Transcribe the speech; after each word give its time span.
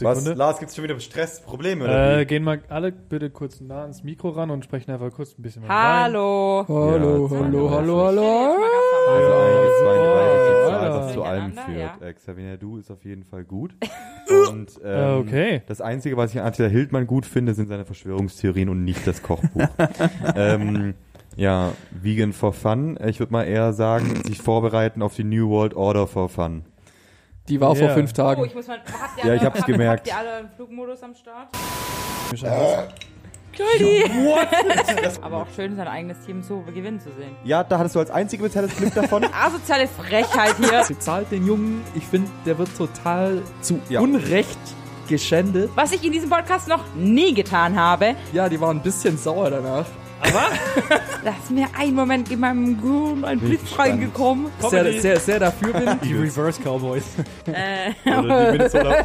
Was? 0.00 0.18
Sekunde. 0.18 0.38
Lars, 0.38 0.58
gibt's 0.58 0.74
schon 0.76 0.84
wieder 0.84 0.98
Stress, 1.00 1.40
Probleme? 1.40 1.84
Oder 1.84 2.18
Äh, 2.20 2.26
gehen 2.26 2.44
mal 2.44 2.60
alle 2.68 2.92
bitte 2.92 3.30
kurz 3.30 3.60
nah 3.62 3.82
ans 3.82 4.04
Mikro 4.04 4.28
ran 4.30 4.50
und 4.50 4.62
sprechen 4.64 4.90
einfach 4.90 5.10
kurz 5.10 5.38
ein 5.38 5.42
bisschen 5.42 5.62
was 5.62 5.70
rein. 5.70 6.02
Hallo. 6.04 6.64
Hallo, 6.68 7.28
Ja, 7.32 7.40
hallo, 7.40 7.70
hallo, 7.70 8.04
hallo. 8.04 8.56
Also 9.08 9.26
so. 9.26 9.34
eigentlich 9.38 9.78
zwei, 9.80 9.96
drei, 9.96 10.26
die 10.26 10.54
Alter. 10.54 10.68
Zahl, 10.68 10.90
was 11.00 11.12
zu 11.14 11.22
allem 11.22 11.52
führt. 11.52 11.78
ja. 12.02 12.06
Äh, 12.06 12.12
Xavier, 12.12 12.56
du 12.58 12.76
ist 12.76 12.90
auf 12.90 13.04
jeden 13.06 13.24
Fall 13.24 13.44
gut. 13.44 13.74
Und 14.50 14.78
ähm, 14.84 14.84
Äh, 14.84 15.14
okay. 15.18 15.62
das 15.66 15.80
Einzige, 15.80 16.16
was 16.18 16.34
ich 16.34 16.40
an 16.40 16.46
Attila 16.46 16.68
Hildmann 16.68 17.06
gut 17.06 17.24
finde, 17.24 17.54
sind 17.54 17.68
seine 17.68 17.84
Verschwörungstheorien 17.86 18.68
und 18.68 18.84
nicht 18.84 19.06
das 19.06 19.22
Kochbuch. 19.22 19.68
ähm, 20.36 20.94
ja, 21.36 21.72
Vegan 21.90 22.32
for 22.34 22.52
Fun. 22.52 22.98
Ich 23.06 23.18
würde 23.18 23.32
mal 23.32 23.44
eher 23.44 23.72
sagen, 23.72 24.14
sich 24.24 24.42
vorbereiten 24.42 25.00
auf 25.02 25.14
die 25.14 25.24
New 25.24 25.48
World 25.48 25.74
Order 25.74 26.06
for 26.06 26.28
Fun. 26.28 26.64
Die 27.48 27.60
war 27.60 27.74
vor 27.76 27.88
Ja. 27.88 27.94
fünf 27.94 28.10
Oh, 28.12 28.16
Tagen. 28.16 28.44
ich 28.44 28.54
muss 28.54 28.66
mal. 28.66 28.78
Habt 28.78 29.18
ihr 29.18 29.24
Ja, 29.24 29.30
alle, 29.30 29.36
ich 29.36 29.42
hab's 29.44 29.58
habt, 29.60 29.66
gemerkt. 29.66 30.08
Habt 30.08 30.08
ihr 30.08 30.16
alle 30.28 30.38
einen 30.38 30.48
Flugmodus 30.56 31.02
am 31.02 31.14
Start? 31.14 31.48
Aber 35.22 35.36
auch 35.38 35.46
schön, 35.54 35.76
sein 35.76 35.88
eigenes 35.88 36.18
Team 36.26 36.42
so 36.42 36.60
gewinnen 36.62 37.00
zu 37.00 37.10
sehen. 37.12 37.34
Ja, 37.44 37.64
da 37.64 37.78
hattest 37.78 37.94
du 37.94 38.00
als 38.00 38.10
einzige 38.10 38.42
bisher 38.42 38.62
das 38.62 38.76
Glück 38.76 38.92
davon. 38.94 39.24
Asoziale 39.44 39.88
Frechheit 39.88 40.56
hier. 40.58 40.84
Sie 40.84 40.98
zahlt 40.98 41.30
den 41.30 41.46
Jungen. 41.46 41.82
Ich 41.94 42.04
finde, 42.04 42.30
der 42.44 42.58
wird 42.58 42.68
total 42.76 43.42
zu 43.62 43.80
Ja. 43.88 44.00
Unrecht 44.00 44.58
geschändet. 45.08 45.70
Was 45.74 45.92
ich 45.92 46.04
in 46.04 46.12
diesem 46.12 46.28
Podcast 46.28 46.68
noch 46.68 46.82
nie 46.94 47.32
getan 47.32 47.78
habe, 47.78 48.14
Ja, 48.32 48.48
die 48.48 48.60
waren 48.60 48.78
ein 48.78 48.82
bisschen 48.82 49.16
sauer 49.16 49.50
danach. 49.50 49.86
Da 50.22 51.30
ist 51.30 51.50
mir 51.50 51.66
ein 51.78 51.94
Moment 51.94 52.30
in 52.30 52.40
meinem 52.40 52.80
Gehirn 52.80 53.24
ein 53.24 53.38
Blitz 53.38 53.78
reingekommen. 53.78 54.50
Sehr, 54.70 55.00
sehr, 55.00 55.20
sehr 55.20 55.38
dafür 55.40 55.72
bin. 55.72 56.00
Die 56.04 56.14
Reverse 56.14 56.60
Cowboys. 56.62 57.04
Äh, 57.46 57.92
Oder 58.08 58.52
die 58.52 58.58
Minnesota 58.58 58.94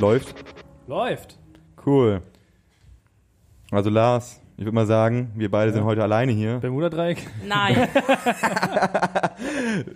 Läuft. 0.00 0.34
Läuft. 0.86 1.38
Cool. 1.86 2.20
Also 3.70 3.90
Lars, 3.90 4.40
ich 4.56 4.64
würde 4.64 4.74
mal 4.74 4.86
sagen, 4.86 5.30
wir 5.36 5.48
beide 5.50 5.72
sind 5.72 5.84
heute 5.84 6.02
alleine 6.02 6.32
hier. 6.32 6.58
Bermuda-Dreieck. 6.58 7.18
nein. 7.46 7.88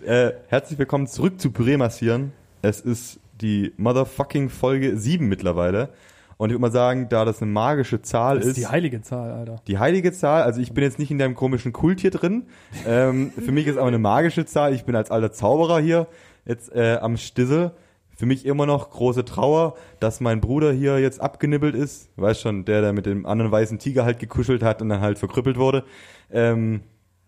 Äh, 0.05 0.33
herzlich 0.47 0.77
willkommen 0.77 1.07
zurück 1.07 1.41
zu 1.41 1.51
Püree 1.51 1.75
massieren. 1.75 2.31
Es 2.61 2.79
ist 2.79 3.19
die 3.41 3.73
motherfucking 3.77 4.49
Folge 4.49 4.95
7 4.95 5.27
mittlerweile. 5.27 5.89
Und 6.37 6.49
ich 6.49 6.53
würde 6.53 6.61
mal 6.61 6.71
sagen, 6.71 7.09
da 7.09 7.25
das 7.25 7.41
eine 7.41 7.51
magische 7.51 8.01
Zahl 8.01 8.37
Das 8.37 8.45
ist, 8.45 8.57
ist 8.57 8.65
die 8.65 8.67
heilige 8.67 9.01
Zahl, 9.01 9.31
Alter. 9.31 9.61
die 9.67 9.79
heilige 9.79 10.11
Zahl, 10.11 10.43
also 10.43 10.61
ich 10.61 10.73
bin 10.73 10.83
jetzt 10.83 10.99
nicht 10.99 11.11
in 11.11 11.17
deinem 11.17 11.35
komischen 11.35 11.73
Kult 11.73 11.99
hier 11.99 12.11
drin. 12.11 12.43
Ähm, 12.87 13.31
für 13.31 13.51
mich 13.51 13.67
ist 13.67 13.77
aber 13.77 13.87
eine 13.87 13.99
magische 13.99 14.45
Zahl. 14.45 14.73
Ich 14.73 14.85
bin 14.85 14.95
als 14.95 15.11
alter 15.11 15.31
Zauberer 15.31 15.79
hier 15.79 16.07
jetzt 16.45 16.73
äh, 16.73 16.97
am 17.01 17.17
Stissel. 17.17 17.71
Für 18.15 18.25
mich 18.25 18.45
immer 18.45 18.65
noch 18.65 18.89
große 18.91 19.25
Trauer, 19.25 19.75
dass 19.99 20.19
mein 20.19 20.41
Bruder 20.41 20.71
hier 20.71 20.99
jetzt 20.99 21.19
abgenibbelt 21.21 21.73
ist. 21.75 22.09
Weißt 22.17 22.41
schon, 22.41 22.65
der, 22.65 22.81
der 22.81 22.93
mit 22.93 23.05
dem 23.05 23.25
anderen 23.25 23.51
weißen 23.51 23.79
Tiger 23.79 24.05
halt 24.05 24.19
gekuschelt 24.19 24.61
hat 24.63 24.81
und 24.81 24.89
dann 24.89 25.01
halt 25.01 25.17
verkrüppelt 25.17 25.57
wurde. 25.57 25.83
Ähm, 26.31 26.81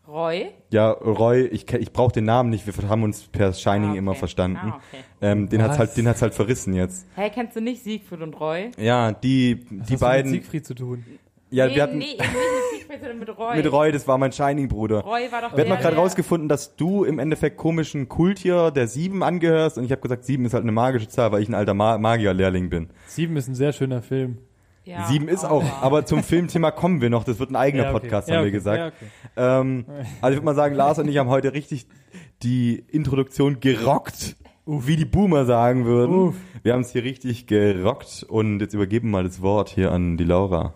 Roy? 0.07 0.51
ja, 0.69 0.91
Roy, 0.91 1.45
ich, 1.47 1.71
ich 1.73 1.91
brauche 1.93 2.11
den 2.11 2.25
Namen 2.25 2.49
nicht, 2.49 2.67
wir 2.67 2.89
haben 2.89 3.03
uns 3.03 3.23
per 3.23 3.53
Shining 3.53 3.87
Ah, 3.87 3.91
okay. 3.91 3.97
immer 3.99 4.15
verstanden. 4.15 4.57
Ah, 4.61 4.79
okay. 4.89 5.03
ähm, 5.21 5.49
den 5.49 5.61
hat's 5.63 5.71
Was? 5.71 5.79
halt, 5.79 5.97
den 5.97 6.07
hat's 6.07 6.21
halt 6.21 6.33
verrissen 6.33 6.73
jetzt. 6.73 7.07
Hey, 7.15 7.29
kennst 7.31 7.55
du 7.55 7.61
nicht 7.61 7.83
Siegfried 7.83 8.21
und 8.21 8.33
Roy? 8.39 8.69
Ja, 8.77 9.11
die, 9.13 9.65
die 9.69 9.79
Was 9.79 9.81
hat 9.81 9.89
mit 9.91 9.99
beiden, 10.01 10.31
Siegfried 10.31 10.65
zu 10.65 10.75
tun. 10.75 11.05
Ja, 11.53 11.67
nee, 11.67 11.75
wir 11.75 11.83
hatten 11.83 11.97
nee, 11.97 12.17
mit 13.19 13.38
Roy. 13.38 13.57
mit 13.57 13.72
Roy, 13.72 13.91
das 13.91 14.07
war 14.07 14.17
mein 14.17 14.31
Shining-Bruder. 14.31 15.01
Roy 15.01 15.31
war 15.31 15.41
doch 15.41 15.51
Wir 15.53 15.61
hatten 15.61 15.69
mal 15.69 15.78
gerade 15.78 15.95
rausgefunden, 15.95 16.50
dass 16.50 16.75
du 16.75 17.03
im 17.03 17.19
Endeffekt 17.19 17.57
komischen 17.57 18.09
Kult 18.09 18.39
hier 18.39 18.72
der 18.72 18.88
Sieben 18.88 19.23
angehörst 19.23 19.78
und 19.78 19.83
ich 19.85 19.91
habe 19.91 20.01
gesagt, 20.01 20.25
Sieben 20.25 20.45
ist 20.45 20.53
halt 20.53 20.63
eine 20.63 20.72
magische 20.72 21.07
Zahl, 21.07 21.31
weil 21.31 21.41
ich 21.41 21.50
ein 21.50 21.55
alter 21.55 21.73
Ma 21.73 21.97
Magier-Lehrling 21.97 22.69
bin. 22.69 22.89
Sieben 23.07 23.38
ist 23.38 23.47
ein 23.47 23.55
sehr 23.55 23.73
schöner 23.73 24.01
Film. 24.01 24.38
Ja, 24.85 25.07
Sieben 25.07 25.29
ist 25.29 25.45
auch, 25.45 25.63
aber 25.81 26.05
zum 26.05 26.23
Filmthema 26.23 26.72
kommen 26.72 27.00
wir 27.01 27.09
noch, 27.09 27.23
das 27.23 27.39
wird 27.39 27.51
ein 27.51 27.55
eigener 27.55 27.83
Ja, 27.83 27.89
okay. 27.91 27.99
Podcast, 28.01 28.28
Ja, 28.28 28.35
haben 28.35 28.44
wir 28.44 28.47
okay. 28.49 28.57
gesagt. 28.57 28.79
Ja, 28.79 28.88
okay. 28.88 29.61
Ähm, 29.61 29.85
also 30.22 30.33
ich 30.33 30.38
würde 30.38 30.45
mal 30.45 30.55
sagen, 30.55 30.75
Lars 30.75 30.99
und 30.99 31.07
ich 31.07 31.17
haben 31.17 31.29
heute 31.29 31.53
richtig 31.53 31.88
die 32.41 32.83
Introduktion 32.89 33.61
gerockt, 33.61 34.35
wie 34.66 34.97
die 34.97 35.05
Boomer 35.05 35.45
sagen 35.45 35.85
würden. 35.85 36.16
Uff. 36.16 36.35
Wir 36.63 36.73
haben 36.73 36.81
es 36.81 36.91
hier 36.91 37.03
richtig 37.03 37.47
gerockt 37.47 38.25
und 38.28 38.59
jetzt 38.59 38.73
übergeben 38.73 39.07
wir 39.09 39.19
mal 39.19 39.23
das 39.23 39.41
Wort 39.41 39.69
hier 39.69 39.91
an 39.91 40.17
die 40.17 40.25
Laura. 40.25 40.73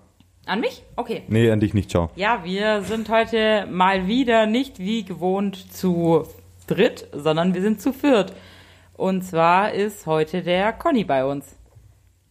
An 0.47 0.62
mich? 0.62 0.81
Okay. 0.96 1.24
Nee, 1.28 1.52
an 1.52 1.59
dich 1.59 1.74
nicht, 1.74 1.90
ciao. 1.90 2.09
Ja, 2.16 2.41
wir 2.46 2.81
sind 2.81 3.09
heute 3.09 3.68
mal 3.69 4.08
wieder 4.08 4.46
nicht 4.46 4.80
wie 4.80 5.03
gewohnt 5.03 5.74
zu 5.74 6.25
dritt, 6.68 7.08
sondern 7.12 7.53
wir 7.53 7.62
sind 7.62 7.81
zu 7.81 7.91
viert. 7.91 8.31
Und 8.94 9.24
zwar 9.24 9.74
ist 9.74 10.08
heute 10.08 10.41
der 10.44 10.72
Conny 10.72 11.03
bei 11.03 11.25
uns. 11.25 11.58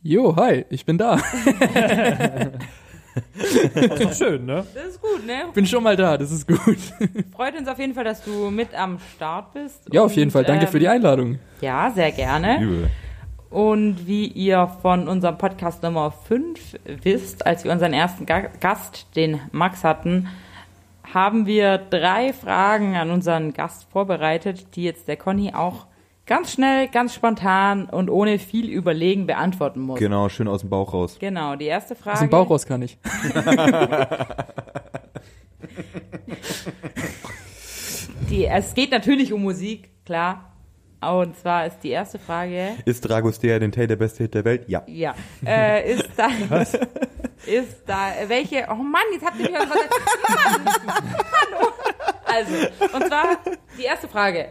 Jo, 0.03 0.35
hi, 0.35 0.65
ich 0.71 0.87
bin 0.87 0.97
da. 0.97 1.21
Das 3.35 3.53
ist 3.55 4.05
doch 4.05 4.13
schön, 4.13 4.45
ne? 4.45 4.67
Das 4.75 4.87
ist 4.89 5.01
gut, 5.01 5.27
ne? 5.27 5.45
Bin 5.55 5.65
schon 5.67 5.83
mal 5.83 5.97
da, 5.97 6.19
das 6.19 6.31
ist 6.31 6.47
gut. 6.47 6.79
Freut 7.35 7.59
uns 7.59 7.67
auf 7.67 7.79
jeden 7.79 7.95
Fall, 7.95 8.05
dass 8.05 8.23
du 8.23 8.51
mit 8.51 8.75
am 8.75 8.99
Start 9.15 9.55
bist. 9.55 9.89
Ja, 9.91 10.03
auf 10.03 10.13
jeden 10.13 10.31
Fall. 10.31 10.45
Danke 10.45 10.67
ähm, 10.67 10.71
für 10.71 10.79
die 10.79 10.89
Einladung. 10.89 11.39
Ja, 11.63 11.91
sehr 11.95 12.13
gerne. 12.13 12.61
Übel. 12.61 12.91
Und 13.51 14.07
wie 14.07 14.27
ihr 14.27 14.69
von 14.83 15.09
unserem 15.09 15.39
Podcast 15.39 15.83
Nummer 15.83 16.11
5 16.11 16.79
wisst, 17.03 17.47
als 17.47 17.65
wir 17.65 17.73
unseren 17.73 17.93
ersten 17.93 18.27
Ga 18.27 18.49
Gast, 18.61 19.07
den 19.17 19.41
Max 19.53 19.85
hatten, 19.85 20.29
haben 21.15 21.47
wir 21.47 21.79
drei 21.79 22.33
Fragen 22.33 22.97
an 22.97 23.11
unseren 23.11 23.53
Gast 23.53 23.87
vorbereitet, 23.91 24.75
die 24.75 24.83
jetzt 24.83 25.07
der 25.09 25.17
Conny 25.17 25.55
auch 25.55 25.87
ganz 26.27 26.53
schnell, 26.53 26.89
ganz 26.89 27.15
spontan 27.15 27.87
und 27.87 28.11
ohne 28.11 28.39
viel 28.39 28.69
Überlegen 28.69 29.27
beantworten 29.27 29.81
muss. 29.81 29.99
Genau, 30.01 30.29
schön 30.29 30.49
aus 30.49 30.63
dem 30.63 30.71
Bauch 30.71 30.93
raus. 30.93 31.17
Genau, 31.21 31.55
die 31.55 31.67
erste 31.67 31.95
Frage. 31.95 32.15
Aus 32.15 32.21
dem 32.21 32.31
Bauch 32.31 32.51
raus 32.51 32.67
kann 32.67 32.83
ich. 32.83 32.99
Die, 38.29 38.45
es 38.45 38.75
geht 38.75 38.91
natürlich 38.91 39.33
um 39.33 39.43
Musik, 39.43 39.91
klar. 40.05 40.56
Und 41.01 41.37
zwar 41.37 41.67
ist 41.67 41.79
die 41.83 41.91
erste 41.91 42.19
Frage, 42.19 42.71
Ist 42.85 43.03
Dragostea 43.09 43.59
den 43.59 43.71
Tay 43.71 43.87
der 43.87 43.97
beste 43.97 44.25
Hit 44.25 44.35
der 44.35 44.45
Welt? 44.45 44.69
Ja. 44.69 44.83
ja, 44.87 45.15
äh, 45.45 45.93
ist 45.93 46.09
da, 46.17 46.29
ist 47.47 47.83
da, 47.87 48.09
welche, 48.27 48.67
oh 48.71 48.75
Mann, 48.77 49.03
jetzt 49.13 49.25
habt 49.25 49.39
ihr 49.39 49.51
mich 49.51 49.53
was 49.53 49.69
hallo. 49.69 51.69
Also, 52.25 52.53
und 52.97 53.07
zwar 53.07 53.25
die 53.79 53.85
erste 53.85 54.09
Frage. 54.09 54.47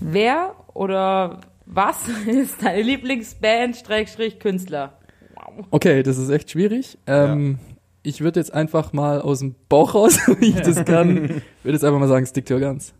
Wer 0.00 0.54
oder 0.74 1.40
was 1.66 1.96
ist 2.26 2.62
deine 2.62 2.82
Lieblingsband, 2.82 3.76
Schrägstrich, 3.76 4.40
Künstler? 4.40 4.94
Okay, 5.70 6.02
das 6.02 6.18
ist 6.18 6.30
echt 6.30 6.50
schwierig. 6.50 6.98
Ähm, 7.06 7.58
Ich 8.02 8.22
würde 8.22 8.40
jetzt 8.40 8.52
einfach 8.52 8.92
mal 8.92 9.20
aus 9.20 9.38
dem 9.40 9.54
Bauch 9.68 9.94
raus, 9.94 10.18
wie 10.40 10.46
ich 10.50 10.60
das 10.60 10.84
kann, 10.84 11.42
würde 11.62 11.76
jetzt 11.76 11.84
einfach 11.84 12.00
mal 12.00 12.08
sagen, 12.08 12.26
Stick 12.26 12.46
to 12.46 12.54
your 12.54 12.60
guns. 12.60 12.92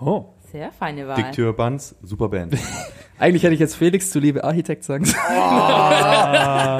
Oh. 0.00 0.24
Sehr 0.50 0.72
feine 0.72 1.06
Wahl. 1.06 1.16
Dicteur 1.16 1.52
Buns, 1.52 1.94
super 2.02 2.28
Band. 2.28 2.56
Eigentlich 3.20 3.42
hätte 3.42 3.52
ich 3.54 3.60
jetzt 3.60 3.76
Felix 3.76 4.10
zuliebe 4.10 4.42
Architekt 4.44 4.82
sagen 4.82 5.04
sollen. 5.04 5.20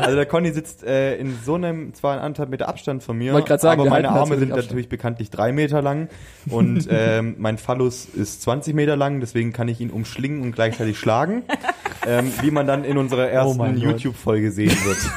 Also 0.00 0.16
der 0.16 0.26
Conny 0.26 0.50
sitzt 0.52 0.82
äh, 0.84 1.16
in 1.16 1.38
so 1.44 1.54
einem 1.54 1.92
zwar 1.94 2.14
in 2.14 2.20
anderthalb 2.20 2.48
Meter 2.50 2.68
Abstand 2.68 3.02
von 3.02 3.16
mir, 3.16 3.32
sagen, 3.58 3.80
aber 3.80 3.90
meine 3.90 4.08
Arme 4.08 4.38
sind 4.38 4.50
Abstand. 4.50 4.68
natürlich 4.70 4.88
bekanntlich 4.88 5.30
drei 5.30 5.52
Meter 5.52 5.82
lang 5.82 6.08
und 6.48 6.88
ähm, 6.90 7.36
mein 7.38 7.58
Phallus 7.58 8.06
ist 8.06 8.42
20 8.42 8.74
Meter 8.74 8.96
lang, 8.96 9.20
deswegen 9.20 9.52
kann 9.52 9.68
ich 9.68 9.80
ihn 9.80 9.90
umschlingen 9.90 10.42
und 10.42 10.52
gleichzeitig 10.52 10.98
schlagen, 10.98 11.42
ähm, 12.06 12.32
wie 12.40 12.50
man 12.50 12.66
dann 12.66 12.84
in 12.84 12.96
unserer 12.96 13.28
ersten 13.28 13.58
mein 13.58 13.74
Gott. 13.74 14.00
YouTube-Folge 14.00 14.50
sehen 14.50 14.76
wird. 14.84 14.98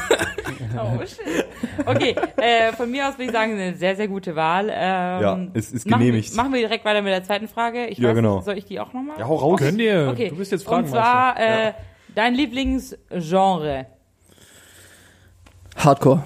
Oh, 0.76 1.00
shit. 1.06 1.46
Okay, 1.86 2.16
äh, 2.38 2.74
von 2.74 2.90
mir 2.90 3.08
aus 3.08 3.14
würde 3.14 3.26
ich 3.26 3.32
sagen, 3.32 3.54
eine 3.54 3.76
sehr, 3.76 3.96
sehr 3.96 4.08
gute 4.08 4.36
Wahl. 4.36 4.70
Ähm, 4.70 5.22
Ja, 5.22 5.40
es 5.54 5.72
ist 5.72 5.88
machen, 5.88 6.00
genehmigt. 6.02 6.36
Machen 6.36 6.52
wir 6.52 6.62
direkt 6.62 6.84
weiter 6.84 7.04
mit 7.04 7.12
der 7.12 7.24
zweiten 7.24 7.48
Frage. 7.48 7.86
Ich 7.88 8.00
Ja, 8.00 8.10
weiß 8.10 8.16
genau. 8.16 8.36
nicht, 8.38 8.46
soll 8.46 8.58
ich 8.58 8.66
die 8.66 8.80
auch 8.80 8.92
nochmal? 8.92 9.20
Ja, 9.20 9.28
hau 9.28 9.36
raus. 9.36 9.60
Gönn 9.60 9.78
dir. 9.78 10.10
Okay. 10.12 10.30
Du 10.30 10.36
bist 10.38 10.52
jetzt 10.52 10.68
Und 10.68 10.88
Fragenmeister. 10.88 11.00
Zwar 11.14 11.40
äh, 11.40 11.74
dein 12.16 12.34
Lieblingsgenre. 12.36 13.86
Hardcore. 15.76 16.24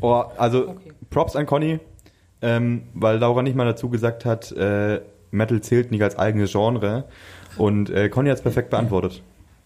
Oh, 0.00 0.24
also 0.36 0.68
Okay. 0.70 0.92
Props 1.10 1.34
an 1.36 1.44
Conny, 1.46 1.80
ähm, 2.40 2.84
weil 2.94 3.18
Laura 3.18 3.42
nicht 3.42 3.56
mal 3.56 3.64
dazu 3.66 3.88
gesagt 3.90 4.24
hat, 4.24 4.52
äh, 4.52 5.00
Metal 5.32 5.60
zählt 5.60 5.90
nicht 5.90 6.02
als 6.02 6.16
eigenes 6.18 6.52
Genre 6.52 7.04
und 7.56 7.90
äh, 7.90 8.08
Conny 8.08 8.28
hat 8.30 8.36
es 8.38 8.42
perfekt 8.42 8.70
beantwortet. 8.70 9.22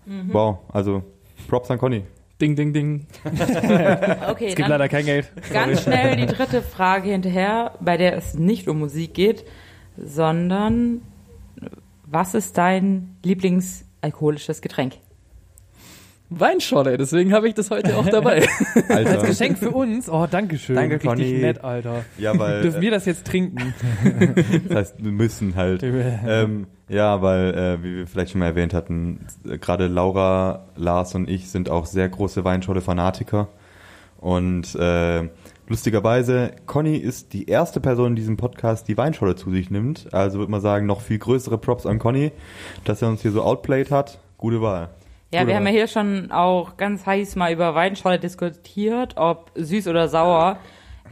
Mhm. 0.07 0.33
Wow, 0.33 0.59
also 0.73 1.05
Props 1.49 1.71
an 1.71 1.79
Conny. 1.79 2.05
Ding, 2.41 2.57
ding, 2.57 2.73
ding. 2.73 3.07
Okay, 4.29 4.47
Es 4.49 4.55
gibt 4.57 4.69
leider 4.69 4.89
kein 4.89 5.05
Geld. 5.05 5.31
ganz 5.53 5.83
schnell 5.83 6.17
die 6.17 6.27
dritte 6.27 6.63
Frage 6.63 7.11
hinterher, 7.11 7.73
bei 7.81 7.97
der 7.99 8.17
es 8.17 8.35
nicht 8.35 8.67
um 8.69 8.79
Musik 8.81 9.13
geht, 9.15 9.45
sondern 9.97 11.03
was 12.07 12.35
ist 12.35 12.57
dein 12.59 13.17
Lieblingsalkoholisches 14.05 14.61
Getränk? 14.61 14.95
Weinscholle, 16.31 16.97
deswegen 16.97 17.33
habe 17.33 17.49
ich 17.49 17.55
das 17.55 17.71
heute 17.71 17.97
auch 17.97 18.09
dabei. 18.09 18.49
Alter. 18.89 19.21
Als 19.21 19.23
Geschenk 19.25 19.59
für 19.59 19.71
uns. 19.71 20.09
Oh, 20.09 20.27
danke 20.29 20.59
schön. 20.59 20.75
Danke, 20.75 20.95
Richtig 20.95 21.09
Conny. 21.09 21.33
nett, 21.39 21.63
Alter. 21.63 22.05
Ja, 22.19 22.37
weil 22.39 22.63
Dürfen 22.63 22.79
äh, 22.79 22.83
wir 22.83 22.91
das 22.91 23.05
jetzt 23.05 23.27
trinken? 23.27 23.75
das 24.69 24.77
heißt, 24.77 25.05
wir 25.05 25.13
müssen 25.13 25.55
halt. 25.55 25.83
Ähm, 26.27 26.67
ja, 26.89 27.23
weil, 27.23 27.55
äh, 27.55 27.83
wie 27.83 27.97
wir 27.97 28.07
vielleicht 28.07 28.33
schon 28.33 28.41
mal 28.41 28.47
erwähnt 28.47 28.75
hatten, 28.75 29.27
äh, 29.49 29.59
gerade 29.59 29.87
Laura, 29.87 30.67
Lars 30.77 31.15
und 31.15 31.29
ich 31.29 31.51
sind 31.51 31.71
auch 31.71 31.87
sehr 31.87 32.09
große 32.09 32.45
Weinscholle-Fanatiker. 32.45 33.49
Und 34.19 34.75
äh, 34.75 35.29
lustigerweise, 35.69 36.53
Conny 36.67 36.97
ist 36.97 37.33
die 37.33 37.49
erste 37.49 37.81
Person 37.81 38.09
in 38.09 38.17
diesem 38.17 38.37
Podcast, 38.37 38.89
die 38.89 38.97
Weinscholle 38.97 39.37
zu 39.37 39.51
sich 39.51 39.71
nimmt. 39.71 40.13
Also 40.13 40.39
würde 40.39 40.51
man 40.51 40.61
sagen, 40.61 40.87
noch 40.87 41.01
viel 41.01 41.19
größere 41.19 41.59
Props 41.59 41.87
an 41.87 41.99
Conny, 41.99 42.33
dass 42.85 43.03
er 43.03 43.09
uns 43.09 43.23
hier 43.23 43.33
so 43.33 43.43
outplayed 43.43 43.91
hat. 43.91 44.19
Gute 44.39 44.61
Wahl. 44.61 44.91
Ja, 45.33 45.41
Gute 45.41 45.49
wir 45.49 45.57
haben 45.57 45.63
ja 45.63 45.69
Wahl. 45.69 45.73
hier 45.73 45.89
schon 45.89 46.31
auch 46.31 46.77
ganz 46.77 47.07
heiß 47.07 47.37
mal 47.37 47.53
über 47.53 47.75
Weinscholle 47.75 48.19
diskutiert, 48.19 49.15
ob 49.17 49.51
süß 49.55 49.89
oder 49.89 50.09
sauer. 50.09 50.59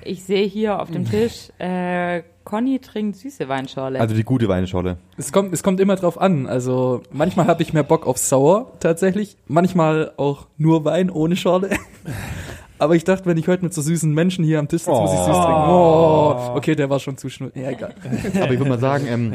Ich 0.04 0.24
sehe 0.24 0.46
hier 0.46 0.80
auf 0.80 0.90
dem 0.90 1.04
Tisch, 1.04 1.50
äh, 1.58 2.22
Conny 2.44 2.80
trinkt 2.80 3.16
süße 3.16 3.48
Weinscholle. 3.48 4.00
Also 4.00 4.14
die 4.14 4.24
gute 4.24 4.48
Weinscholle. 4.48 4.98
Es 5.16 5.32
kommt, 5.32 5.52
es 5.52 5.62
kommt 5.62 5.80
immer 5.80 5.96
drauf 5.96 6.20
an. 6.20 6.46
Also 6.46 7.02
manchmal 7.12 7.46
habe 7.46 7.62
ich 7.62 7.72
mehr 7.72 7.84
Bock 7.84 8.06
auf 8.06 8.18
Sauer 8.18 8.72
tatsächlich, 8.80 9.36
manchmal 9.46 10.12
auch 10.16 10.46
nur 10.58 10.84
Wein 10.84 11.10
ohne 11.10 11.36
Schorle. 11.36 11.70
Aber 12.82 12.96
ich 12.96 13.04
dachte, 13.04 13.26
wenn 13.26 13.36
ich 13.36 13.46
heute 13.46 13.62
mit 13.62 13.72
so 13.72 13.80
süßen 13.80 14.12
Menschen 14.12 14.44
hier 14.44 14.58
am 14.58 14.66
Tisch 14.68 14.82
sitze, 14.82 14.98
muss 15.00 15.12
ich 15.12 15.18
süß 15.20 15.28
Oh. 15.28 15.42
trinken. 15.44 15.70
Oh, 15.70 16.56
okay, 16.56 16.74
der 16.74 16.90
war 16.90 16.98
schon 16.98 17.16
zu 17.16 17.28
schnell. 17.28 17.52
Ja, 17.54 17.70
egal. 17.70 17.94
Aber 18.42 18.52
ich 18.52 18.58
würde 18.58 18.70
mal 18.70 18.78
sagen, 18.80 19.06
ähm, 19.08 19.34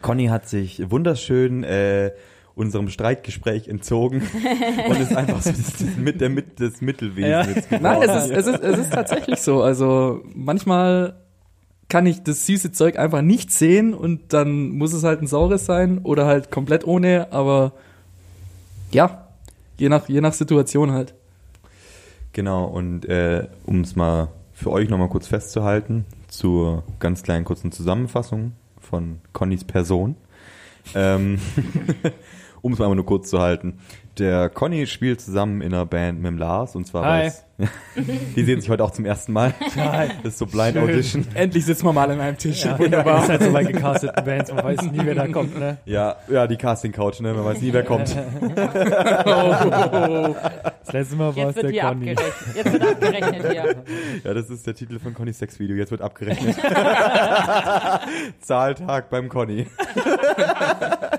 Conny 0.00 0.26
hat 0.26 0.48
sich 0.48 0.90
wunderschön 0.90 1.64
äh, 1.64 2.12
unserem 2.54 2.88
Streitgespräch 2.88 3.68
entzogen 3.68 4.22
und 4.88 5.00
ist 5.00 5.14
einfach 5.14 5.42
so 5.42 5.50
das, 5.50 5.72
das, 5.74 5.96
mit 5.96 6.20
der 6.20 6.28
mit 6.30 6.60
das 6.60 6.80
Mittelwesen 6.80 7.30
Ja. 7.30 7.42
jetzt 7.44 7.68
geworden. 7.68 7.82
Nein, 7.82 8.02
es 8.08 8.24
ist, 8.24 8.30
es, 8.30 8.46
ist, 8.46 8.62
es 8.64 8.78
ist 8.78 8.92
tatsächlich 8.92 9.38
so. 9.40 9.62
Also 9.62 10.22
manchmal 10.34 11.14
kann 11.88 12.06
ich 12.06 12.22
das 12.22 12.46
süße 12.46 12.72
Zeug 12.72 12.98
einfach 12.98 13.22
nicht 13.22 13.50
sehen 13.52 13.92
und 13.94 14.32
dann 14.32 14.70
muss 14.70 14.92
es 14.92 15.04
halt 15.04 15.20
ein 15.22 15.26
saures 15.26 15.66
sein 15.66 15.98
oder 15.98 16.26
halt 16.26 16.50
komplett 16.50 16.86
ohne, 16.86 17.28
aber 17.32 17.72
ja, 18.92 19.28
je 19.78 19.88
nach, 19.88 20.08
je 20.08 20.20
nach 20.20 20.32
Situation 20.32 20.92
halt. 20.92 21.14
Genau, 22.38 22.66
und 22.66 23.04
äh, 23.06 23.48
um 23.66 23.80
es 23.80 23.96
mal 23.96 24.28
für 24.52 24.70
euch 24.70 24.88
nochmal 24.88 25.08
kurz 25.08 25.26
festzuhalten, 25.26 26.04
zur 26.28 26.84
ganz 27.00 27.24
kleinen 27.24 27.44
kurzen 27.44 27.72
Zusammenfassung 27.72 28.52
von 28.78 29.18
Connys 29.32 29.64
Person. 29.64 30.14
Ähm, 30.94 31.40
um 32.62 32.74
es 32.74 32.78
mal 32.78 32.94
nur 32.94 33.04
kurz 33.04 33.28
zu 33.30 33.40
halten. 33.40 33.80
Der 34.18 34.48
Conny 34.50 34.86
spielt 34.86 35.20
zusammen 35.20 35.62
in 35.62 35.74
einer 35.74 35.84
Band 35.84 36.18
mit 36.18 36.28
dem 36.28 36.38
Lars 36.38 36.76
und 36.76 36.86
zwar 36.86 37.04
Hi. 37.06 37.22
weil's- 37.22 37.44
Die 38.36 38.44
sehen 38.44 38.60
sich 38.60 38.70
heute 38.70 38.84
auch 38.84 38.92
zum 38.92 39.04
ersten 39.04 39.32
Mal. 39.32 39.52
Das 40.22 40.32
ist 40.34 40.38
so 40.38 40.46
Blind 40.46 40.74
Schön. 40.74 40.82
Audition. 40.84 41.26
Endlich 41.34 41.64
sitzen 41.64 41.84
wir 41.86 41.92
mal 41.92 42.08
an 42.10 42.20
einem 42.20 42.38
Tisch. 42.38 42.64
Ja, 42.64 42.78
wunderbar. 42.78 43.22
ist 43.24 43.28
halt 43.30 43.42
so 43.42 43.50
bei 43.52 43.64
gecasteten 43.64 44.24
Bands, 44.24 44.52
man 44.52 44.64
weiß 44.64 44.82
nie, 44.82 45.00
wer 45.02 45.14
da 45.16 45.26
kommt, 45.26 45.58
ne? 45.58 45.78
Ja, 45.84 46.16
ja, 46.28 46.46
die 46.46 46.56
Casting 46.56 46.92
Couch, 46.92 47.18
ne? 47.20 47.34
Man 47.34 47.44
weiß 47.44 47.60
nie, 47.60 47.72
wer 47.72 47.82
kommt. 47.82 48.14
Das 50.84 50.92
letzte 50.92 51.16
Mal 51.16 51.36
war 51.36 51.48
es 51.48 51.56
Jetzt 51.56 51.56
wird 51.56 51.64
der 51.64 51.70
hier 51.72 51.82
Conny. 51.82 52.10
abgerechnet. 52.10 52.34
Jetzt 52.54 52.72
wird 52.72 52.82
abgerechnet 52.82 53.50
hier. 53.50 53.74
Ja, 54.24 54.34
das 54.34 54.50
ist 54.50 54.66
der 54.66 54.74
Titel 54.74 54.98
von 54.98 55.14
Connys 55.14 55.38
Sexvideo. 55.38 55.76
Jetzt 55.76 55.90
wird 55.90 56.00
abgerechnet. 56.00 56.56
Zahltag 58.40 59.10
beim 59.10 59.28
Conny. 59.28 59.66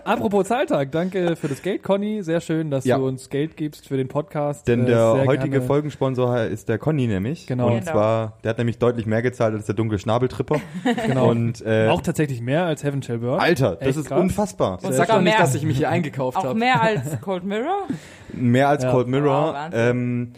Apropos 0.05 0.47
Zahltag, 0.47 0.91
danke 0.91 1.35
für 1.35 1.47
das 1.47 1.61
Geld, 1.61 1.83
Conny. 1.83 2.23
Sehr 2.23 2.41
schön, 2.41 2.71
dass 2.71 2.85
Ja. 2.85 2.97
du 2.97 3.05
uns 3.07 3.29
Geld 3.29 3.57
gibst 3.57 3.87
für 3.87 3.97
den 3.97 4.07
Podcast. 4.07 4.67
Denn 4.67 4.83
Äh, 4.83 4.87
der 4.87 5.13
sehr 5.13 5.25
heutige 5.25 5.49
gerne. 5.51 5.65
Folgensponsor 5.67 6.28
ist 6.37 6.69
der 6.69 6.77
Conny 6.77 7.07
nämlich. 7.07 7.47
Genau. 7.47 7.67
Und 7.67 7.79
Genau. 7.79 7.91
zwar, 7.91 8.33
der 8.43 8.49
hat 8.51 8.57
nämlich 8.57 8.77
deutlich 8.79 9.05
mehr 9.05 9.21
gezahlt 9.21 9.53
als 9.53 9.65
der 9.65 9.75
dunkle 9.75 9.99
Schnabeltripper. 9.99 10.55
Genau. 11.07 11.29
Und 11.29 11.63
äh, 11.65 11.87
Auch 11.89 12.01
tatsächlich 12.01 12.41
mehr 12.41 12.65
als 12.65 12.83
Heaven 12.83 13.01
Shall 13.03 13.19
Burn. 13.19 13.39
Alter, 13.39 13.75
das 13.75 13.87
Echt 13.89 13.97
ist 13.99 14.07
krass. 14.07 14.19
unfassbar. 14.21 14.73
Und 14.83 14.93
sag 14.93 15.07
sogar 15.07 15.07
doch 15.07 15.23
nicht, 15.23 15.33
mehr. 15.33 15.41
dass 15.41 15.55
ich 15.55 15.63
mich 15.63 15.77
hier 15.77 15.89
eingekauft 15.89 16.37
Auch 16.37 16.43
habe. 16.45 16.59
mehr 16.59 16.81
als 16.81 17.19
Cold 17.21 17.43
Mirror? 17.43 17.87
Mehr 18.33 18.69
als 18.69 18.83
Ja. 18.83 18.91
Cold 18.91 19.07
Mirror. 19.07 19.53
Wahnsinn. 19.53 19.79
ähm, 19.89 20.31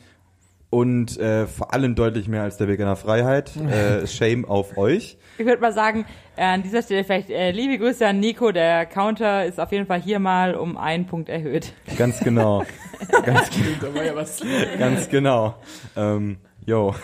und 0.72 1.20
äh, 1.20 1.46
vor 1.46 1.74
allem 1.74 1.96
deutlich 1.96 2.28
mehr 2.28 2.42
als 2.42 2.58
der 2.58 2.68
Weg 2.68 2.80
einer 2.80 2.96
Freiheit. 2.96 3.52
äh, 3.70 4.08
Shame 4.08 4.46
auf 4.46 4.78
euch. 4.78 5.18
Ich 5.38 5.46
würde 5.46 5.62
mal 5.62 5.74
sagen, 5.74 6.06
äh, 6.36 6.46
an 6.46 6.64
dieser 6.64 6.82
Stelle 6.82 7.04
vielleicht 7.04 7.30
äh, 7.30 7.52
liebe 7.52 7.78
Grüße 7.78 8.08
an 8.08 8.20
Nico. 8.20 8.52
Der 8.52 8.88
Counter 8.88 9.46
ist 9.46 9.60
auf 9.60 9.72
jeden 9.72 9.86
Fall 9.86 10.02
hier 10.02 10.20
mal 10.20 10.56
um 10.56 10.78
einen 10.78 11.06
Punkt 11.06 11.30
erhöht. 11.30 11.74
Ganz 11.98 12.20
genau. 12.22 12.64
ganz, 13.26 13.50
Da 13.82 13.94
war 13.94 14.04
ja 14.04 14.16
was. 14.16 14.42
ganz 14.80 15.10
genau. 15.10 15.56
Ähm, 15.96 16.38
yo. 16.66 16.96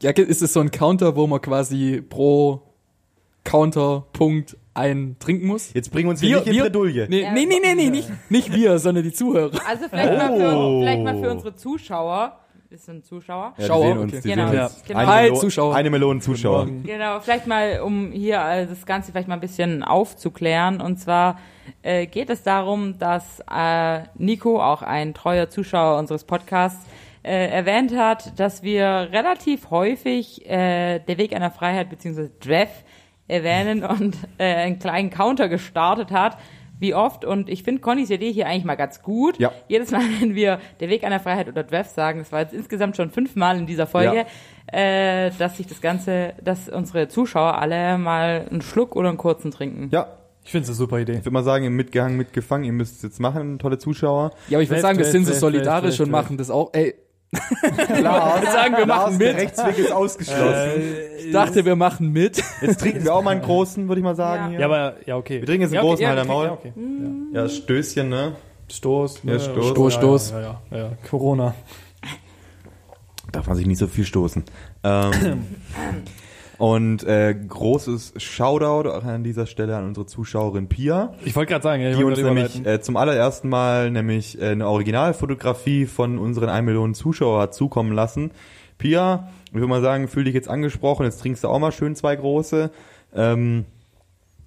Ja, 0.00 0.10
ist 0.12 0.42
es 0.42 0.52
so 0.52 0.60
ein 0.60 0.70
Counter, 0.70 1.16
wo 1.16 1.26
man 1.26 1.40
quasi 1.40 2.00
pro 2.00 2.62
Counterpunkt 3.44 4.56
einen 4.76 5.18
trinken 5.18 5.46
muss? 5.46 5.72
Jetzt 5.74 5.90
bringen 5.92 6.08
uns 6.08 6.20
hier 6.20 6.36
nicht 6.40 6.46
in 6.48 6.58
Bredouille. 6.62 7.06
Nee, 7.08 7.22
Ja. 7.22 7.32
nee, 7.32 7.46
nee, 7.46 7.56
nee, 7.62 7.74
nee, 7.74 7.90
nicht, 7.90 8.08
nicht 8.30 8.52
wir, 8.52 8.78
sondern 8.78 9.04
die 9.04 9.12
Zuhörer. 9.12 9.58
Also 9.66 9.88
vielleicht, 9.88 10.12
mal, 10.18 10.36
für, 10.36 10.56
Oh. 10.56 10.80
vielleicht 10.80 11.02
mal 11.02 11.18
für 11.20 11.30
unsere 11.30 11.54
Zuschauer. 11.54 12.38
Das 12.68 12.84
sind 12.84 13.06
Zuschauer. 13.06 13.54
Ja, 13.58 13.66
Schauer, 13.66 13.82
sehen 13.86 13.98
uns, 13.98 14.12
okay. 14.12 14.22
die 14.24 14.28
Genau. 14.30 14.50
sehen 14.50 14.60
uns. 14.60 14.82
Genau. 14.86 14.98
Eine, 15.00 15.08
Hi, 15.08 15.34
Zuschauer. 15.34 15.74
eine 15.76 15.88
Million 15.90 16.20
Zuschauer. 16.20 16.66
Genau, 16.84 17.20
vielleicht 17.20 17.46
mal, 17.46 17.80
um 17.80 18.10
hier 18.10 18.40
äh, 18.44 18.66
das 18.66 18.84
Ganze 18.84 19.12
vielleicht 19.12 19.28
mal 19.28 19.34
ein 19.34 19.40
bisschen 19.40 19.84
aufzuklären. 19.84 20.80
Und 20.80 20.98
zwar 20.98 21.38
äh, 21.82 22.06
geht 22.06 22.28
es 22.28 22.42
darum, 22.42 22.98
dass 22.98 23.40
äh, 23.50 24.00
Nico, 24.16 24.60
auch 24.60 24.82
ein 24.82 25.14
treuer 25.14 25.48
Zuschauer 25.48 25.98
unseres 25.98 26.24
Podcasts, 26.24 26.84
äh, 27.22 27.48
erwähnt 27.50 27.96
hat, 27.96 28.38
dass 28.38 28.62
wir 28.64 29.08
relativ 29.12 29.70
häufig 29.70 30.44
äh, 30.48 30.98
der 30.98 31.18
Weg 31.18 31.34
einer 31.34 31.50
Freiheit 31.52 31.88
bzw. 31.90 32.28
Drev 32.40 32.68
erwähnen 33.28 33.84
und 33.84 34.16
äh, 34.38 34.44
einen 34.54 34.78
kleinen 34.78 35.10
Counter 35.10 35.48
gestartet 35.48 36.10
hat. 36.10 36.36
Wie 36.78 36.94
oft? 36.94 37.24
Und 37.24 37.48
ich 37.48 37.62
finde 37.62 37.80
Connys 37.80 38.10
Idee 38.10 38.30
hier 38.30 38.46
eigentlich 38.46 38.64
mal 38.64 38.74
ganz 38.74 39.02
gut. 39.02 39.38
Ja. 39.38 39.50
Jedes 39.66 39.90
Mal, 39.90 40.02
wenn 40.20 40.34
wir 40.34 40.60
der 40.80 40.88
Weg 40.90 41.04
einer 41.04 41.20
Freiheit 41.20 41.48
oder 41.48 41.62
Drev 41.62 41.88
sagen, 41.88 42.18
das 42.18 42.32
war 42.32 42.40
jetzt 42.40 42.52
insgesamt 42.52 42.96
schon 42.96 43.10
fünfmal 43.10 43.56
in 43.58 43.66
dieser 43.66 43.86
Folge, 43.86 44.26
äh, 44.66 45.30
dass 45.38 45.56
sich 45.56 45.66
das 45.66 45.80
Ganze, 45.80 46.34
dass 46.44 46.68
unsere 46.68 47.08
Zuschauer 47.08 47.58
alle 47.58 47.96
mal 47.98 48.46
einen 48.50 48.60
Schluck 48.62 48.94
oder 48.94 49.08
einen 49.08 49.18
kurzen 49.18 49.50
trinken. 49.50 49.88
Ja, 49.90 50.06
Ich 50.44 50.50
finde 50.50 50.64
es 50.64 50.68
eine 50.68 50.76
super 50.76 50.98
Idee. 50.98 51.12
ich 51.12 51.18
würde 51.20 51.30
mal 51.30 51.44
sagen, 51.44 51.64
im 51.64 51.74
Mitgehangen, 51.76 52.16
mitgefangen, 52.16 52.64
ihr 52.64 52.72
müsst 52.72 52.96
es 52.96 53.02
jetzt 53.02 53.20
machen, 53.20 53.58
tolle 53.58 53.78
Zuschauer. 53.78 54.32
Ja, 54.48 54.58
aber 54.58 54.62
ich 54.62 54.68
würde 54.68 54.82
sagen, 54.82 54.98
wir 54.98 55.06
sind 55.06 55.26
so 55.26 55.32
solidarisch 55.32 55.98
und 56.00 56.10
machen 56.10 56.36
das 56.36 56.50
auch. 56.50 56.74
Ey, 56.74 56.94
Klar, 57.32 58.40
wir 58.40 58.50
sagen, 58.50 58.76
wir 58.76 58.86
machen 58.86 59.18
der 59.18 59.32
mit. 59.32 59.42
Rechtsweg 59.42 59.78
ist 59.78 59.92
ausgeschlossen. 59.92 60.82
Ich 61.18 61.32
dachte, 61.32 61.64
wir 61.64 61.76
machen 61.76 62.12
mit. 62.12 62.42
Jetzt 62.62 62.80
trinken 62.80 63.04
wir 63.04 63.14
auch 63.14 63.22
mal 63.22 63.32
einen 63.32 63.42
großen, 63.42 63.88
würde 63.88 64.00
ich 64.00 64.04
mal 64.04 64.16
sagen. 64.16 64.44
Ja. 64.44 64.50
Hier. 64.50 64.60
Ja, 64.60 64.66
aber, 64.66 64.94
ja, 65.06 65.16
okay. 65.16 65.40
Wir 65.40 65.46
trinken 65.46 65.62
jetzt 65.62 65.70
einen 65.70 65.74
ja, 65.74 65.80
okay, 65.82 65.88
großen, 65.88 66.02
ja, 66.02 66.08
halt 66.10 66.20
am 66.20 66.26
Maul. 66.28 66.46
Ja, 66.46 66.52
okay. 66.52 66.72
Ja, 67.32 67.48
Stößchen, 67.48 68.08
ne? 68.08 68.36
Stoß. 68.70 69.22
Ja, 69.24 69.32
ne? 69.32 69.40
Stoß. 69.40 69.70
Stoß, 69.70 69.94
Stoß. 69.94 70.30
Ja, 70.30 70.40
ja, 70.40 70.60
ja, 70.70 70.78
ja. 70.78 70.90
Corona. 71.08 71.54
Darf 73.32 73.46
man 73.48 73.56
sich 73.56 73.66
nicht 73.66 73.78
so 73.78 73.86
viel 73.86 74.04
stoßen. 74.04 74.44
Ähm, 74.84 75.12
und 76.58 77.04
äh, 77.04 77.34
großes 77.34 78.14
Shoutout 78.16 78.88
auch 78.88 79.04
an 79.04 79.24
dieser 79.24 79.46
Stelle 79.46 79.76
an 79.76 79.84
unsere 79.86 80.06
Zuschauerin 80.06 80.68
Pia, 80.68 81.12
Ich 81.24 81.36
wollte 81.36 81.52
gerade 81.52 81.62
sagen, 81.62 81.82
ja, 81.82 81.90
ich 81.90 81.96
die 81.96 82.04
uns 82.04 82.18
nämlich 82.18 82.66
äh, 82.66 82.80
zum 82.80 82.96
allerersten 82.96 83.48
Mal 83.48 83.90
nämlich 83.90 84.40
äh, 84.40 84.50
eine 84.50 84.66
Originalfotografie 84.68 85.86
von 85.86 86.18
unseren 86.18 86.48
1 86.48 86.64
Millionen 86.64 86.94
Zuschauer 86.94 87.40
hat 87.42 87.54
zukommen 87.54 87.92
lassen. 87.92 88.30
Pia, 88.78 89.28
ich 89.48 89.54
würde 89.54 89.66
mal 89.66 89.82
sagen, 89.82 90.08
fühl 90.08 90.24
dich 90.24 90.34
jetzt 90.34 90.48
angesprochen, 90.48 91.04
jetzt 91.04 91.20
trinkst 91.20 91.44
du 91.44 91.48
auch 91.48 91.58
mal 91.58 91.72
schön 91.72 91.94
zwei 91.96 92.16
große. 92.16 92.70
Ähm, 93.14 93.64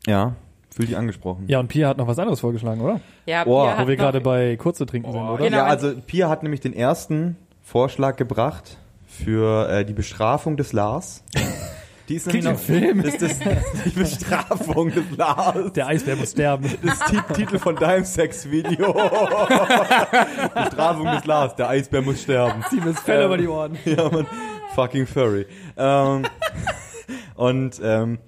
ja, 0.07 0.33
fühl 0.75 0.85
dich 0.85 0.97
angesprochen. 0.97 1.45
Ja, 1.47 1.59
und 1.59 1.67
Pia 1.67 1.87
hat 1.89 1.97
noch 1.97 2.07
was 2.07 2.19
anderes 2.19 2.39
vorgeschlagen, 2.39 2.81
oder? 2.81 3.01
Ja, 3.25 3.43
Oh, 3.45 3.63
Pia 3.65 3.83
Wo 3.83 3.87
wir 3.87 3.95
gerade 3.95 4.21
bei 4.21 4.55
kurze 4.55 4.85
trinken 4.85 5.11
sind, 5.11 5.21
oder? 5.21 5.43
Genau. 5.43 5.57
Ja, 5.57 5.65
also 5.65 5.93
Pia 6.05 6.29
hat 6.29 6.43
nämlich 6.43 6.61
den 6.61 6.73
ersten 6.73 7.37
Vorschlag 7.63 8.15
gebracht 8.15 8.77
für 9.07 9.69
äh, 9.69 9.85
die 9.85 9.93
Bestrafung 9.93 10.57
des 10.57 10.73
Lars. 10.73 11.23
Die 12.09 12.15
ist 12.15 12.25
nämlich 12.25 12.43
noch, 12.45 12.57
Film. 12.59 13.03
Das 13.03 13.13
ist 13.15 13.21
das, 13.45 13.83
die 13.85 13.89
Bestrafung 13.91 14.91
des 14.91 15.03
Lars. 15.15 15.71
Der 15.73 15.87
Eisbär 15.87 16.15
muss 16.15 16.31
sterben. 16.31 16.69
Das 16.83 16.99
Ti- 17.01 17.33
Titel 17.33 17.59
von 17.59 17.75
deinem 17.75 18.03
Sexvideo. 18.03 18.93
Bestrafung 20.53 21.05
des 21.05 21.25
Lars. 21.25 21.55
Der 21.55 21.69
Eisbär 21.69 22.01
muss 22.01 22.21
sterben. 22.23 22.63
Zieh 22.69 22.77
mir 22.77 22.93
das 22.93 22.99
Fell 23.01 23.25
über 23.25 23.37
die 23.37 23.47
Ohren. 23.47 23.77
Ja, 23.85 24.09
man. 24.09 24.25
Fucking 24.75 25.07
furry. 25.07 25.45
Ähm, 25.77 26.23
und 27.35 27.79
ähm, 27.83 28.19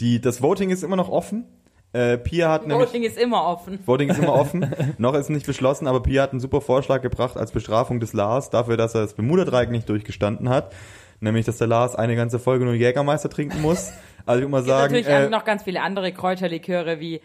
die, 0.00 0.20
das 0.20 0.42
Voting 0.42 0.70
ist 0.70 0.82
immer 0.82 0.96
noch 0.96 1.08
offen. 1.08 1.44
Äh, 1.92 2.18
Pia 2.18 2.50
hat 2.50 2.66
nämlich 2.66 2.88
Voting 2.88 3.04
ist 3.04 3.16
immer 3.18 3.44
offen. 3.46 3.78
Voting 3.86 4.10
ist 4.10 4.18
immer 4.18 4.34
offen. 4.40 4.70
Noch 4.98 5.14
ist 5.14 5.30
nicht 5.30 5.46
beschlossen, 5.46 5.86
aber 5.86 6.02
Pia 6.02 6.22
hat 6.22 6.32
einen 6.32 6.40
super 6.40 6.60
Vorschlag 6.60 7.00
gebracht 7.02 7.36
als 7.36 7.52
Bestrafung 7.52 8.00
des 8.00 8.12
Lars 8.12 8.50
dafür, 8.50 8.76
dass 8.76 8.94
er 8.94 9.02
das 9.02 9.14
Bermuda-Dreieck 9.14 9.70
nicht 9.70 9.88
durchgestanden 9.88 10.48
hat. 10.48 10.72
Nämlich, 11.20 11.46
dass 11.46 11.58
der 11.58 11.66
Lars 11.66 11.94
eine 11.94 12.16
ganze 12.16 12.38
Folge 12.38 12.64
nur 12.64 12.74
Jägermeister 12.74 13.30
trinken 13.30 13.62
muss. 13.62 13.92
Also 14.26 14.38
ich 14.38 14.42
würde 14.42 14.48
mal 14.48 14.62
sagen, 14.64 14.92
natürlich 14.94 15.08
äh, 15.08 15.28
noch 15.28 15.44
ganz 15.44 15.62
viele 15.62 15.80
andere 15.80 16.12
Kräuterliköre 16.12 17.00
wie 17.00 17.20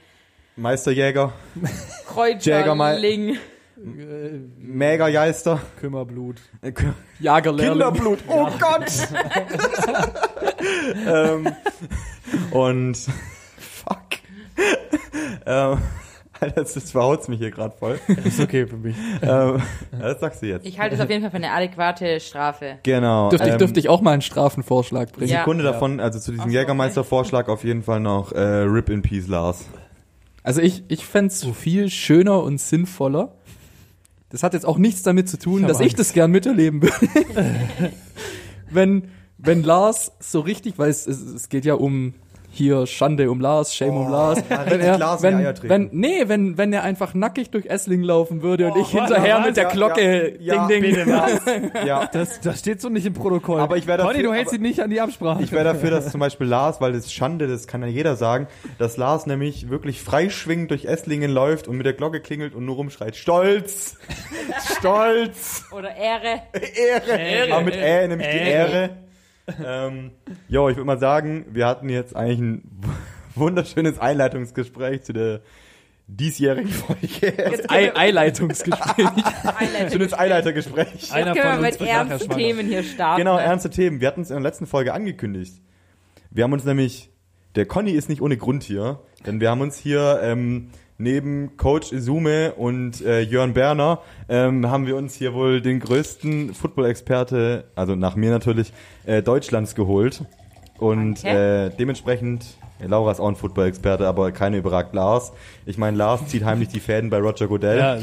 Meisterjäger, 0.55 1.33
Kreuzerling. 2.07 3.37
Mägergeister, 4.59 5.59
Kümmerblut. 5.79 6.41
Jagerlehrling. 7.19 7.71
Kinderblut, 7.71 8.19
oh 8.27 8.47
Gott! 8.59 8.91
ähm, 11.07 11.55
und 12.51 12.97
fuck. 13.57 14.07
ähm, 15.47 15.79
das, 16.55 16.73
das 16.73 16.91
verhaut's 16.91 17.27
mich 17.27 17.39
hier 17.39 17.51
gerade 17.51 17.75
voll. 17.77 17.99
Ist 18.23 18.39
okay 18.39 18.65
für 18.65 18.77
mich. 18.77 18.95
ähm, 19.21 19.61
ja, 19.91 19.99
das 19.99 20.19
sagst 20.19 20.41
du 20.41 20.47
jetzt. 20.47 20.65
Ich 20.65 20.79
halte 20.79 20.95
es 20.95 21.01
auf 21.01 21.09
jeden 21.09 21.21
Fall 21.21 21.29
für 21.29 21.37
eine 21.37 21.51
adäquate 21.51 22.19
Strafe. 22.19 22.79
Genau. 22.83 23.29
Dürfte 23.29 23.47
ich, 23.47 23.53
ähm, 23.53 23.59
dürfte 23.59 23.79
ich 23.79 23.89
auch 23.89 24.01
mal 24.01 24.13
einen 24.13 24.23
Strafenvorschlag 24.23 25.11
bringen? 25.11 25.29
Ja. 25.29 25.39
Sekunde 25.39 25.63
davon, 25.63 25.99
also 25.99 26.19
zu 26.19 26.31
diesem 26.31 26.49
so, 26.49 26.57
Jägermeister-Vorschlag 26.57 27.47
auf 27.47 27.63
jeden 27.63 27.83
Fall 27.83 27.99
noch 27.99 28.31
äh, 28.31 28.39
Rip 28.39 28.89
in 28.89 29.03
Peace, 29.03 29.27
Lars. 29.27 29.65
Also 30.43 30.61
ich, 30.61 30.83
ich 30.87 31.05
fände 31.05 31.31
viel 31.53 31.89
schöner 31.89 32.41
und 32.41 32.59
sinnvoller. 32.59 33.33
Das 34.29 34.41
hat 34.41 34.53
jetzt 34.53 34.65
auch 34.65 34.79
nichts 34.79 35.03
damit 35.03 35.29
zu 35.29 35.37
tun, 35.37 35.61
Ich 35.61 35.67
dass 35.67 35.79
ich 35.79 35.87
Angst. 35.87 35.99
das 35.99 36.13
gern 36.13 36.31
miterleben 36.31 36.81
würde. 36.81 36.95
wenn, 38.71 39.09
wenn 39.37 39.61
Lars 39.61 40.13
so 40.19 40.39
richtig, 40.39 40.79
weil 40.79 40.89
es, 40.89 41.05
es, 41.05 41.21
es 41.21 41.49
geht 41.49 41.65
ja 41.65 41.75
um 41.75 42.15
hier 42.53 42.85
Schande 42.85 43.31
um 43.31 43.39
Lars, 43.39 43.73
Shame 43.73 43.95
um 43.95 44.11
Lars. 44.11 44.43
Wenn 44.65 44.81
er, 44.81 44.97
Lars 44.97 45.21
wenn, 45.23 45.35
Eier 45.35 45.55
treten. 45.55 45.69
wenn, 45.69 45.89
nee, 45.93 46.23
wenn, 46.27 46.57
wenn 46.57 46.73
er 46.73 46.83
einfach 46.83 47.13
nackig 47.13 47.49
durch 47.49 47.65
Essling 47.65 48.03
laufen 48.03 48.41
würde 48.41 48.67
und 48.67 48.73
Oh, 48.77 48.81
ich 48.81 48.89
hinterher 48.89 49.35
warte, 49.35 49.47
mit 49.47 49.57
der 49.57 49.63
ja, 49.63 49.69
Glocke 49.71 50.37
ja, 50.39 50.55
ja, 50.55 50.67
Ding 50.67 50.83
Ding. 50.83 51.07
Ja, 51.85 52.07
Das, 52.11 52.41
das 52.41 52.59
steht 52.59 52.81
so 52.81 52.89
nicht 52.89 53.05
im 53.05 53.13
Protokoll. 53.13 53.61
Aber 53.61 53.77
ich 53.77 53.87
wär 53.87 53.97
Conny, 53.97 54.15
dafür- 54.15 54.23
du 54.23 54.33
hältst 54.33 54.53
aber- 54.53 54.57
dich 54.63 54.67
nicht 54.67 54.81
an 54.81 54.89
die 54.89 54.99
Absprache. 54.99 55.41
ich 55.43 55.51
wäre 55.53 55.63
dafür, 55.63 55.91
dass 55.91 56.11
zum 56.11 56.19
Beispiel 56.19 56.47
Lars, 56.47 56.81
weil 56.81 56.91
das 56.91 57.05
ist 57.05 57.13
Schande, 57.13 57.47
das 57.47 57.67
kann 57.67 57.81
ja 57.83 57.87
jeder 57.87 58.17
sagen, 58.17 58.47
dass 58.77 58.97
Lars 58.97 59.25
nämlich 59.27 59.69
wirklich 59.69 60.01
freischwingend 60.01 60.71
durch 60.71 60.85
Esslingen 60.85 61.31
läuft 61.31 61.67
und 61.69 61.77
mit 61.77 61.85
der 61.85 61.93
Glocke 61.93 62.19
klingelt 62.19 62.53
und 62.53 62.65
nur 62.65 62.75
rumschreit, 62.75 63.15
Stolz! 63.15 63.95
Stolz! 64.77 65.63
Oder 65.71 65.95
Ehre. 65.95 66.41
Ehre! 66.53 67.17
Ehre. 67.19 67.53
Aber 67.53 67.63
mit 67.63 67.75
Ä, 67.75 68.07
nämlich 68.07 68.27
die 68.27 68.37
Ehre. 68.37 68.89
Ähm, 69.63 70.11
jo, 70.47 70.69
ich 70.69 70.75
würde 70.75 70.85
mal 70.85 70.99
sagen, 70.99 71.45
wir 71.51 71.67
hatten 71.67 71.89
jetzt 71.89 72.15
eigentlich 72.15 72.39
ein 72.39 72.81
wunderschönes 73.35 73.99
Einleitungsgespräch 73.99 75.03
zu 75.03 75.13
der 75.13 75.41
diesjährigen 76.07 76.69
Folge. 76.69 77.69
Ei 77.69 77.95
Eileitungsgespräch. 77.95 79.07
Schönes 79.91 80.13
Einleitergespräch. 80.13 81.13
Einer 81.13 81.33
Jetzt 81.33 81.41
können 81.41 81.53
von 81.53 81.63
wir 81.63 81.69
uns 81.69 81.79
mit 81.79 81.89
ernsten. 81.89 82.29
Themen 82.31 82.67
hier 82.67 82.83
starten. 82.83 83.19
Genau, 83.19 83.37
ernste 83.37 83.69
Themen. 83.69 84.01
Wir 84.01 84.07
hatten 84.07 84.21
es 84.21 84.29
in 84.29 84.35
der 84.35 84.43
letzten 84.43 84.67
Folge 84.67 84.93
angekündigt. 84.93 85.61
Wir 86.29 86.43
haben 86.43 86.53
uns 86.53 86.65
nämlich, 86.65 87.09
der 87.55 87.65
Conny 87.65 87.91
ist 87.91 88.09
nicht 88.09 88.21
ohne 88.21 88.37
Grund 88.37 88.63
hier, 88.63 88.99
denn 89.25 89.39
wir 89.39 89.49
haben 89.49 89.61
uns 89.61 89.77
hier 89.77 90.19
ähm, 90.21 90.69
neben 91.01 91.57
Coach 91.57 91.91
Izume 91.91 92.53
und 92.53 93.01
äh, 93.05 93.21
Jörn 93.21 93.53
Berner 93.53 93.99
ähm, 94.29 94.69
haben 94.69 94.85
wir 94.87 94.95
uns 94.95 95.15
hier 95.15 95.33
wohl 95.33 95.61
den 95.61 95.79
größten 95.79 96.53
Football-Experte, 96.53 97.65
also 97.75 97.95
nach 97.95 98.15
mir 98.15 98.31
natürlich, 98.31 98.71
äh, 99.05 99.21
Deutschlands 99.21 99.75
geholt. 99.75 100.23
Und 100.77 101.23
äh, 101.23 101.69
dementsprechend, 101.69 102.43
ja, 102.79 102.87
Laura 102.87 103.11
ist 103.11 103.19
auch 103.19 103.27
ein 103.27 103.35
Football-Experte, 103.35 104.07
aber 104.07 104.31
keine 104.31 104.57
überragt 104.57 104.95
Lars. 104.95 105.31
Ich 105.67 105.77
meine, 105.77 105.95
Lars 105.95 106.25
zieht 106.25 106.43
heimlich 106.43 106.69
die 106.69 106.79
Fäden 106.79 107.11
bei 107.11 107.19
Roger 107.19 107.47
Goodell. 107.47 107.77
Ja, 107.77 107.97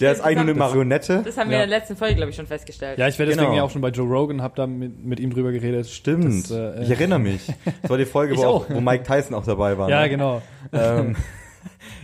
Der 0.00 0.10
ist 0.12 0.20
eigentlich 0.20 0.34
nur 0.34 0.40
eine 0.42 0.54
Marionette. 0.54 1.22
Das 1.24 1.36
haben 1.38 1.50
wir 1.50 1.58
Ja. 1.58 1.62
in 1.64 1.70
der 1.70 1.78
letzten 1.78 1.96
Folge, 1.96 2.16
glaube 2.16 2.30
ich, 2.30 2.36
schon 2.36 2.48
festgestellt. 2.48 2.98
ja, 2.98 3.06
ich 3.06 3.16
werde 3.20 3.30
deswegen 3.30 3.50
Genau. 3.52 3.58
ja 3.58 3.62
auch 3.62 3.70
schon 3.70 3.82
bei 3.82 3.90
Joe 3.90 4.08
Rogan, 4.08 4.42
hab 4.42 4.56
da 4.56 4.66
mit, 4.66 5.04
mit 5.04 5.20
ihm 5.20 5.30
drüber 5.32 5.52
geredet. 5.52 5.86
Stimmt. 5.88 6.50
Das, 6.50 6.50
äh, 6.50 6.82
ich 6.82 6.90
erinnere 6.90 7.20
mich. 7.20 7.46
Das 7.82 7.88
war 7.90 7.98
die 7.98 8.04
Folge, 8.04 8.36
wo, 8.36 8.42
auch. 8.44 8.68
auch, 8.68 8.70
wo 8.74 8.80
Mike 8.80 9.04
Tyson 9.04 9.34
auch 9.36 9.44
dabei 9.44 9.78
war. 9.78 9.88
Ja, 9.88 10.00
ne? 10.02 10.08
genau. 10.10 10.42
Ähm, 10.72 11.14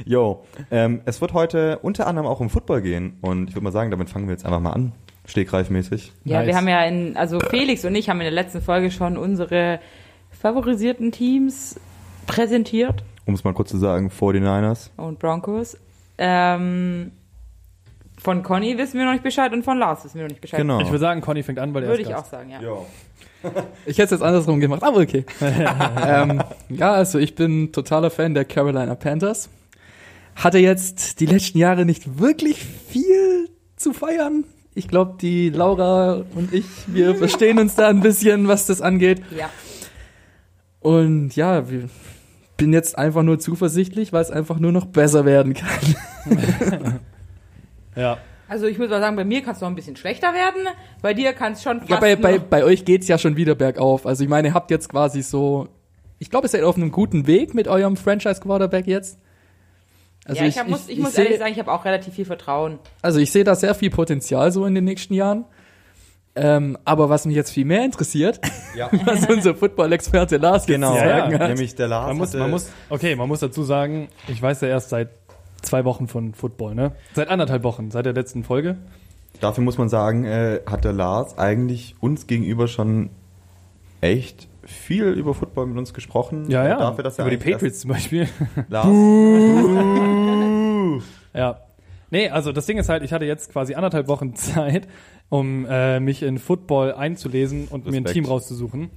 jo, 0.04 0.44
ähm, 0.70 1.00
es 1.04 1.20
wird 1.20 1.32
heute 1.32 1.78
unter 1.80 2.06
anderem 2.06 2.26
auch 2.28 2.40
um 2.40 2.50
Football 2.50 2.82
gehen 2.82 3.18
und 3.20 3.48
ich 3.48 3.54
würde 3.54 3.64
mal 3.64 3.72
sagen, 3.72 3.90
damit 3.90 4.10
fangen 4.10 4.26
wir 4.26 4.32
jetzt 4.32 4.44
einfach 4.44 4.60
mal 4.60 4.72
an, 4.72 4.92
stegreifmäßig. 5.26 6.12
Ja, 6.24 6.38
Nice. 6.38 6.46
wir 6.48 6.56
haben 6.56 6.68
ja 6.68 6.84
in, 6.84 7.16
also 7.16 7.40
Felix 7.40 7.84
und 7.84 7.94
ich 7.94 8.08
haben 8.08 8.18
in 8.20 8.24
der 8.24 8.32
letzten 8.32 8.60
Folge 8.60 8.90
schon 8.90 9.16
unsere 9.16 9.80
favorisierten 10.30 11.12
Teams 11.12 11.78
präsentiert 12.26 13.02
Um 13.26 13.34
es 13.34 13.44
mal 13.44 13.52
kurz 13.54 13.70
zu 13.70 13.78
sagen, 13.78 14.08
49ers. 14.10 14.90
und 14.96 15.18
Broncos. 15.18 15.76
Ähm, 16.18 17.12
von 18.18 18.42
Conny 18.42 18.76
wissen 18.76 18.98
wir 18.98 19.06
noch 19.06 19.12
nicht 19.12 19.24
Bescheid 19.24 19.52
und 19.52 19.64
von 19.64 19.78
Lars 19.78 20.04
wissen 20.04 20.16
wir 20.16 20.24
noch 20.24 20.30
nicht 20.30 20.40
Bescheid. 20.42 20.60
Genau. 20.60 20.80
Ich 20.80 20.88
würde 20.88 20.98
sagen, 20.98 21.20
Conny 21.22 21.42
fängt 21.42 21.58
an, 21.58 21.72
weil 21.72 21.82
er 21.84 21.88
Würde 21.88 22.02
ist 22.02 22.08
ich 22.08 22.14
auch 22.14 22.26
sagen, 22.26 22.50
ja. 22.50 22.60
Jo. 22.60 22.86
Ich 23.86 23.98
hätte 23.98 24.14
es 24.14 24.20
jetzt 24.20 24.22
andersrum 24.22 24.60
gemacht, 24.60 24.82
aber 24.82 24.98
okay. 24.98 25.24
ähm, 25.40 26.42
ja, 26.68 26.92
also 26.92 27.18
ich 27.18 27.34
bin 27.34 27.72
totaler 27.72 28.10
Fan 28.10 28.34
der 28.34 28.44
Carolina 28.44 28.94
Panthers. 28.94 29.48
Hatte 30.36 30.58
jetzt 30.58 31.20
die 31.20 31.26
letzten 31.26 31.58
Jahre 31.58 31.84
nicht 31.84 32.18
wirklich 32.18 32.64
viel 32.64 33.48
zu 33.76 33.92
feiern. 33.92 34.44
Ich 34.74 34.88
glaube, 34.88 35.16
die 35.20 35.50
Laura 35.50 36.24
und 36.34 36.52
ich, 36.52 36.64
wir 36.86 37.14
verstehen 37.16 37.58
uns 37.58 37.74
da 37.74 37.88
ein 37.88 38.00
bisschen, 38.00 38.48
was 38.48 38.66
das 38.66 38.80
angeht. 38.80 39.22
Ja. 39.36 39.50
Und 40.80 41.36
ja, 41.36 41.68
wir 41.70 41.88
bin 42.56 42.72
jetzt 42.72 42.96
einfach 42.96 43.22
nur 43.22 43.38
zuversichtlich, 43.38 44.12
weil 44.12 44.22
es 44.22 44.30
einfach 44.30 44.58
nur 44.58 44.72
noch 44.72 44.86
besser 44.86 45.24
werden 45.24 45.54
kann. 45.54 47.00
Ja. 47.96 48.18
Also 48.50 48.66
ich 48.66 48.78
muss 48.78 48.90
mal 48.90 48.98
sagen, 49.00 49.14
bei 49.14 49.24
mir 49.24 49.42
kann 49.42 49.54
es 49.54 49.60
noch 49.60 49.68
ein 49.68 49.76
bisschen 49.76 49.94
schlechter 49.94 50.34
werden. 50.34 50.66
Bei 51.02 51.14
dir 51.14 51.32
kann 51.32 51.52
es 51.52 51.62
schon 51.62 51.78
fast 51.78 51.88
Ja, 51.90 52.00
bei, 52.00 52.16
bei, 52.16 52.38
bei 52.40 52.64
euch 52.64 52.84
geht's 52.84 53.06
ja 53.06 53.16
schon 53.16 53.36
wieder 53.36 53.54
bergauf. 53.54 54.06
Also 54.06 54.24
ich 54.24 54.28
meine, 54.28 54.48
ihr 54.48 54.54
habt 54.54 54.72
jetzt 54.72 54.88
quasi 54.88 55.22
so, 55.22 55.68
ich 56.18 56.30
glaube, 56.30 56.46
ihr 56.46 56.48
seid 56.48 56.64
auf 56.64 56.76
einem 56.76 56.90
guten 56.90 57.28
Weg 57.28 57.54
mit 57.54 57.68
eurem 57.68 57.96
Franchise-Quarterback 57.96 58.88
jetzt. 58.88 59.20
Also 60.24 60.42
ja, 60.42 60.48
ich, 60.48 60.58
hab, 60.58 60.68
muss, 60.68 60.88
ich, 60.88 60.98
muss 60.98 61.14
seh- 61.14 61.22
ehrlich 61.22 61.38
sagen, 61.38 61.52
ich 61.52 61.60
habe 61.60 61.70
auch 61.70 61.84
relativ 61.84 62.14
viel 62.14 62.24
Vertrauen. 62.24 62.80
Also 63.02 63.20
ich 63.20 63.30
sehe 63.30 63.44
da 63.44 63.54
sehr 63.54 63.74
viel 63.76 63.90
Potenzial 63.90 64.50
so 64.50 64.66
in 64.66 64.74
den 64.74 64.82
nächsten 64.84 65.14
Jahren. 65.14 65.44
Ähm, 66.36 66.76
aber 66.84 67.08
was 67.08 67.26
mich 67.26 67.34
jetzt 67.34 67.50
viel 67.50 67.64
mehr 67.64 67.84
interessiert, 67.84 68.40
Ja. 68.76 68.88
was 69.04 69.26
unser 69.28 69.54
Football-Experte 69.54 70.36
Lars 70.36 70.62
jetzt 70.62 70.74
Genau, 70.76 70.94
Ja, 70.96 71.18
sagen 71.18 71.32
ja. 71.32 71.38
hat. 71.40 71.48
nämlich 71.48 71.74
der 71.74 71.88
Lars 71.88 72.06
Man 72.08 72.16
muss, 72.18 72.34
man 72.34 72.50
muss, 72.50 72.70
okay, 72.88 73.16
man 73.16 73.26
muss 73.28 73.40
dazu 73.40 73.62
sagen, 73.64 74.08
ich 74.28 74.40
weiß 74.40 74.60
ja 74.60 74.68
erst 74.68 74.90
seit 74.90 75.19
zwei 75.62 75.84
Wochen 75.84 76.08
von 76.08 76.34
Football, 76.34 76.74
ne? 76.74 76.92
Seit 77.14 77.28
anderthalb 77.28 77.62
Wochen, 77.64 77.90
seit 77.90 78.06
der 78.06 78.12
letzten 78.12 78.44
Folge. 78.44 78.76
dafür 79.40 79.64
muss 79.64 79.78
man 79.78 79.88
sagen, 79.88 80.24
äh, 80.24 80.60
hat 80.66 80.84
der 80.84 80.92
Lars 80.92 81.38
eigentlich 81.38 81.94
uns 82.00 82.26
gegenüber 82.26 82.68
schon 82.68 83.10
echt 84.00 84.48
viel 84.64 85.04
über 85.04 85.34
Football 85.34 85.66
mit 85.66 85.78
uns 85.78 85.94
gesprochen. 85.94 86.50
Ja, 86.50 86.66
ja. 86.66 86.78
Dafür, 86.78 87.04
dass 87.04 87.18
er 87.18 87.26
Über 87.26 87.36
die 87.36 87.50
Patriots 87.50 87.80
zum 87.80 87.90
Beispiel. 87.90 88.28
Lars. 88.68 88.86
Ja. 91.32 91.60
Nee, 92.10 92.28
also 92.28 92.50
das 92.50 92.66
Ding 92.66 92.78
ist 92.78 92.88
halt, 92.88 93.04
ich 93.04 93.12
hatte 93.12 93.24
jetzt 93.24 93.52
quasi 93.52 93.74
anderthalb 93.74 94.08
Wochen 94.08 94.34
Zeit, 94.34 94.88
um 95.28 95.64
äh, 95.68 96.00
mich 96.00 96.22
in 96.22 96.38
Football 96.38 96.94
einzulesen 96.94 97.68
und 97.68 97.84
mir 97.84 97.92
ein 97.92 98.02
Respekt. 98.02 98.14
Team 98.14 98.24
rauszusuchen. 98.24 98.90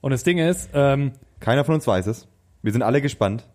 Und 0.00 0.10
das 0.10 0.24
Ding 0.24 0.38
ist, 0.38 0.70
ähm, 0.72 1.12
Keiner 1.40 1.64
von 1.64 1.74
uns 1.74 1.86
weiß 1.86 2.06
es. 2.06 2.26
Wir 2.62 2.72
sind 2.72 2.82
alle 2.82 3.02
gespannt. 3.02 3.46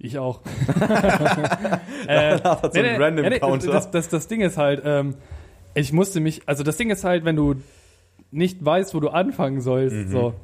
Ich 0.00 0.18
auch. 0.18 0.40
äh, 2.08 2.38
so 2.38 3.70
das, 3.90 4.08
das 4.08 4.28
Ding 4.28 4.40
ist 4.40 4.56
halt, 4.56 4.82
ähm, 4.84 5.14
ich 5.74 5.92
musste 5.92 6.20
mich, 6.20 6.42
also 6.46 6.62
das 6.62 6.76
Ding 6.76 6.90
ist 6.90 7.04
halt, 7.04 7.24
wenn 7.24 7.36
du 7.36 7.56
nicht 8.30 8.64
weißt, 8.64 8.94
wo 8.94 9.00
du 9.00 9.08
anfangen 9.08 9.60
sollst, 9.60 9.94
Mhm. 9.96 10.08
so. 10.10 10.34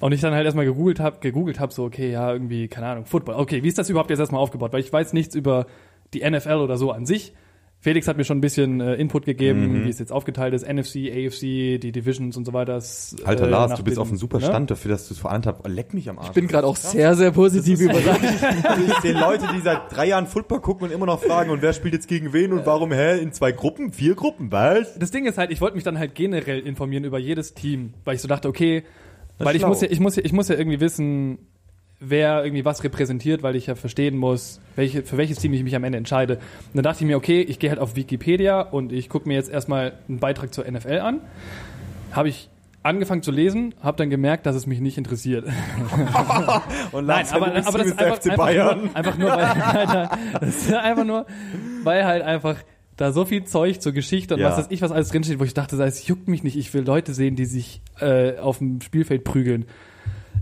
Und 0.00 0.12
ich 0.12 0.20
dann 0.20 0.32
halt 0.32 0.44
erstmal 0.44 0.64
gegoogelt 0.64 1.00
habe, 1.00 1.18
gegoogelt 1.20 1.58
habe, 1.58 1.72
so, 1.72 1.84
okay, 1.84 2.12
ja, 2.12 2.32
irgendwie, 2.32 2.68
keine 2.68 2.86
Ahnung, 2.86 3.04
Football. 3.04 3.34
Okay, 3.36 3.64
wie 3.64 3.68
ist 3.68 3.78
das 3.78 3.90
überhaupt 3.90 4.10
jetzt 4.10 4.20
erstmal 4.20 4.40
aufgebaut? 4.40 4.72
Weil 4.72 4.80
ich 4.80 4.92
weiß 4.92 5.12
nichts 5.12 5.34
über 5.34 5.66
die 6.14 6.28
NFL 6.28 6.54
oder 6.58 6.76
so 6.76 6.92
an 6.92 7.04
sich. 7.04 7.32
Felix 7.80 8.08
hat 8.08 8.16
mir 8.16 8.24
schon 8.24 8.38
ein 8.38 8.40
bisschen 8.40 8.80
äh, 8.80 8.94
Input 8.96 9.24
gegeben, 9.24 9.82
Mhm. 9.82 9.84
wie 9.84 9.88
es 9.88 10.00
jetzt 10.00 10.10
aufgeteilt 10.10 10.52
ist, 10.52 10.66
NFC, 10.66 11.12
AFC, 11.12 11.78
die 11.78 11.92
Divisions 11.92 12.36
und 12.36 12.44
so 12.44 12.52
weiter. 12.52 12.72
Das, 12.74 13.14
Alter 13.24 13.46
äh, 13.46 13.50
Lars, 13.50 13.74
du 13.76 13.84
bist 13.84 13.96
dem- 13.98 14.02
auf 14.02 14.08
einem 14.08 14.16
super 14.18 14.40
ne? 14.40 14.46
Stand 14.46 14.70
dafür, 14.72 14.90
dass 14.90 15.06
du 15.06 15.14
es 15.14 15.24
anderthalb, 15.24 15.60
oh, 15.64 15.68
leck 15.68 15.94
mich 15.94 16.08
am 16.10 16.18
Arsch. 16.18 16.28
Ich 16.28 16.34
bin 16.34 16.48
gerade 16.48 16.66
auch 16.66 16.74
sehr, 16.74 17.14
sehr 17.14 17.30
positiv 17.30 17.80
überrascht. 17.80 18.20
Ich 18.86 18.94
sehe 19.00 19.12
Leute, 19.12 19.44
die 19.54 19.60
seit 19.60 19.94
drei 19.94 20.08
Jahren 20.08 20.26
Football 20.26 20.60
gucken 20.60 20.88
und 20.88 20.92
immer 20.92 21.06
noch 21.06 21.22
fragen, 21.22 21.50
und 21.50 21.62
wer 21.62 21.72
spielt 21.72 21.94
jetzt 21.94 22.08
gegen 22.08 22.32
wen 22.32 22.52
und 22.52 22.66
warum, 22.66 22.90
hä, 22.92 23.20
in 23.20 23.32
zwei 23.32 23.52
Gruppen, 23.52 23.92
vier 23.92 24.16
Gruppen, 24.16 24.50
was? 24.50 24.98
Das 24.98 25.12
Ding 25.12 25.24
ist 25.26 25.38
halt, 25.38 25.52
ich 25.52 25.60
wollte 25.60 25.76
mich 25.76 25.84
dann 25.84 25.98
halt 26.00 26.16
generell 26.16 26.58
informieren 26.58 27.04
über 27.04 27.18
jedes 27.20 27.54
Team, 27.54 27.94
weil 28.04 28.16
ich 28.16 28.20
so 28.22 28.26
dachte, 28.28 28.48
okay, 28.48 28.82
Das 29.38 29.46
weil 29.46 29.54
ich 29.54 29.64
muss, 29.64 29.80
ja, 29.82 29.88
ich, 29.88 30.00
muss 30.00 30.16
ja, 30.16 30.24
ich 30.24 30.32
muss 30.32 30.48
ja 30.48 30.56
irgendwie 30.56 30.80
wissen, 30.80 31.38
wer 32.00 32.44
irgendwie 32.44 32.64
was 32.64 32.84
repräsentiert, 32.84 33.42
weil 33.42 33.56
ich 33.56 33.66
ja 33.66 33.74
verstehen 33.74 34.16
muss, 34.16 34.60
welche, 34.76 35.02
für 35.02 35.16
welches 35.16 35.38
Team 35.38 35.52
ich 35.52 35.64
mich 35.64 35.74
am 35.74 35.84
Ende 35.84 35.98
entscheide. 35.98 36.34
Und 36.36 36.42
dann 36.74 36.84
dachte 36.84 37.02
ich 37.02 37.06
mir, 37.06 37.16
okay, 37.16 37.40
ich 37.40 37.58
gehe 37.58 37.70
halt 37.70 37.80
auf 37.80 37.96
Wikipedia 37.96 38.60
und 38.60 38.92
ich 38.92 39.08
gucke 39.08 39.26
mir 39.28 39.34
jetzt 39.34 39.50
erstmal 39.50 39.94
einen 40.08 40.18
Beitrag 40.18 40.54
zur 40.54 40.70
NFL 40.70 40.98
an. 41.00 41.20
Habe 42.12 42.28
ich 42.28 42.48
angefangen 42.84 43.22
zu 43.22 43.32
lesen, 43.32 43.74
habe 43.82 43.96
dann 43.96 44.08
gemerkt, 44.10 44.46
dass 44.46 44.54
es 44.54 44.66
mich 44.66 44.80
nicht 44.80 44.96
interessiert. 44.96 45.44
Und 46.92 47.06
Nein, 47.06 47.26
aber, 47.32 47.46
aber 47.48 47.78
das 47.78 47.86
ist 47.88 47.98
einfach, 47.98 48.16
FC 48.16 48.30
einfach, 48.30 48.36
Bayern. 48.36 48.80
nur, 48.84 48.96
einfach 48.96 49.18
nur, 49.18 49.30
weil 49.30 50.08
das 50.40 50.56
ist 50.56 50.72
einfach 50.72 51.04
nur, 51.04 51.26
weil 51.82 52.04
halt 52.06 52.22
einfach 52.22 52.56
da 52.96 53.12
so 53.12 53.24
viel 53.24 53.44
Zeug 53.44 53.80
zur 53.82 53.92
Geschichte 53.92 54.34
und 54.34 54.40
Ja. 54.40 54.48
was 54.50 54.58
weiß 54.58 54.66
ich, 54.70 54.80
was 54.80 54.90
alles 54.90 55.08
drinsteht, 55.10 55.38
wo 55.38 55.44
ich 55.44 55.54
dachte, 55.54 55.80
es 55.82 56.06
juckt 56.06 56.28
mich 56.28 56.42
nicht, 56.44 56.56
ich 56.56 56.72
will 56.72 56.82
Leute 56.82 57.14
sehen, 57.14 57.36
die 57.36 57.44
sich 57.44 57.80
äh, 58.00 58.38
auf 58.38 58.58
dem 58.58 58.80
Spielfeld 58.80 59.24
prügeln. 59.24 59.66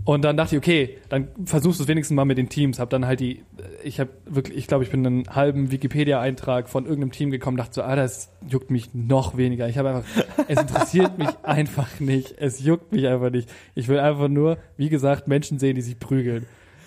Und 0.07 0.23
dann 0.23 0.37
dachte 0.37 0.55
ich, 0.55 0.61
okay, 0.61 0.97
dann 1.09 1.27
versuchst 1.43 1.81
du 1.81 1.83
es 1.83 1.89
wenigstens 1.89 2.15
mal 2.15 2.23
mit 2.23 2.37
den 2.37 2.47
Teams. 2.47 2.79
Hab 2.79 2.89
dann 2.89 3.05
halt 3.05 3.19
die, 3.19 3.43
ich 3.83 3.99
habe 3.99 4.09
wirklich, 4.25 4.57
ich 4.57 4.67
glaube, 4.67 4.85
ich 4.85 4.89
bin 4.89 5.05
einen 5.05 5.35
halben 5.35 5.69
Wikipedia-Eintrag 5.69 6.69
von 6.69 6.85
irgendeinem 6.85 7.11
Team 7.11 7.29
gekommen, 7.29 7.57
dachte 7.57 7.73
so, 7.73 7.83
ah, 7.83 7.93
das 7.97 8.31
juckt 8.47 8.71
mich 8.71 8.93
noch 8.93 9.35
weniger. 9.35 9.67
Ich 9.67 9.77
habe 9.77 9.89
einfach, 9.89 10.05
es 10.47 10.61
interessiert 10.61 11.17
mich 11.17 11.27
einfach 11.43 11.99
nicht. 11.99 12.35
Es 12.37 12.63
juckt 12.63 12.93
mich 12.93 13.05
einfach 13.05 13.31
nicht. 13.31 13.49
Ich 13.75 13.89
will 13.89 13.99
einfach 13.99 14.29
nur, 14.29 14.59
wie 14.77 14.87
gesagt, 14.87 15.27
Menschen 15.27 15.59
sehen, 15.59 15.75
die 15.75 15.81
sich 15.81 15.99
prügeln. 15.99 16.45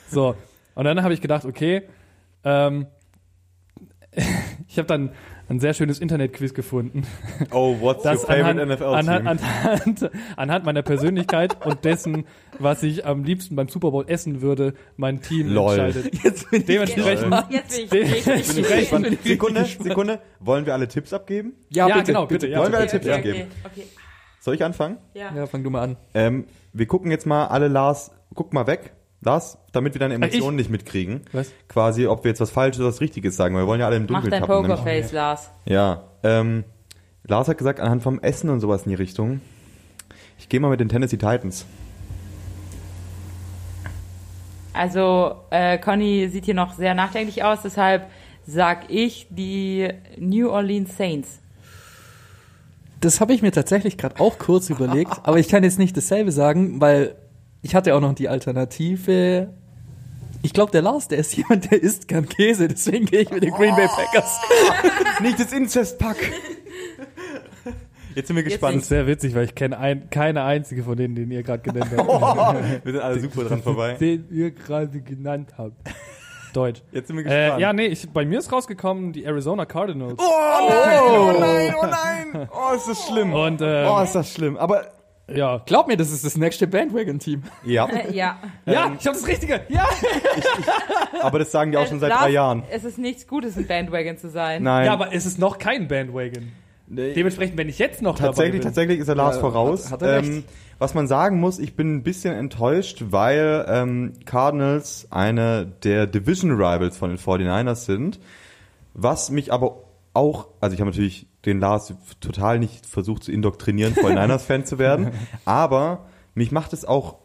So. 0.09 0.35
Und 0.75 0.85
dann 0.85 1.03
habe 1.03 1.13
ich 1.13 1.21
gedacht, 1.21 1.45
okay, 1.45 1.83
ähm, 2.43 2.87
ich 4.67 4.79
habe 4.79 4.89
dann 4.89 5.11
ein 5.51 5.59
sehr 5.61 5.75
schönes 5.75 5.99
Internetquiz 5.99 6.55
gefunden 6.55 7.03
Oh, 7.51 7.77
what's 7.81 8.05
your 8.05 8.13
das 8.13 8.25
favorite 8.25 8.63
anhand, 8.63 8.71
NFL-Team? 8.71 8.95
anhand, 8.95 9.29
anhand, 9.29 10.11
anhand 10.37 10.65
meiner 10.65 10.83
Persönlichkeit 10.83 11.67
und 11.67 11.85
dessen, 11.85 12.25
was 12.59 12.83
ich 12.83 13.05
am 13.05 13.25
liebsten 13.25 13.57
beim 13.57 13.69
Super 13.69 13.91
Bowl 13.91 14.05
essen 14.07 14.41
würde, 14.43 14.75
mein 14.97 15.21
Team 15.21 15.49
Lol. 15.49 15.79
entscheidet. 15.79 16.15
Jetzt 16.25 16.51
bin 16.51 16.61
ich 16.61 16.67
Dementsprechend, 16.67 17.35
Jetzt 17.51 17.91
bin 17.91 18.03
ich 18.07 18.25
Bin 18.25 18.65
gespannt. 18.65 19.19
Sekunde, 19.25 19.65
Sekunde. 19.65 20.21
Wollen 20.39 20.65
wir 20.67 20.73
alle 20.73 20.89
Tipps 20.89 21.13
abgeben? 21.13 21.55
Ja, 21.71 22.01
genau, 22.01 22.27
bitte, 22.27 22.47
ja. 22.47 22.59
Wollen 22.61 22.73
wir 22.73 22.79
alle 22.79 22.87
Okay, 22.89 22.99
Tipps 22.99 23.07
okay, 23.07 23.17
abgeben? 23.17 23.51
okay, 23.65 23.81
okay. 23.83 23.87
Soll 24.41 24.55
ich 24.55 24.65
anfangen? 24.65 24.99
Ja. 25.15 25.35
Ja, 25.35 25.47
fang 25.47 25.63
du 25.65 25.71
mal 25.71 25.83
an. 25.83 25.97
Ähm, 26.15 26.47
wir 26.73 26.87
gucken 26.87 27.11
jetzt 27.11 27.27
mal 27.27 27.47
alle 27.49 27.69
Lars, 27.69 28.13
guck 28.35 28.53
mal 28.55 28.67
weg, 28.67 28.95
Lars, 29.21 29.59
damit 29.73 29.95
wir 29.95 29.99
deine 29.99 30.15
Emotionen 30.15 30.57
nicht 30.57 30.71
mitkriegen. 30.71 31.23
Was? 31.33 31.53
Quasi, 31.69 32.07
ob 32.07 32.25
wir 32.25 32.31
jetzt 32.31 32.41
was 32.41 32.51
Falsches 32.51 32.81
oder 32.81 32.89
was 32.89 33.01
Richtiges 33.01 33.37
sagen, 33.37 33.55
weil 33.55 33.63
wir 33.63 33.67
wollen 33.69 33.81
ja 33.81 33.87
alle 33.87 33.97
im 33.97 34.03
Mach 34.05 34.23
Dunkeln 34.23 34.31
dein 34.31 34.41
tappen. 34.43 34.63
nämlich. 34.63 34.79
Pokerface, 34.79 35.13
Lars. 35.13 35.51
Ja, 35.65 36.05
ähm, 36.23 36.65
Lars 37.25 37.49
hat 37.49 37.59
gesagt, 37.59 37.81
anhand 37.81 38.03
vom 38.03 38.21
Essen 38.21 38.51
und 38.51 38.61
sowas 38.61 38.85
in 38.85 38.91
die 38.91 38.97
Richtung. 38.97 39.41
Ich 40.39 40.49
gehe 40.49 40.59
mal 40.59 40.71
mit 40.71 40.81
den 40.81 40.89
Tennessee 40.89 41.19
Titans. 41.19 41.67
Also, 44.73 45.35
äh, 45.51 45.79
Conny 45.79 46.29
sieht 46.29 46.45
hier 46.45 46.55
noch 46.55 46.75
sehr 46.75 46.95
nachdenklich 46.95 47.45
aus, 47.45 47.61
deshalb 47.63 48.07
sag 48.47 48.91
ich 48.91 49.27
die 49.31 49.89
New 50.19 50.49
Orleans 50.49 50.97
Saints. 50.97 51.41
Das 53.01 53.21
habe 53.21 53.33
ich 53.33 53.43
mir 53.43 53.53
tatsächlich 53.53 53.97
gerade 53.97 54.21
auch 54.21 54.39
kurz 54.39 54.71
überlegt, 54.71 55.13
aber 55.23 55.39
ich 55.39 55.49
kann 55.49 55.65
jetzt 55.65 55.79
nicht 55.79 55.97
dasselbe 55.97 56.33
sagen, 56.33 56.81
weil 56.81 57.17
ich 57.63 57.75
hatte 57.75 57.95
auch 57.95 58.01
noch 58.01 58.15
die 58.15 58.29
Alternative. 58.29 59.53
Ich 60.43 60.53
glaube, 60.53 60.73
der 60.73 60.83
Lars, 60.83 61.09
der 61.09 61.19
ist 61.19 61.37
jemand, 61.37 61.71
der 61.71 61.83
isst 61.83 62.09
gern 62.09 62.29
Käse, 62.29 62.69
deswegen 62.69 63.07
gehe 63.07 63.21
ich 63.21 63.31
mit 63.31 63.43
den 63.43 63.51
Green 63.53 63.75
Bay 63.77 63.89
Packers. 63.89 64.41
Nicht 65.21 65.39
das 65.39 65.53
Inzestpack! 65.53 66.17
Jetzt 68.15 68.27
sind 68.27 68.37
wir 68.37 68.43
das 68.43 68.53
gespannt. 68.55 68.79
ist 68.79 68.89
sehr 68.89 69.07
witzig, 69.07 69.35
weil 69.37 69.45
ich 69.45 69.55
kenne 69.55 69.79
ein, 69.79 70.11
keine 70.11 70.43
einzige 70.43 70.83
von 70.83 70.97
denen, 70.97 71.15
den 71.15 71.31
ihr 71.31 71.43
gerade 71.45 71.63
genannt 71.63 71.93
habt. 71.97 72.85
wir 72.85 72.93
sind 72.93 73.01
alle 73.03 73.21
super 73.21 73.45
dran 73.45 73.63
vorbei. 73.63 73.95
den 73.95 74.27
ihr 74.31 74.51
gerade 74.51 75.01
genannt 75.01 75.51
habt. 75.57 75.75
Deutsch. 76.53 76.83
Jetzt 76.91 77.07
sind 77.07 77.17
wir 77.17 77.23
gespannt. 77.23 77.59
Äh, 77.59 77.61
ja, 77.61 77.73
nee, 77.73 77.87
ich, 77.87 78.11
bei 78.11 78.25
mir 78.25 78.41
ist 78.41 78.51
rausgekommen 78.51 79.13
die 79.13 79.23
Arizona 79.25 79.65
Cardinals. 79.67 80.19
Oh 80.19 80.69
nein, 80.69 80.99
oh 81.01 81.37
nein, 81.39 81.75
oh 81.81 81.87
nein! 81.87 82.49
Oh, 82.51 82.75
ist 82.75 82.89
das 82.89 83.07
schlimm. 83.07 83.33
Und 83.33 83.61
ähm, 83.63 83.87
Oh, 83.89 84.01
ist 84.03 84.17
das 84.17 84.33
schlimm. 84.35 84.57
Aber, 84.57 84.87
ja. 85.35 85.63
Glaub 85.67 85.89
mir, 85.89 85.97
das 85.97 86.11
ist 86.11 86.25
das 86.25 86.37
nächste 86.37 86.67
Bandwagon-Team. 86.67 87.43
ja, 87.65 87.87
Äh, 87.89 88.13
ja. 88.15 88.39
Ja, 88.67 88.93
ich 88.99 89.07
habe 89.07 89.17
das 89.17 89.27
Richtige. 89.27 89.61
Ja. 89.69 89.87
aber 91.23 91.39
das 91.39 91.51
sagen 91.51 91.71
die 91.73 91.79
auch 91.79 91.87
schon 91.87 92.01
seit 92.01 92.13
drei 92.13 92.31
Jahren. 92.31 92.63
Es 92.71 92.85
ist 92.85 92.99
nichts 92.99 93.27
Gutes, 93.27 93.57
ein 93.57 93.67
Bandwagon 93.67 94.17
zu 94.19 94.29
sein. 94.31 94.63
Nein. 94.63 94.87
Ja, 94.87 94.93
aber 94.93 95.13
es 95.15 95.27
ist 95.27 95.39
noch 95.39 95.59
kein 95.59 95.89
Bandwagon. 95.89 96.53
Nee. 96.93 97.13
Dementsprechend, 97.15 97.57
wenn 97.57 97.69
ich 97.69 97.79
jetzt 97.79 98.03
noch 98.03 98.19
Tatsächlich, 98.19 98.37
dabei 98.37 98.51
bin. 98.53 98.63
tatsächlich 98.63 98.99
ist 98.99 99.09
er 99.09 99.15
Lars 99.15 99.37
Ja, 99.37 99.41
voraus. 99.43 99.87
hat- 99.87 99.93
hat 99.93 100.03
er 100.03 100.19
ähm, 100.19 100.35
recht. 100.39 100.45
was 100.81 100.95
man 100.95 101.07
sagen 101.07 101.39
muss, 101.39 101.61
ich 101.61 101.77
bin 101.77 101.95
ein 101.95 102.03
bisschen 102.03 102.35
enttäuscht, 102.35 103.05
weil 103.11 103.65
ähm, 103.69 104.15
Cardinals 104.25 105.07
eine 105.11 105.67
der 105.85 106.09
Division 106.09 106.51
Rivals 106.53 106.97
von 106.97 107.11
den 107.11 107.19
49ers 107.19 107.85
sind. 107.85 108.19
Was 108.93 109.31
mich 109.31 109.53
aber 109.53 109.85
auch, 110.15 110.49
also 110.61 110.75
ich 110.75 110.81
habe 110.81 110.91
natürlich 110.91 111.29
den 111.47 111.61
Lars 111.61 111.95
total 112.21 112.59
nicht 112.59 112.87
versucht 112.87 113.25
zu 113.25 113.33
indoktrinieren, 113.33 113.95
49ers-Fan 113.95 114.65
zu 114.65 114.79
werden, 114.79 115.11
aber 115.45 116.07
mich 116.35 116.53
macht 116.53 116.73
es 116.73 116.85
auch 116.85 117.17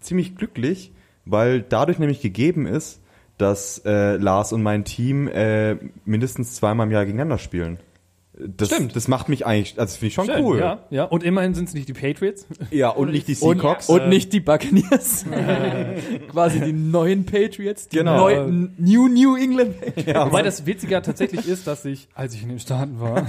ziemlich 0.00 0.36
glücklich, 0.36 0.92
weil 1.24 1.62
dadurch 1.62 1.98
nämlich 1.98 2.20
gegeben 2.20 2.66
ist, 2.66 3.00
dass 3.38 3.78
äh, 3.84 4.16
Lars 4.16 4.52
und 4.52 4.62
mein 4.62 4.84
Team 4.84 5.28
äh, 5.28 5.76
mindestens 6.04 6.56
zweimal 6.56 6.86
im 6.86 6.92
Jahr 6.92 7.04
gegeneinander 7.04 7.38
spielen. 7.38 7.78
Das, 8.56 8.68
Stimmt. 8.68 8.96
Das 8.96 9.06
macht 9.08 9.28
mich 9.28 9.44
eigentlich, 9.46 9.78
also 9.78 9.84
das 9.90 9.96
finde 9.96 10.06
ich 10.08 10.14
schon 10.14 10.26
Schön, 10.26 10.44
cool. 10.44 10.58
Ja, 10.58 10.78
ja. 10.90 11.04
Und 11.04 11.22
immerhin 11.22 11.54
sind 11.54 11.68
es 11.68 11.74
nicht 11.74 11.88
die 11.88 11.92
Patriots. 11.92 12.46
Ja, 12.70 12.88
und 12.90 13.10
nicht 13.12 13.28
die 13.28 13.36
Und, 13.36 13.60
Seahawks. 13.60 13.88
und 13.88 14.08
nicht 14.08 14.32
die 14.32 14.40
Buccaneers. 14.40 15.24
Quasi 16.30 16.60
die 16.60 16.72
neuen 16.72 17.24
Patriots. 17.26 17.88
Die 17.88 17.96
Genau. 17.98 18.16
neuen 18.18 18.74
New 18.78 19.08
New 19.08 19.36
England 19.36 19.80
Patriots. 19.80 20.06
ja, 20.12 20.26
Wobei 20.26 20.42
das 20.42 20.64
witziger 20.66 21.02
tatsächlich 21.02 21.46
ist, 21.48 21.66
dass 21.66 21.84
ich, 21.84 22.08
als 22.14 22.34
ich 22.34 22.42
in 22.42 22.48
den 22.48 22.58
Staaten 22.60 23.00
war, 23.00 23.26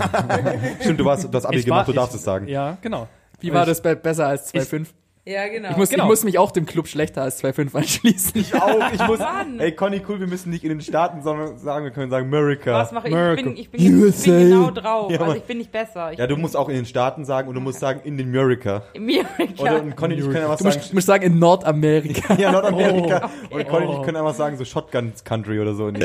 stimmt, 0.82 1.00
du 1.00 1.10
hast 1.10 1.28
das 1.34 1.46
Abi 1.46 1.58
ich 1.58 1.66
gemacht, 1.66 1.88
war- 1.88 1.94
du 1.94 2.00
darfst 2.00 2.14
ich, 2.16 2.20
es 2.20 2.26
sagen. 2.26 2.48
Ja, 2.48 2.78
genau. 2.82 3.08
Wie 3.40 3.52
war 3.54 3.66
das 3.66 3.82
be- 3.82 3.96
besser 3.96 4.28
als 4.28 4.54
2,5? 4.54 4.88
Ja, 5.24 5.48
genau. 5.50 5.70
Ich 5.70 5.78
muss, 5.78 5.90
Genau. 5.90 6.06
ich 6.06 6.10
muss 6.10 6.24
mich 6.24 6.40
auch 6.40 6.50
dem 6.50 6.66
Club 6.66 6.88
schlechter 6.88 7.22
als 7.22 7.44
2,5 7.44 7.76
anschließen. 7.78 8.44
Auch, 8.60 8.92
ich 8.92 9.06
muss, 9.06 9.20
Mann. 9.20 9.60
ey 9.60 9.72
Conny, 9.72 10.02
cool, 10.10 10.20
wir 10.20 10.26
müssen 10.26 10.50
nicht 10.50 10.64
in 10.64 10.70
den 10.70 10.82
Staaten 10.82 11.22
sondern 11.22 11.60
sagen, 11.60 11.86
wir 11.86 11.92
können 11.92 12.10
sagen 12.10 12.26
America. 12.28 12.72
Was 12.74 12.92
mache 12.92 13.08
ich? 13.08 13.14
Ich 13.14 13.20
America. 13.20 13.44
bin, 13.44 13.56
ich 13.58 13.70
bin, 13.70 13.82
ich 14.10 14.24
bin 14.24 14.50
genau 14.50 14.72
drauf. 14.72 15.12
Ja, 15.12 15.20
also 15.22 15.36
ich 15.36 15.44
bin 15.44 15.60
nicht 15.60 15.72
besser. 15.72 16.12
Ich 16.12 16.18
Ja, 16.18 16.26
du 16.26 16.38
musst 16.38 16.58
auch 16.58 16.70
in 16.70 16.76
den 16.76 16.88
Staaten 16.88 17.24
sagen 17.24 17.48
und 17.50 17.54
du 17.56 17.62
musst 17.62 17.80
sagen 17.80 18.02
in 18.04 18.18
den 18.18 18.30
America. 18.30 18.82
mir 18.98 19.26
Oder 19.60 19.84
und 19.84 19.96
Conny, 19.96 20.16
ich 20.16 20.24
kann 20.26 20.34
ja 20.42 20.50
was 20.50 20.58
Du 20.60 20.72
sagen. 20.72 20.82
du 20.90 20.96
musst 20.96 21.06
sagen, 21.08 21.24
in 21.24 21.38
Nordamerika. 21.40 22.34
Ja, 22.40 22.52
Nordamerika. 22.52 23.30
Oh, 23.52 23.56
Und 23.58 23.68
Conny, 23.68 23.94
ich 24.00 24.02
kann 24.04 24.16
einfach 24.16 24.34
sagen, 24.34 24.58
so 24.58 24.66
Shotgun 24.66 25.14
Country 25.24 25.60
oder 25.60 25.76
so. 25.76 25.88
in 25.88 25.96
die- 25.96 26.02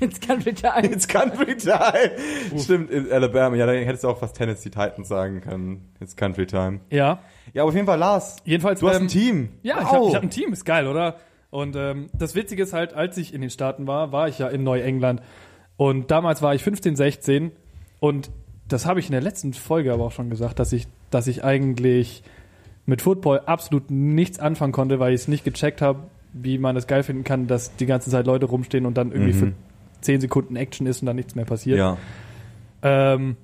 Jetzt 0.00 0.26
kann 0.26 0.40
bitte 0.40 0.72
ein. 0.74 0.84
It's 0.86 1.06
Country 1.06 1.56
Time. 1.56 2.12
Stimmt, 2.56 2.90
in 2.90 3.10
Alabama. 3.12 3.54
Ja, 3.56 3.66
dann 3.66 3.76
hättest 3.76 4.04
du 4.04 4.08
auch 4.08 4.18
fast 4.18 4.36
Tennessee 4.36 4.70
Titans 4.70 5.08
sagen 5.08 5.40
können. 5.40 5.92
It's 6.00 6.14
Country 6.16 6.46
Time. 6.46 6.80
Ja. 6.90 7.18
Ja, 7.54 7.62
aber 7.62 7.68
auf 7.70 7.74
jeden 7.74 7.86
Fall, 7.86 7.98
Lars. 7.98 8.36
Jedenfalls. 8.44 8.80
Du 8.80 8.88
hast 8.88 8.96
ähm, 8.96 9.02
ein 9.04 9.08
Team. 9.08 9.48
Ja, 9.62 9.78
ich 9.80 9.84
Wow. 9.86 9.92
habe 9.92 10.06
ich 10.08 10.14
hab 10.16 10.22
ein 10.22 10.30
Team, 10.30 10.52
ist 10.52 10.64
geil, 10.64 10.86
oder? 10.86 11.16
Und 11.50 11.76
ähm, 11.76 12.08
das 12.12 12.34
Witzige 12.34 12.62
ist 12.62 12.72
halt, 12.72 12.92
als 12.94 13.16
ich 13.16 13.32
in 13.32 13.40
den 13.40 13.50
Staaten 13.50 13.86
war, 13.86 14.12
war 14.12 14.28
ich 14.28 14.38
ja 14.38 14.48
in 14.48 14.62
Neuengland. 14.64 15.22
Und 15.76 16.10
damals 16.10 16.42
war 16.42 16.54
ich 16.54 16.62
15, 16.62 16.96
16. 16.96 17.52
Und 18.00 18.30
das 18.68 18.84
habe 18.84 19.00
ich 19.00 19.06
in 19.06 19.12
der 19.12 19.22
letzten 19.22 19.54
Folge 19.54 19.92
aber 19.92 20.04
auch 20.04 20.12
schon 20.12 20.28
gesagt, 20.28 20.58
dass 20.58 20.72
ich, 20.72 20.86
dass 21.10 21.26
ich 21.26 21.42
eigentlich 21.44 22.22
mit 22.84 23.00
Football 23.02 23.40
absolut 23.46 23.90
nichts 23.90 24.38
anfangen 24.38 24.72
konnte, 24.72 24.98
weil 25.00 25.14
ich 25.14 25.22
es 25.22 25.28
nicht 25.28 25.44
gecheckt 25.44 25.80
habe, 25.80 26.00
wie 26.34 26.58
man 26.58 26.76
es 26.76 26.86
geil 26.86 27.02
finden 27.02 27.24
kann, 27.24 27.46
dass 27.46 27.74
die 27.76 27.86
ganze 27.86 28.10
Zeit 28.10 28.26
Leute 28.26 28.46
rumstehen 28.46 28.84
und 28.86 28.96
dann 28.98 29.12
irgendwie 29.12 29.32
Mhm. 29.32 29.38
für 29.38 29.52
10 30.02 30.20
Sekunden 30.20 30.56
Action 30.56 30.86
ist 30.86 31.00
und 31.02 31.06
dann 31.06 31.16
nichts 31.16 31.34
mehr 31.34 31.44
passiert. 31.46 31.78
Ja. 31.78 31.96
Ähm, 32.82 33.36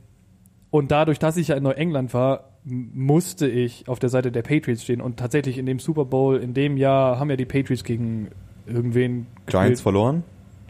und 0.71 0.91
dadurch, 0.91 1.19
dass 1.19 1.37
ich 1.37 1.49
ja 1.49 1.57
in 1.57 1.63
Neuengland 1.63 2.13
war, 2.15 2.51
musste 2.65 3.47
ich 3.47 3.89
auf 3.89 3.99
der 3.99 4.09
Seite 4.09 4.33
der 4.33 4.43
Patriots 4.43 4.83
stehen. 4.83 5.01
Und 5.01 5.19
tatsächlich 5.19 5.59
in 5.59 5.67
dem 5.67 5.79
Super 5.79 6.05
Bowl, 6.05 6.37
in 6.39 6.55
dem 6.55 6.77
Jahr, 6.77 7.19
haben 7.19 7.31
ja 7.31 7.37
die 7.37 7.45
Patriots 7.45 7.85
gegen 7.85 8.29
irgendwen 8.67 9.27
Giants 9.47 9.47
gespielt. 9.47 9.81
verloren. 9.81 10.23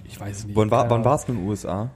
Ich 0.05 0.21
weiß 0.21 0.39
es 0.39 0.47
nicht. 0.47 0.57
Wann, 0.57 0.71
war, 0.71 0.91
wann 0.91 1.05
war 1.05 1.15
es 1.15 1.25
in 1.29 1.37
den 1.37 1.47
USA? 1.49 1.91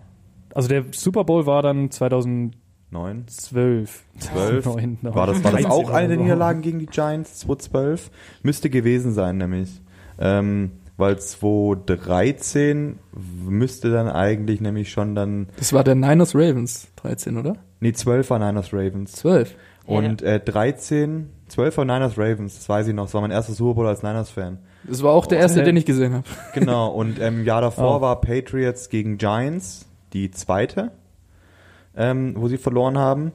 Also 0.54 0.68
der 0.68 0.84
Super 0.92 1.24
Bowl 1.24 1.46
war 1.46 1.62
dann 1.62 1.90
2012. 1.90 2.52
Neun? 2.90 3.24
12. 3.28 4.04
12? 4.18 4.64
9, 4.64 4.98
War 5.02 5.26
das, 5.26 5.44
war 5.44 5.52
das 5.52 5.60
13 5.62 5.66
auch 5.70 5.90
eine 5.90 6.08
der. 6.08 6.16
Niederlagen 6.16 6.62
gegen 6.62 6.78
die 6.78 6.86
Giants 6.86 7.40
2012? 7.40 8.10
Müsste 8.42 8.70
gewesen 8.70 9.12
sein, 9.12 9.36
nämlich. 9.36 9.82
Ähm, 10.18 10.70
weil 10.96 11.18
2013 11.18 12.98
müsste 13.46 13.90
dann 13.92 14.08
eigentlich 14.08 14.60
nämlich 14.60 14.90
schon 14.90 15.14
dann, 15.14 15.48
Das 15.58 15.72
war 15.72 15.84
der 15.84 15.94
Niners 15.94 16.34
Ravens 16.34 16.88
13, 16.96 17.36
oder? 17.36 17.56
nee, 17.80 17.92
12 17.92 18.30
war 18.30 18.38
Niners 18.38 18.72
Ravens. 18.72 19.12
12. 19.12 19.54
Und 19.96 20.22
äh, 20.22 20.38
13, 20.40 21.30
12 21.48 21.78
war 21.78 21.84
Niners 21.84 22.18
Ravens, 22.18 22.54
das 22.56 22.68
weiß 22.68 22.88
ich 22.88 22.94
noch, 22.94 23.04
das 23.04 23.14
war 23.14 23.20
mein 23.22 23.30
erster 23.30 23.52
Super 23.54 23.74
Bowl 23.74 23.86
als 23.86 24.02
Niners-Fan. 24.02 24.58
Das 24.84 25.02
war 25.02 25.12
auch 25.12 25.26
der 25.26 25.38
erste, 25.38 25.60
Okay. 25.60 25.66
den 25.66 25.76
ich 25.76 25.86
gesehen 25.86 26.12
habe. 26.14 26.24
Genau, 26.54 26.88
und 26.88 27.18
ähm, 27.20 27.40
im 27.40 27.44
Jahr 27.44 27.60
davor 27.62 27.98
Oh. 27.98 28.00
war 28.02 28.20
Patriots 28.20 28.90
gegen 28.90 29.16
Giants 29.18 29.86
die 30.12 30.30
zweite, 30.30 30.92
ähm, 31.96 32.34
wo 32.36 32.48
sie 32.48 32.58
verloren 32.58 32.98
haben. 32.98 33.32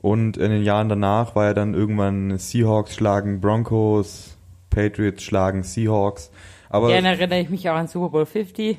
Und 0.00 0.36
in 0.36 0.50
den 0.52 0.62
Jahren 0.62 0.88
danach 0.88 1.34
war 1.34 1.46
ja 1.46 1.54
dann 1.54 1.74
irgendwann 1.74 2.38
Seahawks 2.38 2.94
schlagen 2.94 3.40
Broncos, 3.40 4.36
Patriots 4.70 5.22
schlagen 5.24 5.64
Seahawks. 5.64 6.30
Aber 6.70 6.88
Gerne 6.88 7.08
erinnere 7.08 7.40
ich 7.40 7.50
mich 7.50 7.68
auch 7.68 7.74
an 7.74 7.88
Super 7.88 8.10
Bowl 8.10 8.26
50. 8.26 8.78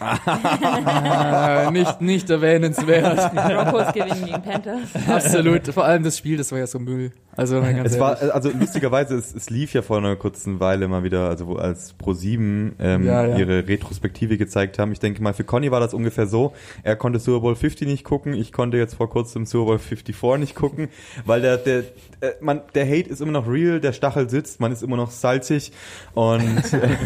Äh, 0.00 1.70
nicht, 1.70 2.00
nicht 2.00 2.30
erwähnenswert. 2.30 3.34
Broncos 3.34 3.92
gewinnen 3.92 4.24
gegen 4.24 4.42
Panthers. 4.42 4.88
Absolut. 5.08 5.66
Vor 5.68 5.84
allem 5.84 6.02
das 6.02 6.16
Spiel, 6.18 6.36
das 6.38 6.50
war 6.52 6.58
ja 6.58 6.66
so 6.66 6.78
Müll. 6.78 7.12
Also, 7.36 7.60
ganz 7.60 7.92
Es 7.92 8.00
war, 8.00 8.20
also 8.32 8.50
lustigerweise, 8.50 9.14
es, 9.16 9.34
es 9.34 9.50
lief 9.50 9.72
ja 9.72 9.82
vor 9.82 9.98
einer 9.98 10.16
kurzen 10.16 10.60
Weile 10.60 10.88
mal 10.88 11.04
wieder, 11.04 11.28
also 11.28 11.46
wo 11.46 11.56
als 11.56 11.94
Pro7 11.98 12.72
ähm, 12.78 13.04
Ja, 13.04 13.26
ja. 13.26 13.36
ihre 13.38 13.68
Retrospektive 13.68 14.36
gezeigt 14.36 14.78
haben. 14.78 14.92
Ich 14.92 15.00
denke 15.00 15.22
mal, 15.22 15.32
für 15.32 15.44
Conny 15.44 15.70
war 15.70 15.80
das 15.80 15.94
ungefähr 15.94 16.26
so. 16.26 16.52
Er 16.82 16.96
konnte 16.96 17.18
Super 17.18 17.40
Bowl 17.40 17.56
50 17.56 17.86
nicht 17.86 18.04
gucken, 18.04 18.34
ich 18.34 18.52
konnte 18.52 18.76
jetzt 18.78 18.94
vor 18.94 19.08
kurzem 19.08 19.46
Super 19.46 19.66
Bowl 19.66 19.78
54 19.78 20.40
nicht 20.40 20.54
gucken, 20.54 20.88
weil 21.24 21.40
der, 21.40 21.56
der, 21.58 21.78
äh, 22.20 22.32
man, 22.40 22.62
der 22.74 22.86
Hate 22.86 23.08
ist 23.08 23.20
immer 23.20 23.32
noch 23.32 23.48
real, 23.48 23.80
der 23.80 23.92
Stachel 23.92 24.28
sitzt, 24.28 24.60
man 24.60 24.72
ist 24.72 24.82
immer 24.82 24.96
noch 24.96 25.10
salzig 25.10 25.72
und 26.14 26.72
äh, 26.72 26.88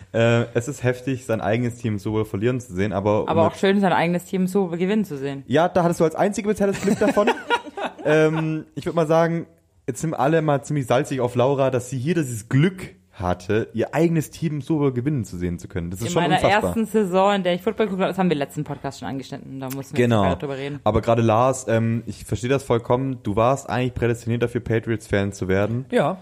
es 0.12 0.68
ist 0.68 0.82
heftig, 0.82 1.24
sein 1.24 1.40
eigenes 1.40 1.76
Team 1.76 1.98
so 1.98 2.12
wohl 2.12 2.24
verlieren 2.26 2.60
zu 2.60 2.74
sehen, 2.74 2.92
aber, 2.92 3.24
Aber 3.28 3.46
auch 3.46 3.54
schön, 3.54 3.80
sein 3.80 3.92
eigenes 3.94 4.24
Team 4.26 4.46
so 4.46 4.66
gewinnen 4.68 5.04
zu 5.06 5.16
sehen. 5.16 5.42
ja, 5.46 5.68
da 5.68 5.82
hattest 5.84 6.00
du 6.00 6.04
als 6.04 6.14
einzige 6.14 6.48
bisher 6.48 6.66
das 6.66 6.80
Glück 6.82 6.98
davon. 6.98 7.30
ähm, 8.04 8.64
ich 8.74 8.84
würde 8.86 8.96
mal 8.96 9.06
sagen, 9.06 9.46
jetzt 9.86 10.00
sind 10.00 10.14
alle 10.14 10.42
mal 10.42 10.62
ziemlich 10.62 10.86
salzig 10.86 11.20
auf 11.20 11.34
Laura, 11.34 11.70
dass 11.70 11.88
sie 11.90 11.98
hier 11.98 12.14
dieses 12.14 12.48
Glück 12.48 12.90
hatte, 13.12 13.68
ihr 13.74 13.94
eigenes 13.94 14.30
Team 14.30 14.62
so 14.62 14.78
gewinnen 14.92 15.24
zu 15.24 15.36
sehen 15.36 15.58
zu 15.58 15.68
können. 15.68 15.90
Das 15.90 16.00
ist 16.00 16.06
In 16.06 16.12
schon 16.12 16.22
meiner 16.22 16.36
unfassbar. 16.36 16.62
ersten 16.70 16.86
Saison, 16.86 17.34
in 17.34 17.42
der 17.42 17.54
ich 17.54 17.60
Football 17.62 17.86
geguckt 17.86 18.02
habe, 18.02 18.10
das 18.10 18.18
haben 18.18 18.28
wir 18.30 18.34
im 18.36 18.38
letzten 18.38 18.64
Podcast 18.64 19.00
schon 19.00 19.08
angeschnitten, 19.08 19.60
da 19.60 19.68
mussten 19.70 19.96
wir 19.96 20.04
Genau. 20.04 20.34
drüber 20.34 20.56
reden. 20.56 20.80
Aber 20.84 21.02
gerade 21.02 21.20
Lars, 21.22 21.66
ähm, 21.68 22.02
ich 22.06 22.24
verstehe 22.24 22.48
das 22.50 22.62
vollkommen. 22.62 23.18
Du 23.22 23.36
warst 23.36 23.68
eigentlich 23.68 23.92
prädestiniert 23.94 24.42
dafür, 24.42 24.62
Patriots-Fan 24.62 25.32
zu 25.32 25.46
werden. 25.48 25.84
Ja. 25.90 26.16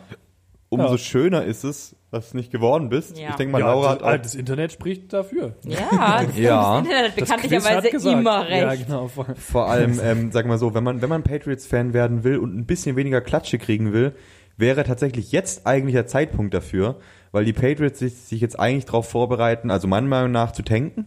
Umso 0.69 0.93
Ja. 0.93 0.99
schöner 0.99 1.45
ist 1.45 1.63
es, 1.65 1.95
dass 2.11 2.31
du 2.31 2.37
nicht 2.37 2.51
geworden 2.51 2.89
bist. 2.89 3.19
Ja. 3.19 3.31
Ich 3.31 3.37
denke 3.37 3.53
mal, 3.53 3.61
ja, 3.61 3.67
Laura 3.67 3.95
das, 3.95 4.03
hat 4.05 4.19
auch 4.19 4.23
das 4.23 4.35
Internet 4.35 4.73
spricht 4.73 5.13
dafür. 5.13 5.55
Ja, 5.65 6.23
das, 6.27 6.37
Ja. 6.37 6.73
das 6.73 6.79
Internet 6.87 7.09
hat 7.09 7.17
bekanntlicherweise 7.17 8.11
immer 8.11 8.49
recht. 8.49 8.63
Ja, 8.63 8.75
genau. 8.75 9.09
Vor 9.09 9.69
allem, 9.69 10.01
ähm, 10.05 10.33
sag 10.33 10.47
mal 10.47 10.59
so, 10.59 10.75
wenn 10.75 10.85
man, 10.85 11.03
wenn 11.03 11.09
man 11.09 11.23
Patriots-Fan 11.23 11.93
werden 11.93 12.25
will 12.25 12.39
und 12.39 12.57
ein 12.57 12.67
bisschen 12.67 12.97
weniger 12.97 13.21
Klatsche 13.21 13.59
kriegen 13.59 13.93
will, 13.93 14.15
wäre 14.57 14.85
tatsächlich 14.85 15.33
jetzt 15.33 15.67
eigentlich 15.67 15.95
der 15.95 16.07
Zeitpunkt 16.07 16.53
dafür, 16.53 16.97
weil 17.33 17.45
die 17.45 17.53
Patriots 17.53 18.01
sich, 18.01 18.17
sich 18.17 18.41
jetzt 18.41 18.59
eigentlich 18.59 18.87
darauf 18.87 19.09
vorbereiten, 19.09 19.71
also 19.71 19.87
meiner 19.89 20.09
Meinung 20.09 20.33
nach 20.33 20.53
zu 20.53 20.63
tanken. 20.63 21.07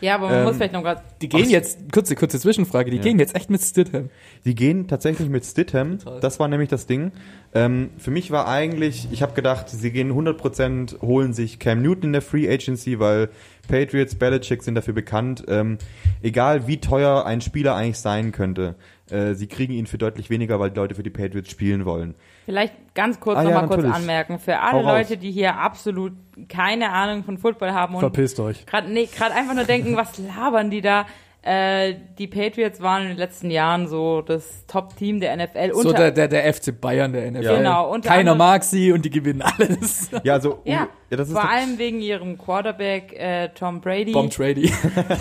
Ja, 0.00 0.14
aber 0.14 0.28
man 0.28 0.38
Ähm, 0.38 0.44
muss 0.44 0.56
vielleicht 0.56 0.72
noch 0.72 0.82
grad, 0.82 1.02
Die 1.22 1.28
gehen 1.28 1.48
jetzt, 1.50 1.92
kurze, 1.92 2.14
kurze 2.14 2.38
Zwischenfrage, 2.38 2.90
die 2.90 2.98
Ja. 2.98 3.02
gehen 3.02 3.18
jetzt 3.18 3.34
echt 3.34 3.50
mit 3.50 3.60
Stidham. 3.60 4.10
Die 4.44 4.54
gehen 4.54 4.86
tatsächlich 4.88 5.28
mit 5.28 5.44
Stidham. 5.44 5.98
Das 6.20 6.38
war 6.38 6.48
nämlich 6.48 6.68
das 6.68 6.86
Ding. 6.86 7.12
Ähm, 7.54 7.90
für 7.98 8.10
mich 8.10 8.30
war 8.30 8.46
eigentlich, 8.46 9.08
ich 9.10 9.22
habe 9.22 9.34
gedacht, 9.34 9.68
sie 9.70 9.90
gehen 9.90 10.12
100%, 10.12 11.00
holen 11.02 11.32
sich 11.32 11.58
Cam 11.58 11.82
Newton 11.82 12.04
in 12.04 12.12
der 12.12 12.22
Free 12.22 12.48
Agency, 12.48 12.98
weil 13.00 13.30
Patriots, 13.68 14.14
Belichick 14.14 14.62
sind 14.62 14.74
dafür 14.76 14.94
bekannt. 14.94 15.44
Ähm, 15.48 15.78
egal 16.22 16.66
wie 16.68 16.78
teuer 16.80 17.24
ein 17.26 17.40
Spieler 17.40 17.74
eigentlich 17.74 17.98
sein 17.98 18.32
könnte, 18.32 18.74
äh, 19.10 19.34
sie 19.34 19.46
kriegen 19.46 19.72
ihn 19.72 19.86
für 19.86 19.98
deutlich 19.98 20.30
weniger, 20.30 20.60
weil 20.60 20.70
die 20.70 20.76
Leute 20.76 20.94
für 20.94 21.02
die 21.02 21.10
Patriots 21.10 21.50
spielen 21.50 21.84
wollen. 21.84 22.14
Vielleicht 22.48 22.94
ganz 22.94 23.20
kurz 23.20 23.36
Ah, 23.36 23.42
noch 23.42 23.50
ja, 23.50 23.60
mal 23.60 23.66
kurz 23.66 23.84
anmerken, 23.84 24.38
für 24.38 24.58
alle 24.58 24.72
Hau 24.72 24.88
raus. 24.88 24.98
Leute, 25.00 25.18
die 25.18 25.30
hier 25.30 25.56
absolut 25.56 26.14
keine 26.48 26.90
Ahnung 26.92 27.22
von 27.22 27.36
Football 27.36 27.72
haben 27.72 27.94
und 27.94 28.00
Verpisst 28.00 28.40
euch. 28.40 28.64
gerade 28.64 28.90
nee, 28.90 29.04
gerade 29.04 29.34
einfach 29.34 29.52
nur 29.54 29.64
denken, 29.64 29.96
was 29.96 30.16
labern 30.16 30.70
die 30.70 30.80
da? 30.80 31.04
Äh, 31.42 31.94
die 32.18 32.26
Patriots 32.26 32.80
waren 32.80 33.02
in 33.02 33.08
den 33.08 33.16
letzten 33.18 33.50
Jahren 33.50 33.86
so 33.86 34.22
das 34.22 34.64
Top-Team 34.66 35.20
der 35.20 35.36
NFL. 35.36 35.74
So 35.74 35.92
der, 35.92 36.10
der, 36.10 36.28
der 36.28 36.54
FC 36.54 36.80
Bayern 36.80 37.12
der 37.12 37.30
NFL. 37.30 37.44
Ja. 37.44 37.56
Genau, 37.56 37.98
Keiner 38.00 38.34
mag 38.34 38.64
sie 38.64 38.92
und 38.92 39.04
die 39.04 39.10
gewinnen 39.10 39.42
alles. 39.42 40.10
Ja, 40.24 40.32
also, 40.32 40.62
ja, 40.64 40.88
ja 41.10 41.16
das 41.18 41.28
ist 41.28 41.34
vor 41.34 41.48
allem 41.48 41.78
wegen 41.78 42.00
ihrem 42.00 42.38
Quarterback 42.38 43.12
äh, 43.12 43.50
Tom 43.50 43.82
Brady. 43.82 44.12
Bomb 44.12 44.32
Trady. 44.32 44.72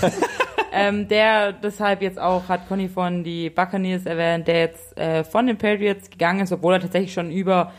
ähm, 0.72 1.08
der 1.08 1.54
deshalb 1.54 2.02
jetzt 2.02 2.20
auch, 2.20 2.48
hat 2.50 2.68
Conny 2.68 2.88
von 2.90 3.24
die 3.24 3.50
Buccaneers 3.50 4.06
erwähnt, 4.06 4.48
der 4.48 4.60
jetzt 4.60 4.98
äh, 4.98 5.24
von 5.24 5.48
den 5.48 5.58
Patriots 5.58 6.10
gegangen 6.10 6.42
ist, 6.42 6.52
obwohl 6.52 6.74
er 6.74 6.80
tatsächlich 6.80 7.14
schon 7.14 7.32
über 7.32 7.72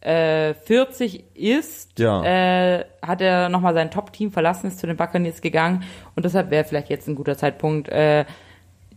äh, 0.00 0.54
40 0.54 1.24
ist, 1.34 1.98
Ja. 1.98 2.22
äh, 2.24 2.84
hat 3.04 3.20
er 3.20 3.48
nochmal 3.48 3.74
sein 3.74 3.90
Top-Team 3.90 4.30
verlassen, 4.30 4.68
ist 4.68 4.78
zu 4.78 4.86
den 4.86 4.96
Buccaneers 4.96 5.40
gegangen 5.40 5.82
und 6.14 6.24
deshalb 6.24 6.50
wäre 6.50 6.64
vielleicht 6.64 6.90
jetzt 6.90 7.08
ein 7.08 7.14
guter 7.14 7.36
Zeitpunkt, 7.36 7.88
äh, 7.88 8.24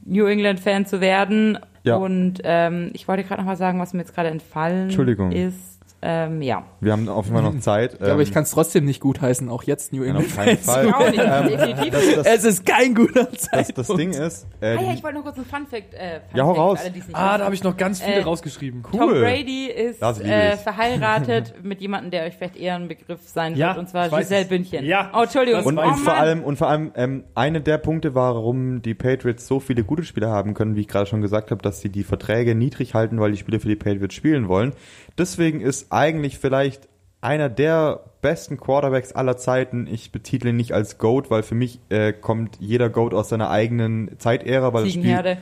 New 0.06 0.26
England-Fan 0.26 0.86
zu 0.86 1.02
werden. 1.02 1.60
Ja. 1.84 1.96
Und 1.96 2.40
ähm, 2.44 2.90
ich 2.94 3.08
wollte 3.08 3.24
gerade 3.24 3.42
nochmal 3.42 3.56
sagen, 3.58 3.80
was 3.80 3.94
mir 3.94 4.00
jetzt 4.02 4.14
gerade 4.16 4.30
entfallen 4.30 4.84
Entschuldigung. 4.86 5.32
ist. 5.32 5.69
Ähm, 6.02 6.42
ja. 6.42 6.64
wir 6.80 6.94
haben 6.94 7.10
auf 7.10 7.26
jeden 7.26 7.38
Fall 7.42 7.52
noch 7.52 7.60
Zeit. 7.60 8.00
Ja, 8.00 8.14
aber 8.14 8.22
ich 8.22 8.30
Ähm, 8.30 8.34
kann 8.36 8.44
es 8.44 8.52
trotzdem 8.52 8.86
nicht 8.86 9.02
gut 9.02 9.20
heißen, 9.20 9.50
auch 9.50 9.64
jetzt 9.64 9.92
New 9.92 10.04
ja, 10.04 10.10
England. 10.10 10.28
auf 10.28 10.36
keinen 10.38 10.58
Fall. 10.58 10.88
Ich 10.88 10.94
auch 10.94 11.10
nicht, 11.10 11.20
Ähm, 11.22 11.48
definitiv. 11.50 11.92
das, 11.92 12.16
das, 12.16 12.28
Es 12.28 12.44
ist 12.46 12.66
kein 12.66 12.96
guter 12.96 13.26
das, 13.26 13.42
Zeitpunkt. 13.42 13.78
das 13.78 13.88
Ding 13.98 14.12
ist, 14.12 14.48
äh, 14.62 14.66
Ah 14.66 14.82
ja, 14.82 14.88
die- 14.92 14.96
ich 14.96 15.04
wollte 15.04 15.18
noch 15.18 15.24
kurz 15.26 15.36
einen 15.36 15.46
Fun-Fact. 15.46 15.94
Äh, 15.94 16.22
Fun 16.30 16.38
Ja, 16.38 16.44
hau 16.46 16.54
Fact, 16.54 16.60
raus. 16.60 16.80
alle, 16.86 16.94
Ah, 17.16 17.38
da 17.38 17.44
habe 17.46 17.56
ich 17.56 17.64
noch 17.64 17.76
ganz 17.76 18.02
viele 18.02 18.16
Äh, 18.18 18.24
rausgeschrieben. 18.24 18.84
Cool. 18.94 19.00
Tom 19.00 19.10
Brady 19.10 19.66
ist 19.68 20.02
Das 20.02 20.22
äh, 20.22 20.54
ich. 20.54 20.60
verheiratet 20.62 21.54
mit 21.64 21.82
jemandem, 21.82 22.12
der 22.12 22.24
euch 22.26 22.36
vielleicht 22.36 22.56
eher 22.56 22.76
ein 22.76 22.88
Begriff 22.88 23.20
sein 23.28 23.56
Ja, 23.58 23.70
wird, 23.70 23.80
und 23.80 23.90
zwar 23.90 24.08
ich 24.08 24.16
Giselle 24.16 24.44
es. 24.44 24.48
Bündchen. 24.48 24.86
Ja, 24.86 25.12
Oh, 25.14 25.24
Entschuldigung. 25.24 25.64
Und, 25.66 25.78
oh, 25.78 25.82
und 25.82 25.96
vor 25.98 26.14
allem, 26.14 26.44
und 26.44 26.56
vor 26.58 26.70
allem, 26.70 26.92
ähm, 26.96 27.24
eine 27.36 27.62
der 27.62 27.78
Punkte, 27.78 28.16
warum 28.16 28.82
die 28.82 28.94
Patriots 28.94 29.48
so 29.48 29.60
viele 29.60 29.84
gute 29.84 30.04
Spieler 30.04 30.30
haben 30.30 30.54
können, 30.54 30.76
wie 30.78 30.82
ich 30.82 30.88
gerade 30.88 31.08
schon 31.08 31.22
gesagt 31.22 31.52
habe, 31.52 31.62
dass 31.62 31.82
sie 31.82 31.90
die 31.90 32.04
Verträge 32.04 32.56
niedrig 32.56 32.94
halten, 32.94 33.20
weil 33.20 33.32
die 33.32 33.38
Spieler 33.38 33.60
für 33.60 33.68
die 33.68 33.76
Patriots 33.76 34.16
spielen 34.16 34.48
wollen. 34.48 34.74
Deswegen 35.20 35.60
ist 35.60 35.92
eigentlich 35.92 36.40
vielleicht 36.40 36.88
einer 37.22 37.50
der 37.50 38.06
besten 38.22 38.58
Quarterbacks 38.58 39.12
aller 39.12 39.38
Zeiten. 39.38 39.86
Ich 39.86 40.12
betitle 40.12 40.52
ihn 40.52 40.56
nicht 40.56 40.74
als 40.74 40.98
GOAT, 40.98 41.30
weil 41.30 41.44
für 41.44 41.56
mich 41.56 41.82
äh, 41.90 42.14
kommt 42.14 42.58
jeder 42.60 42.90
GOAT 42.90 43.14
aus 43.14 43.30
seiner 43.30 43.50
eigenen 43.50 44.18
Zeitära, 44.18 44.74
weil 44.74 44.84
das 44.84 44.94
Spiel, 44.94 45.04
Ziegenherde. 45.04 45.38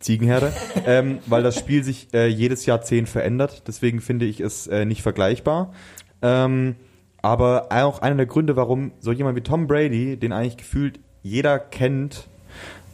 Ziegenherde, 0.00 0.52
ähm, 0.86 1.18
weil 1.26 1.44
das 1.44 1.56
Spiel 1.56 1.84
sich 1.84 2.08
äh, 2.12 2.26
jedes 2.26 2.66
Jahrzehnt 2.66 3.08
verändert. 3.08 3.68
Deswegen 3.68 4.00
finde 4.00 4.26
ich 4.26 4.40
es 4.40 4.66
äh, 4.66 4.84
nicht 4.84 5.02
vergleichbar. 5.02 5.72
Ähm, 6.22 6.74
aber 7.22 7.68
auch 7.70 8.00
einer 8.00 8.16
der 8.16 8.26
Gründe, 8.26 8.56
warum 8.56 8.92
so 8.98 9.12
jemand 9.12 9.36
wie 9.36 9.42
Tom 9.42 9.66
Brady, 9.66 10.16
den 10.16 10.32
eigentlich 10.32 10.56
gefühlt 10.56 10.98
jeder 11.22 11.58
kennt, 11.58 12.28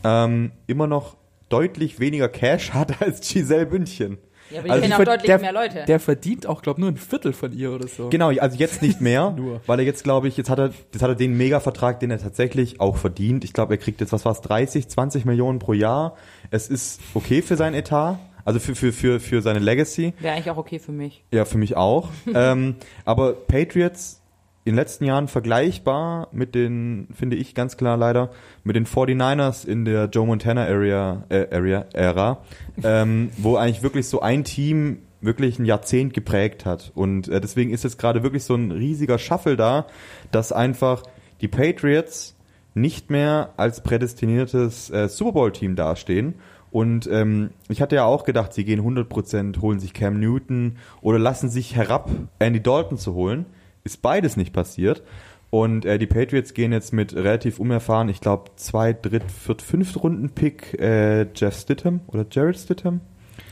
ähm, 0.05 0.53
immer 0.67 0.87
noch 0.87 1.17
deutlich 1.49 2.01
weniger 2.01 2.29
Cash 2.29 2.71
hat 2.75 3.01
als 3.01 3.27
Giselle 3.27 3.67
Bündchen. 3.67 4.19
Ja, 4.51 4.61
aber 4.61 4.69
die 4.69 4.71
Also 4.71 4.83
kennen 4.83 4.93
auch 4.95 5.05
deutlich 5.05 5.27
der, 5.27 5.39
mehr 5.39 5.53
Leute. 5.53 5.85
Der 5.87 6.01
verdient 6.01 6.47
auch, 6.47 6.63
glaube 6.63 6.81
nur 6.81 6.91
ein 6.91 6.97
Viertel 6.97 7.33
von 7.33 7.53
ihr 7.53 7.73
oder 7.73 7.89
so. 7.89 8.09
Genau, 8.09 8.29
also 8.29 8.57
jetzt 8.57 8.83
nicht 8.83 9.01
mehr, 9.01 9.31
Nur. 9.37 9.61
weil 9.67 9.81
er 9.81 9.85
jetzt, 9.85 10.05
glaube 10.05 10.29
ich, 10.29 10.37
jetzt 10.37 10.51
hat 10.51 10.59
er, 10.59 10.71
jetzt 10.93 11.03
hat 11.03 11.09
er 11.09 11.15
den 11.15 11.37
Mega-Vertrag, 11.37 12.01
den 12.01 12.11
er 12.11 12.19
tatsächlich 12.19 12.81
auch 12.81 12.97
verdient. 12.97 13.45
Ich 13.45 13.53
glaube, 13.53 13.75
er 13.75 13.79
kriegt 13.79 14.01
jetzt, 14.01 14.13
was 14.13 14.25
war's, 14.25 14.41
30, 14.43 14.89
20 14.89 15.25
Millionen 15.25 15.59
pro 15.59 15.73
Jahr. 15.73 16.17
Es 16.51 16.69
ist 16.69 17.01
okay 17.15 17.43
für 17.43 17.57
sein 17.57 17.75
Etat, 17.75 18.19
also 18.45 18.61
für, 18.61 18.75
für, 18.75 18.93
für, 18.93 19.21
für 19.21 19.43
seine 19.43 19.59
Legacy. 19.59 20.15
Wäre 20.21 20.35
eigentlich 20.35 20.51
auch 20.51 20.57
okay 20.57 20.79
für 20.79 20.93
mich. 20.93 21.25
Ja, 21.33 21.45
für 21.45 21.59
mich 21.59 21.77
auch. 21.77 22.11
ähm, 22.35 22.77
aber 23.05 23.33
Patriots 23.33 24.23
in 24.67 24.73
den 24.73 24.79
letzten 24.79 25.05
Jahren 25.05 25.29
vergleichbar 25.29 26.27
mit 26.33 26.57
den, 26.57 27.07
finde 27.15 27.37
ich 27.37 27.55
ganz 27.55 27.77
klar 27.77 27.97
leider, 27.97 28.31
mit 28.65 28.75
den 28.75 28.85
49ers 28.85 29.65
in 29.65 29.85
der 29.85 30.07
Joe 30.07 30.27
Montana 30.27 30.65
Area, 30.65 31.23
äh, 31.29 31.47
Area 31.53 31.87
Ära, 31.93 32.43
ähm, 32.83 33.31
wo 33.37 33.55
eigentlich 33.55 33.85
wirklich 33.85 34.09
so 34.09 34.23
ein 34.23 34.43
Team 34.43 35.03
wirklich 35.21 35.61
ein 35.61 35.67
Jahrzehnt 35.67 36.15
geprägt 36.15 36.67
hat. 36.67 36.91
Und 36.97 37.29
äh, 37.29 37.41
deswegen 37.41 37.71
ist 37.71 37.85
jetzt 37.85 37.97
gerade 37.97 38.25
wirklich 38.25 38.43
so 38.43 38.57
ein 38.57 38.73
riesiger 38.73 39.19
Shuffle 39.19 39.57
da, 39.57 39.87
dass 40.33 40.51
einfach 40.51 41.05
die 41.41 41.49
Patriots 41.49 42.35
nicht 42.75 43.09
mehr 43.09 43.51
als 43.57 43.85
prädestiniertes 43.85 44.91
äh, 44.91 45.09
Super 45.09 45.31
Bowl-Team 45.31 45.77
dastehen. 45.77 46.35
Und 46.73 47.09
ähm, 47.11 47.51
ich 47.69 47.81
hatte 47.81 47.95
ja 47.95 48.05
auch 48.05 48.25
gedacht, 48.25 48.53
sie 48.53 48.65
gehen 48.65 48.81
100%, 48.81 49.61
holen 49.61 49.79
sich 49.79 49.95
Cam 49.95 50.19
Newton 50.19 50.79
oder 51.03 51.21
lassen 51.21 51.51
sich 51.51 51.77
herab, 51.77 52.11
Andy 52.41 52.61
Dalton 52.61 52.99
zu 52.99 53.15
holen. 53.15 53.47
Ist 53.87 54.03
beides 54.03 54.37
nicht 54.37 54.53
passiert. 54.53 55.05
Und 55.51 55.85
äh, 55.85 55.97
die 55.99 56.07
Patriots 56.07 56.55
gehen 56.55 56.73
jetzt 56.73 56.93
mit 56.93 57.15
relativ 57.15 57.61
unerfahren, 57.61 58.09
ich 58.09 58.21
glaube, 58.21 58.51
zwei, 58.57 58.93
dritt, 58.93 59.31
viert, 59.31 59.63
fünft 59.63 60.03
Runden-Pick 60.03 60.79
äh, 60.81 61.27
Jeff 61.35 61.61
Stidham 61.61 62.01
oder 62.09 62.27
Jared 62.29 62.59
Stidham. 62.59 63.01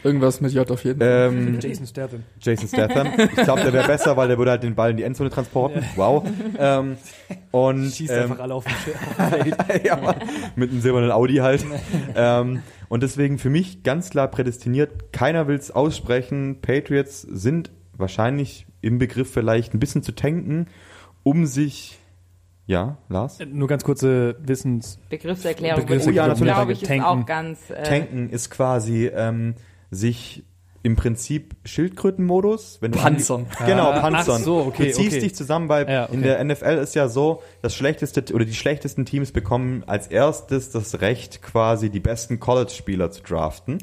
Irgendwas 0.03 0.41
mit 0.41 0.53
J 0.53 0.71
auf 0.71 0.85
jeden 0.85 0.99
Fall. 0.99 1.33
Ähm, 1.33 1.59
Jason 1.61 1.87
Statham. 1.87 2.25
Jason 2.41 2.69
Statham. 2.69 3.09
Ich 3.17 3.45
glaube, 3.45 3.63
der 3.63 3.73
wäre 3.73 3.87
besser, 3.87 4.17
weil 4.17 4.29
der 4.29 4.37
würde 4.37 4.51
halt 4.51 4.63
den 4.63 4.75
Ball 4.75 4.91
in 4.91 4.97
die 4.97 5.03
Endzone 5.03 5.31
transporten. 5.31 5.83
Wow. 5.97 6.27
Ähm, 6.59 6.97
und 7.53 7.91
Schießt 7.91 8.13
ähm, 8.13 8.23
einfach 8.25 8.41
alle 8.41 8.55
auf 8.55 8.65
den 8.65 8.75
Feld. 8.75 9.57
ja, 9.85 9.97
Mann. 9.97 10.17
mit 10.57 10.71
einem 10.71 10.81
silbernen 10.81 11.11
Audi 11.11 11.37
halt. 11.37 11.65
ähm, 12.17 12.63
und 12.89 13.03
deswegen 13.03 13.39
für 13.39 13.51
mich 13.51 13.83
ganz 13.83 14.11
klar 14.11 14.29
prädestiniert. 14.29 15.13
Keiner 15.13 15.47
will 15.49 15.57
es 15.57 15.71
aussprechen. 15.71 16.59
Patriots 16.61 17.23
sind 17.23 17.71
wahrscheinlich 17.97 18.67
im 18.81 18.99
Begriff 18.99 19.31
vielleicht 19.33 19.75
ein 19.75 19.79
bisschen 19.79 20.03
zu 20.03 20.15
tanken, 20.15 20.67
um 21.23 21.47
sich, 21.47 21.99
ja, 22.67 22.99
Lars? 23.09 23.39
Nur 23.51 23.69
ganz 23.69 23.85
kurze 23.85 24.37
Wissens. 24.43 24.99
Begriffserklärung, 25.11 25.81
Begriffserklärung, 25.83 26.35
glaube 26.41 26.73
ja, 26.73 26.77
ich, 26.77 26.83
ist 26.83 26.89
Tanken. 26.89 27.05
auch 27.05 27.27
ganz. 27.27 27.71
Äh, 27.71 27.83
Tanken 27.83 28.31
ist 28.31 28.51
quasi 28.51 29.07
ähm, 29.07 29.55
sich 29.91 30.45
im 30.83 30.97
Prinzip 30.97 31.57
Schildkrötenmodus. 31.65 32.77
Wenn 32.83 32.93
du 32.93 32.99
Panzern. 32.99 33.47
die- 33.59 33.65
Genau, 33.65 33.91
Ah, 33.91 34.01
Panzern. 34.01 34.37
ach 34.41 34.45
so, 34.45 34.59
okay, 34.67 34.89
du 34.89 34.93
ziehst 34.93 35.13
okay. 35.13 35.21
dich 35.21 35.35
zusammen, 35.35 35.71
weil 35.71 35.89
Ja, 35.89 36.05
okay. 36.05 36.15
in 36.15 36.23
der 36.23 36.45
NFL 36.45 36.77
ist 36.83 36.95
ja 36.95 37.09
so, 37.09 37.43
das 37.63 37.75
schlechteste 37.75 38.23
oder 38.35 38.45
die 38.45 38.53
schlechtesten 38.53 39.07
Teams 39.07 39.33
bekommen 39.33 39.83
als 39.87 40.09
erstes 40.09 40.71
das 40.73 41.01
Recht, 41.01 41.41
quasi 41.41 41.89
die 41.89 42.01
besten 42.01 42.39
College-Spieler 42.39 43.11
zu 43.11 43.23
draften. 43.23 43.79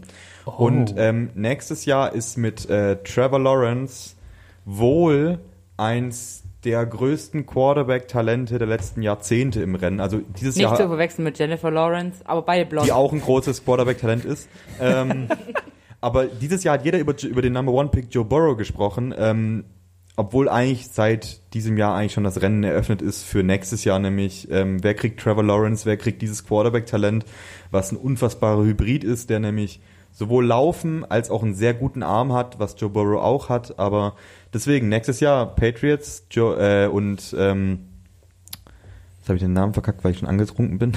Oh. 0.58 0.66
Und 0.66 0.96
ähm, 0.98 1.30
nächstes 1.36 1.86
Jahr 1.86 2.14
ist 2.14 2.38
mit 2.38 2.70
äh, 2.70 2.98
Trevor 3.04 3.40
Lawrence 3.40 4.16
wohl 4.66 5.40
eins 5.78 6.44
der 6.64 6.86
größten 6.86 7.46
Quarterback-Talente 7.46 8.60
der 8.60 8.68
letzten 8.68 9.02
Jahrzehnte 9.02 9.62
im 9.62 9.76
Rennen. 9.76 10.00
Also 10.00 10.20
dieses 10.20 10.56
Nicht 10.56 10.64
Jahr 10.64 10.76
zu 10.76 10.88
verwechseln 10.88 11.24
mit 11.24 11.40
Jennifer 11.40 11.72
Lawrence, 11.72 12.20
aber 12.26 12.44
beide 12.44 12.66
blond. 12.66 12.86
die 12.86 12.92
auch 12.92 13.12
ein 13.12 13.22
großes 13.22 13.66
Quarterback-Talent 13.66 14.26
ist. 14.26 14.48
Ähm, 14.80 15.28
aber 16.02 16.26
dieses 16.28 16.64
Jahr 16.64 16.76
hat 16.76 16.86
jeder 16.86 17.00
über, 17.00 17.16
über 17.24 17.42
den 17.42 17.54
Number 17.54 17.72
One 17.72 17.90
Pick 17.90 18.08
Joe 18.12 18.26
Burrow 18.26 18.56
gesprochen, 18.56 19.14
ähm, 19.18 19.64
obwohl 20.18 20.50
eigentlich 20.50 20.90
seit 20.90 21.54
diesem 21.56 21.78
Jahr 21.78 21.96
eigentlich 21.96 22.14
schon 22.14 22.26
das 22.26 22.42
Rennen 22.42 22.64
eröffnet 22.64 23.02
ist 23.02 23.24
für 23.24 23.42
nächstes 23.42 23.84
Jahr, 23.84 23.98
nämlich 23.98 24.52
ähm, 24.52 24.84
wer 24.84 24.94
kriegt 24.94 25.20
Trevor 25.20 25.44
Lawrence, 25.44 25.86
wer 25.88 25.98
kriegt 25.98 26.22
dieses 26.22 26.46
Quarterback-Talent, 26.46 27.26
was 27.72 27.92
ein 27.92 27.98
unfassbarer 27.98 28.64
Hybrid 28.64 29.04
ist, 29.04 29.32
der 29.32 29.40
nämlich 29.40 29.80
sowohl 30.12 30.45
laufen 30.45 31.06
als 31.10 31.30
auch 31.30 31.43
einen 31.43 31.56
sehr 31.56 31.74
guten 31.74 32.04
Arm 32.04 32.34
hat, 32.34 32.60
was 32.60 32.76
Joe 32.78 32.89
Burrow 32.89 33.21
auch 33.21 33.50
hat, 33.50 33.80
aber 33.80 34.15
deswegen 34.54 34.89
nächstes 34.89 35.19
Jahr 35.19 35.56
Patriots 35.56 36.26
Joe, 36.30 36.86
äh, 36.86 36.88
und 36.88 37.36
ähm, 37.38 37.88
jetzt 39.19 39.30
habe 39.30 39.36
ich 39.36 39.41
den 39.41 39.54
Namen 39.54 39.74
verkackt, 39.74 40.04
weil 40.04 40.12
ich 40.12 40.19
schon 40.19 40.28
angetrunken 40.28 40.78
bin. 40.78 40.93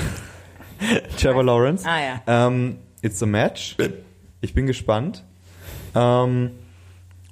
Trevor 1.18 1.44
Lawrence. 1.44 1.86
Ah 1.88 2.00
ja. 2.00 2.22
Ähm, 2.26 2.78
it's 3.02 3.22
a 3.22 3.26
match. 3.26 3.76
Ich 4.40 4.54
bin 4.54 4.66
gespannt. 4.66 5.24
Ähm, 5.94 6.50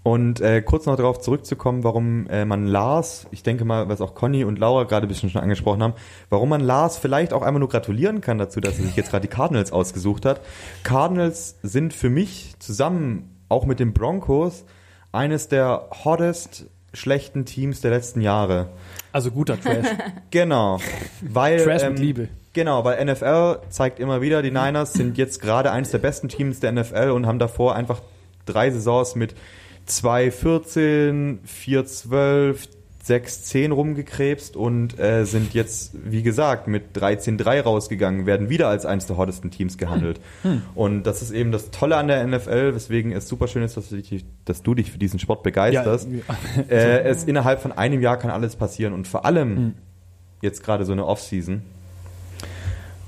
und 0.03 0.41
äh, 0.41 0.63
kurz 0.63 0.87
noch 0.87 0.97
darauf 0.97 1.21
zurückzukommen, 1.21 1.85
warum 1.85 2.27
äh, 2.27 2.45
man 2.45 2.67
Lars, 2.67 3.27
ich 3.31 3.43
denke 3.43 3.65
mal, 3.65 3.89
was 3.89 4.01
auch 4.01 4.15
Conny 4.15 4.45
und 4.45 4.59
Laura 4.59 4.85
gerade 4.85 5.07
ein 5.07 5.09
bisschen 5.09 5.31
schon 5.31 5.43
angesprochen 5.43 5.83
haben, 5.83 5.95
warum 6.29 6.49
man 6.49 6.61
Lars 6.61 6.99
vielleicht 6.99 7.33
auch 7.33 7.43
einmal 7.43 7.61
nur 7.61 7.69
gratulieren 7.69 8.21
kann 8.21 8.39
dazu, 8.39 8.61
dass 8.61 8.79
er 8.79 8.87
sich 8.87 8.97
jetzt 8.97 9.11
gerade 9.11 9.29
die 9.29 9.35
Cardinals 9.35 9.73
ausgesucht 9.73 10.27
hat. 10.27 10.41
Cardinals 10.83 11.57
sind 11.63 11.95
für 11.95 12.11
mich 12.11 12.55
zusammen 12.59 13.39
auch 13.49 13.65
mit 13.65 13.79
den 13.79 13.93
Broncos 13.93 14.65
eines 15.13 15.49
der 15.49 15.89
hottest 16.05 16.67
schlechten 16.95 17.45
Teams 17.45 17.81
der 17.81 17.93
letzten 17.93 18.21
Jahre. 18.21 18.69
Also 19.13 19.31
guter 19.31 19.61
Trash. 19.61 19.87
Genau. 20.31 20.79
Weil, 21.21 21.63
Trash 21.63 21.83
mit 21.83 21.99
ähm, 21.99 22.03
Liebe. 22.05 22.29
Genau, 22.55 22.85
weil 22.85 23.03
NFL 23.05 23.61
zeigt 23.69 23.99
immer 23.99 24.21
wieder, 24.21 24.43
die 24.43 24.51
Niners 24.51 24.93
sind 24.93 25.17
jetzt 25.17 25.41
gerade 25.41 25.71
eines 25.71 25.91
der 25.91 25.99
besten 25.99 26.29
Teams 26.29 26.61
der 26.61 26.73
NFL 26.73 27.11
und 27.11 27.27
haben 27.27 27.39
davor 27.39 27.77
einfach 27.77 28.01
drei 28.47 28.71
Saisons 28.71 29.15
mit 29.15 29.35
2-14, 29.89 31.39
4-12, 31.47 32.69
6-10 33.05 33.73
rumgekrebst 33.73 34.57
und 34.57 34.99
äh, 34.99 35.25
sind 35.25 35.55
jetzt, 35.55 35.93
wie 36.05 36.23
gesagt, 36.23 36.69
mit 36.69 36.97
13-3 36.97 37.63
rausgegangen, 37.63 38.27
werden 38.27 38.49
wieder 38.49 38.69
als 38.69 38.87
eines 38.87 39.07
der 39.07 39.17
hottesten 39.17 39.51
Teams 39.51 39.77
gehandelt. 39.77 40.21
Und 40.75 41.03
das 41.03 41.21
ist 41.21 41.33
eben 41.33 41.51
das 41.51 41.73
Tolle 41.73 41.97
an 41.97 42.07
der 42.07 42.25
NFL, 42.25 42.75
weswegen 42.75 43.11
es 43.11 43.29
super 43.29 43.49
schön 43.49 43.65
ist, 43.65 43.77
dass 43.77 43.89
du 43.89 43.97
dich, 43.97 44.25
dass 44.45 44.63
du 44.63 44.75
dich 44.75 44.93
für 44.93 44.99
diesen 44.99 45.19
Sport 45.19 45.43
begeisterst. 45.43 46.09
Äh, 46.69 47.03
es 47.05 47.25
innerhalb 47.25 47.61
von 47.61 47.73
einem 47.73 48.01
Jahr 48.01 48.19
kann 48.19 48.31
alles 48.31 48.57
passieren 48.57 48.93
und 48.93 49.09
vor 49.09 49.25
allem 49.25 49.75
jetzt 50.41 50.63
gerade 50.63 50.85
so 50.85 50.93
eine 50.93 51.07
Offseason. 51.07 51.63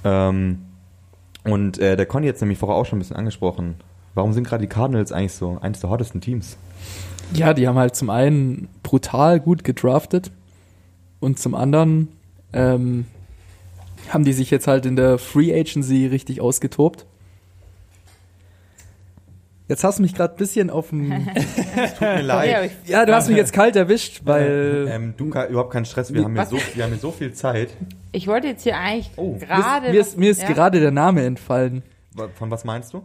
Ähm, 0.02 0.58
und 1.44 1.78
äh, 1.78 1.96
der 1.96 2.06
Conny 2.06 2.26
jetzt 2.26 2.40
nämlich 2.40 2.58
vorher 2.58 2.76
auch 2.76 2.86
schon 2.86 2.98
ein 2.98 3.00
bisschen 3.00 3.16
angesprochen. 3.16 3.76
Warum 4.14 4.32
sind 4.32 4.46
gerade 4.46 4.62
die 4.62 4.68
Cardinals 4.68 5.12
eigentlich 5.12 5.32
so 5.32 5.58
eines 5.60 5.80
der 5.80 5.90
hottesten 5.90 6.20
Teams? 6.20 6.56
Ja, 7.32 7.54
die 7.54 7.66
haben 7.66 7.76
halt 7.78 7.96
zum 7.96 8.10
einen 8.10 8.68
brutal 8.82 9.40
gut 9.40 9.64
gedraftet 9.64 10.30
und 11.20 11.38
zum 11.38 11.54
anderen 11.54 12.08
ähm, 12.52 13.06
haben 14.10 14.24
die 14.24 14.32
sich 14.32 14.50
jetzt 14.50 14.66
halt 14.66 14.86
in 14.86 14.94
der 14.96 15.18
Free 15.18 15.52
Agency 15.58 16.06
richtig 16.06 16.40
ausgetobt. 16.40 17.06
Jetzt 19.66 19.82
hast 19.82 19.98
du 19.98 20.02
mich 20.02 20.14
gerade 20.14 20.34
ein 20.34 20.36
bisschen 20.36 20.68
auf 20.68 20.90
dem. 20.90 21.08
Tut 21.34 22.00
mir 22.02 22.16
Ja, 22.16 22.20
leid. 22.20 22.70
Ja, 22.84 23.06
du 23.06 23.14
hast 23.14 23.28
mich 23.28 23.36
jetzt 23.38 23.54
kalt 23.54 23.74
erwischt, 23.76 24.20
weil. 24.24 24.86
Ähm, 24.90 25.14
du, 25.16 25.28
überhaupt 25.28 25.72
keinen 25.72 25.86
Stress, 25.86 26.12
wir 26.12 26.22
haben, 26.22 26.34
hier 26.34 26.44
so, 26.44 26.58
wir 26.74 26.84
haben 26.84 26.90
hier 26.90 27.00
so 27.00 27.10
viel 27.10 27.32
Zeit. 27.32 27.70
ich 28.12 28.26
wollte 28.26 28.46
jetzt 28.48 28.62
hier 28.62 28.76
eigentlich 28.76 29.10
Oh. 29.16 29.36
gerade. 29.38 29.90
mir 29.90 30.00
ist, 30.00 30.18
mir 30.18 30.30
ist 30.30 30.42
ja, 30.42 30.52
gerade 30.52 30.80
der 30.80 30.90
Name 30.90 31.24
entfallen. 31.24 31.82
Von 32.34 32.50
was 32.50 32.64
meinst 32.64 32.92
du? 32.92 33.02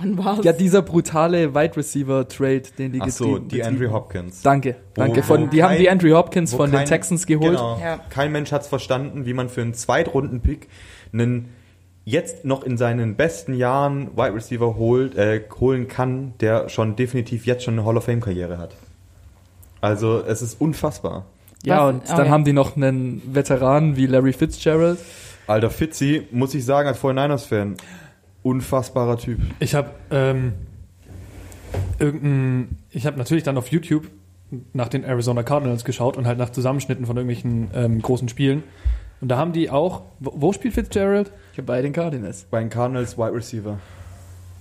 Von 0.00 0.18
was? 0.24 0.44
Ja, 0.44 0.52
dieser 0.52 0.82
brutale 0.82 1.54
Wide 1.54 1.76
Receiver 1.76 2.26
Trade, 2.26 2.62
den 2.78 2.92
die 2.92 3.00
Ach 3.02 3.08
so, 3.10 3.24
getrieben- 3.34 3.48
die 3.48 3.64
Andrew 3.64 3.90
Hopkins. 3.92 4.42
Danke, 4.42 4.76
Wo- 4.94 5.02
danke. 5.02 5.18
wo 5.20 5.22
Von, 5.22 5.50
die 5.50 5.62
haben 5.62 5.70
kein- 5.70 5.78
die 5.80 5.90
Andrew 5.90 6.16
Hopkins 6.16 6.52
Wo 6.52 6.58
von 6.58 6.70
den 6.70 6.78
kein- 6.78 6.86
Texans 6.86 7.26
geholt. 7.26 7.50
Genau. 7.52 7.78
Ja. 7.82 7.98
Kein 8.08 8.32
Mensch 8.32 8.50
hat 8.52 8.62
es 8.62 8.68
verstanden, 8.68 9.26
wie 9.26 9.34
man 9.34 9.48
für 9.48 9.60
einen 9.62 9.74
Zweitrunden-Pick 9.74 10.68
einen 11.12 11.50
jetzt 12.04 12.44
noch 12.44 12.62
in 12.64 12.76
seinen 12.78 13.14
besten 13.16 13.54
Jahren 13.54 14.08
Wide 14.16 14.34
Receiver 14.34 14.76
holt, 14.76 15.16
äh, 15.16 15.42
holen 15.60 15.86
kann, 15.86 16.32
der 16.40 16.68
schon 16.70 16.96
definitiv 16.96 17.44
jetzt 17.46 17.64
schon 17.64 17.74
eine 17.78 17.84
Hall 17.86 17.96
of 17.98 18.04
Fame-Karriere 18.04 18.58
hat. 18.58 18.74
Also 19.80 20.22
es 20.26 20.42
ist 20.42 20.60
unfassbar. 20.60 21.26
Ja, 21.62 21.84
Was? 21.86 21.94
und 21.94 22.02
Okay. 22.04 22.14
dann 22.16 22.30
haben 22.30 22.44
die 22.44 22.52
noch 22.52 22.76
einen 22.76 23.22
Veteran 23.34 23.96
wie 23.96 24.06
Larry 24.06 24.32
Fitzgerald. 24.32 24.98
Alter 25.46 25.70
Fitzi, 25.70 26.26
muss 26.30 26.54
ich 26.54 26.64
sagen, 26.64 26.88
als 26.88 26.98
49ers-Fan, 26.98 27.76
unfassbarer 28.42 29.18
Typ. 29.18 29.40
Ich 29.60 29.74
habe 29.74 29.90
ähm, 30.10 30.52
irgendein, 31.98 32.78
ich 32.90 33.06
habe 33.06 33.16
natürlich 33.18 33.44
dann 33.44 33.56
auf 33.58 33.68
YouTube 33.68 34.08
nach 34.72 34.88
den 34.88 35.04
Arizona 35.04 35.42
Cardinals 35.42 35.84
geschaut 35.84 36.16
und 36.16 36.26
halt 36.26 36.38
nach 36.38 36.50
Zusammenschnitten 36.50 37.06
von 37.06 37.16
irgendwelchen 37.16 37.70
ähm, 37.74 38.02
großen 38.02 38.28
Spielen. 38.28 38.62
Und 39.20 39.28
da 39.28 39.36
haben 39.36 39.52
die 39.52 39.70
auch, 39.70 40.02
wo, 40.18 40.32
wo 40.34 40.52
spielt 40.52 40.74
Fitzgerald? 40.74 41.30
Ja, 41.56 41.62
bei 41.64 41.82
den 41.82 41.92
Cardinals. 41.92 42.46
Bei 42.50 42.60
den 42.60 42.70
Cardinals 42.70 43.16
Wide 43.18 43.32
Receiver. 43.34 43.78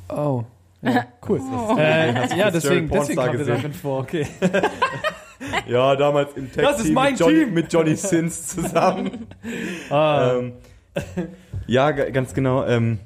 Oh, 0.09 0.43
ja, 0.81 1.05
cool. 1.29 1.39
Oh. 1.41 1.75
Äh, 1.77 2.13
ja, 2.37 2.51
deswegen, 2.51 2.51
deswegen 2.51 2.89
Pornstar 2.89 3.15
kommt 3.27 3.27
er 3.27 3.37
gesehen? 3.39 3.55
darin 3.55 3.73
vor, 3.73 3.99
okay. 4.01 4.27
Ja, 5.67 5.95
damals 5.95 6.33
im 6.35 6.51
Tag 6.51 6.63
Das 6.63 6.79
ist 6.81 6.91
mein 6.91 7.11
mit, 7.13 7.19
Johnny, 7.21 7.39
Team. 7.45 7.53
mit 7.53 7.71
Johnny 7.73 7.95
Sins 7.95 8.47
zusammen. 8.55 9.27
Ah, 9.89 10.33
ähm, 10.37 10.53
ja, 11.65 11.91
ga- 11.91 12.09
ganz 12.09 12.33
genau. 12.33 12.65
Ähm, 12.65 12.99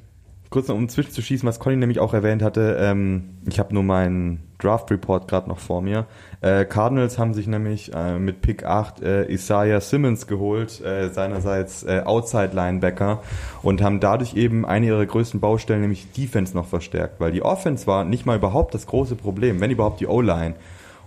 kurz 0.54 0.68
noch 0.68 0.76
um 0.76 0.88
zwischenzuschießen, 0.88 1.50
was 1.50 1.60
Conny 1.60 1.78
nämlich 1.78 2.00
auch 2.00 2.14
erwähnt 2.14 2.44
hatte. 2.44 2.78
Ähm, 2.80 3.40
ich 3.50 3.58
habe 3.58 3.74
nur 3.74 3.82
meinen 3.82 4.44
Draft 4.60 4.92
Report 4.92 5.28
gerade 5.28 5.50
noch 5.50 5.58
vor 5.58 5.82
mir. 5.82 6.06
Äh, 6.42 6.66
Cardinals 6.66 7.18
haben 7.18 7.34
sich 7.34 7.48
nämlich 7.48 7.92
äh, 7.92 8.20
mit 8.20 8.44
Pick 8.44 8.64
8 8.64 9.02
äh, 9.02 9.34
Isaiah 9.34 9.82
Simmons 9.82 10.28
geholt, 10.28 10.80
äh, 10.82 11.10
seinerseits 11.10 11.82
äh, 11.82 12.04
Outside 12.06 12.52
Linebacker 12.54 13.24
und 13.64 13.82
haben 13.82 14.00
dadurch 14.00 14.36
eben 14.36 14.64
eine 14.64 14.86
ihrer 14.86 15.04
größten 15.08 15.40
Baustellen, 15.40 15.82
nämlich 15.82 16.12
Defense 16.12 16.56
noch 16.56 16.68
verstärkt, 16.68 17.20
weil 17.20 17.32
die 17.32 17.42
Offense 17.42 17.88
war 17.88 18.06
nicht 18.06 18.28
mal 18.28 18.38
überhaupt 18.38 18.76
das 18.76 18.86
große 18.86 19.16
Problem, 19.16 19.60
wenn 19.60 19.72
überhaupt 19.72 20.02
die 20.02 20.08
O-Line. 20.08 20.54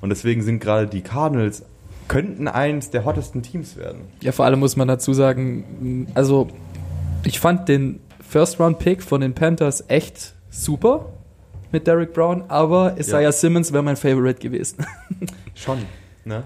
Und 0.01 0.09
deswegen 0.11 0.43
sind 0.43 0.59
gerade 0.59 0.89
die 0.89 1.03
Cardinals 1.03 1.65
könnten 2.09 2.49
eins 2.49 2.91
der 2.91 3.05
hottesten 3.05 3.43
Teams 3.43 3.77
werden. 3.77 4.01
Ja, 4.23 4.33
vor 4.33 4.45
allem 4.45 4.59
muss 4.59 4.75
man 4.75 4.89
dazu 4.89 5.13
sagen, 5.13 6.09
also 6.15 6.49
ich 7.23 7.39
fand 7.39 7.69
den 7.69 8.01
First-Round-Pick 8.29 9.03
von 9.03 9.21
den 9.21 9.35
Panthers 9.35 9.85
echt 9.89 10.35
super 10.51 11.07
mit 11.73 11.87
Derek 11.87 12.12
Brown, 12.12 12.45
aber 12.49 12.97
Isaiah 12.99 13.23
Ja. 13.23 13.33
Simmons 13.33 13.73
wäre 13.73 13.83
mein 13.83 13.97
Favorite 13.97 14.41
gewesen. 14.41 14.87
Schon, 15.55 15.79
ne? 16.25 16.45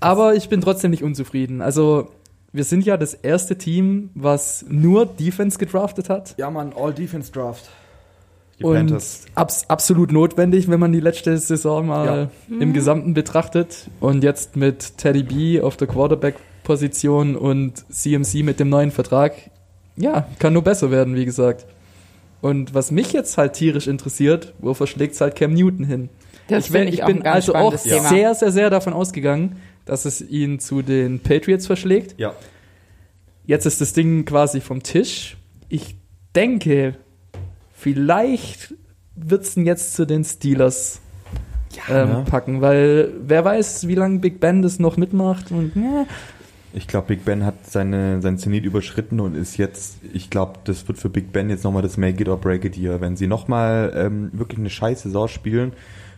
Aber 0.00 0.34
ich 0.34 0.48
bin 0.48 0.60
trotzdem 0.60 0.90
nicht 0.90 1.02
unzufrieden. 1.02 1.60
Also 1.62 2.10
wir 2.52 2.64
sind 2.64 2.84
ja 2.84 2.96
das 2.96 3.14
erste 3.14 3.56
Team, 3.56 4.10
was 4.14 4.64
nur 4.68 5.06
Defense 5.06 5.58
gedraftet 5.58 6.08
hat. 6.08 6.34
Ja, 6.38 6.50
man, 6.50 6.72
All-Defense 6.74 7.32
Draft. 7.32 7.68
Die 8.58 8.64
und 8.64 8.74
Panthers. 8.74 9.26
abs 9.34 9.66
absolut 9.68 10.12
notwendig, 10.12 10.68
wenn 10.68 10.80
man 10.80 10.90
die 10.90 11.00
letzte 11.00 11.36
Saison 11.36 11.86
mal 11.86 12.30
im 12.48 12.72
Gesamten 12.72 13.12
betrachtet. 13.12 13.88
Und 14.00 14.24
jetzt 14.24 14.56
mit 14.56 14.96
Teddy 14.96 15.22
B 15.24 15.60
auf 15.60 15.76
der 15.76 15.86
Quarterback-Position 15.88 17.36
und 17.36 17.84
CMC 17.92 18.42
mit 18.42 18.58
dem 18.58 18.70
neuen 18.70 18.90
Vertrag, 18.90 19.34
ja, 19.96 20.28
kann 20.38 20.52
nur 20.52 20.62
besser 20.62 20.90
werden, 20.90 21.14
wie 21.14 21.24
gesagt. 21.24 21.66
Und 22.40 22.74
was 22.74 22.90
mich 22.90 23.12
jetzt 23.12 23.38
halt 23.38 23.54
tierisch 23.54 23.86
interessiert, 23.86 24.54
wo 24.58 24.74
verschlägt 24.74 25.14
es 25.14 25.20
halt 25.20 25.36
Cam 25.36 25.54
Newton 25.54 25.84
hin? 25.84 26.08
das 26.48 26.66
ich, 26.66 26.72
finde 26.72 26.88
ich, 26.88 26.94
ich 26.94 27.02
auch 27.02 27.06
bin 27.08 27.16
ein 27.18 27.22
ganz 27.22 27.34
also 27.34 27.54
auch 27.54 27.76
Thema. 27.76 28.08
sehr, 28.08 28.34
sehr, 28.34 28.52
sehr 28.52 28.70
davon 28.70 28.92
ausgegangen, 28.92 29.56
dass 29.84 30.04
es 30.04 30.20
ihn 30.20 30.58
zu 30.58 30.82
den 30.82 31.20
Patriots 31.20 31.66
verschlägt. 31.66 32.18
Ja. 32.18 32.34
Jetzt 33.44 33.66
ist 33.66 33.80
das 33.80 33.92
Ding 33.92 34.24
quasi 34.24 34.60
vom 34.60 34.82
Tisch. 34.82 35.36
Ich 35.68 35.96
denke, 36.34 36.96
vielleicht 37.72 38.74
wird 39.14 39.42
es 39.42 39.54
jetzt 39.56 39.94
zu 39.94 40.06
den 40.06 40.24
Steelers 40.24 41.00
ähm, 41.88 42.08
ne? 42.08 42.24
packen, 42.28 42.60
weil 42.60 43.12
wer 43.20 43.44
weiß, 43.44 43.86
wie 43.88 43.94
lange 43.94 44.18
Big 44.18 44.40
Ben 44.40 44.62
das 44.62 44.78
noch 44.78 44.96
mitmacht. 44.96 45.50
Und, 45.50 45.72
ja. 45.76 46.06
Ich 46.76 46.86
glaube, 46.86 47.06
Big 47.08 47.24
Ben 47.24 47.46
hat 47.46 47.64
seine, 47.64 48.20
sein 48.20 48.36
Zenit 48.36 48.66
überschritten 48.66 49.18
und 49.18 49.34
ist 49.34 49.56
jetzt, 49.56 49.96
ich 50.12 50.28
glaube, 50.28 50.58
das 50.64 50.86
wird 50.86 50.98
für 50.98 51.08
Big 51.08 51.32
Ben 51.32 51.48
jetzt 51.48 51.64
nochmal 51.64 51.80
das 51.80 51.96
Make 51.96 52.20
it 52.22 52.28
or 52.28 52.36
break 52.36 52.66
it 52.66 52.76
Year. 52.76 53.00
Wenn 53.00 53.16
sie 53.16 53.26
nochmal 53.26 53.94
ähm, 53.96 54.28
wirklich 54.34 54.58
eine 54.58 54.68
scheiß 54.68 55.02
Saison 55.04 55.26
spielen, 55.26 55.72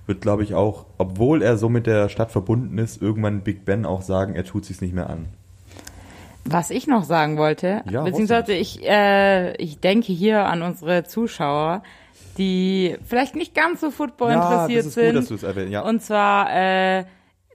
wird, 0.07 0.21
glaube 0.21 0.43
ich, 0.43 0.55
auch, 0.55 0.85
obwohl 0.99 1.43
er 1.43 1.59
so 1.59 1.69
mit 1.69 1.87
der 1.87 2.09
Stadt 2.09 2.33
verbunden 2.33 2.77
ist, 2.79 3.01
irgendwann 3.01 3.43
Big 3.43 3.65
Ben 3.65 3.87
auch 3.87 4.03
sagen, 4.03 4.35
er 4.35 4.45
tut 4.45 4.65
sich 4.65 4.81
nicht 4.81 4.95
mehr 4.95 5.09
an. 5.09 5.27
Was 6.45 6.71
ich 6.71 6.89
noch 6.89 7.05
sagen 7.05 7.37
wollte, 7.37 7.83
Ja, 7.89 8.03
beziehungsweise 8.03 8.53
ich, 8.53 8.83
äh, 8.85 9.55
ich 9.59 9.79
denke 9.79 10.13
hier 10.13 10.45
an 10.47 10.63
unsere 10.63 11.05
Zuschauer, 11.05 11.85
die 12.37 12.97
vielleicht 13.07 13.37
nicht 13.37 13.55
ganz 13.55 13.81
so 13.81 13.93
Football 13.93 14.33
interessiert 14.33 14.81
das 14.81 14.87
ist 14.87 14.95
sind. 14.95 15.07
gut, 15.07 15.17
dass 15.17 15.29
du 15.29 15.35
es 15.35 15.43
erwähnst. 15.45 15.73
Ja. 15.73 15.83
Und 15.83 16.03
zwar, 16.03 16.51
äh, 16.53 17.05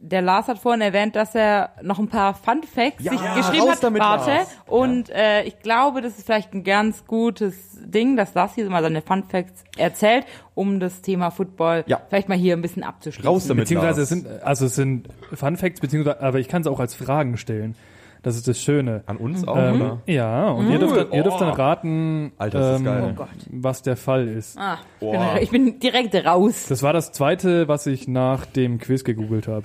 der 0.05 0.21
Lars 0.21 0.49
hat 0.49 0.59
vorhin 0.59 0.81
erwähnt, 0.81 1.15
dass 1.15 1.33
er 1.33 1.69
noch 1.81 1.97
ein 1.97 2.09
paar 2.09 2.33
Fun 2.33 2.61
Facts 2.63 3.01
Ja, 3.03 3.13
sich 3.13 3.21
ja, 3.21 3.35
geschrieben 3.35 3.61
raus 3.63 3.75
hat. 3.77 3.83
damit, 3.83 4.01
Warte. 4.01 4.31
Lars. 4.31 4.47
Und 4.67 5.09
äh, 5.11 5.43
ich 5.43 5.59
glaube, 5.59 6.01
das 6.01 6.17
ist 6.17 6.25
vielleicht 6.25 6.53
ein 6.53 6.65
ganz 6.65 7.05
gutes 7.05 7.55
Ding, 7.85 8.17
dass 8.17 8.33
Lars 8.33 8.53
hier 8.55 8.69
mal 8.69 8.83
seine 8.83 9.01
Fun 9.01 9.23
Facts 9.23 9.63
erzählt, 9.77 10.25
um 10.55 10.81
das 10.81 11.01
Thema 11.01 11.29
Football 11.31 11.85
Ja. 11.87 12.01
vielleicht 12.09 12.27
mal 12.27 12.37
hier 12.37 12.53
ein 12.55 12.61
bisschen 12.61 12.83
abzuschließen. 12.83 13.25
Raus 13.29 13.47
damit. 13.47 13.63
Beziehungsweise 13.63 14.01
es 14.01 14.11
Lars. 14.11 14.21
sind, 14.23 14.43
also 14.43 14.65
es 14.65 14.75
sind 14.75 15.07
Fun 15.33 15.55
Facts, 15.55 15.79
beziehungsweise, 15.79 16.19
aber 16.21 16.39
ich 16.39 16.49
kann 16.49 16.61
es 16.61 16.67
auch 16.67 16.81
als 16.81 16.95
Fragen 16.95 17.37
stellen. 17.37 17.75
Das 18.23 18.35
ist 18.35 18.47
das 18.47 18.59
Schöne. 18.61 19.03
An 19.05 19.17
uns 19.17 19.47
auch, 19.47 19.55
Ähm, 19.57 19.81
oder? 19.81 20.01
ja, 20.05 20.49
und 20.49 20.69
ihr, 20.69 20.79
dürft, 20.79 20.95
dann- 20.97 21.11
ihr 21.11 21.23
dürft 21.23 21.39
dann 21.41 21.49
Oh. 21.51 21.55
raten, 21.55 22.31
Alter, 22.37 22.75
ähm, 22.77 22.83
geil. 22.85 23.15
Oh 23.19 23.25
was 23.51 23.81
der 23.81 23.95
Fall 23.97 24.27
ist. 24.27 24.57
Ah, 24.57 24.77
ich, 24.99 24.99
bin, 24.99 25.11
Boah. 25.11 25.37
ich 25.41 25.49
bin 25.49 25.79
direkt 25.79 26.15
raus. 26.25 26.65
Das 26.67 26.83
war 26.83 26.91
das 26.93 27.11
zweite, 27.13 27.67
was 27.67 27.85
ich 27.85 28.07
nach 28.07 28.45
dem 28.45 28.79
Quiz 28.79 29.03
gegoogelt 29.03 29.47
habe. 29.47 29.63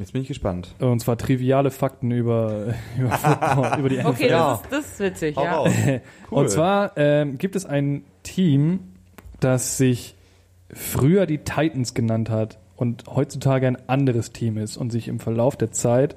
Jetzt 0.00 0.14
bin 0.14 0.22
ich 0.22 0.28
gespannt. 0.28 0.74
Und 0.78 1.00
zwar 1.00 1.18
triviale 1.18 1.70
Fakten 1.70 2.10
über, 2.10 2.74
über 2.98 3.10
Football, 3.10 3.78
über 3.78 3.88
die 3.90 3.96
NFL. 3.98 4.06
Okay, 4.08 4.28
das, 4.28 4.60
ist, 4.62 4.72
das 4.72 4.86
ist 4.86 5.00
witzig, 5.00 5.36
Hau 5.36 5.66
ja. 5.66 6.00
Cool. 6.30 6.38
Und 6.38 6.48
zwar 6.48 6.96
ähm, 6.96 7.36
gibt 7.36 7.54
es 7.54 7.66
ein 7.66 8.04
Team, 8.22 8.80
das 9.40 9.76
sich 9.76 10.16
früher 10.72 11.26
die 11.26 11.38
Titans 11.38 11.92
genannt 11.92 12.30
hat 12.30 12.58
und 12.76 13.04
heutzutage 13.14 13.66
ein 13.66 13.76
anderes 13.88 14.32
Team 14.32 14.56
ist 14.56 14.78
und 14.78 14.90
sich 14.90 15.06
im 15.06 15.20
Verlauf 15.20 15.56
der 15.56 15.70
Zeit 15.70 16.16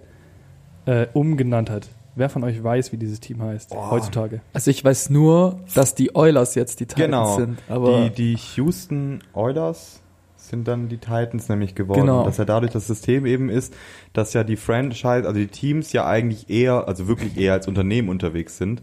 äh, 0.85 1.07
umgenannt 1.11 1.69
hat. 1.69 1.89
Wer 2.15 2.29
von 2.29 2.43
euch 2.45 2.63
weiß, 2.63 2.93
wie 2.93 2.97
dieses 2.97 3.19
Team 3.19 3.41
heißt 3.41 3.75
heutzutage? 3.75 4.41
Also 4.53 4.71
ich 4.71 4.85
weiß 4.85 5.09
nur, 5.09 5.59
dass 5.73 5.95
die 5.95 6.15
Oilers 6.15 6.55
jetzt 6.55 6.79
die 6.79 6.85
Titans 6.85 7.05
genau. 7.05 7.35
sind. 7.35 7.59
Aber 7.67 8.09
die, 8.09 8.35
die 8.35 8.37
Houston 8.55 9.19
Oilers 9.33 10.02
sind 10.49 10.67
dann 10.67 10.89
die 10.89 10.97
Titans 10.97 11.49
nämlich 11.49 11.75
geworden. 11.75 12.01
Genau. 12.01 12.23
Dass 12.25 12.38
ja 12.38 12.45
dadurch 12.45 12.71
das 12.71 12.88
System 12.88 13.25
eben 13.25 13.49
ist, 13.49 13.73
dass 14.13 14.34
ja 14.34 14.43
die 14.43 14.56
Franchise, 14.58 15.25
also 15.25 15.34
die 15.34 15.47
Teams 15.47 15.91
ja 15.93 16.06
eigentlich 16.06 16.49
eher, 16.49 16.88
also 16.88 17.08
wirklich 17.08 17.38
eher 17.38 17.53
als 17.53 17.67
Unternehmen 17.67 18.10
unterwegs 18.10 18.58
sind. 18.58 18.82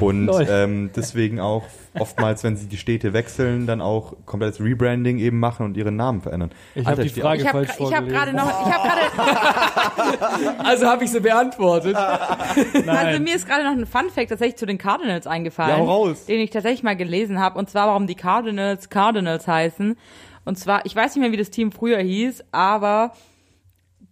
Und 0.00 0.26
Lol. 0.26 0.46
ähm, 0.50 0.90
deswegen 0.96 1.38
auch 1.40 1.64
oftmals, 1.98 2.42
wenn 2.44 2.56
sie 2.56 2.66
die 2.66 2.78
Städte 2.78 3.12
wechseln, 3.12 3.66
dann 3.66 3.80
auch 3.82 4.14
komplettes 4.24 4.60
Rebranding 4.60 5.18
eben 5.18 5.38
machen 5.38 5.66
und 5.66 5.76
ihren 5.76 5.96
Namen 5.96 6.22
verändern. 6.22 6.50
Ich 6.74 6.86
habe 6.86 7.02
die 7.02 7.08
ich- 7.08 7.14
Frage 7.20 7.42
Ich 7.42 7.48
habe 7.48 7.58
falsch 7.66 7.78
ich 7.78 7.94
hab 7.94 8.06
vorgelesen. 8.06 8.12
gerade 8.14 8.32
noch, 8.34 8.66
ich 8.66 8.72
habe 8.72 8.88
gerade, 8.88 10.58
also 10.64 10.86
habe 10.86 11.04
ich 11.04 11.10
sie 11.10 11.20
beantwortet. 11.20 11.94
also 11.96 12.80
Nein. 12.84 13.22
mir 13.22 13.34
ist 13.36 13.46
gerade 13.46 13.64
noch 13.64 13.72
ein 13.72 13.86
Fun 13.86 14.10
Fact 14.10 14.30
tatsächlich 14.30 14.56
zu 14.56 14.66
den 14.66 14.78
Cardinals 14.78 15.26
eingefallen, 15.26 15.76
Ja, 15.78 15.84
raus. 15.84 16.24
den 16.26 16.40
ich 16.40 16.50
tatsächlich 16.50 16.82
mal 16.82 16.96
gelesen 16.96 17.38
habe, 17.38 17.58
und 17.58 17.68
zwar 17.68 17.88
warum 17.88 18.06
die 18.06 18.14
Cardinals 18.14 18.88
Cardinals 18.88 19.46
heißen. 19.46 19.96
Und 20.44 20.58
zwar, 20.58 20.84
ich 20.86 20.94
weiß 20.96 21.14
nicht 21.14 21.22
mehr, 21.22 21.32
wie 21.32 21.36
das 21.36 21.50
Team 21.50 21.72
früher 21.72 21.98
hieß, 21.98 22.44
aber 22.52 23.12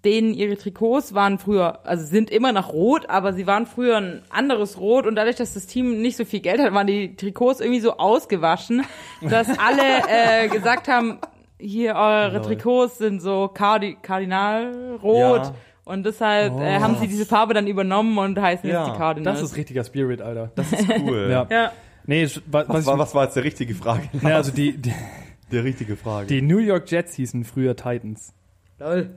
denen 0.05 0.33
ihre 0.33 0.57
Trikots 0.57 1.13
waren 1.13 1.39
früher, 1.39 1.81
also 1.87 2.07
sind 2.07 2.31
immer 2.31 2.53
noch 2.53 2.73
rot, 2.73 3.11
aber 3.11 3.33
sie 3.35 3.47
waren 3.47 3.67
früher 3.67 3.99
ein 3.99 4.23
anderes 4.31 4.79
Rot 4.79 5.07
und 5.07 5.15
dadurch, 5.17 5.37
dass 5.37 5.53
das 5.55 5.67
Team 5.67 6.01
nicht 6.01 6.17
so 6.17 6.25
viel 6.25 6.41
Geld 6.41 6.59
hat, 6.61 6.73
waren 6.73 6.87
die 6.87 7.17
Trikots 7.17 7.61
irgendwie 7.61 7.81
so 7.81 7.99
ausgewaschen, 7.99 8.83
dass 9.21 9.49
alle 9.59 9.83
äh, 10.09 10.49
gesagt 10.53 10.89
haben, 10.89 11.19
hier 11.59 11.97
eure 11.97 12.41
Trikots 12.41 12.97
sind 12.97 13.21
so 13.21 13.49
Kardi 13.53 13.99
Kardinalrot 14.01 15.43
Ja. 15.45 15.55
und 15.85 16.07
deshalb 16.07 16.59
äh, 16.59 16.79
haben 16.81 16.97
sie 16.97 17.07
diese 17.07 17.27
Farbe 17.27 17.53
dann 17.53 17.67
übernommen 17.67 18.17
und 18.17 18.41
heißen 18.41 18.71
Ja, 18.71 18.85
jetzt 18.87 18.95
die 18.95 18.99
Cardinals. 18.99 19.41
Das 19.41 19.51
ist 19.51 19.57
richtiger 19.59 19.85
Spirit, 19.85 20.23
Alter. 20.23 20.51
Das 20.55 20.73
ist 20.73 20.89
cool. 21.03 21.29
Ja. 21.31 21.47
ja. 21.51 21.73
Nee, 22.07 22.25
was, 22.25 22.41
Was, 22.47 22.69
was 22.69 22.87
war, 22.87 22.99
was 22.99 23.15
war 23.15 23.25
jetzt 23.25 23.37
die 23.37 23.41
richtige 23.41 23.75
Frage? 23.75 24.09
nee, 24.13 24.33
also 24.33 24.51
die, 24.53 24.79
die, 24.79 24.95
Die 25.51 25.59
richtige 25.59 25.97
Frage. 25.97 26.27
die 26.27 26.43
New 26.43 26.59
York 26.59 26.91
Jets 26.91 27.15
hießen 27.15 27.45
früher 27.45 27.77
Titans. 27.77 28.33
Lol. 28.79 29.11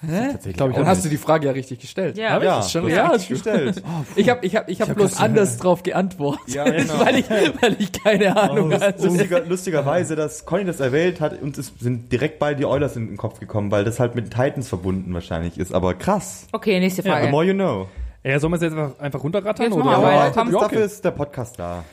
tatsächlich 0.00 0.56
glaub 0.56 0.70
ich 0.70 0.74
auch 0.74 0.78
Dann 0.80 0.88
hast 0.88 0.98
nicht. 0.98 1.06
du 1.06 1.10
die 1.10 1.16
Frage 1.18 1.46
ja 1.46 1.52
richtig 1.52 1.78
gestellt. 1.78 2.16
Ja. 2.18 2.38
ja, 2.42 2.56
das 2.56 2.72
schon 2.72 2.88
ja, 2.88 3.08
richtig 3.08 3.28
gestellt. 3.28 3.82
Ich 4.16 4.28
habe 4.28 4.44
ich 4.44 4.56
hab, 4.56 4.68
ich 4.68 4.80
hab 4.80 4.88
hab 4.88 4.96
bloß 4.96 5.20
anders 5.20 5.56
drauf 5.58 5.82
geantwortet. 5.82 6.54
Ja, 6.54 6.64
genau. 6.64 6.98
weil, 7.04 7.16
ich, 7.16 7.30
weil 7.30 7.76
ich 7.78 7.92
keine 7.92 8.36
Ahnung 8.36 8.72
hatte. 8.72 9.06
Lustiger, 9.06 9.40
lustigerweise, 9.46 10.16
dass 10.16 10.44
Conny 10.44 10.64
das 10.64 10.80
erwähnt 10.80 11.20
hat 11.20 11.40
und 11.40 11.56
es 11.58 11.72
sind 11.78 12.10
direkt 12.10 12.38
beide 12.38 12.56
die 12.56 12.64
Oilers 12.64 12.96
in 12.96 13.06
den 13.06 13.16
Kopf 13.16 13.38
gekommen, 13.40 13.70
weil 13.70 13.84
das 13.84 14.00
halt 14.00 14.14
mit 14.14 14.30
Titans 14.30 14.68
verbunden 14.68 15.14
wahrscheinlich 15.14 15.58
ist. 15.58 15.72
Aber 15.72 15.94
krass. 15.94 16.48
Okay, 16.52 16.80
nächste 16.80 17.02
The 17.02 17.08
Frage. 17.10 17.28
more 17.28 17.44
you 17.44 17.54
know. 17.54 17.88
Ja, 18.24 18.38
sollen 18.40 18.52
wir 18.52 18.56
es 18.56 18.62
jetzt 18.62 18.72
einfach, 18.72 18.98
einfach 18.98 19.22
runterrattern? 19.22 19.66
Jetzt 19.66 19.74
oder? 19.74 19.90
Ja, 19.90 19.96
aber 19.98 20.12
Ja, 20.12 20.60
dafür 20.60 20.84
ist 20.84 21.04
der 21.04 21.10
Podcast 21.12 21.58
da. 21.58 21.84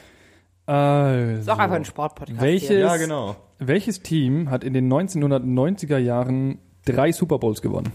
Also, 0.65 1.39
ist 1.41 1.49
auch 1.49 1.60
einfach 1.60 1.75
ein 1.75 1.86
Sportpodcast. 1.86 2.39
Welche- 2.41 2.67
Hier. 2.67 2.80
Ja, 2.80 2.97
genau. 2.97 3.36
Welches 3.63 4.02
Team 4.02 4.50
hat 4.50 4.63
in 4.63 4.74
den 4.74 4.91
1990er 4.91 6.00
Jahren 6.00 6.58
drei 6.84 7.12
Super 7.12 7.38
Bowls 7.38 7.62
gewonnen? 7.62 7.93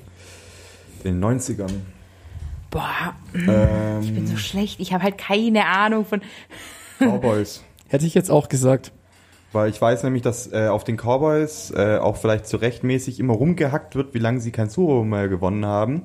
In 1.03 1.21
den 1.21 1.25
90ern. 1.25 1.73
Boah, 2.71 3.17
ich 3.35 4.15
bin 4.15 4.29
so 4.29 4.37
schlecht. 4.37 4.79
Ich 4.79 4.93
habe 4.93 5.03
halt 5.03 5.19
keine 5.19 5.67
Ahnung 5.67 6.05
von. 6.05 6.21
Cowboys. 7.01 7.65
Hätte 7.89 8.07
ich 8.07 8.15
jetzt 8.15 8.31
auch 8.31 8.49
gesagt. 8.49 8.93
Weil 9.53 9.69
ich 9.69 9.83
weiß 9.83 10.05
nämlich, 10.05 10.23
dass 10.23 10.53
äh, 10.53 10.69
auf 10.69 10.85
den 10.85 10.97
Cowboys 10.97 11.73
äh, 11.73 11.99
auch 11.99 12.17
vielleicht 12.17 12.47
zu 12.47 12.59
rechtmäßig 12.59 13.19
immer 13.19 13.35
rumgehackt 13.35 13.97
wird, 13.97 14.15
wie 14.15 14.21
lange 14.21 14.39
sie 14.39 14.53
kein 14.53 14.71
Super 14.71 14.93
Bowl 14.93 15.05
mehr 15.05 15.27
gewonnen 15.27 15.67
haben. 15.67 16.05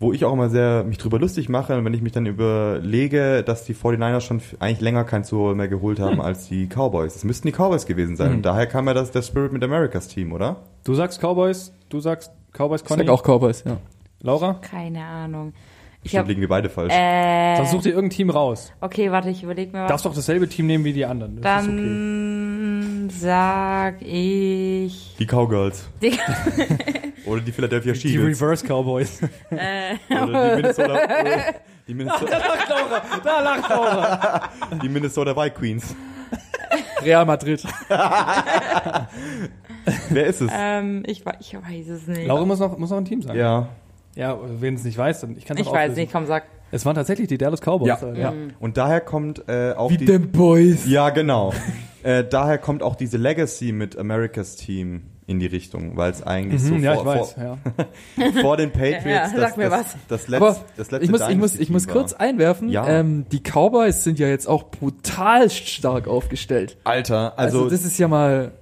Wo 0.00 0.12
ich 0.12 0.24
auch 0.24 0.32
immer 0.32 0.50
sehr 0.50 0.84
mich 0.84 0.98
drüber 0.98 1.18
lustig 1.18 1.48
mache, 1.48 1.82
wenn 1.84 1.94
ich 1.94 2.02
mich 2.02 2.12
dann 2.12 2.26
überlege, 2.26 3.42
dass 3.44 3.64
die 3.64 3.74
49ers 3.74 4.20
schon 4.20 4.42
eigentlich 4.58 4.80
länger 4.80 5.04
kein 5.04 5.24
Super 5.24 5.42
Bowl 5.44 5.54
mehr 5.54 5.68
geholt 5.68 6.00
haben 6.00 6.20
als 6.20 6.48
die 6.48 6.66
Cowboys. 6.66 7.14
Es 7.16 7.24
müssten 7.24 7.46
die 7.48 7.52
Cowboys 7.52 7.86
gewesen 7.86 8.16
sein. 8.16 8.32
Und 8.32 8.42
daher 8.42 8.66
kam 8.66 8.86
ja 8.88 8.94
das 8.94 9.12
der 9.12 9.22
Spirit 9.22 9.52
mit 9.52 9.62
Americas 9.62 10.08
Team, 10.08 10.32
oder? 10.32 10.56
Du 10.84 10.94
sagst 10.94 11.20
Cowboys, 11.20 11.72
du 11.88 12.00
sagst 12.00 12.32
Cowboys, 12.52 12.82
Ich 12.82 12.86
Conny. 12.88 13.04
sag 13.06 13.12
auch 13.12 13.22
Cowboys, 13.22 13.62
ja. 13.64 13.78
Laura? 14.20 14.54
Keine 14.54 15.04
Ahnung. 15.04 15.52
Ich 16.02 16.10
Stimmt, 16.10 16.18
habe. 16.24 16.28
liegen 16.28 16.40
wir 16.42 16.48
beide 16.48 16.68
falsch. 16.68 16.92
Äh, 16.92 17.56
Dann 17.56 17.66
such 17.66 17.82
dir 17.82 17.90
irgendein 17.90 18.10
Team 18.16 18.30
raus. 18.30 18.72
okay, 18.82 19.10
warte, 19.10 19.30
ich 19.30 19.42
überlege 19.42 19.72
mir 19.72 19.84
was. 19.84 19.88
Darfst 19.88 20.04
doch 20.04 20.14
dasselbe 20.14 20.48
Team 20.48 20.66
nehmen 20.66 20.84
wie 20.84 20.92
die 20.92 21.06
anderen. 21.06 21.40
Das 21.40 21.62
ist 21.62 21.68
okay. 21.68 21.76
Dann 21.78 23.10
sag 23.10 24.02
ich. 24.02 25.14
Die 25.18 25.26
Cowgirls. 25.26 25.88
Die, 26.02 26.10
Oder 27.26 27.40
die 27.40 27.52
Philadelphia 27.52 27.92
Die 27.92 28.14
Eagles. 28.14 28.40
Reverse 28.40 28.66
Cowboys. 28.66 29.20
Oder 29.50 30.56
die 30.56 30.62
Minnesota, 30.62 30.94
oder 30.94 31.54
die 31.88 31.94
Minnesota, 31.94 32.38
da 33.24 33.40
lacht 33.40 33.70
Laura. 33.70 34.50
die 34.82 34.88
Minnesota 34.88 35.36
White 35.36 35.56
Queens. 35.58 35.94
Real 37.02 37.24
Madrid. 37.24 37.62
Wer 40.10 40.26
ist 40.26 40.40
es? 40.40 40.50
ähm, 40.54 41.02
ich, 41.06 41.24
ich 41.40 41.54
weiß 41.54 41.88
es 41.88 42.06
nicht. 42.06 42.26
Laura 42.26 42.44
muss 42.44 42.58
noch, 42.58 42.78
muss 42.78 42.90
noch 42.90 42.98
ein 42.98 43.04
Team 43.04 43.22
sagen. 43.22 43.38
Ja. 43.38 43.68
Ja, 44.16 44.38
wenn 44.60 44.74
es 44.76 44.84
nicht 44.84 44.96
weiß, 44.96 45.22
dann 45.22 45.36
ich 45.36 45.44
kann 45.44 45.56
es 45.56 45.66
ich 45.66 45.72
weiß 45.72 45.96
nicht, 45.96 46.12
komm, 46.12 46.26
sag. 46.26 46.44
Es 46.70 46.86
waren 46.86 46.94
tatsächlich 46.94 47.28
die 47.28 47.38
Dallas 47.38 47.60
Cowboys. 47.60 48.00
Ja. 48.00 48.12
Ja. 48.14 48.32
Und 48.60 48.76
daher 48.76 49.00
kommt 49.00 49.48
äh, 49.48 49.72
auch 49.72 49.90
Wie 49.90 49.96
die... 49.96 50.04
den 50.04 50.30
Boys. 50.30 50.86
Ja, 50.86 51.10
genau. 51.10 51.52
äh, 52.02 52.24
daher 52.24 52.58
kommt 52.58 52.82
auch 52.82 52.94
diese 52.96 53.16
Legacy 53.16 53.72
mit 53.72 53.98
Americas 53.98 54.56
Team 54.56 55.02
in 55.26 55.40
die 55.40 55.46
Richtung, 55.46 55.96
weil 55.96 56.10
es 56.10 56.22
eigentlich 56.22 56.62
so 56.62 56.74
Mhm, 56.74 56.82
ja, 56.84 56.92
ich 56.94 56.98
vor, 57.00 57.06
weiß. 57.06 57.32
vor, 57.32 57.42
Ja. 57.42 58.32
vor 58.42 58.56
den 58.58 58.70
Patriots 58.70 59.04
Ja, 59.06 59.22
das, 59.22 59.32
sag 59.34 59.56
mir 59.56 59.70
das, 59.70 59.80
was. 59.80 59.96
das, 60.08 60.28
letz, 60.28 60.42
Aber 60.42 60.56
das 60.76 60.90
letzte 60.90 61.04
ich 61.04 61.10
muss, 61.10 61.28
ich 61.28 61.36
muss, 61.36 61.58
ich 61.58 61.70
muss 61.70 61.88
kurz 61.88 62.12
einwerfen. 62.12 62.68
Ja. 62.68 62.86
Ähm, 62.86 63.24
die 63.32 63.40
Cowboys 63.40 64.04
sind 64.04 64.18
ja 64.18 64.28
jetzt 64.28 64.46
auch 64.46 64.64
brutal 64.70 65.48
stark 65.50 66.08
aufgestellt. 66.08 66.76
Alter, 66.84 67.38
Also, 67.38 67.58
also, 67.60 67.70
das 67.70 67.84
ist 67.84 67.98
ja 67.98 68.08
mal. 68.08 68.52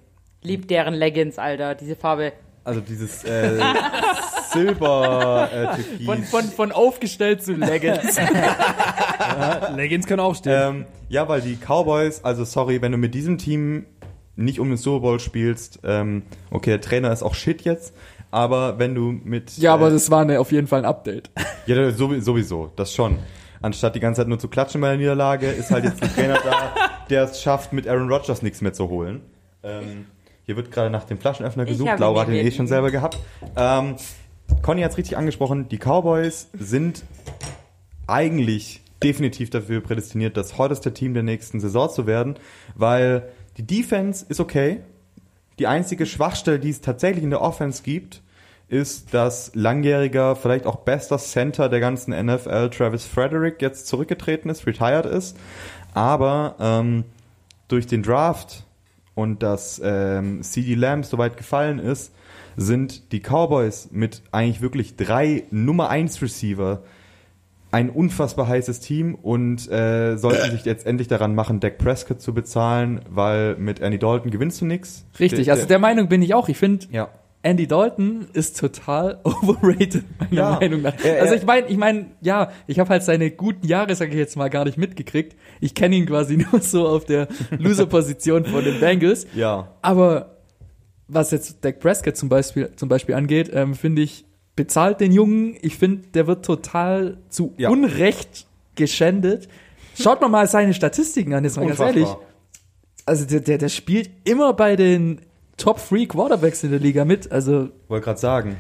Lieb 0.43 0.69
deren 0.69 0.95
Leggings, 0.95 1.39
Alter, 1.39 1.75
diese 1.75 1.95
Farbe. 1.97 2.33
also 2.65 2.81
dieses 2.81 3.23
äh, 3.25 3.59
Silber 4.53 5.49
äh, 5.53 5.77
Türkis. 5.77 6.07
Von, 6.07 6.23
von, 6.25 6.43
von 6.45 6.73
aufgestellt 6.73 7.43
zu 7.43 7.53
Leggings. 7.55 8.19
Leggings 9.77 10.07
können 10.07 10.21
auch 10.21 10.35
stehen. 10.35 10.77
Ähm, 10.77 10.87
ja, 11.09 11.29
weil 11.29 11.41
die 11.41 11.57
Cowboys, 11.57 12.25
also 12.25 12.45
sorry, 12.45 12.83
wenn 12.83 12.93
du 12.93 12.99
mit 12.99 13.15
diesem 13.15 13.39
Team 13.39 13.87
nicht 14.37 14.61
um 14.61 14.69
den 14.69 14.77
Super 14.77 15.01
Bowl 15.01 15.21
spielst, 15.21 15.81
ähm, 15.85 16.23
okay, 16.51 16.71
der 16.71 16.81
Trainer 16.81 17.13
ist 17.13 17.23
auch 17.23 17.35
shit 17.35 17.63
jetzt, 17.63 17.95
aber 18.31 18.79
wenn 18.79 18.95
du 18.95 19.13
mit 19.13 19.57
ja, 19.59 19.75
aber 19.75 19.89
äh, 19.89 19.93
das 19.93 20.11
war 20.11 20.23
eine, 20.23 20.41
auf 20.41 20.53
jeden 20.53 20.67
Fall 20.67 20.81
ein 20.81 20.85
Update. 20.87 21.31
ja 21.67 21.77
sowie- 21.91 22.21
sowieso, 22.21 22.73
das 22.77 22.95
schon. 22.95 23.19
Anstatt 23.61 23.95
die 23.95 24.01
ganze 24.01 24.23
Zeit 24.23 24.29
nur 24.29 24.39
zu 24.39 24.49
klatschen 24.49 24.81
bei 24.81 24.89
der 24.89 24.97
Niederlage, 24.97 25.47
ist 25.47 25.71
halt 25.71 25.85
jetzt 25.85 26.03
ein 26.03 26.13
Trainer 26.13 26.39
da, 26.43 26.75
der 27.11 27.25
es 27.25 27.41
schafft, 27.43 27.73
mit 27.73 27.87
Aaron 27.87 28.11
Rodgers 28.11 28.43
nichts 28.43 28.61
mehr 28.61 28.73
zu 28.73 28.89
holen. 28.89 29.21
Ähm, 29.63 30.07
hier 30.45 30.57
wird 30.57 30.73
gerade 30.73 30.91
nach 30.91 31.05
dem 31.05 31.19
Flaschenöffner 31.19 31.65
gesucht. 31.65 31.99
Laura 31.99 32.23
hat 32.23 32.29
ihn 32.29 32.35
eh 32.35 32.43
nicht. 32.43 32.57
schon 32.57 32.67
selber 32.67 32.91
gehabt. 32.91 33.19
Ähm, 33.57 33.95
Conny 34.63 34.83
hat 34.83 34.91
es 34.91 34.99
richtig 34.99 35.17
angesprochen. 35.17 35.69
Die 35.69 35.79
Cowboys 35.79 36.49
sind 36.59 37.05
eigentlich 38.07 38.81
definitiv 39.03 39.51
dafür 39.51 39.81
prädestiniert, 39.81 40.37
das 40.37 40.59
hotteste 40.59 40.93
Team 40.95 41.15
der 41.15 41.23
nächsten 41.23 41.61
Saison 41.61 41.91
zu 41.91 42.07
werden, 42.07 42.37
weil 42.75 43.29
die 43.57 43.67
Defense 43.67 44.25
ist 44.29 44.41
okay. 44.41 44.81
Die 45.59 45.67
einzige 45.67 46.07
Schwachstelle, 46.07 46.59
die 46.59 46.71
es 46.71 46.81
tatsächlich 46.81 47.25
in 47.25 47.31
der 47.31 47.43
Offense 47.43 47.83
gibt, 47.83 48.23
ist, 48.69 49.13
dass 49.13 49.55
langjähriger, 49.55 50.35
vielleicht 50.35 50.67
auch 50.67 50.77
bester 50.77 51.19
Center 51.19 51.69
der 51.69 51.81
ganzen 51.81 52.15
NFL, 52.15 52.71
Travis 52.71 53.05
Frederick, 53.05 53.61
jetzt 53.61 53.87
zurückgetreten 53.87 54.51
ist, 54.51 54.67
retired 54.67 55.05
ist. 55.05 55.37
Aber 55.93 56.57
ähm, 56.59 57.05
durch 57.69 57.87
den 57.87 58.03
Draft 58.03 58.65
und 59.15 59.43
dass 59.43 59.81
ähm, 59.85 60.43
CD 60.43 60.75
Lamb 60.75 61.05
soweit 61.05 61.37
gefallen 61.37 61.79
ist, 61.79 62.15
sind 62.57 63.13
die 63.13 63.21
Cowboys 63.21 63.89
mit 63.91 64.23
eigentlich 64.33 64.63
wirklich 64.63 64.97
drei 64.97 65.45
Nummer 65.51 65.91
1 65.91 66.23
Receiver 66.23 66.83
ein 67.73 67.91
unfassbar 67.91 68.47
heißes 68.49 68.81
Team 68.81 69.15
und 69.15 69.69
äh, 69.71 70.17
sollten 70.17 70.51
sich 70.53 70.65
jetzt 70.65 70.87
endlich 70.87 71.09
daran 71.09 71.35
machen, 71.35 71.59
Dak 71.59 71.79
Prescott 71.79 72.21
zu 72.21 72.33
bezahlen, 72.35 73.01
weil 73.09 73.57
mit 73.57 73.81
Andy 73.81 73.99
Dalton 73.99 74.31
gewinnst 74.31 74.61
du 74.61 74.67
nix. 74.67 75.05
Richtig, 75.19 75.51
also 75.51 75.67
der 75.67 75.79
Meinung 75.79 76.09
bin 76.09 76.23
ich 76.23 76.35
auch. 76.35 76.49
Ich 76.49 76.59
finde, 76.59 76.87
ja. 76.93 77.09
Andy 77.45 77.67
Dalton 77.67 78.29
ist 78.35 78.61
total 78.61 79.19
overrated, 79.25 80.05
meiner 80.21 80.33
Ja. 80.33 80.51
Meinung 80.61 80.83
nach. 80.83 80.95
Er- 81.03 81.17
er- 81.17 81.23
also 81.23 81.35
ich 81.35 81.45
meine, 81.45 81.67
ich 81.67 81.77
meine, 81.77 82.07
ja, 82.21 82.53
ich 82.69 82.79
habe 82.79 82.89
halt 82.91 83.03
seine 83.03 83.31
guten 83.33 83.67
Jahre, 83.67 83.95
sage 83.97 84.13
ich 84.13 84.17
jetzt 84.19 84.37
mal, 84.37 84.49
gar 84.51 84.65
nicht 84.65 84.79
mitgekriegt. 84.79 85.35
Ich 85.61 85.75
kenne 85.75 85.97
ihn 85.97 86.07
quasi 86.07 86.37
nur 86.53 86.61
so 86.61 86.87
auf 86.87 87.05
der 87.05 87.27
Loser-Position 87.59 88.45
von 88.45 88.63
den 88.63 88.79
Bengals. 88.81 89.27
Ja. 89.35 89.73
Aber 89.83 90.37
was 91.09 91.31
jetzt 91.31 91.65
Dak 91.65 91.81
Prescott 91.81 92.17
zum 92.17 92.29
Beispiel, 92.29 92.71
zum 92.77 92.89
Beispiel 92.89 93.15
angeht, 93.15 93.51
ähm, 93.53 93.75
finde 93.75 94.03
ich, 94.03 94.25
bezahlt 94.57 95.01
den 95.01 95.13
Jungen. 95.13 95.57
Ich 95.63 95.77
finde, 95.77 96.09
der 96.09 96.27
wird 96.27 96.45
total 96.45 97.19
zu 97.29 97.55
Ja. 97.57 97.71
Unrecht 97.71 98.47
geschändet. 98.75 99.49
Schaut 99.99 100.21
man 100.21 100.31
mal 100.31 100.47
seine 100.47 100.75
Statistiken 100.75 101.35
an, 101.35 101.45
jetzt 101.45 101.57
mal 101.57 101.67
ganz 101.67 101.81
ehrlich. 101.81 102.09
Also 103.05 103.27
der, 103.27 103.41
der, 103.41 103.59
der 103.59 103.69
spielt 103.69 104.11
immer 104.25 104.53
bei 104.55 104.77
den 104.77 105.21
Top 105.57 105.81
3 105.89 106.07
Quarterbacks 106.07 106.65
in 106.65 106.71
der 106.71 106.81
Liga 106.81 107.05
mit. 107.05 107.31
Also 107.31 107.69
Wollte 107.89 108.05
gerade 108.05 108.19
sagen. 108.21 108.57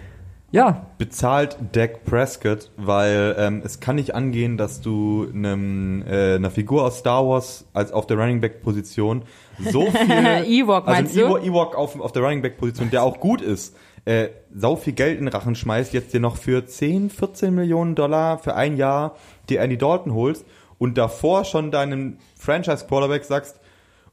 ja, 0.51 0.86
bezahlt 0.99 1.57
Dak 1.72 2.05
Prescott, 2.05 2.70
weil 2.76 3.34
ähm, 3.38 3.62
es 3.64 3.80
kann 3.80 3.97
nicht 3.97 4.14
angehen, 4.14 4.59
dass 4.59 4.80
du 4.82 5.26
einem, 5.32 6.03
äh, 6.07 6.34
einer 6.34 6.51
Figur 6.51 6.84
aus 6.84 6.99
Star 6.99 7.26
Wars 7.26 7.64
als 7.72 7.93
auf 7.93 8.07
der 8.07 8.18
Running 8.18 8.40
Back 8.40 8.62
Position 8.62 9.22
so 9.70 9.90
viel 9.90 10.45
Ewok, 10.47 10.86
also 10.86 10.90
meinst 10.90 11.14
ein 11.16 11.20
du? 11.20 11.26
Ewok, 11.26 11.47
Ewok 11.47 11.74
auf, 11.76 11.99
auf 12.01 12.12
der 12.12 12.22
Running 12.22 12.43
Back 12.43 12.59
Position, 12.59 12.90
der 12.90 13.03
auch 13.05 13.20
gut 13.20 13.40
ist, 13.40 13.74
äh, 14.05 14.28
sau 14.55 14.76
viel 14.76 14.92
Geld 14.94 15.18
in 15.18 15.26
den 15.26 15.34
Rachen 15.34 15.55
schmeißt, 15.55 15.92
jetzt 15.92 16.12
dir 16.12 16.20
noch 16.20 16.36
für 16.36 16.66
10, 16.66 17.11
14 17.11 17.55
Millionen 17.55 17.94
Dollar 17.94 18.38
für 18.38 18.55
ein 18.55 18.76
Jahr 18.76 19.16
dir 19.48 19.61
Andy 19.61 19.78
Dalton 19.78 20.14
holst 20.14 20.44
und 20.78 20.98
davor 20.98 21.44
schon 21.44 21.70
deinem 21.70 22.18
Franchise 22.36 22.86
Quarterback 22.86 23.24
sagst, 23.24 23.61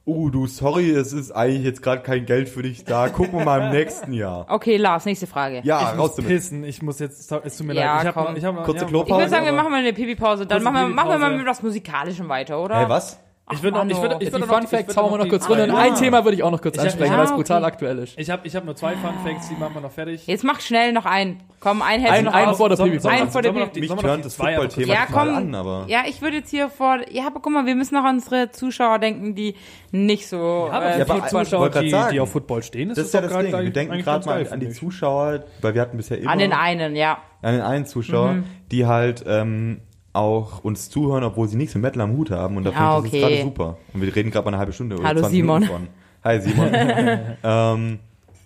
oh 0.04 0.28
du 0.30 0.46
sorry, 0.46 0.90
es 0.90 1.12
ist 1.12 1.30
eigentlich 1.32 1.64
jetzt 1.64 1.82
gerade 1.82 2.02
kein 2.02 2.24
Geld 2.26 2.48
für 2.48 2.62
dich 2.62 2.84
da, 2.84 3.08
gucken 3.08 3.38
wir 3.40 3.44
mal 3.44 3.62
im 3.62 3.70
nächsten 3.76 4.12
Jahr. 4.12 4.46
Okay, 4.48 4.76
Lars, 4.76 5.04
nächste 5.04 5.26
Frage. 5.26 5.60
Ja, 5.64 5.80
ich 5.80 5.88
raus 5.88 5.96
muss 5.96 6.14
damit. 6.16 6.30
pissen. 6.30 6.64
Ich 6.64 6.82
muss 6.82 6.98
jetzt, 7.00 7.30
es 7.32 7.56
tut 7.56 7.66
mir 7.66 7.74
Ja, 7.74 7.96
leid. 7.96 8.06
Ich 8.08 8.14
komm. 8.14 8.28
hab, 8.28 8.36
ich 8.36 8.44
hab, 8.44 8.64
Kurze 8.64 8.82
ja, 8.82 8.86
Klopause. 8.88 9.12
Ich 9.12 9.18
würde 9.18 9.30
sagen, 9.30 9.44
wir 9.46 9.52
machen 9.52 9.70
mal 9.70 9.78
eine 9.78 9.92
Pipi-Pause. 9.92 10.46
Dann 10.46 10.62
Kurze 10.62 10.72
machen 10.72 10.88
wir, 10.88 10.94
machen 10.94 11.10
wir 11.10 11.18
mal 11.18 11.36
mit 11.36 11.46
was 11.46 11.62
Musikalischem 11.62 12.28
weiter, 12.28 12.62
oder? 12.62 12.78
Hey, 12.78 12.88
was? 12.88 13.18
Ich 13.52 13.62
würde 13.62 13.76
noch, 13.78 13.84
ich 13.86 14.00
würde, 14.00 14.14
ich 14.20 14.28
die 14.28 14.32
würde 14.32 14.46
Fun 14.46 14.62
noch, 14.62 14.68
Facts 14.68 14.96
hauen 14.96 15.10
wir 15.12 15.18
noch 15.18 15.24
die- 15.24 15.30
kurz 15.30 15.48
runter. 15.48 15.64
Und 15.64 15.70
Ah, 15.72 15.78
ein 15.78 15.92
ja. 15.94 15.98
Thema 15.98 16.24
würde 16.24 16.36
ich 16.36 16.42
auch 16.42 16.50
noch 16.50 16.60
kurz 16.62 16.78
ansprechen, 16.78 17.12
ja, 17.12 17.18
weil 17.18 17.24
es 17.26 17.32
brutal 17.32 17.58
okay. 17.62 17.66
aktuell 17.72 17.98
ist. 17.98 18.18
Ich 18.18 18.30
habe 18.30 18.46
ich 18.46 18.54
hab 18.56 18.64
nur 18.64 18.76
zwei 18.76 18.92
Fun 18.96 19.10
Facts, 19.24 19.48
die 19.48 19.54
machen 19.56 19.74
wir 19.74 19.80
noch 19.80 19.90
fertig. 19.92 20.26
Jetzt 20.26 20.44
mach 20.44 20.60
schnell 20.60 20.92
noch 20.92 21.04
einen. 21.06 21.40
Komm, 21.60 21.82
ein 21.82 22.00
hältst 22.00 22.18
Ein- 22.18 22.24
noch 22.24 22.32
ein 22.34 22.48
aus. 22.48 22.56
vor 22.56 22.68
der 22.68 22.76
Sollen- 22.78 22.92
Pipi-Pause. 22.92 23.02
sollen 23.10 23.16
wir- 23.18 23.22
Ein 23.26 23.30
vor 23.32 23.42
der 23.42 23.52
die- 23.52 23.58
Pipi- 23.58 23.80
Mich 23.80 23.88
turnt 23.90 24.18
die 24.18 24.22
das 24.22 24.34
Football-Thema 24.36 24.92
Ja, 24.94 25.06
komm. 25.12 25.28
an, 25.34 25.54
aber... 25.54 25.84
Ja, 25.88 26.04
ich 26.08 26.22
würde 26.22 26.36
jetzt 26.38 26.50
hier 26.50 26.70
vor. 26.70 26.98
Ja, 27.10 27.26
aber 27.26 27.40
guck 27.40 27.52
mal, 27.52 27.66
wir 27.66 27.74
müssen 27.74 27.94
noch 27.94 28.04
an 28.04 28.14
unsere 28.16 28.50
Zuschauer 28.50 28.98
denken, 28.98 29.34
die 29.34 29.54
nicht 29.90 30.26
so. 30.26 30.36
Ja, 30.36 30.72
aber 30.72 30.96
äh, 30.96 31.02
aber- 31.02 31.26
Zuschauer, 31.28 31.68
die, 31.70 31.90
sagen. 31.90 32.12
die 32.14 32.20
auf 32.20 32.30
Football 32.32 32.62
stehen, 32.62 32.90
ist 32.90 32.96
Das 32.96 33.06
ist 33.06 33.14
ja 33.14 33.20
doch 33.20 33.28
das 33.30 33.42
Ding. 33.44 33.52
Wir 33.52 33.70
denken 33.70 33.98
gerade 34.00 34.26
mal 34.26 34.46
an, 34.50 34.60
die. 34.60 34.70
Zuschauer, 34.70 35.44
weil 35.60 35.74
wir 35.74 35.82
hatten 35.82 35.96
bisher 35.98 36.18
immer 36.18 36.30
an 36.30 36.38
den 36.38 36.52
einen, 36.54 36.96
ja. 36.96 37.18
an 37.42 37.52
den 37.54 37.62
einen 37.62 37.84
Zuschauer, 37.84 38.32
Mhm. 38.34 38.44
die 38.70 38.86
halt 38.86 39.22
ähm, 39.26 39.80
auch 40.12 40.64
uns 40.64 40.90
zuhören, 40.90 41.22
obwohl 41.24 41.46
sie 41.48 41.56
nichts 41.56 41.74
mit 41.74 41.82
Metal 41.82 42.00
am 42.02 42.12
Hut 42.16 42.30
haben. 42.30 42.56
Und 42.56 42.64
da 42.64 42.70
Ah, 42.74 43.00
finde 43.00 43.08
ich 43.16 43.22
das 43.22 43.22
okay. 43.30 43.34
ist 43.34 43.38
gerade 43.40 43.42
super. 43.50 43.78
Und 43.94 44.02
wir 44.02 44.14
reden 44.16 44.30
gerade 44.30 44.44
mal 44.44 44.50
eine 44.50 44.58
halbe 44.58 44.72
Stunde 44.72 44.96
oder 44.96 45.06
Hallo, 45.08 45.20
20 45.20 45.36
Simon. 45.38 45.60
Minuten 45.62 45.78
von. 45.78 45.88
Hi 46.24 46.40
Simon. 46.40 46.70
ähm, 47.44 47.98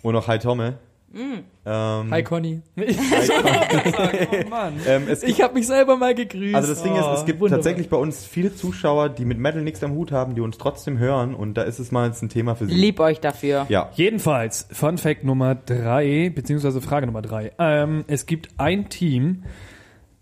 und 0.03 0.17
auch 0.17 0.29
Hi 0.29 0.39
Tomme. 0.39 0.79
Mhm. 1.12 1.45
Ähm, 1.65 2.11
Hi 2.11 2.23
Conny. 2.25 2.61
Oh 2.77 4.49
Mann. 4.51 4.75
ähm, 4.87 5.05
es 5.09 5.21
gibt, 5.21 5.33
Ich 5.33 5.41
habe 5.43 5.55
mich 5.55 5.67
selber 5.67 5.97
mal 5.97 6.15
gegrüßt. 6.15 6.55
also 6.57 6.69
das 6.75 6.83
Ding 6.83 6.95
ist, 6.97 7.05
Oh, 7.05 7.12
es 7.15 7.25
gibt 7.25 7.41
wunderbar. 7.41 7.59
tatsächlich 7.59 7.89
bei 7.89 7.97
uns 7.97 8.25
viele 8.27 8.55
Zuschauer, 8.55 9.09
die 9.11 9.25
mit 9.25 9.39
Metal 9.39 9.62
nichts 9.62 9.83
am 9.85 9.93
Hut 9.93 10.11
haben, 10.12 10.35
die 10.35 10.41
uns 10.41 10.59
trotzdem 10.59 10.99
hören. 10.99 11.35
Und 11.35 11.55
da 11.55 11.62
ist 11.62 11.79
es 11.79 11.93
mal 11.93 12.09
jetzt 12.09 12.21
ein 12.23 12.29
Thema 12.29 12.57
für 12.57 12.67
sie. 12.67 12.75
Lieb 12.75 12.99
euch 13.01 13.21
dafür. 13.21 13.67
Ja. 13.69 13.91
Jedenfalls, 13.95 14.67
Fun 14.73 14.99
Fact 14.99 15.25
Nummer 15.25 15.55
drei, 15.55 16.31
beziehungsweise 16.35 16.81
Frage 16.81 17.07
Nummer 17.07 17.23
drei. 17.23 17.53
Ähm, 17.59 18.05
es 18.09 18.27
gibt 18.27 18.49
ein 18.59 18.89
Team, 18.89 19.45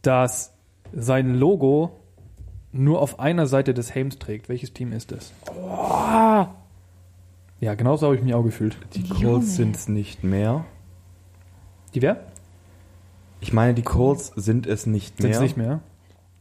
das 0.03 0.53
sein 0.95 1.35
Logo 1.35 1.91
nur 2.73 3.01
auf 3.03 3.21
einer 3.21 3.47
Seite 3.47 3.75
des 3.75 3.95
Helms 3.95 4.19
trägt. 4.19 4.49
Welches 4.49 4.73
Team 4.73 4.93
ist 4.93 5.13
es? 5.13 5.33
Ja, 7.61 7.75
genauso 7.75 8.07
habe 8.07 8.17
ich 8.17 8.23
mich 8.23 8.35
auch 8.35 8.43
gefühlt. 8.43 8.77
Die 8.95 9.09
Colts 9.09 9.57
sind 9.57 9.77
es 9.77 9.89
nicht 9.89 10.25
mehr. 10.25 10.65
Die 11.95 12.03
wer? 12.03 12.21
Ich 13.41 13.53
meine, 13.53 13.75
die 13.75 13.83
Colts 13.83 14.33
sind 14.37 14.67
es 14.67 14.87
nicht 14.87 15.19
Sind 15.19 15.29
mehr. 15.29 15.37
es 15.37 15.43
nicht 15.43 15.57
mehr? 15.57 15.81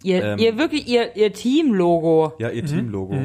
Ihr, 0.04 0.24
Ähm. 0.24 0.40
ihr 0.40 0.58
wirklich, 0.58 0.88
ihr, 0.88 1.16
ihr 1.16 1.32
Team-Logo. 1.34 2.34
Ja, 2.40 2.50
ihr 2.50 2.66
Teamlogo. 2.66 3.16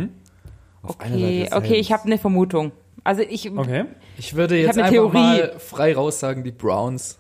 Auf 0.82 1.00
einer 1.00 1.18
Seite 1.18 1.24
Okay, 1.24 1.48
okay, 1.54 1.74
ich 1.76 1.92
habe 1.92 2.04
eine 2.04 2.18
Vermutung. 2.18 2.72
Also 3.04 3.22
ich, 3.22 3.50
Okay. 3.56 3.84
ich 4.18 4.34
würde 4.34 4.56
Ich 4.58 4.66
jetzt 4.66 4.76
hab 4.78 4.86
eine 4.86 4.98
einfach 4.98 5.12
Theorie. 5.12 5.38
mal 5.52 5.54
frei 5.58 5.94
raus 5.94 6.20
sagen, 6.20 6.42
die 6.44 6.50
Browns. 6.52 7.18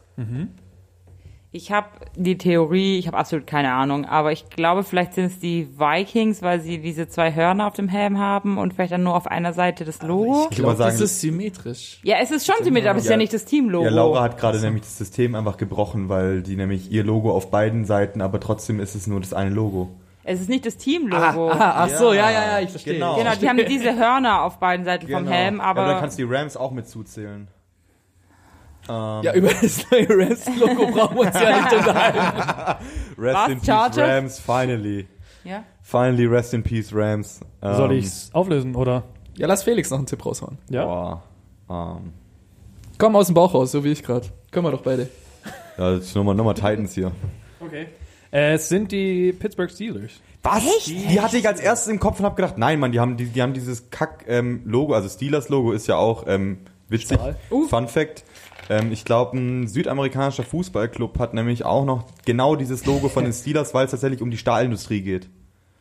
Ich 1.56 1.72
habe 1.72 1.88
die 2.14 2.38
Theorie, 2.38 2.98
ich 2.98 3.06
habe 3.06 3.16
absolut 3.16 3.46
keine 3.46 3.72
Ahnung, 3.72 4.04
aber 4.04 4.32
ich 4.32 4.48
glaube, 4.50 4.84
vielleicht 4.84 5.14
sind 5.14 5.24
es 5.26 5.38
die 5.38 5.68
Vikings, 5.78 6.42
weil 6.42 6.60
sie 6.60 6.78
diese 6.78 7.08
zwei 7.08 7.34
Hörner 7.34 7.66
auf 7.66 7.74
dem 7.74 7.88
Helm 7.88 8.18
haben 8.18 8.58
und 8.58 8.74
vielleicht 8.74 8.92
dann 8.92 9.02
nur 9.02 9.16
auf 9.16 9.26
einer 9.26 9.52
Seite 9.52 9.84
das 9.84 10.02
Logo. 10.02 10.48
Ich 10.50 10.58
würde 10.58 10.68
mal 10.68 10.76
sagen, 10.76 10.90
das 10.92 11.00
ist 11.00 11.20
symmetrisch. 11.20 11.98
Ja, 12.02 12.16
es 12.20 12.30
ist 12.30 12.46
schon 12.46 12.62
symmetrisch, 12.62 12.90
aber 12.90 12.98
es 12.98 13.04
ist 13.04 13.10
ja 13.10 13.14
Ja. 13.14 13.18
nicht 13.18 13.32
das 13.32 13.44
Team-Logo. 13.44 13.84
Ja, 13.84 13.90
Laura 13.90 14.22
hat 14.22 14.38
gerade 14.38 14.60
nämlich 14.60 14.82
das 14.82 14.98
System 14.98 15.34
einfach 15.34 15.56
gebrochen, 15.56 16.08
weil 16.08 16.42
die 16.42 16.56
nämlich 16.56 16.90
ihr 16.92 17.02
Logo 17.04 17.32
auf 17.32 17.50
beiden 17.50 17.84
Seiten, 17.84 18.20
aber 18.20 18.38
trotzdem 18.40 18.78
ist 18.80 18.94
es 18.94 19.06
nur 19.06 19.20
das 19.20 19.32
eine 19.32 19.50
Logo. 19.50 19.88
Es 20.28 20.40
ist 20.40 20.48
nicht 20.48 20.66
das 20.66 20.76
Team-Logo. 20.76 21.50
Ah, 21.50 21.84
ach 21.84 21.88
so, 21.88 22.12
ja, 22.12 22.30
ja, 22.30 22.44
ja, 22.52 22.60
ich 22.60 22.70
verstehe. 22.70 22.94
Genau. 22.94 23.16
Genau, 23.16 23.30
die 23.40 23.48
haben 23.48 23.58
diese 23.68 23.96
Hörner 23.96 24.42
auf 24.42 24.58
beiden 24.58 24.84
Seiten 24.84 25.06
vom 25.08 25.28
Helm, 25.28 25.58
ja, 25.58 25.62
aber 25.62 25.82
dann 25.82 25.90
aber 25.90 26.00
kannst 26.00 26.18
du 26.18 26.26
die 26.26 26.34
Rams 26.34 26.56
auch 26.56 26.72
mit 26.72 26.88
zuzählen. 26.88 27.46
Ähm, 28.88 29.22
Ja, 29.22 29.34
über 29.34 29.48
das 29.48 29.90
neue 29.90 30.08
Rams-Logo 30.08 30.86
brauchen 30.92 31.16
wir 31.16 31.20
uns 31.26 31.34
ja 31.34 31.60
nicht 31.62 31.72
unterhalten. 31.72 32.18
rest 33.18 33.34
Was, 33.36 33.48
in 33.48 33.60
peace? 33.60 33.98
Rams, 33.98 34.38
finally. 34.38 35.06
ja. 35.44 35.64
Finally 35.82 36.26
rest 36.26 36.54
in 36.54 36.62
peace 36.62 36.90
Rams. 36.92 37.40
Ähm, 37.62 37.74
Soll 37.76 37.92
ich's 37.92 38.30
auflösen 38.32 38.74
oder? 38.74 39.04
Ja, 39.36 39.46
lass 39.46 39.62
Felix 39.62 39.90
noch 39.90 39.98
einen 39.98 40.06
Tipp 40.06 40.24
raushauen. 40.24 40.58
Ja. 40.68 40.84
Boah, 40.84 41.22
ähm, 41.98 42.12
Komm 42.98 43.14
aus 43.16 43.26
dem 43.26 43.34
Bauch 43.34 43.52
raus, 43.54 43.72
so 43.72 43.84
wie 43.84 43.92
ich 43.92 44.02
gerade. 44.02 44.26
Können 44.50 44.66
wir 44.66 44.70
doch 44.72 44.80
beide. 44.82 45.08
ja, 45.76 45.92
das 45.96 46.06
ist 46.06 46.14
nochmal, 46.16 46.34
nochmal 46.34 46.54
Titans 46.54 46.94
hier. 46.94 47.12
Okay. 47.60 47.88
Äh, 48.32 48.54
Es 48.54 48.68
sind 48.68 48.90
die 48.90 49.32
Pittsburgh 49.32 49.70
Steelers. 49.70 50.12
Was? 50.42 50.62
Die 50.86 51.20
hatte 51.20 51.36
ich 51.38 51.46
als 51.46 51.60
erstes 51.60 51.88
im 51.92 51.98
Kopf 52.00 52.18
und 52.20 52.24
hab 52.24 52.36
gedacht, 52.36 52.56
nein, 52.56 52.78
Mann, 52.80 52.92
die 52.92 53.00
haben, 53.00 53.16
die, 53.16 53.26
die 53.26 53.42
haben 53.42 53.52
dieses 53.52 53.90
Kack-Logo, 53.90 54.94
also 54.94 55.08
Steelers-Logo 55.08 55.72
ist 55.72 55.86
ja 55.88 55.96
auch 55.96 56.24
ähm, 56.28 56.58
witzig. 56.88 57.18
Stahl. 57.18 57.36
Uh. 57.50 57.66
Fun 57.68 57.88
Fact. 57.88 58.24
Ähm, 58.68 58.92
ich 58.92 59.04
glaube, 59.04 59.36
ein 59.36 59.68
südamerikanischer 59.68 60.42
Fußballclub 60.42 61.18
hat 61.18 61.34
nämlich 61.34 61.64
auch 61.64 61.84
noch 61.84 62.04
genau 62.24 62.56
dieses 62.56 62.84
Logo 62.86 63.08
von 63.08 63.24
den 63.24 63.32
Steelers, 63.34 63.74
weil 63.74 63.84
es 63.84 63.90
tatsächlich 63.90 64.22
um 64.22 64.30
die 64.30 64.38
Stahlindustrie 64.38 65.02
geht. 65.02 65.28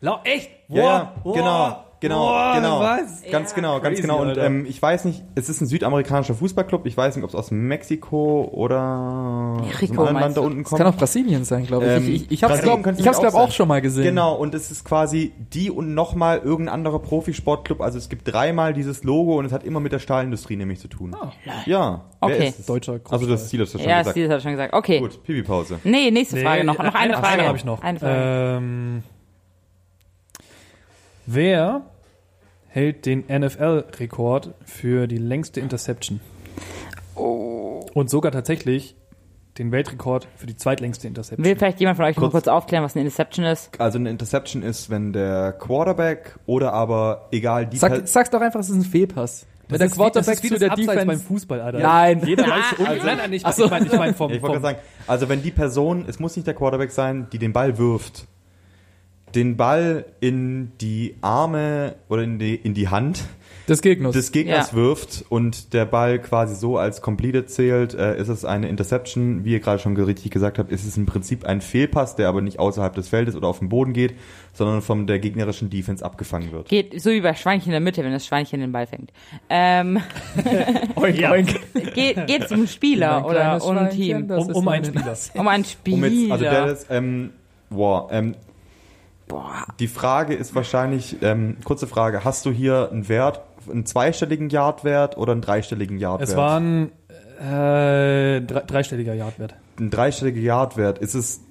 Lau 0.01 0.19
echt? 0.23 0.49
Ja, 0.67 0.83
ja, 0.83 1.15
genau, 1.23 1.84
genau, 1.99 2.27
Boah, 2.27 2.53
genau. 2.55 2.79
was? 2.79 3.23
Ganz 3.31 3.51
Ja. 3.51 3.55
genau, 3.55 3.79
ganz 3.79 4.01
genau. 4.01 4.21
Und 4.21 4.37
ähm, 4.37 4.65
ich 4.67 4.81
weiß 4.81 5.05
nicht, 5.05 5.23
es 5.35 5.49
ist 5.49 5.61
ein 5.61 5.65
südamerikanischer 5.67 6.33
Fußballclub. 6.35 6.85
Ich 6.85 6.95
weiß 6.95 7.15
nicht, 7.15 7.23
ob 7.23 7.29
es 7.29 7.35
aus 7.35 7.51
Mexiko 7.51 8.49
oder 8.53 9.57
aus 9.61 9.81
Rico, 9.81 10.03
einem 10.05 10.15
anderen 10.15 10.21
Land 10.21 10.37
da 10.37 10.41
du? 10.41 10.47
unten 10.47 10.63
Das 10.63 10.69
kommt. 10.69 10.81
kann 10.81 10.93
auch 10.93 10.97
Brasilien 10.97 11.43
sein, 11.45 11.65
glaube 11.65 11.85
ich. 11.85 11.91
Ähm, 11.91 12.07
ich. 12.07 12.15
Ich, 12.25 12.31
ich 12.31 12.43
hab's, 12.43 12.53
Brasilien 12.61 12.83
glaube 12.83 12.99
ich, 13.01 13.09
auch 13.09 13.19
glaub, 13.19 13.33
auch 13.35 13.51
schon 13.51 13.67
mal 13.67 13.81
gesehen. 13.81 14.03
Genau, 14.03 14.35
und 14.35 14.53
es 14.55 14.71
ist 14.71 14.83
quasi 14.85 15.33
die 15.53 15.71
und 15.71 15.93
nochmal 15.93 16.39
irgendein 16.43 16.73
anderer 16.75 16.99
Profisportclub. 16.99 17.81
Also 17.81 17.97
es 17.97 18.09
gibt 18.09 18.31
dreimal 18.31 18.73
dieses 18.73 19.03
Logo 19.03 19.37
und 19.37 19.45
es 19.45 19.51
hat 19.51 19.63
immer 19.63 19.79
mit 19.79 19.91
der 19.91 19.99
Stahlindustrie 19.99 20.55
nämlich 20.55 20.79
zu 20.79 20.87
tun. 20.87 21.15
Ja. 21.65 22.01
Wer 22.21 22.35
Okay. 22.35 22.47
ist 22.49 22.59
es? 22.59 22.65
Deutscher 22.65 22.99
Also 23.09 23.27
das 23.27 23.49
Ziel 23.49 23.61
hast 23.61 23.73
du 23.73 23.77
schon 23.79 23.87
Ja, 23.89 23.99
gesagt. 23.99 24.17
Steve 24.17 24.33
hat 24.33 24.41
schon 24.41 24.51
gesagt. 24.51 24.73
Okay. 24.73 24.99
Gut, 24.99 25.21
Pipi-Pause. 25.23 25.79
Nee, 25.83 26.11
nächste 26.11 26.37
Frage 26.37 26.63
noch. 26.63 26.77
Noch 26.77 26.93
eine, 26.95 27.13
Frage. 27.13 27.43
habe 27.47 27.57
ich 27.57 27.65
noch. 27.65 27.81
Eine 27.81 27.99
Frage. 27.99 28.57
Ähm, 28.57 29.03
wer 31.25 31.81
hält 32.67 33.05
den 33.05 33.23
NFL-Rekord 33.29 34.53
für 34.65 35.07
die 35.07 35.17
längste 35.17 35.59
Interception? 35.59 36.19
Oh. 37.15 37.85
Und 37.93 38.09
sogar 38.09 38.31
tatsächlich 38.31 38.95
den 39.57 39.71
Weltrekord 39.71 40.27
für 40.35 40.47
die 40.47 40.57
zweitlängste 40.57 41.07
Interception. 41.07 41.45
Will 41.45 41.55
vielleicht 41.55 41.79
jemand 41.79 41.95
von 41.95 42.05
euch 42.05 42.17
mal 42.17 42.21
Kurz- 42.23 42.31
kurz 42.33 42.47
aufklären, 42.49 42.83
was 42.83 42.95
eine 42.95 43.05
Interception 43.05 43.45
ist? 43.45 43.69
Also 43.79 43.97
eine 43.97 44.09
Interception 44.09 44.61
ist, 44.63 44.89
wenn 44.89 45.13
der 45.13 45.53
Quarterback 45.53 46.37
oder 46.45 46.73
aber 46.73 47.29
egal 47.31 47.65
die 47.65 47.77
Sag, 47.77 48.05
sag's 48.07 48.29
doch 48.29 48.41
einfach, 48.41 48.59
es 48.59 48.69
ist 48.69 48.75
ein 48.75 48.81
Fehlpass. 48.83 49.45
Wenn 49.69 49.77
der 49.79 49.87
ist 49.87 49.93
wie- 49.93 49.95
Quarterback 49.95 50.25
das 50.25 50.35
ist 50.35 50.43
wie 50.43 50.47
zu 50.49 50.53
das 50.55 50.59
der 50.59 50.71
Abseits 50.71 50.87
Defense- 50.91 51.05
beim 51.07 51.19
Fußball, 51.21 51.61
Alter. 51.61 51.79
Nein. 51.79 52.21
Jeder 52.25 52.43
Ja, 52.47 52.49
weiß 52.49 52.87
also- 52.87 53.05
nein, 53.05 53.17
nein, 53.17 53.33
ich, 53.33 53.41
so. 53.47 53.63
ich 53.65 53.71
meine 53.71 53.85
ich 53.85 53.91
mein 53.93 54.13
vom, 54.13 54.31
Ich 54.31 54.41
wollte 54.41 54.55
vom 54.55 54.61
gerade 54.61 54.75
sagen, 54.75 54.87
also 55.07 55.29
wenn 55.29 55.41
die 55.41 55.51
Person, 55.51 56.03
es 56.07 56.19
muss 56.19 56.35
nicht 56.35 56.45
der 56.47 56.53
Quarterback 56.53 56.91
sein, 56.91 57.27
die 57.31 57.39
den 57.39 57.53
Ball 57.53 57.77
wirft, 57.77 58.27
den 59.33 59.57
Ball 59.57 60.05
in 60.21 60.71
die 60.79 61.15
Arme 61.21 61.95
oder 62.09 62.23
in 62.23 62.39
die, 62.39 62.55
in 62.55 62.73
die 62.73 62.87
Hand 62.89 63.23
des 63.67 63.81
Gegners. 63.81 64.13
des 64.13 64.31
Gegners 64.31 64.71
Ja. 64.71 64.77
wirft 64.77 65.25
und 65.27 65.73
der 65.73 65.85
Ball 65.85 66.19
quasi 66.19 66.55
so 66.55 66.77
als 66.77 67.01
completed 67.01 67.49
zählt, 67.49 67.95
äh, 67.95 68.15
ist 68.17 68.27
es 68.29 68.45
eine 68.45 68.69
Interception. 68.69 69.43
Wie 69.43 69.53
ihr 69.53 69.59
gerade 69.59 69.79
schon 69.79 69.97
richtig 69.97 70.29
gesagt 70.31 70.59
habt, 70.59 70.71
ist 70.71 70.85
es 70.85 70.95
im 70.95 71.05
Prinzip 71.07 71.45
ein 71.45 71.61
Fehlpass, 71.61 72.15
der 72.15 72.29
aber 72.29 72.41
nicht 72.41 72.59
außerhalb 72.59 72.93
des 72.93 73.09
Feldes 73.09 73.35
oder 73.35 73.47
auf 73.47 73.59
den 73.59 73.67
Boden 73.69 73.91
geht, 73.93 74.13
sondern 74.53 74.81
von 74.83 75.07
der 75.07 75.17
gegnerischen 75.19 75.69
Defense 75.71 76.05
abgefangen 76.05 76.51
wird. 76.51 76.69
Geht 76.69 77.01
so 77.01 77.09
wie 77.09 77.21
bei 77.21 77.33
Schweinchen 77.33 77.69
in 77.69 77.71
der 77.73 77.79
Mitte, 77.81 78.03
wenn 78.03 78.11
das 78.13 78.25
Schweinchen 78.27 78.59
den 78.61 78.71
Ball 78.71 78.85
fängt. 78.87 79.11
Ähm, 79.49 79.99
oink, 80.95 81.17
Ja. 81.19 81.31
oink. 81.31 81.59
geht 81.95 82.27
geht's 82.27 82.51
um 82.51 82.67
Spieler 82.67 83.21
Mein 83.21 83.25
oder 83.31 83.65
um 83.65 83.77
ein 83.77 83.89
Team? 83.89 84.29
um, 84.31 84.51
um 84.51 84.67
einen 84.67 84.85
Spieler. 84.85 85.17
Um 85.33 85.47
ein 85.47 85.65
Spieler. 85.65 85.97
Um 85.97 86.03
jetzt, 86.13 86.31
also 86.31 86.43
der 86.45 86.65
ist, 86.67 86.87
ähm, 86.91 87.31
wow, 87.71 88.09
ähm, 88.11 88.35
Boah. 89.27 89.65
die 89.79 89.87
Frage 89.87 90.35
ist 90.35 90.53
wahrscheinlich, 90.55 91.17
ähm, 91.21 91.57
kurze 91.63 91.87
Frage, 91.87 92.23
hast 92.23 92.45
du 92.45 92.51
hier 92.51 92.89
einen 92.91 93.09
Wert, 93.09 93.41
einen 93.69 93.85
zweistelligen 93.85 94.49
Yardwert 94.49 95.17
oder 95.17 95.31
einen 95.31 95.41
dreistelligen 95.41 95.97
Yardwert? 95.97 96.29
Es 96.29 96.35
war 96.35 96.59
ein 96.59 96.91
äh, 97.39 98.41
drei, 98.41 98.61
dreistelliger 98.65 99.13
Yardwert. 99.13 99.55
ein 99.79 99.89
dreistelliger 99.89 100.39
Yardwert. 100.39 100.99
Ist 100.99 101.15
es 101.15 101.41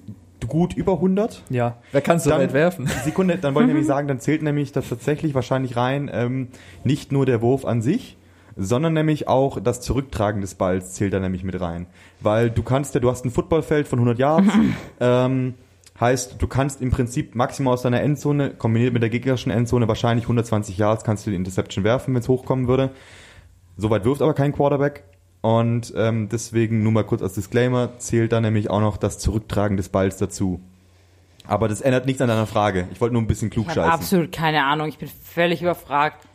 gut 0.47 0.73
über 0.73 0.93
100? 0.93 1.43
Ja. 1.49 1.77
Wer 1.91 2.01
kann 2.01 2.19
so 2.19 2.29
weit 2.31 2.53
werfen? 2.53 2.87
Sekunde, 3.03 3.37
dann 3.37 3.55
wollte 3.55 3.67
ich 3.67 3.73
nämlich 3.73 3.87
sagen, 3.93 4.07
dann 4.07 4.19
zählt 4.19 4.41
nämlich 4.41 4.71
das 4.71 4.89
tatsächlich 4.89 5.35
wahrscheinlich 5.35 5.75
rein, 5.75 6.09
ähm, 6.13 6.47
nicht 6.83 7.11
nur 7.11 7.25
der 7.25 7.41
Wurf 7.41 7.65
an 7.65 7.81
sich, 7.81 8.17
sondern 8.55 8.93
nämlich 8.93 9.27
auch 9.27 9.59
das 9.59 9.81
Zurücktragen 9.81 10.41
des 10.41 10.55
Balls 10.55 10.93
zählt 10.93 11.13
da 11.13 11.19
nämlich 11.19 11.43
mit 11.43 11.59
rein. 11.59 11.87
Weil 12.21 12.49
du 12.49 12.63
kannst 12.63 12.95
ja, 12.95 13.01
du 13.01 13.09
hast 13.11 13.25
ein 13.25 13.31
Footballfeld 13.31 13.87
von 13.87 13.99
100 13.99 14.19
Yards, 14.19 14.47
ähm, 14.99 15.55
heißt, 15.99 16.41
du 16.41 16.47
kannst 16.47 16.81
im 16.81 16.91
Prinzip 16.91 17.35
maximal 17.35 17.73
aus 17.73 17.81
deiner 17.83 18.01
Endzone, 18.01 18.51
kombiniert 18.51 18.93
mit 18.93 19.01
der 19.01 19.09
gegnerischen 19.09 19.51
Endzone, 19.51 19.87
wahrscheinlich 19.87 20.25
120 20.25 20.77
Yards 20.77 21.03
kannst 21.03 21.25
du 21.25 21.29
die 21.29 21.35
Interception 21.37 21.83
werfen, 21.83 22.13
wenn 22.13 22.21
es 22.21 22.27
hochkommen 22.27 22.67
würde. 22.67 22.91
Soweit 23.77 24.05
wirft 24.05 24.21
aber 24.21 24.33
kein 24.33 24.51
Quarterback. 24.53 25.03
Und 25.41 25.93
ähm, 25.95 26.27
deswegen 26.29 26.81
nur 26.81 26.91
mal 26.91 27.03
kurz 27.03 27.21
als 27.21 27.33
Disclaimer, 27.33 27.97
zählt 27.99 28.31
da 28.31 28.41
nämlich 28.41 28.69
auch 28.69 28.79
noch 28.81 28.97
das 28.97 29.19
Zurücktragen 29.19 29.77
des 29.77 29.89
Balls 29.89 30.17
dazu. 30.17 30.59
Aber 31.47 31.67
das 31.67 31.81
ändert 31.81 32.07
nichts 32.07 32.21
an 32.21 32.27
deiner 32.27 32.47
Frage. 32.47 32.87
Ich 32.91 32.99
wollte 32.99 33.13
nur 33.13 33.21
ein 33.21 33.27
bisschen 33.27 33.49
Ich 33.49 33.57
habe 33.57 33.63
klugscheißen. 33.65 33.91
absolut 33.91 34.31
keine 34.31 34.63
Ahnung. 34.65 34.87
Ich 34.87 34.97
bin 34.97 35.07
völlig 35.07 35.61
überfragt. 35.61 36.25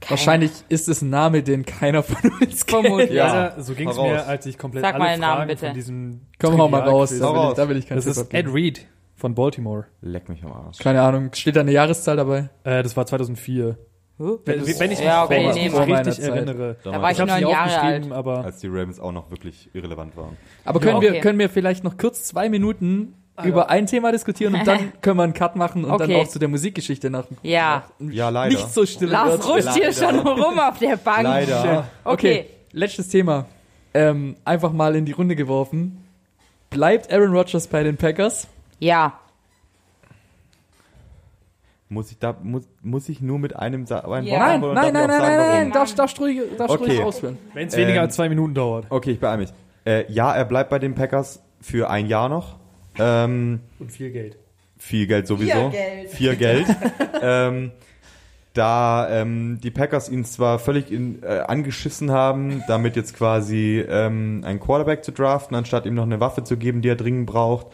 Keine- 0.00 0.10
Wahrscheinlich 0.10 0.50
ist 0.68 0.88
es 0.88 1.02
ein 1.02 1.10
Name, 1.10 1.42
den 1.42 1.64
keiner 1.66 2.02
von 2.02 2.16
uns 2.40 2.64
kennt. 2.66 3.10
Ja. 3.10 3.26
Alter, 3.50 3.62
so 3.62 3.74
ging 3.74 3.88
es 3.88 3.96
mir, 3.96 4.26
als 4.26 4.46
ich 4.46 4.56
komplett 4.58 4.82
Sag 4.84 4.94
alle 4.94 5.04
mal 5.04 5.10
den 5.12 5.20
Namen, 5.20 5.36
Fragen 5.36 5.48
bitte. 5.48 5.66
von 5.66 5.74
diesem 5.74 6.20
Komm, 6.38 6.58
hau 6.58 6.68
mal 6.68 6.80
raus. 6.80 7.10
Da 7.18 7.32
will, 7.34 7.48
ich, 7.50 7.54
da 7.56 7.68
will 7.68 7.76
ich 7.76 7.86
keinen 7.86 7.96
Das 7.96 8.04
Tipp 8.06 8.12
ist 8.12 8.18
abgeben. 8.18 8.48
Ed 8.48 8.54
Reed 8.54 8.86
von 9.16 9.34
Baltimore. 9.34 9.84
Leck 10.00 10.28
mich 10.30 10.42
am 10.42 10.52
Arsch. 10.52 10.78
Keine 10.78 11.02
Ahnung. 11.02 11.30
Steht 11.34 11.56
da 11.56 11.60
eine 11.60 11.72
Jahreszahl 11.72 12.16
dabei? 12.16 12.48
Äh, 12.64 12.82
das 12.82 12.96
war 12.96 13.04
2004. 13.04 13.76
Huh? 14.18 14.38
Wenn, 14.44 14.60
wenn 14.66 14.68
ich 14.90 14.98
mich, 14.98 15.00
Ja, 15.00 15.24
okay, 15.24 15.34
wenn 15.36 15.50
ich 15.50 15.54
nee, 15.56 15.68
meiner 15.78 15.98
richtig 16.06 16.24
Zeit. 16.24 16.34
erinnere. 16.34 16.76
Da 16.84 17.00
war 17.02 17.10
ich 17.10 17.18
ich 17.18 17.24
neun 17.26 17.40
Jahre 17.48 17.80
alt. 17.80 18.12
aber 18.12 18.44
Als 18.44 18.60
die 18.60 18.66
Ravens 18.68 19.00
auch 19.00 19.12
noch 19.12 19.30
wirklich 19.30 19.70
irrelevant 19.74 20.16
waren. 20.16 20.36
Aber 20.64 20.80
können, 20.80 20.96
Ja. 20.96 21.02
wir, 21.02 21.10
Okay. 21.10 21.20
können 21.20 21.38
wir 21.38 21.48
vielleicht 21.50 21.84
noch 21.84 21.96
kurz 21.98 22.24
zwei 22.24 22.48
Minuten 22.50 23.14
über 23.44 23.70
ein 23.70 23.86
Thema 23.86 24.12
diskutieren 24.12 24.54
und 24.54 24.66
dann 24.66 24.92
können 25.02 25.16
wir 25.18 25.22
einen 25.24 25.34
Cut 25.34 25.56
machen 25.56 25.84
und 25.84 25.98
dann 25.98 26.10
Okay. 26.10 26.20
auch 26.22 26.28
zu 26.28 26.38
der 26.38 26.48
Musikgeschichte 26.48 27.10
nach 27.10 27.24
Ja. 27.42 27.84
Ja, 27.98 28.28
leider. 28.28 28.54
nicht 28.54 28.72
so 28.72 28.84
still 28.86 29.08
Lars 29.08 29.46
rutscht 29.48 29.74
hier 29.74 29.92
schon 29.92 30.18
rum 30.18 30.58
auf 30.58 30.78
der 30.78 30.96
Bank. 30.96 31.24
Leider. 31.24 31.86
Okay. 32.04 32.46
letztes 32.72 33.08
Thema. 33.08 33.46
Ähm, 33.92 34.36
einfach 34.44 34.72
mal 34.72 34.94
in 34.96 35.04
die 35.04 35.12
Runde 35.12 35.34
geworfen. 35.36 36.04
Bleibt 36.70 37.12
Aaron 37.12 37.32
Rodgers 37.32 37.66
bei 37.66 37.82
den 37.82 37.96
Packers? 37.96 38.46
Ja. 38.78 39.14
Muss 41.88 42.12
ich 42.12 42.18
da 42.20 42.36
muss, 42.40 42.68
muss 42.82 43.08
ich 43.08 43.20
nur 43.20 43.40
mit 43.40 43.56
einem, 43.56 43.84
Sa 43.84 43.98
einem 44.00 44.24
Ja. 44.26 44.60
Wort 44.62 44.74
Nein, 44.74 44.92
nein, 44.92 44.92
nein, 44.92 44.92
nein, 44.92 45.08
nein, 45.08 45.36
nein, 45.36 45.58
warum? 45.58 45.72
darfst, 45.72 45.98
darfst 45.98 46.20
ruhig, 46.20 46.40
darfst 46.56 46.76
Okay. 46.76 46.84
ruhig 46.92 47.02
ausführen. 47.02 47.38
wenn 47.52 47.66
es 47.66 47.76
weniger 47.76 47.96
Ähm, 47.96 48.02
als 48.02 48.14
zwei 48.14 48.28
Minuten 48.28 48.54
dauert. 48.54 48.86
Okay, 48.90 49.10
ich 49.10 49.18
beeil 49.18 49.38
mich. 49.38 49.50
Äh, 49.84 50.10
ja, 50.12 50.32
er 50.32 50.44
bleibt 50.44 50.70
bei 50.70 50.78
den 50.78 50.94
Packers 50.94 51.42
für 51.60 51.90
ein 51.90 52.06
Jahr 52.06 52.28
noch. 52.28 52.59
Ähm, 53.00 53.60
Und 53.78 53.90
viel 53.90 54.10
Geld. 54.10 54.36
viel 54.78 55.06
Geld 55.06 55.26
sowieso. 55.26 55.70
Geld. 55.70 56.10
Viel 56.10 56.36
Geld. 56.36 56.66
ähm, 57.22 57.72
da 58.52 59.08
ähm, 59.08 59.60
die 59.62 59.70
Packers 59.70 60.08
ihn 60.08 60.24
zwar 60.24 60.58
völlig 60.58 60.90
in, 60.90 61.22
äh, 61.22 61.40
angeschissen 61.46 62.10
haben, 62.10 62.64
damit 62.66 62.96
jetzt 62.96 63.16
quasi 63.16 63.84
ähm, 63.88 64.42
einen 64.44 64.58
Quarterback 64.58 65.04
zu 65.04 65.12
draften, 65.12 65.56
anstatt 65.56 65.86
ihm 65.86 65.94
noch 65.94 66.02
eine 66.04 66.20
Waffe 66.20 66.42
zu 66.42 66.56
geben, 66.56 66.82
die 66.82 66.88
er 66.88 66.96
dringend 66.96 67.26
braucht. 67.26 67.68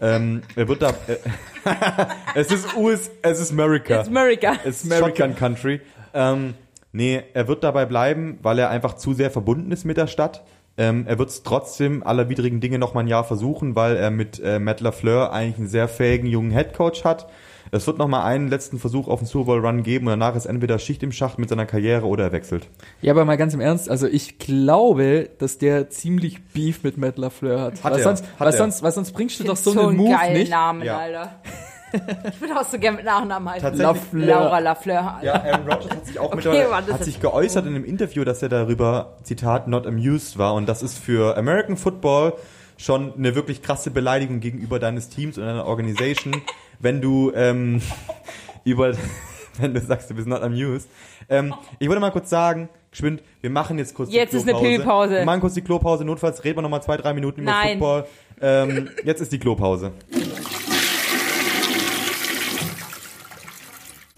Ähm, 0.00 0.42
er 0.54 0.68
wird 0.68 0.82
da. 0.82 0.90
Äh, 0.90 1.16
es 2.34 2.52
ist 2.52 2.76
US, 2.76 3.10
es 3.22 3.40
ist 3.40 3.52
America. 3.52 4.00
It's 4.00 4.08
America. 4.08 4.52
Es 4.64 4.84
ist 4.84 4.94
Shotgun 4.96 5.34
Country. 5.34 5.80
Ähm, 6.14 6.54
nee, 6.92 7.22
er 7.34 7.48
wird 7.48 7.64
dabei 7.64 7.86
bleiben, 7.86 8.38
weil 8.42 8.58
er 8.58 8.70
einfach 8.70 8.94
zu 8.94 9.14
sehr 9.14 9.30
verbunden 9.30 9.72
ist 9.72 9.84
mit 9.84 9.96
der 9.96 10.06
Stadt. 10.06 10.44
Ähm, 10.78 11.04
er 11.06 11.18
wird 11.18 11.28
es 11.28 11.42
trotzdem 11.42 12.02
aller 12.04 12.28
widrigen 12.28 12.60
Dinge 12.60 12.78
noch 12.78 12.94
mal 12.94 13.00
ein 13.00 13.08
Jahr 13.08 13.24
versuchen, 13.24 13.74
weil 13.74 13.96
er 13.96 14.10
mit 14.10 14.40
äh, 14.42 14.60
Matt 14.60 14.80
LaFleur 14.80 15.32
eigentlich 15.32 15.58
einen 15.58 15.68
sehr 15.68 15.88
fähigen 15.88 16.26
jungen 16.28 16.52
Headcoach 16.52 17.04
hat. 17.04 17.26
Es 17.70 17.86
wird 17.86 17.98
noch 17.98 18.08
mal 18.08 18.24
einen 18.24 18.48
letzten 18.48 18.78
Versuch 18.78 19.08
auf 19.08 19.18
den 19.20 19.26
Super 19.26 19.46
Bowl 19.46 19.66
Run 19.66 19.82
geben 19.82 20.06
und 20.06 20.12
danach 20.12 20.34
ist 20.36 20.46
entweder 20.46 20.78
Schicht 20.78 21.02
im 21.02 21.12
Schacht 21.12 21.38
mit 21.38 21.48
seiner 21.50 21.66
Karriere 21.66 22.06
oder 22.06 22.24
er 22.24 22.32
wechselt. 22.32 22.68
Ja, 23.02 23.12
aber 23.12 23.24
mal 23.24 23.36
ganz 23.36 23.52
im 23.52 23.60
Ernst, 23.60 23.90
also 23.90 24.06
ich 24.06 24.38
glaube, 24.38 25.28
dass 25.38 25.58
der 25.58 25.90
ziemlich 25.90 26.42
Beef 26.54 26.82
mit 26.82 26.96
Matt 26.96 27.18
LaFleur 27.18 27.60
hat. 27.60 27.84
Hat 27.84 27.92
weil, 27.92 27.98
er, 27.98 28.04
sonst, 28.04 28.24
hat 28.24 28.40
weil, 28.40 28.46
er. 28.48 28.52
sonst, 28.52 28.82
weil 28.82 28.92
sonst 28.92 29.12
bringst 29.12 29.40
du 29.40 29.44
doch 29.44 29.56
so 29.56 29.72
einen 29.72 29.80
einen 29.80 29.96
Move 29.98 30.12
geilen 30.16 30.32
nicht. 30.38 30.50
Namen, 30.50 30.82
Ja. 30.82 30.96
Alter. 30.98 31.42
Ich 32.32 32.40
würde 32.40 32.58
auch 32.58 32.64
so 32.64 32.78
gerne 32.78 32.96
mit 32.98 33.06
Nachnamen 33.06 33.48
heißen. 33.50 33.78
Tatsächlich- 33.78 34.26
Laura 34.26 34.58
Lafleur. 34.58 35.14
Alter. 35.16 35.26
Ja, 35.26 35.34
Aaron 35.34 35.70
Rodgers 35.70 35.90
hat 35.90 36.06
sich 36.06 36.18
auch 36.18 36.32
Okay, 36.32 36.64
das 36.86 36.92
hat 36.94 37.04
sich 37.04 37.20
geäußert 37.20 37.66
in 37.66 37.74
einem 37.74 37.84
Interview, 37.84 38.24
dass 38.24 38.42
er 38.42 38.48
darüber, 38.48 39.16
Zitat, 39.22 39.68
not 39.68 39.86
amused 39.86 40.38
war. 40.38 40.54
Und 40.54 40.68
das 40.68 40.82
ist 40.82 40.98
für 40.98 41.36
American 41.36 41.76
Football 41.76 42.34
schon 42.76 43.12
eine 43.16 43.34
wirklich 43.34 43.62
krasse 43.62 43.90
Beleidigung 43.90 44.40
gegenüber 44.40 44.78
deines 44.78 45.08
Teams 45.08 45.36
und 45.38 45.44
deiner 45.44 45.66
Organisation, 45.66 46.36
wenn 46.78 47.00
du 47.00 47.32
ähm, 47.34 47.80
über, 48.64 48.92
wenn 49.58 49.74
du 49.74 49.80
sagst, 49.80 50.10
du 50.10 50.14
bist 50.14 50.28
not 50.28 50.42
amused. 50.42 50.88
Ähm, 51.28 51.54
ich 51.78 51.88
wollte 51.88 52.00
mal 52.00 52.10
kurz 52.12 52.30
sagen, 52.30 52.68
geschwind, 52.90 53.22
wir 53.40 53.50
machen 53.50 53.78
jetzt 53.78 53.94
kurz 53.94 54.12
Jetzt 54.12 54.32
die 54.32 54.36
ist 54.38 54.42
eine 54.44 54.52
Klopause. 54.52 54.72
Pipi-Pause. 54.76 55.14
Wir 55.16 55.24
machen 55.24 55.40
kurz 55.40 55.54
die 55.54 55.62
Klopause. 55.62 56.04
Notfalls 56.04 56.44
reden 56.44 56.58
wir 56.58 56.62
noch 56.62 56.70
mal 56.70 56.80
zwei, 56.80 56.96
drei 56.96 57.12
Minuten 57.14 57.42
über 57.42 57.50
Nein. 57.50 57.70
Football. 57.78 58.06
Ähm, 58.40 58.88
jetzt 59.04 59.20
ist 59.20 59.32
die 59.32 59.38
Klopause. 59.38 59.92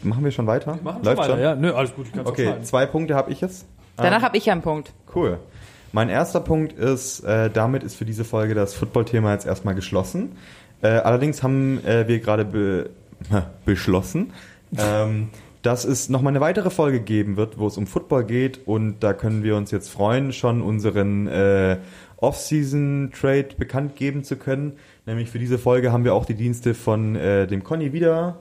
Machen 0.03 0.24
wir 0.24 0.30
schon 0.30 0.46
weiter? 0.46 0.78
Machen 0.82 1.05
Läuft 1.05 1.18
weiter, 1.18 1.32
schon? 1.32 1.40
ja. 1.40 1.55
Nö, 1.55 1.72
alles 1.72 1.94
gut. 1.94 2.07
Ich 2.07 2.12
kann's 2.12 2.26
auch 2.26 2.32
Okay, 2.32 2.55
zwei 2.62 2.86
Punkte 2.86 3.14
habe 3.14 3.30
ich 3.30 3.40
jetzt. 3.40 3.66
Danach 3.96 4.22
habe 4.22 4.36
ich 4.36 4.51
einen 4.51 4.62
Punkt. 4.62 4.92
Cool. 5.14 5.38
Mein 5.92 6.09
erster 6.09 6.40
Punkt 6.40 6.72
ist, 6.72 7.20
äh, 7.20 7.51
damit 7.51 7.82
ist 7.82 7.96
für 7.96 8.05
diese 8.05 8.24
Folge 8.24 8.55
das 8.55 8.74
Football-Thema 8.74 9.32
jetzt 9.32 9.46
erstmal 9.46 9.74
geschlossen. 9.74 10.36
Äh, 10.82 10.88
allerdings 10.88 11.42
haben 11.42 11.84
äh, 11.84 12.07
wir 12.07 12.20
gerade 12.20 12.44
be 12.44 12.90
beschlossen, 13.66 14.32
ähm, 14.78 15.28
dass 15.61 15.84
es 15.84 16.09
nochmal 16.09 16.32
eine 16.32 16.40
weitere 16.40 16.70
Folge 16.70 17.01
geben 17.01 17.36
wird, 17.36 17.59
wo 17.59 17.66
es 17.66 17.76
um 17.76 17.86
Football 17.86 18.24
geht 18.24 18.66
und 18.66 19.01
da 19.01 19.12
können 19.12 19.42
wir 19.42 19.57
uns 19.57 19.70
jetzt 19.72 19.90
freuen, 19.90 20.32
schon 20.32 20.62
unseren 20.62 21.26
äh, 21.26 21.76
Off-Season-Trade 22.16 23.48
bekannt 23.59 23.96
geben 23.96 24.24
zu 24.24 24.36
können. 24.36 24.78
Nämlich 25.05 25.28
für 25.28 25.38
diese 25.38 25.59
Folge 25.59 25.92
haben 25.92 26.05
wir 26.05 26.14
auch 26.14 26.24
die 26.24 26.34
Dienste 26.34 26.72
von 26.72 27.14
äh, 27.16 27.46
dem 27.46 27.62
Conny 27.62 27.92
wieder 27.92 28.38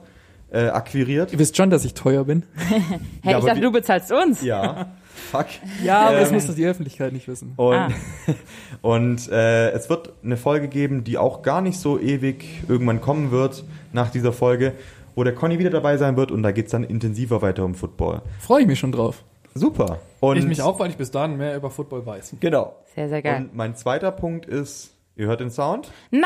äh, 0.52 0.68
akquiriert. 0.70 1.32
Ihr 1.34 1.40
wisst 1.40 1.56
schon, 1.58 1.70
dass 1.70 1.86
ich 1.86 1.94
teuer 1.94 2.24
bin. 2.26 2.44
Hey, 3.22 3.34
Ja, 3.34 3.40
ich 3.40 3.46
dachte, 3.46 3.62
du 3.62 3.72
bezahlst 3.72 4.12
uns. 4.12 4.42
Ja, 4.42 4.88
fuck. 5.32 5.46
Ja, 5.84 6.08
aber 6.08 6.20
das 6.20 6.30
Ähm, 6.30 6.36
muss 6.36 6.48
doch 6.48 6.56
die 6.56 6.66
Öffentlichkeit 6.66 7.14
nicht 7.14 7.28
wissen. 7.28 7.54
Und, 7.58 7.76
Ah. 7.76 7.90
und 8.82 9.30
äh, 9.32 9.72
es 9.72 9.90
wird 9.90 10.14
eine 10.24 10.38
Folge 10.38 10.68
geben, 10.68 11.04
die 11.04 11.18
auch 11.18 11.42
gar 11.42 11.62
nicht 11.62 11.80
so 11.80 12.00
ewig 12.00 12.46
irgendwann 12.68 13.02
kommen 13.02 13.32
wird 13.32 13.64
nach 13.94 14.10
dieser 14.10 14.34
Folge, 14.34 14.74
wo 15.16 15.24
der 15.24 15.36
Conny 15.36 15.60
wieder 15.60 15.70
dabei 15.70 15.98
sein 15.98 16.16
wird 16.18 16.32
und 16.32 16.44
da 16.44 16.52
geht's 16.52 16.72
dann 16.72 16.84
intensiver 16.84 17.42
weiter 17.42 17.66
um 17.66 17.76
Football. 17.76 18.22
Freue 18.40 18.62
ich 18.62 18.68
mich 18.68 18.80
schon 18.80 18.92
drauf. 18.92 19.24
Super. 19.56 20.00
Und 20.20 20.38
Ich 20.38 20.46
mich 20.46 20.62
auch, 20.62 20.80
weil 20.80 20.90
ich 20.92 20.96
bis 20.98 21.12
dahin 21.12 21.36
mehr 21.38 21.56
über 21.58 21.70
Football 21.70 22.06
weiß. 22.06 22.36
Genau. 22.40 22.76
Sehr, 22.96 23.10
sehr 23.10 23.22
geil. 23.22 23.42
Und 23.42 23.56
mein 23.56 23.76
zweiter 23.76 24.12
Punkt 24.12 24.46
ist, 24.46 24.94
ihr 25.20 25.28
hört 25.28 25.42
den 25.42 25.52
Sound? 25.52 25.92
Nein, 26.12 26.24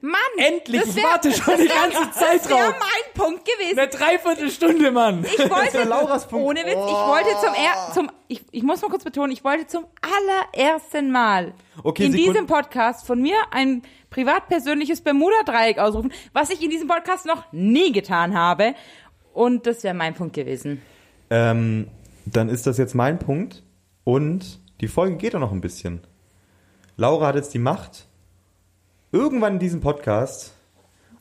Mann! 0.00 0.14
Endlich, 0.38 0.80
das 0.80 0.90
ich 0.90 0.96
wär- 0.96 1.04
warte 1.04 1.32
schon 1.32 1.56
die 1.58 1.68
ganze 1.68 2.10
Zeit 2.12 2.40
Das 2.40 2.48
wäre 2.48 2.58
drauf. 2.58 2.74
mein 2.80 3.22
Punkt 3.22 3.44
gewesen. 3.44 3.78
Eine 3.78 3.88
Dreiviertelstunde, 3.88 4.90
Mann. 4.90 5.24
Ich 5.24 5.38
wollte, 5.50 5.84
Lauras 5.84 6.26
Punkt. 6.26 6.46
ohne 6.46 6.60
Witz, 6.60 6.70
ich 6.72 6.76
wollte 6.76 7.28
zum, 7.40 7.54
er, 7.54 7.92
zum 7.92 8.10
ich, 8.28 8.42
ich 8.50 8.62
muss 8.62 8.80
mal 8.82 8.88
kurz 8.88 9.04
betonen, 9.04 9.30
ich 9.32 9.44
wollte 9.44 9.66
zum 9.66 9.84
allerersten 10.00 11.10
Mal 11.12 11.52
Okay, 11.82 12.06
in 12.06 12.12
Sekund- 12.12 12.28
diesem 12.34 12.46
Podcast 12.46 13.06
von 13.06 13.20
mir 13.20 13.36
ein 13.50 13.82
privat-persönliches 14.10 15.02
Bermuda-Dreieck 15.02 15.78
ausrufen, 15.78 16.12
was 16.32 16.50
ich 16.50 16.62
in 16.62 16.70
diesem 16.70 16.88
Podcast 16.88 17.26
noch 17.26 17.44
nie 17.52 17.92
getan 17.92 18.36
habe. 18.36 18.74
Und 19.34 19.66
das 19.66 19.84
wäre 19.84 19.94
mein 19.94 20.14
Punkt 20.14 20.34
gewesen. 20.34 20.82
Ähm, 21.30 21.88
dann 22.26 22.48
ist 22.48 22.66
das 22.66 22.78
jetzt 22.78 22.94
mein 22.94 23.18
Punkt. 23.18 23.62
Und 24.04 24.58
die 24.80 24.88
Folge 24.88 25.16
geht 25.16 25.34
auch 25.36 25.40
noch 25.40 25.52
ein 25.52 25.60
bisschen. 25.60 26.00
Laura 26.96 27.28
hat 27.28 27.36
jetzt 27.36 27.54
die 27.54 27.58
Macht, 27.58 28.06
irgendwann 29.12 29.54
in 29.54 29.58
diesem 29.58 29.80
Podcast 29.80 30.52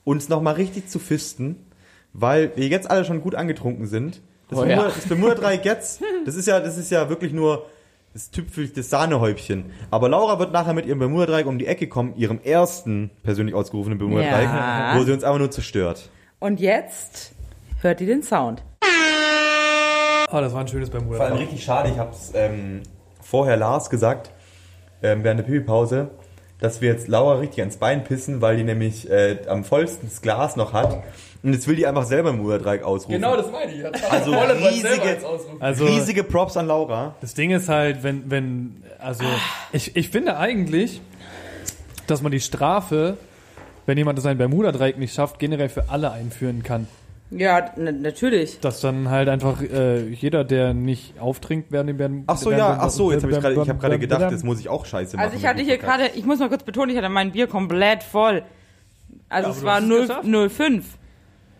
uns 0.03 0.29
nochmal 0.29 0.55
richtig 0.55 0.87
zu 0.89 0.99
fisten, 0.99 1.65
weil 2.13 2.51
wir 2.55 2.67
jetzt 2.67 2.89
alle 2.89 3.05
schon 3.05 3.21
gut 3.21 3.35
angetrunken 3.35 3.85
sind. 3.87 4.21
Das, 4.49 4.57
Oh 4.59 4.63
Bermuda, 4.63 4.87
ja. 4.87 4.93
das 4.95 5.05
Bermuda-Dreieck 5.07 5.65
jetzt, 5.65 6.01
das 6.25 6.35
ist 6.35 6.47
ja, 6.47 6.59
das 6.59 6.77
ist 6.77 6.89
ja 6.91 7.07
wirklich 7.09 7.33
nur 7.33 7.67
das 8.13 8.31
Tüpfel, 8.31 8.67
das 8.69 8.89
Sahnehäubchen. 8.89 9.65
Aber 9.91 10.09
Laura 10.09 10.39
wird 10.39 10.51
nachher 10.51 10.73
mit 10.73 10.87
ihrem 10.87 10.97
Bermuda-Dreieck 10.99 11.45
um 11.45 11.59
die 11.59 11.67
Ecke 11.67 11.87
kommen, 11.87 12.15
ihrem 12.15 12.39
ersten 12.43 13.11
persönlich 13.23 13.53
ausgerufenen 13.53 13.99
Bermuda-Dreieck, 13.99 14.49
Ja. 14.49 14.93
wo 14.97 15.03
sie 15.03 15.11
uns 15.11 15.23
einfach 15.23 15.37
nur 15.37 15.51
zerstört. 15.51 16.09
Und 16.39 16.59
jetzt 16.59 17.33
hört 17.81 18.01
ihr 18.01 18.07
den 18.07 18.23
Sound. 18.23 18.63
Oh, 20.31 20.41
das 20.41 20.53
war 20.53 20.61
ein 20.61 20.67
schönes 20.67 20.89
Vor 20.89 20.99
allem 20.99 21.09
Bermuda. 21.09 21.33
richtig 21.35 21.63
schade, 21.63 21.89
ich 21.89 21.97
hab's 21.97 22.31
ähm, 22.35 22.81
vorher 23.21 23.57
Lars 23.57 23.89
gesagt, 23.89 24.31
ähm, 25.01 25.23
während 25.23 25.39
der 25.39 25.45
Pipi-Pause, 25.45 26.09
dass 26.59 26.81
wir 26.81 26.89
jetzt 26.89 27.07
Laura 27.07 27.35
richtig 27.35 27.59
ans 27.59 27.77
Bein 27.77 28.03
pissen, 28.03 28.41
weil 28.41 28.57
die 28.57 28.63
nämlich 28.63 29.09
äh, 29.09 29.37
am 29.47 29.63
vollsten 29.63 30.09
das 30.09 30.21
Glas 30.21 30.55
noch 30.55 30.73
hat. 30.73 31.03
Und 31.41 31.53
jetzt 31.53 31.67
will 31.69 31.77
die 31.77 31.87
einfach 31.87 32.03
selber 32.03 32.31
ein 32.31 32.37
Muderdreieck 32.37 32.83
ausrufen. 32.83 33.13
Genau, 33.13 33.37
das 33.37 33.49
meine 33.49 33.71
ich. 33.71 33.83
Also 34.11 34.31
riesige, 34.33 35.17
Also, 35.61 35.85
riesige 35.85 36.23
Props 36.25 36.57
an 36.57 36.67
Laura. 36.67 37.15
das 37.21 37.33
Ding 37.33 37.51
ist 37.51 37.69
halt, 37.69 38.03
wenn, 38.03 38.29
wenn, 38.29 38.83
also, 38.99 39.23
ich, 39.71 39.95
ich 39.95 40.09
finde 40.09 40.35
eigentlich, 40.37 41.01
dass 42.07 42.21
man 42.21 42.33
die 42.33 42.41
Strafe, 42.41 43.17
wenn 43.85 43.97
jemand 43.97 44.21
sein 44.21 44.37
Bermuda-Dreieck 44.37 44.97
nicht 44.97 45.13
schafft, 45.13 45.39
generell 45.39 45.69
für 45.69 45.89
alle 45.89 46.11
einführen 46.11 46.61
kann. 46.63 46.87
Ja, 47.31 47.71
natürlich. 47.77 48.59
Dass 48.59 48.81
dann 48.81 49.09
halt 49.09 49.29
einfach 49.29 49.61
äh, 49.61 50.07
jeder, 50.07 50.43
der 50.43 50.73
nicht 50.73 51.19
auftrinkt, 51.19 51.71
dem 51.71 51.97
Bermuda. 51.97 52.23
Ach 52.27 52.37
so, 52.37 52.51
ja, 52.51 52.77
ach 52.81 52.89
so, 52.89 53.11
jetzt 53.11 53.23
habe 53.23 53.33
ich 53.33 53.39
gerade, 53.39 53.53
ich 53.61 53.69
habe 53.69 53.79
gerade 53.79 53.99
gedacht, 53.99 54.31
jetzt 54.31 54.43
muss 54.43 54.59
ich 54.59 54.67
auch 54.67 54.85
Scheiße 54.85 55.15
machen. 55.15 55.25
Also 55.25 55.37
ich 55.37 55.45
hatte 55.45 55.61
hier 55.61 55.77
gerade, 55.77 56.07
ich 56.15 56.25
muss 56.25 56.39
mal 56.39 56.49
kurz 56.49 56.63
betonen, 56.63 56.89
ich 56.91 56.97
hatte 56.97 57.09
mein 57.09 57.31
Bier 57.31 57.47
komplett 57.47 58.01
voll. 58.03 58.43
Also 59.29 59.49
aber 59.49 59.57
es 59.57 59.63
war 59.63 59.75
hast 59.75 59.83
es 59.83 59.89
0, 59.89 60.01
geschafft. 60.01 60.25
0,5. 60.25 60.83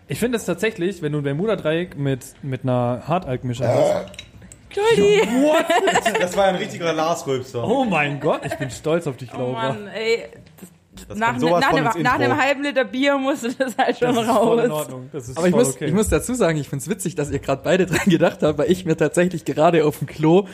Ich 0.07 0.19
finde 0.19 0.37
es 0.37 0.45
tatsächlich, 0.45 1.03
wenn 1.03 1.11
du 1.11 1.19
ein 1.19 1.23
Bermuda-Dreieck 1.23 1.95
mit, 1.97 2.25
mit 2.41 2.63
einer 2.63 3.03
Hartalkmische 3.07 3.67
hast. 3.67 4.07
Entschuldi. 4.69 5.21
Das 6.19 6.35
war 6.35 6.45
ein 6.45 6.55
richtiger 6.55 6.93
Lars-Rülpser. 6.93 7.63
Oh 7.63 7.85
mein 7.85 8.19
Gott, 8.19 8.41
ich 8.45 8.55
bin 8.57 8.69
stolz 8.71 9.05
auf 9.07 9.17
dich, 9.17 9.29
Oh 9.33 9.37
Laura. 9.37 9.69
Mann, 9.69 9.87
ey. 9.87 10.25
Das 11.07 11.17
Nach, 11.17 11.27
kommt 11.29 11.41
sowas 11.41 11.61
nach, 11.61 11.69
von 11.69 11.77
einem, 11.79 11.85
ins 11.87 11.95
nach 12.03 12.15
Intro. 12.19 12.23
einem 12.31 12.37
halben 12.41 12.63
Liter 12.63 12.83
Bier 12.85 13.17
musste 13.17 13.53
das 13.53 13.77
halt 13.77 13.97
schon 13.97 14.15
das 14.15 14.25
ist 14.25 14.31
voll 14.31 14.59
in 14.59 14.71
raus. 14.71 14.81
Ordnung. 14.81 15.09
Das 15.11 15.29
ist 15.29 15.37
Aber 15.37 15.47
ich 15.47 15.53
voll 15.53 15.63
muss, 15.63 15.75
okay. 15.75 15.85
ich 15.85 15.93
muss 15.93 16.09
dazu 16.09 16.33
sagen, 16.33 16.57
ich 16.57 16.69
find's 16.69 16.89
witzig, 16.89 17.15
dass 17.15 17.31
ihr 17.31 17.39
gerade 17.39 17.61
beide 17.63 17.85
dran 17.87 17.99
gedacht 18.07 18.43
habt, 18.43 18.57
weil 18.57 18.71
ich 18.71 18.85
mir 18.85 18.97
tatsächlich 18.97 19.45
gerade 19.45 19.85
auf 19.85 19.99
dem 19.99 20.07
Klo 20.07 20.47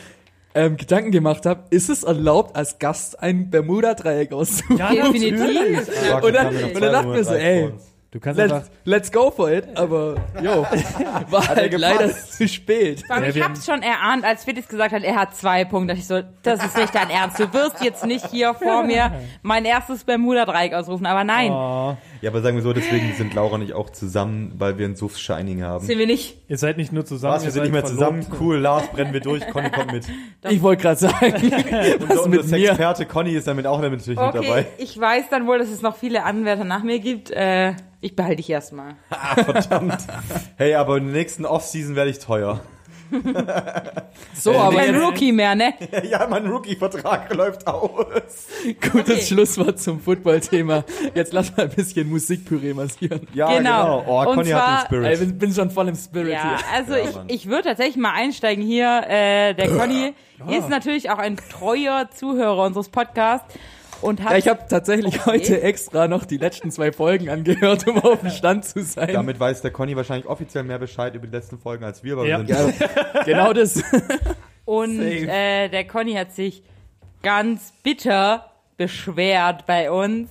ähm, 0.54 0.76
Gedanken 0.76 1.10
gemacht 1.10 1.44
habe, 1.46 1.64
ist 1.70 1.90
es 1.90 2.02
erlaubt, 2.04 2.56
als 2.56 2.78
Gast 2.78 3.20
ein 3.22 3.50
Bermuda-Dreieck 3.50 4.32
auszurufen? 4.32 4.78
ja, 4.78 4.90
Definitiv. 4.90 5.88
Und 6.22 6.34
dann- 6.34 6.54
und 6.54 6.80
dann 6.80 6.92
dachten 6.92 7.12
wir 7.12 7.24
so, 7.24 7.30
Monate 7.32 7.44
ey. 7.46 7.72
Du 8.16 8.20
kannst 8.20 8.38
Let's, 8.38 8.52
einfach. 8.52 8.68
let's 8.84 9.12
go 9.12 9.30
for 9.30 9.50
it, 9.50 9.64
aber 9.76 10.16
jo, 10.42 10.62
war 11.30 11.46
halt 11.48 11.70
gepasst. 11.70 11.78
leider 11.98 12.10
zu 12.12 12.48
spät. 12.48 13.02
Vor 13.06 13.16
allem, 13.16 13.28
ich 13.30 13.42
hab's 13.42 13.66
schon 13.66 13.82
erahnt, 13.82 14.24
als 14.24 14.44
Felix 14.44 14.68
gesagt 14.68 14.92
hat, 14.94 15.02
er 15.02 15.16
hat 15.16 15.36
zwei 15.36 15.64
Punkte. 15.64 15.88
dachte 15.94 16.00
Ich 16.00 16.06
so, 16.06 16.22
das 16.42 16.64
ist 16.64 16.76
nicht 16.76 16.94
dein 16.94 17.10
Ernst. 17.10 17.38
Du 17.38 17.52
wirst 17.52 17.82
jetzt 17.84 18.04
nicht 18.06 18.26
hier 18.30 18.54
vor 18.54 18.82
mir 18.84 19.12
mein 19.42 19.64
erstes 19.64 20.04
Bermuda-Dreieck 20.04 20.72
ausrufen. 20.72 21.06
Aber 21.06 21.24
nein, 21.24 21.50
Oh, 21.52 21.96
Ja, 22.22 22.30
aber 22.30 22.40
sagen 22.40 22.56
wir 22.56 22.62
so, 22.62 22.72
deswegen 22.72 23.12
sind 23.14 23.34
Laura 23.34 23.56
und 23.56 23.62
ich 23.62 23.74
auch 23.74 23.90
zusammen, 23.90 24.52
weil 24.58 24.78
wir 24.78 24.86
ein 24.86 24.96
Suff-Shining 24.96 25.62
haben. 25.62 25.84
sind 25.84 25.98
wir 25.98 26.06
nicht. 26.06 26.38
ihr 26.48 26.56
seid 26.58 26.76
nicht 26.78 26.92
nur 26.92 27.04
zusammen, 27.04 27.34
Was, 27.34 27.42
wir 27.42 27.48
ihr 27.48 27.52
sind 27.52 27.64
seid 27.64 27.72
nicht 27.72 27.72
mehr 27.72 27.86
verlobt. 27.86 28.24
zusammen. 28.24 28.40
Cool, 28.40 28.56
Lars, 28.58 28.86
brennen 28.88 29.12
wir 29.12 29.20
durch. 29.20 29.46
Conny 29.48 29.70
kommt 29.70 29.92
mit. 29.92 30.06
Ich 30.48 30.62
wollte 30.62 30.82
gerade 30.82 31.00
sagen, 31.00 31.16
was 32.08 32.18
Unser, 32.18 32.28
mit 32.28 32.40
unser 32.40 32.56
mir? 32.56 32.68
Experte 32.70 33.04
Conny 33.06 33.32
ist 33.32 33.46
damit 33.48 33.66
auch 33.66 33.80
natürlich 33.80 34.06
mit 34.08 34.18
Okay, 34.18 34.46
dabei. 34.46 34.66
ich 34.78 34.98
weiß 34.98 35.24
dann 35.28 35.46
wohl, 35.48 35.58
dass 35.58 35.68
es 35.70 35.82
noch 35.82 35.96
viele 35.96 36.22
Anwärter 36.22 36.62
nach 36.64 36.82
mir 36.84 37.00
gibt. 37.00 37.30
Äh, 37.32 37.74
ich 38.06 38.16
behalte 38.16 38.36
dich 38.36 38.50
erstmal. 38.50 38.94
Verdammt. 39.44 39.98
Hey, 40.56 40.74
aber 40.74 40.96
in 40.98 41.04
der 41.06 41.14
nächsten 41.14 41.44
Off-Season 41.44 41.96
werde 41.96 42.10
ich 42.10 42.18
teuer. 42.18 42.60
So, 44.34 44.52
Äh, 44.52 44.56
aber 44.56 44.76
Kein 44.76 44.94
jetzt, 44.94 45.02
Rookie 45.04 45.32
mehr, 45.32 45.54
ne? 45.54 45.74
ja, 46.10 46.26
mein 46.28 46.46
Rookie-Vertrag 46.46 47.32
läuft 47.34 47.66
aus. 47.66 47.94
gutes 48.92 49.10
Okay. 49.10 49.20
Schlusswort 49.22 49.78
zum 49.80 50.00
Football-Thema. 50.00 50.84
Jetzt 51.14 51.32
lass 51.32 51.56
mal 51.56 51.64
ein 51.64 51.70
bisschen 51.74 52.08
Musikpüree 52.08 52.74
massieren. 52.74 53.26
Ja, 53.32 53.46
Genau. 53.56 54.00
genau. 54.00 54.04
Oh, 54.06 54.28
Und 54.30 54.34
Conny 54.36 54.50
zwar- 54.50 54.80
hat 54.82 54.90
den 54.90 55.02
Spirit. 55.04 55.18
bin, 55.20 55.38
bin 55.38 55.52
schon 55.54 55.70
voll 55.70 55.88
im 55.88 55.94
Spirit 55.96 56.32
Ja, 56.32 56.42
hier. 56.58 56.66
also 56.74 56.94
Ja, 56.94 57.04
ich, 57.08 57.14
Mann. 57.14 57.24
ich 57.28 57.46
würde 57.48 57.62
tatsächlich 57.68 57.96
mal 57.96 58.12
einsteigen 58.14 58.64
hier. 58.64 59.04
Äh, 59.08 59.54
der 59.54 59.68
Conny 59.68 60.14
ist 60.50 60.68
natürlich 60.68 61.10
auch 61.10 61.18
ein 61.18 61.36
treuer 61.36 62.08
Zuhörer 62.14 62.64
unseres 62.64 62.88
Podcasts 62.88 63.54
und 64.02 64.22
hat 64.22 64.32
Ja, 64.32 64.36
ich 64.38 64.48
habe 64.48 64.60
tatsächlich 64.68 65.20
Okay. 65.20 65.30
heute 65.30 65.60
extra 65.62 66.08
noch 66.08 66.24
die 66.24 66.36
letzten 66.38 66.70
zwei 66.70 66.92
Folgen 66.92 67.28
angehört, 67.28 67.86
um 67.86 67.98
auf 67.98 68.20
dem 68.20 68.30
Stand 68.30 68.64
zu 68.64 68.82
sein. 68.82 69.12
Damit 69.12 69.38
weiß 69.40 69.62
der 69.62 69.70
Conny 69.70 69.96
wahrscheinlich 69.96 70.26
offiziell 70.26 70.64
mehr 70.64 70.78
Bescheid 70.78 71.14
über 71.14 71.26
die 71.26 71.32
letzten 71.32 71.58
Folgen 71.58 71.84
als 71.84 72.02
wir, 72.04 72.16
weil 72.16 72.28
Ja. 72.28 72.46
wir 72.46 72.54
sind 72.56 72.80
ja, 72.80 73.22
genau 73.24 73.52
das. 73.52 73.82
Und 74.64 75.00
äh, 75.00 75.68
der 75.68 75.86
Conny 75.86 76.14
hat 76.14 76.32
sich 76.32 76.62
ganz 77.22 77.72
bitter 77.82 78.50
beschwert 78.76 79.64
bei 79.66 79.90
uns. 79.90 80.28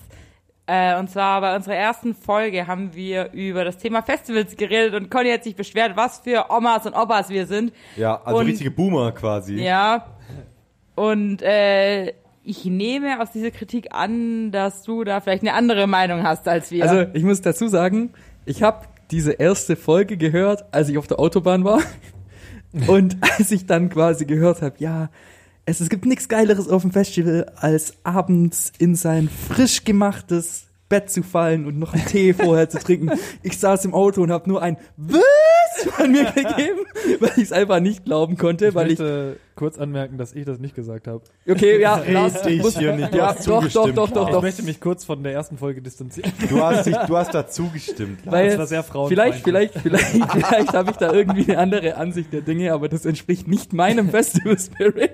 Äh, 0.67 0.97
und 0.97 1.09
zwar 1.11 1.41
bei 1.41 1.55
unserer 1.55 1.75
ersten 1.75 2.15
Folge 2.15 2.65
haben 2.65 2.95
wir 2.95 3.31
über 3.33 3.63
das 3.63 3.77
Thema 3.77 4.01
Festivals 4.01 4.55
geredet 4.57 4.95
und 4.95 5.11
Conny 5.11 5.29
hat 5.29 5.43
sich 5.43 5.55
beschwert, 5.55 5.95
was 5.95 6.19
für 6.19 6.47
Omas 6.49 6.87
und 6.87 6.95
Opas 6.95 7.29
wir 7.29 7.45
sind. 7.45 7.71
Ja, 7.95 8.19
also 8.25 8.39
Und- 8.39 8.47
richtige 8.47 8.71
Boomer 8.71 9.11
quasi. 9.11 9.55
Ja. 9.61 10.07
Und 10.95 11.41
äh, 11.43 12.13
ich 12.45 12.65
nehme 12.65 13.21
aus 13.21 13.31
dieser 13.31 13.51
Kritik 13.51 13.87
an, 13.91 14.51
dass 14.51 14.83
du 14.83 15.03
da 15.03 15.19
vielleicht 15.19 15.41
eine 15.41 15.53
andere 15.53 15.87
Meinung 15.87 16.23
hast 16.23 16.47
als 16.47 16.71
wir. 16.71 16.87
Also 16.87 17.11
ich 17.13 17.23
muss 17.23 17.41
dazu 17.41 17.67
sagen, 17.67 18.11
ich 18.45 18.61
habe 18.61 18.85
diese 19.11 19.33
erste 19.33 19.75
Folge 19.75 20.15
gehört, 20.15 20.65
als 20.71 20.89
ich 20.89 20.97
auf 20.97 21.07
der 21.07 21.19
Autobahn 21.19 21.63
war. 21.63 21.81
Und 22.87 23.17
als 23.21 23.51
ich 23.51 23.65
dann 23.65 23.89
quasi 23.89 24.25
gehört 24.25 24.61
habe, 24.61 24.75
ja, 24.79 25.09
es, 25.65 25.79
es 25.79 25.89
gibt 25.89 26.05
nichts 26.05 26.27
Geileres 26.27 26.67
auf 26.67 26.83
dem 26.83 26.91
Festival, 26.91 27.51
als 27.55 27.95
abends 28.03 28.71
in 28.77 28.95
sein 28.95 29.29
frisch 29.29 29.83
gemachtes 29.83 30.67
Bett 30.87 31.09
zu 31.09 31.23
fallen 31.23 31.65
und 31.65 31.79
noch 31.79 31.93
einen 31.93 32.05
Tee 32.05 32.33
vorher 32.33 32.69
zu 32.69 32.77
trinken. 32.77 33.11
Ich 33.41 33.57
saß 33.57 33.85
im 33.85 33.93
Auto 33.93 34.21
und 34.21 34.31
habe 34.31 34.47
nur 34.47 34.61
ein 34.61 34.77
Von 35.91 36.11
mir 36.11 36.25
gegeben, 36.25 36.79
weil 37.19 37.31
ich 37.37 37.43
es 37.43 37.51
einfach 37.51 37.79
nicht 37.79 38.05
glauben 38.05 38.37
konnte, 38.37 38.67
Ich 38.69 38.75
weil 38.75 38.91
ich 38.91 38.99
kurz 39.55 39.77
anmerken, 39.77 40.17
dass 40.17 40.33
ich 40.33 40.45
das 40.45 40.59
nicht 40.59 40.75
gesagt 40.75 41.07
habe. 41.07 41.21
okay, 41.49 41.79
ja, 41.79 42.01
Lars, 42.09 42.43
muss- 42.61 42.77
hier 42.77 42.93
nicht, 42.95 43.13
du 43.13 43.17
ja, 43.17 43.27
hast 43.27 43.47
doch, 43.47 43.63
doch, 43.63 43.69
zugestimmt, 43.69 43.97
doch, 43.97 44.09
doch, 44.11 44.27
Ich 44.27 44.33
doch. 44.33 44.41
möchte 44.41 44.63
mich 44.63 44.79
kurz 44.81 45.05
von 45.05 45.23
der 45.23 45.33
ersten 45.33 45.57
Folge 45.57 45.81
distanzieren. 45.81 46.31
Du 46.49 46.61
hast, 46.61 46.85
dich, 46.85 46.95
du 46.95 47.15
hast 47.17 47.33
dazu 47.33 47.69
gestimmt. 47.69 48.19
Weil 48.25 48.49
Das 48.49 48.57
war 48.57 48.67
sehr 48.67 48.83
frauenfeindlich. 48.83 49.43
vielleicht, 49.43 49.73
vielleicht, 49.79 50.09
vielleicht, 50.11 50.31
vielleicht 50.31 50.73
habe 50.73 50.91
ich 50.91 50.97
da 50.97 51.13
irgendwie 51.13 51.43
eine 51.51 51.57
andere 51.59 51.95
Ansicht 51.95 52.33
der 52.33 52.41
Dinge, 52.41 52.73
aber 52.73 52.89
das 52.89 53.05
entspricht 53.05 53.47
nicht 53.47 53.71
meinem 53.73 54.09
Festival 54.09 54.57
Spirit. 54.59 55.11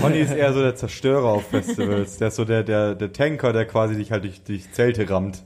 Conny 0.00 0.18
ist 0.20 0.34
eher 0.34 0.52
so 0.52 0.60
der 0.60 0.74
Zerstörer 0.74 1.26
auf 1.28 1.46
Festivals. 1.48 2.18
Der 2.18 2.28
ist 2.28 2.36
so 2.36 2.44
der, 2.44 2.64
der, 2.64 2.94
der 2.96 3.12
Tanker, 3.12 3.52
der 3.52 3.64
quasi 3.66 3.94
dich 3.96 4.10
halt 4.12 4.24
durch, 4.24 4.42
durch 4.42 4.70
Zelte 4.72 5.08
rammt. 5.08 5.44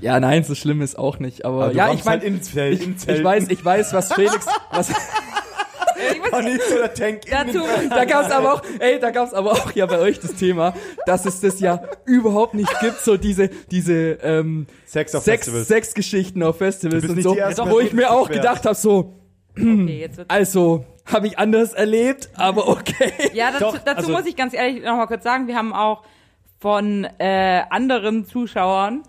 Ja, 0.00 0.18
nein, 0.20 0.44
so 0.44 0.54
schlimm 0.54 0.80
ist 0.80 0.98
auch 0.98 1.18
nicht. 1.18 1.44
Aber 1.44 1.68
du 1.68 1.76
ja, 1.76 1.92
ich 1.92 2.04
meine, 2.04 2.22
halt 2.22 2.44
Zelt, 2.44 2.80
ich, 2.80 2.86
in 2.86 2.94
ich 2.94 3.24
weiß, 3.24 3.48
ich 3.48 3.64
weiß, 3.64 3.92
was 3.92 4.12
Felix, 4.12 4.46
was, 4.70 4.90
Tank 6.94 7.22
dazu, 7.30 7.60
da 7.90 8.04
gab's 8.04 8.30
aber 8.30 8.54
auch, 8.54 8.62
ey, 8.78 8.98
da 8.98 9.10
gab's 9.10 9.34
aber 9.34 9.52
auch 9.52 9.72
ja 9.72 9.86
bei 9.86 9.98
euch 9.98 10.18
das 10.18 10.34
Thema, 10.34 10.74
dass 11.06 11.26
es 11.26 11.40
das 11.40 11.60
ja 11.60 11.82
überhaupt 12.06 12.54
nicht 12.54 12.72
gibt, 12.80 13.00
so 13.00 13.16
diese, 13.16 13.48
diese 13.70 14.18
ähm, 14.22 14.66
Sex 14.86 15.14
auf 15.14 15.24
Sex, 15.24 15.44
Festivals. 15.44 15.68
Sexgeschichten 15.68 16.42
auf 16.42 16.58
Festivals 16.58 17.04
und 17.04 17.22
so, 17.22 17.36
wo 17.70 17.80
ich 17.80 17.92
mir 17.92 18.10
auch 18.10 18.28
sich 18.28 18.36
gedacht 18.36 18.64
habe, 18.64 18.74
so, 18.74 19.14
okay, 19.56 20.00
jetzt 20.00 20.20
also 20.28 20.84
habe 21.04 21.26
ich 21.26 21.38
anders 21.38 21.72
erlebt, 21.72 22.30
aber 22.34 22.68
okay. 22.68 23.12
Ja, 23.32 23.50
dazu, 23.50 23.64
Doch, 23.64 23.78
dazu 23.78 23.98
also- 23.98 24.12
muss 24.12 24.26
ich 24.26 24.36
ganz 24.36 24.54
ehrlich 24.54 24.82
noch 24.82 24.96
mal 24.96 25.06
kurz 25.06 25.24
sagen, 25.24 25.46
wir 25.46 25.56
haben 25.56 25.72
auch 25.72 26.02
von 26.58 27.06
äh, 27.18 27.62
anderen 27.70 28.26
Zuschauern, 28.26 29.02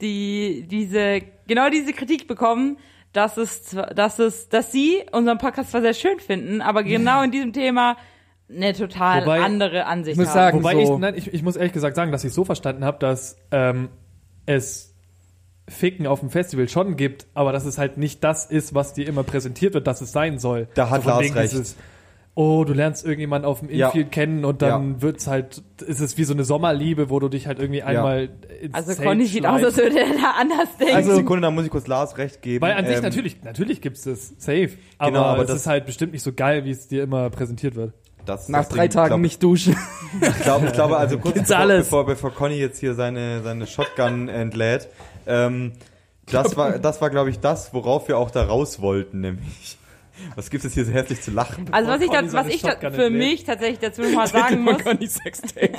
die 0.00 0.66
diese 0.68 1.22
genau 1.46 1.68
diese 1.70 1.92
Kritik 1.92 2.26
bekommen, 2.28 2.78
dass 3.12 3.36
es 3.36 3.64
zwar- 3.64 3.94
dass 3.94 4.18
es 4.18 4.48
dass 4.48 4.72
sie 4.72 5.02
unseren 5.12 5.38
Podcast 5.38 5.70
zwar 5.70 5.80
sehr 5.80 5.94
schön 5.94 6.18
finden, 6.20 6.60
aber 6.60 6.82
genau 6.82 7.22
in 7.22 7.30
diesem 7.30 7.52
Thema 7.52 7.96
eine 8.48 8.72
total 8.74 9.22
Wobei- 9.22 9.40
andere 9.42 9.86
Ansicht 9.86 10.12
Ich 10.14 10.18
muss 10.18 10.28
haben. 10.28 10.34
sagen, 10.34 10.58
Wobei 10.58 10.84
so- 10.84 10.94
ich, 10.94 11.00
nein, 11.00 11.14
ich, 11.16 11.34
ich 11.34 11.42
muss 11.42 11.56
ehrlich 11.56 11.72
gesagt 11.72 11.96
sagen, 11.96 12.12
dass 12.12 12.24
ich 12.24 12.32
so 12.32 12.44
verstanden 12.44 12.84
habe, 12.84 12.98
dass 12.98 13.36
ähm, 13.50 13.88
es 14.44 14.92
Ficken 15.68 16.06
auf 16.06 16.20
dem 16.20 16.30
Festival 16.30 16.68
schon 16.68 16.96
gibt, 16.96 17.26
aber 17.34 17.50
dass 17.52 17.64
es 17.64 17.76
halt 17.76 17.96
nicht 17.96 18.22
das 18.22 18.46
ist, 18.46 18.72
was 18.74 18.92
dir 18.92 19.08
immer 19.08 19.24
präsentiert 19.24 19.74
wird, 19.74 19.88
dass 19.88 20.00
es 20.00 20.12
sein 20.12 20.38
soll. 20.38 20.68
Da 20.74 20.90
hat 20.90 21.02
so 21.02 21.08
Lars 21.08 21.34
recht. 21.34 21.52
dieses, 21.52 21.76
oh, 22.38 22.64
du 22.64 22.74
lernst 22.74 23.02
irgendjemanden 23.04 23.48
auf 23.50 23.60
dem 23.60 23.70
Ja. 23.70 23.86
Infield 23.86 24.12
kennen 24.12 24.44
und 24.44 24.60
dann 24.62 25.00
wird's 25.00 25.26
halt, 25.26 25.62
ist 25.86 26.00
es 26.00 26.18
wie 26.18 26.24
so 26.24 26.34
eine 26.34 26.44
Sommerliebe, 26.44 27.08
wo 27.10 27.18
du 27.18 27.28
dich 27.30 27.46
halt 27.46 27.58
irgendwie 27.58 27.82
einmal 27.82 28.28
ins 28.60 28.74
Also 28.74 28.92
Zelt 28.92 29.08
Conny 29.08 29.24
sieht 29.26 29.46
aus, 29.46 29.64
als 29.64 29.76
würde 29.78 29.98
er 29.98 30.06
da 30.14 30.32
anders 30.38 30.68
denken. 30.78 30.94
Also, 30.94 31.14
Sekunde, 31.16 31.46
da 31.46 31.50
muss 31.50 31.64
ich 31.64 31.70
kurz 31.70 31.86
Lars 31.86 32.18
recht 32.18 32.42
geben. 32.42 32.60
Weil 32.62 32.74
an 32.74 32.84
sich 32.86 32.96
Ähm, 32.98 33.02
natürlich, 33.02 33.42
natürlich 33.42 33.80
gibt's 33.80 34.02
das, 34.02 34.34
safe. 34.38 34.70
Aber, 34.98 35.10
Genau, 35.10 35.22
aber 35.24 35.42
es 35.42 35.48
das- 35.48 35.56
ist 35.62 35.66
halt 35.66 35.86
bestimmt 35.86 36.12
nicht 36.12 36.22
so 36.22 36.32
geil, 36.32 36.64
wie 36.66 36.70
es 36.72 36.86
dir 36.88 37.02
immer 37.04 37.30
präsentiert 37.30 37.74
wird. 37.74 37.94
Das, 38.26 38.48
Nach 38.50 38.58
das 38.60 38.68
drei 38.68 38.82
Ding, 38.88 38.90
Tagen 38.90 39.08
glaub, 39.08 39.20
nicht 39.20 39.42
duschen. 39.42 39.74
Ich 40.20 40.40
glaube, 40.42 40.66
ich 40.66 40.72
glaube 40.74 40.96
also 40.98 41.16
kurz 41.20 41.34
Gibt's 41.34 41.48
bevor, 41.48 41.62
alles. 41.62 41.84
bevor, 41.86 42.04
bevor 42.06 42.34
Conny 42.34 42.56
jetzt 42.56 42.78
hier 42.80 42.92
seine, 42.94 43.42
seine 43.42 43.66
Shotgun 43.66 44.28
entlädt, 44.28 44.88
ähm, 45.26 45.72
das 46.30 46.54
war, 46.56 46.78
das 46.78 47.00
war 47.00 47.08
glaube 47.08 47.30
ich 47.30 47.38
das, 47.40 47.72
worauf 47.72 48.08
wir 48.08 48.18
auch 48.18 48.30
da 48.30 48.42
raus 48.44 48.80
wollten, 48.82 49.20
nämlich. 49.20 49.78
Was 50.34 50.50
gibt 50.50 50.64
es 50.64 50.74
hier 50.74 50.84
so 50.84 50.92
herzlich 50.92 51.22
zu 51.22 51.30
lachen? 51.30 51.66
Also 51.72 51.90
was 51.90 52.00
ich, 52.00 52.08
Conny 52.08 52.28
da, 52.28 52.32
was 52.32 52.46
ich 52.48 52.62
da 52.62 52.90
für 52.90 53.10
mich 53.10 53.44
tatsächlich 53.44 53.78
dazu 53.78 54.02
noch 54.02 54.12
mal 54.12 54.26
sagen 54.26 54.62
muss, 54.62 54.82
Conny 54.82 55.06
Sextape. 55.06 55.72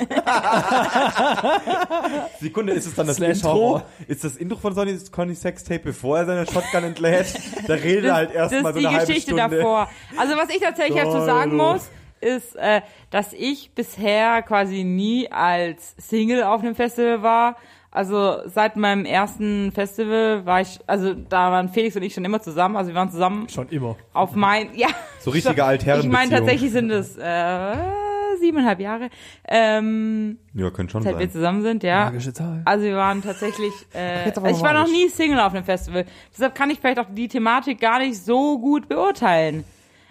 Sekunde, 2.40 2.72
ist 2.72 2.86
es 2.86 2.94
dann 2.94 3.06
das 3.06 3.16
Slash 3.16 3.38
Intro? 3.38 3.52
Horror. 3.52 3.84
Ist 4.06 4.24
das 4.24 4.36
Intro 4.36 4.58
von 4.58 4.74
Sonny 4.74 4.98
Conny 5.10 5.34
Sextape, 5.34 5.80
bevor 5.80 6.18
er 6.18 6.26
seine 6.26 6.46
Shotgun 6.46 6.84
entlädt? 6.84 7.34
Da 7.66 7.74
redet 7.74 8.04
er 8.06 8.14
halt 8.14 8.30
das 8.34 8.52
erstmal 8.52 8.72
ist 8.72 8.74
so 8.74 8.80
die 8.80 8.86
eine 8.86 8.98
halbe 8.98 9.12
Geschichte 9.12 9.32
Stunde. 9.32 9.56
davor. 9.56 9.88
Also 10.16 10.36
was 10.36 10.48
ich 10.50 10.60
tatsächlich 10.60 11.02
dazu 11.02 11.24
sagen 11.24 11.56
muss, 11.56 11.88
ist, 12.20 12.56
äh, 12.56 12.80
dass 13.10 13.32
ich 13.32 13.70
bisher 13.74 14.42
quasi 14.42 14.84
nie 14.84 15.30
als 15.30 15.94
Single 15.98 16.42
auf 16.42 16.62
einem 16.62 16.74
Festival 16.74 17.22
war. 17.22 17.56
Also 17.90 18.38
seit 18.44 18.76
meinem 18.76 19.04
ersten 19.06 19.72
Festival 19.72 20.44
war 20.44 20.60
ich, 20.60 20.78
also 20.86 21.14
da 21.14 21.50
waren 21.50 21.68
Felix 21.70 21.96
und 21.96 22.02
ich 22.02 22.12
schon 22.12 22.24
immer 22.24 22.40
zusammen, 22.40 22.76
also 22.76 22.88
wir 22.88 22.94
waren 22.94 23.10
zusammen 23.10 23.48
Schon 23.48 23.68
immer. 23.70 23.96
auf 24.12 24.34
mein, 24.34 24.68
ja. 24.74 24.88
So 25.20 25.30
richtige 25.30 25.64
Altherrenbeziehung. 25.64 26.12
Ich 26.12 26.18
meine 26.18 26.30
tatsächlich 26.38 26.70
sind 26.70 26.90
es 26.90 27.16
äh, 27.16 27.74
siebeneinhalb 28.40 28.78
Jahre, 28.80 29.08
ähm, 29.48 30.38
Ja, 30.52 30.70
könnte 30.70 30.92
schon 30.92 31.02
seit 31.02 31.14
wir 31.14 31.26
sein. 31.26 31.30
zusammen 31.32 31.62
sind, 31.62 31.82
ja. 31.82 32.04
Magische 32.06 32.32
Zahl. 32.34 32.60
Also 32.66 32.84
wir 32.84 32.96
waren 32.96 33.22
tatsächlich, 33.22 33.72
äh, 33.94 34.30
also 34.36 34.46
ich 34.46 34.62
war 34.62 34.74
noch 34.74 34.86
nie 34.86 35.08
Single 35.08 35.40
auf 35.40 35.54
einem 35.54 35.64
Festival. 35.64 36.04
Deshalb 36.32 36.54
kann 36.54 36.68
ich 36.70 36.78
vielleicht 36.80 36.98
auch 36.98 37.08
die 37.10 37.26
Thematik 37.28 37.80
gar 37.80 38.00
nicht 38.00 38.22
so 38.22 38.58
gut 38.58 38.86
beurteilen. 38.88 39.64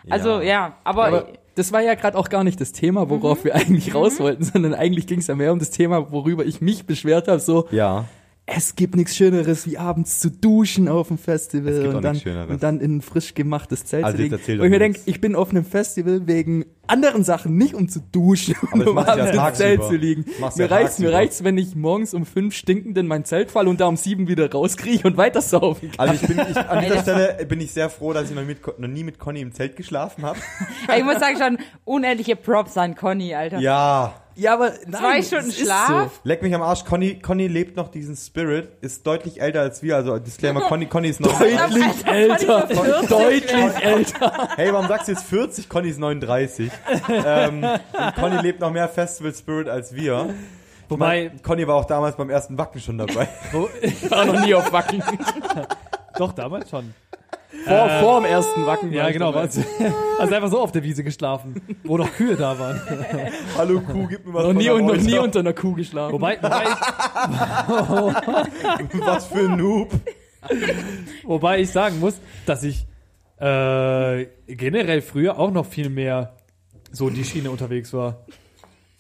Also 0.10 0.42
Ja. 0.42 0.42
ja, 0.42 0.74
aber, 0.84 1.06
Aber 1.06 1.28
das 1.58 1.72
war 1.72 1.82
ja 1.82 1.96
gerade 1.96 2.18
auch 2.18 2.30
gar 2.30 2.44
nicht 2.44 2.62
das 2.62 2.72
Thema, 2.72 3.10
worauf 3.10 3.44
wir 3.44 3.56
eigentlich 3.56 3.94
raus 3.96 4.20
wollten, 4.20 4.44
sondern 4.44 4.74
eigentlich 4.74 5.08
ging 5.08 5.20
es 5.20 5.28
ja 5.28 5.36
mehr 5.36 5.52
um 5.52 5.60
das 5.60 5.72
Thema, 5.72 6.12
worüber 6.12 6.46
ich 6.46 6.62
mich 6.62 6.86
beschwert 6.86 7.28
habe. 7.28 7.40
So, 7.40 7.68
Ja. 7.72 8.06
Es 8.50 8.78
gibt 8.78 8.96
nichts 8.96 9.18
Schöneres, 9.18 9.68
wie 9.68 9.78
abends 9.78 10.20
zu 10.22 10.32
duschen 10.32 10.88
auf 10.88 11.10
dem 11.10 11.18
Festival 11.18 11.94
und, 11.94 12.02
dann, 12.02 12.48
und 12.48 12.64
dann 12.64 12.80
in 12.80 12.98
ein 12.98 13.02
frisch 13.02 13.34
gemachtes 13.34 13.84
Zelt 13.84 14.06
Also 14.06 14.18
zu 14.18 14.32
erzähl 14.32 14.60
Und 14.62 14.68
ich 14.68 14.72
mir 14.72 14.80
denke, 14.80 15.02
ich 15.06 15.20
bin 15.20 15.36
auf 15.36 15.50
einem 15.50 15.66
Festival 15.66 16.28
wegen 16.28 16.66
anderen 16.88 17.26
Sachen, 17.26 17.58
nicht 17.58 17.74
um 17.74 17.90
zu 17.90 18.00
duschen, 18.00 18.56
Aber 18.72 18.86
das 18.86 18.88
um 18.88 18.96
ja 18.96 19.04
abends 19.04 19.26
ins 19.28 19.36
tagsüber. 19.36 19.68
Zelt 19.68 19.84
zu 19.84 19.96
liegen. 19.98 20.26
Mir 20.40 20.52
ja 20.56 20.66
reicht's, 20.68 20.98
mir 20.98 21.12
reicht's, 21.12 21.44
wenn 21.44 21.58
ich 21.58 21.76
morgens 21.76 22.14
um 22.14 22.26
fünf 22.26 22.56
stinkend 22.56 22.98
in 22.98 23.06
mein 23.06 23.26
Zelt 23.26 23.52
falle 23.52 23.70
und 23.70 23.82
da 23.82 23.88
um 23.88 23.98
sieben 23.98 24.30
wieder 24.30 24.50
rauskriege 24.50 25.06
und 25.06 25.18
weiter 25.18 25.42
saufen 25.42 25.92
kann. 25.92 26.08
Also 26.08 26.24
ich 26.24 26.34
bin, 26.34 26.40
ich, 26.50 26.58
an 26.58 26.86
dieser 26.86 27.02
Stelle 27.02 27.46
bin 27.46 27.60
ich 27.60 27.74
sehr 27.74 27.90
froh, 27.90 28.14
dass 28.14 28.30
ich 28.30 28.36
noch, 28.36 28.46
mit, 28.46 28.66
noch 28.80 28.88
nie 28.88 29.04
mit 29.04 29.20
Conny 29.20 29.42
im 29.42 29.52
Zelt 29.52 29.76
geschlafen 29.76 30.24
habe. 30.24 30.40
ich 30.98 31.04
muss 31.04 31.20
sagen 31.20 31.38
schon, 31.38 31.58
unendliche 31.84 32.38
Props 32.38 32.78
an 32.78 32.96
Conny, 32.96 33.36
Alter. 33.36 33.60
Ja. 33.60 34.22
Ja, 34.38 34.54
aber 34.54 34.74
nein, 34.86 35.02
Zwei 35.02 35.22
Stunden 35.24 35.52
Schlaf? 35.52 36.20
Leck 36.24 36.44
mich 36.44 36.54
am 36.54 36.62
Arsch. 36.62 36.86
Conny, 36.86 37.20
Conny 37.20 37.48
lebt 37.48 37.76
noch 37.76 37.90
diesen 37.90 38.16
Spirit, 38.16 38.70
ist 38.82 39.06
deutlich 39.08 39.42
älter 39.42 39.62
als 39.62 39.82
wir. 39.82 39.96
Also 39.96 40.20
Disclaimer, 40.20 40.62
Conny, 40.62 40.86
Conny 40.86 41.10
ist 41.10 41.20
noch... 41.20 41.38
Deutlich 41.40 42.06
älter, 42.06 42.68
Conny 42.74 42.90
ist 42.90 43.08
40 43.08 43.10
deutlich 43.10 43.84
älter. 43.84 44.50
Hey, 44.56 44.72
warum 44.72 44.88
sagst 44.88 45.08
du 45.08 45.14
jetzt 45.14 45.24
40? 45.24 45.68
Conny 45.68 45.90
ist 45.90 46.00
39. 46.00 46.72
ähm, 47.10 47.64
und 47.64 48.16
Conny 48.16 48.42
lebt 48.42 48.60
noch 48.60 48.72
mehr 48.72 48.88
Festival 48.88 49.34
Spirit 49.34 49.68
als 49.70 49.94
wir. 49.96 50.30
Wobei, 50.88 51.26
Ich 51.26 51.32
mein, 51.32 51.42
Conny 51.42 51.68
war 51.68 51.76
auch 51.76 51.86
damals 51.86 52.16
beim 52.16 52.30
ersten 52.30 52.58
Wacken 52.60 52.80
schon 52.80 53.00
dabei. 53.00 53.28
Ich 53.82 54.10
war 54.12 54.24
noch 54.26 54.40
nie 54.46 54.54
auf 54.54 54.72
Wacken. 54.72 55.02
doch, 56.16 56.32
damals 56.34 56.70
schon. 56.70 56.94
Vor, 57.66 57.90
vor 58.02 58.22
dem 58.22 58.26
ersten 58.30 58.66
Wacken. 58.66 58.92
Ja, 58.92 59.10
genau. 59.10 59.34
war's- 59.34 59.60
Also 60.20 60.36
einfach 60.36 60.50
so 60.50 60.60
auf 60.60 60.72
der 60.72 60.84
Wiese 60.84 61.04
geschlafen, 61.04 61.62
wo 61.84 61.98
noch 61.98 62.12
Kühe 62.14 62.36
da 62.36 62.58
waren. 62.60 62.82
Hallo 63.58 63.82
Kuh, 63.82 64.08
gib 64.08 64.26
mir 64.26 64.34
was 64.34 64.44
Noch 64.44 64.50
von 64.50 64.58
nie, 64.58 64.70
und 64.70 64.86
noch 64.86 64.96
nie 64.98 65.18
unter 65.20 65.40
einer 65.40 65.54
Kuh 65.54 65.74
geschlafen. 65.74 66.14
Wobei, 66.14 66.38
wobei, 66.42 66.64
ich, 66.64 66.70
Was 69.06 69.28
für 69.28 69.50
ein 69.50 69.58
Noob. 69.58 69.92
wobei 71.24 71.60
ich 71.62 71.70
sagen 71.72 72.00
muss, 72.00 72.16
dass 72.46 72.64
ich 72.64 72.86
äh, 73.40 74.26
generell 74.48 75.02
früher 75.02 75.38
auch 75.40 75.52
noch 75.52 75.66
viel 75.66 75.90
mehr 75.90 76.36
so 76.92 77.08
in 77.10 77.16
die 77.16 77.24
Schiene 77.24 77.52
unterwegs 77.52 77.94
war. 77.94 78.26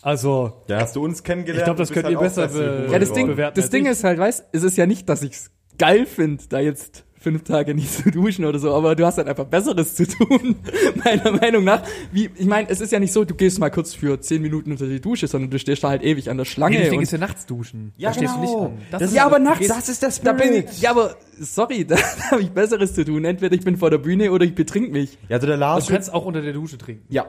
Also, 0.03 0.61
Ja, 0.67 0.79
hast 0.81 0.95
du 0.95 1.03
uns 1.03 1.23
kennengelernt? 1.23 1.61
Ich 1.61 1.65
glaub, 1.65 1.77
das 1.77 1.91
könnt 1.91 2.07
ihr 2.09 2.17
auch 2.17 2.21
besser 2.21 2.47
be- 2.47 2.87
ja, 2.91 2.99
das 2.99 3.11
Ding, 3.11 3.27
bewerten 3.27 3.59
das 3.59 3.69
Ding 3.71 3.85
ich. 3.85 3.91
ist 3.91 4.03
halt, 4.03 4.19
weißt, 4.19 4.45
es 4.51 4.63
ist 4.63 4.77
ja 4.77 4.85
nicht, 4.85 5.09
dass 5.09 5.23
ich's 5.23 5.49
geil 5.77 6.05
finde, 6.05 6.43
da 6.49 6.59
jetzt 6.59 7.03
fünf 7.27 7.43
Tage 7.43 7.73
nicht 7.75 7.91
zu 7.91 8.09
duschen 8.11 8.45
oder 8.45 8.57
so, 8.59 8.73
aber 8.73 8.95
du 8.95 9.05
hast 9.05 9.17
halt 9.17 9.27
einfach 9.27 9.45
Besseres 9.45 9.95
zu 9.95 10.07
tun, 10.07 10.55
meiner 11.03 11.31
Meinung 11.31 11.63
nach. 11.63 11.83
Wie, 12.11 12.29
ich 12.37 12.45
meine, 12.45 12.69
es 12.69 12.79
ist 12.79 12.91
ja 12.91 12.99
nicht 12.99 13.11
so, 13.11 13.25
du 13.25 13.35
gehst 13.35 13.59
mal 13.59 13.69
kurz 13.69 13.93
für 13.93 14.19
zehn 14.21 14.41
Minuten 14.41 14.71
unter 14.71 14.87
die 14.87 15.01
Dusche, 15.01 15.27
sondern 15.27 15.51
du 15.51 15.59
stehst 15.59 15.83
da 15.83 15.89
halt 15.89 16.03
ewig 16.03 16.29
an 16.29 16.37
der 16.37 16.45
Schlange. 16.45 16.75
nee, 16.77 16.81
das 16.83 16.89
Ding 16.89 16.99
und- 16.99 17.03
ist 17.03 17.11
ja 17.11 17.17
nachts 17.17 17.45
duschen. 17.45 17.91
Ja, 17.97 18.09
da 18.09 18.15
stehst 18.15 18.35
du 18.35 18.39
nicht 18.39 18.53
genau. 18.53 18.65
an. 18.67 18.77
Das 18.91 18.99
Das 19.01 19.09
ist 19.09 19.15
ja, 19.17 19.25
aber 19.25 19.39
nachts, 19.39 19.59
gehst- 19.59 19.71
Das 19.71 19.89
ist 19.89 20.01
der 20.03 20.09
da 20.23 20.33
bin 20.33 20.53
ich, 20.53 20.81
ja, 20.81 20.91
aber 20.91 21.15
sorry, 21.39 21.85
da 21.87 21.97
habe 22.31 22.41
ich 22.41 22.51
Besseres 22.51 22.93
zu 22.93 23.03
tun. 23.03 23.25
Entweder 23.25 23.53
ich 23.55 23.63
bin 23.65 23.75
vor 23.77 23.89
der 23.89 23.97
Bühne 23.97 24.31
oder 24.31 24.45
ich 24.45 24.55
betrink 24.55 24.91
mich. 24.91 25.17
Ja, 25.27 25.35
also 25.35 25.47
der 25.47 25.57
Lars... 25.57 25.75
Also 25.75 25.87
du 25.87 25.93
kannst 25.93 26.13
auch 26.13 26.25
unter 26.25 26.41
der 26.41 26.53
Dusche 26.53 26.77
trinken. 26.77 27.03
ja. 27.09 27.25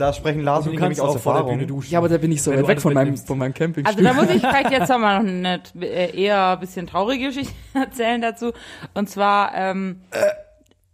Da 0.00 0.14
sprechen 0.14 0.40
Lars 0.40 0.66
und 0.66 0.72
Du 0.72 0.76
ich 0.76 0.80
nämlich 0.80 1.00
aus 1.00 1.16
Erfahrung. 1.16 1.82
Ja, 1.90 1.98
aber 1.98 2.08
da 2.08 2.16
bin 2.16 2.32
ich 2.32 2.42
so 2.42 2.50
weit 2.52 2.66
weg 2.66 2.80
von 2.80 2.94
meinem, 2.94 3.18
von 3.18 3.36
meinem 3.36 3.52
Camping. 3.52 3.84
Also 3.84 4.02
da 4.02 4.14
muss 4.14 4.30
ich 4.30 4.40
vielleicht 4.40 4.70
jetzt 4.70 4.88
mal 4.88 5.22
noch 5.22 5.28
eine 5.28 5.60
äh, 5.78 6.18
eher 6.18 6.52
ein 6.52 6.60
bisschen 6.60 6.86
traurige 6.86 7.26
Geschichte 7.26 7.52
erzählen 7.74 8.22
dazu. 8.22 8.52
Und 8.94 9.10
zwar 9.10 9.54
ähm, 9.54 10.00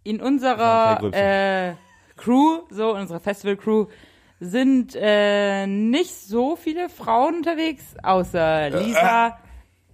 in 0.03 0.19
unserer 0.19 1.01
äh, 1.13 1.75
Crew, 2.17 2.63
so 2.69 2.95
in 2.95 3.01
unserer 3.03 3.21
Festival-Crew, 3.21 3.85
sind 4.41 4.93
äh, 4.99 5.67
nicht 5.67 6.13
so 6.13 6.57
viele 6.57 6.89
Frauen 6.89 7.35
unterwegs, 7.35 7.95
außer 8.03 8.71
Lisa. 8.71 9.37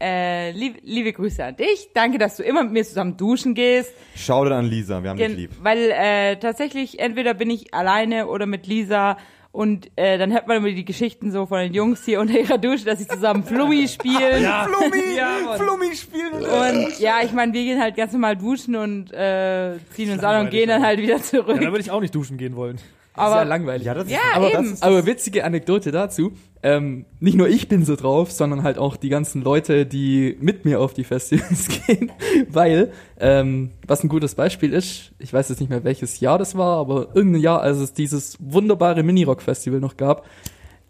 Äh, 0.02 0.52
lieb, 0.52 0.80
liebe 0.84 1.14
Grüße 1.14 1.44
an 1.44 1.56
dich. 1.56 1.90
Danke, 1.94 2.18
dass 2.18 2.36
du 2.38 2.44
immer 2.44 2.64
mit 2.64 2.74
mir 2.74 2.84
zusammen 2.84 3.16
duschen 3.16 3.54
gehst. 3.54 3.94
Schau 4.16 4.44
dir 4.44 4.56
an 4.56 4.66
Lisa, 4.66 5.02
wir 5.02 5.12
haben 5.12 5.18
dich 5.18 5.28
Gen 5.28 5.38
lieb. 5.38 5.52
weil 5.62 5.92
äh, 5.92 6.36
tatsächlich 6.38 7.00
entweder 7.00 7.34
bin 7.34 7.50
ich 7.50 7.74
alleine 7.74 8.28
oder 8.28 8.46
mit 8.46 8.68
Lisa 8.68 9.18
und 9.54 9.92
äh, 9.96 10.18
dann 10.18 10.34
hört 10.34 10.48
man 10.48 10.58
immer 10.58 10.72
die 10.72 10.84
Geschichten 10.84 11.32
so 11.32 11.46
von 11.46 11.60
den 11.60 11.74
Jungs 11.76 12.04
hier 12.04 12.20
unter 12.20 12.38
ihrer 12.38 12.58
Dusche, 12.58 12.86
dass 12.86 13.00
sie 13.00 13.08
zusammen 13.08 13.44
Flummi 13.46 13.88
spielen. 13.88 14.44
Flummi, 14.66 15.16
Ja. 15.16 15.54
Flummi 15.56 15.96
spielen. 15.96 16.44
Und 16.44 17.00
ja, 17.00 17.18
ich 17.24 17.32
meine, 17.34 17.54
wir 17.54 17.64
gehen 17.64 17.80
halt 17.80 17.96
ganz 17.96 18.12
normal 18.14 18.36
duschen 18.36 18.76
und 18.76 19.14
äh, 19.14 19.78
ziehen 19.94 20.12
uns 20.12 20.24
an 20.24 20.46
und 20.46 20.50
gehen 20.52 20.68
dann 20.70 20.82
ja. 20.82 20.88
halt 20.88 21.00
wieder 21.00 21.22
zurück. 21.22 21.50
Ja, 21.56 21.62
da 21.66 21.72
würde 21.72 21.82
ich 21.82 21.92
auch 21.92 22.02
nicht 22.02 22.16
duschen 22.16 22.38
gehen 22.38 22.56
wollen. 22.56 22.78
Aber 23.14 23.26
aber 23.26 23.36
sehr 23.36 23.46
langweilig. 23.46 23.86
Ja, 23.86 23.94
das 23.94 24.06
ist, 24.06 24.12
Ja, 24.12 24.20
aber 24.34 24.48
eben. 24.48 24.64
Das 24.64 24.72
ist, 24.74 24.84
Aber 24.84 25.06
witzige 25.06 25.44
Anekdote 25.44 25.92
dazu. 25.92 26.34
Ähm, 26.64 27.06
nicht 27.20 27.36
nur 27.36 27.48
ich 27.48 27.68
bin 27.68 27.86
so 27.86 27.96
drauf, 27.96 28.32
sondern 28.32 28.64
halt 28.64 28.78
auch 28.78 28.96
die 28.96 29.10
ganzen 29.10 29.44
Leute, 29.44 29.86
die 29.86 30.38
mit 30.40 30.66
mir 30.66 30.80
auf 30.80 30.94
die 30.94 31.04
Festivals 31.04 31.68
gehen. 31.88 32.12
Weil, 32.50 32.92
ähm, 33.20 33.72
was 33.86 34.04
ein 34.04 34.10
gutes 34.10 34.36
Beispiel 34.36 34.74
ist, 34.74 35.12
ich 35.20 35.34
weiß 35.34 35.50
jetzt 35.50 35.60
nicht 35.60 35.70
mehr 35.70 35.84
welches 35.84 36.20
Jahr 36.20 36.38
das 36.38 36.58
war, 36.58 36.78
aber 36.78 37.10
irgendein 37.14 37.42
Jahr, 37.42 37.62
als 37.62 37.78
es 37.78 37.94
dieses 37.94 38.38
wunderbare 38.40 39.04
Mini-Rock-Festival 39.04 39.80
noch 39.80 39.98
gab, 39.98 40.26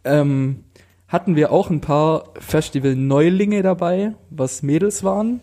ähm, 0.03 0.63
hatten 1.07 1.35
wir 1.35 1.51
auch 1.51 1.69
ein 1.69 1.81
paar 1.81 2.25
Festival-Neulinge 2.39 3.61
dabei, 3.61 4.15
was 4.29 4.63
Mädels 4.63 5.03
waren, 5.03 5.41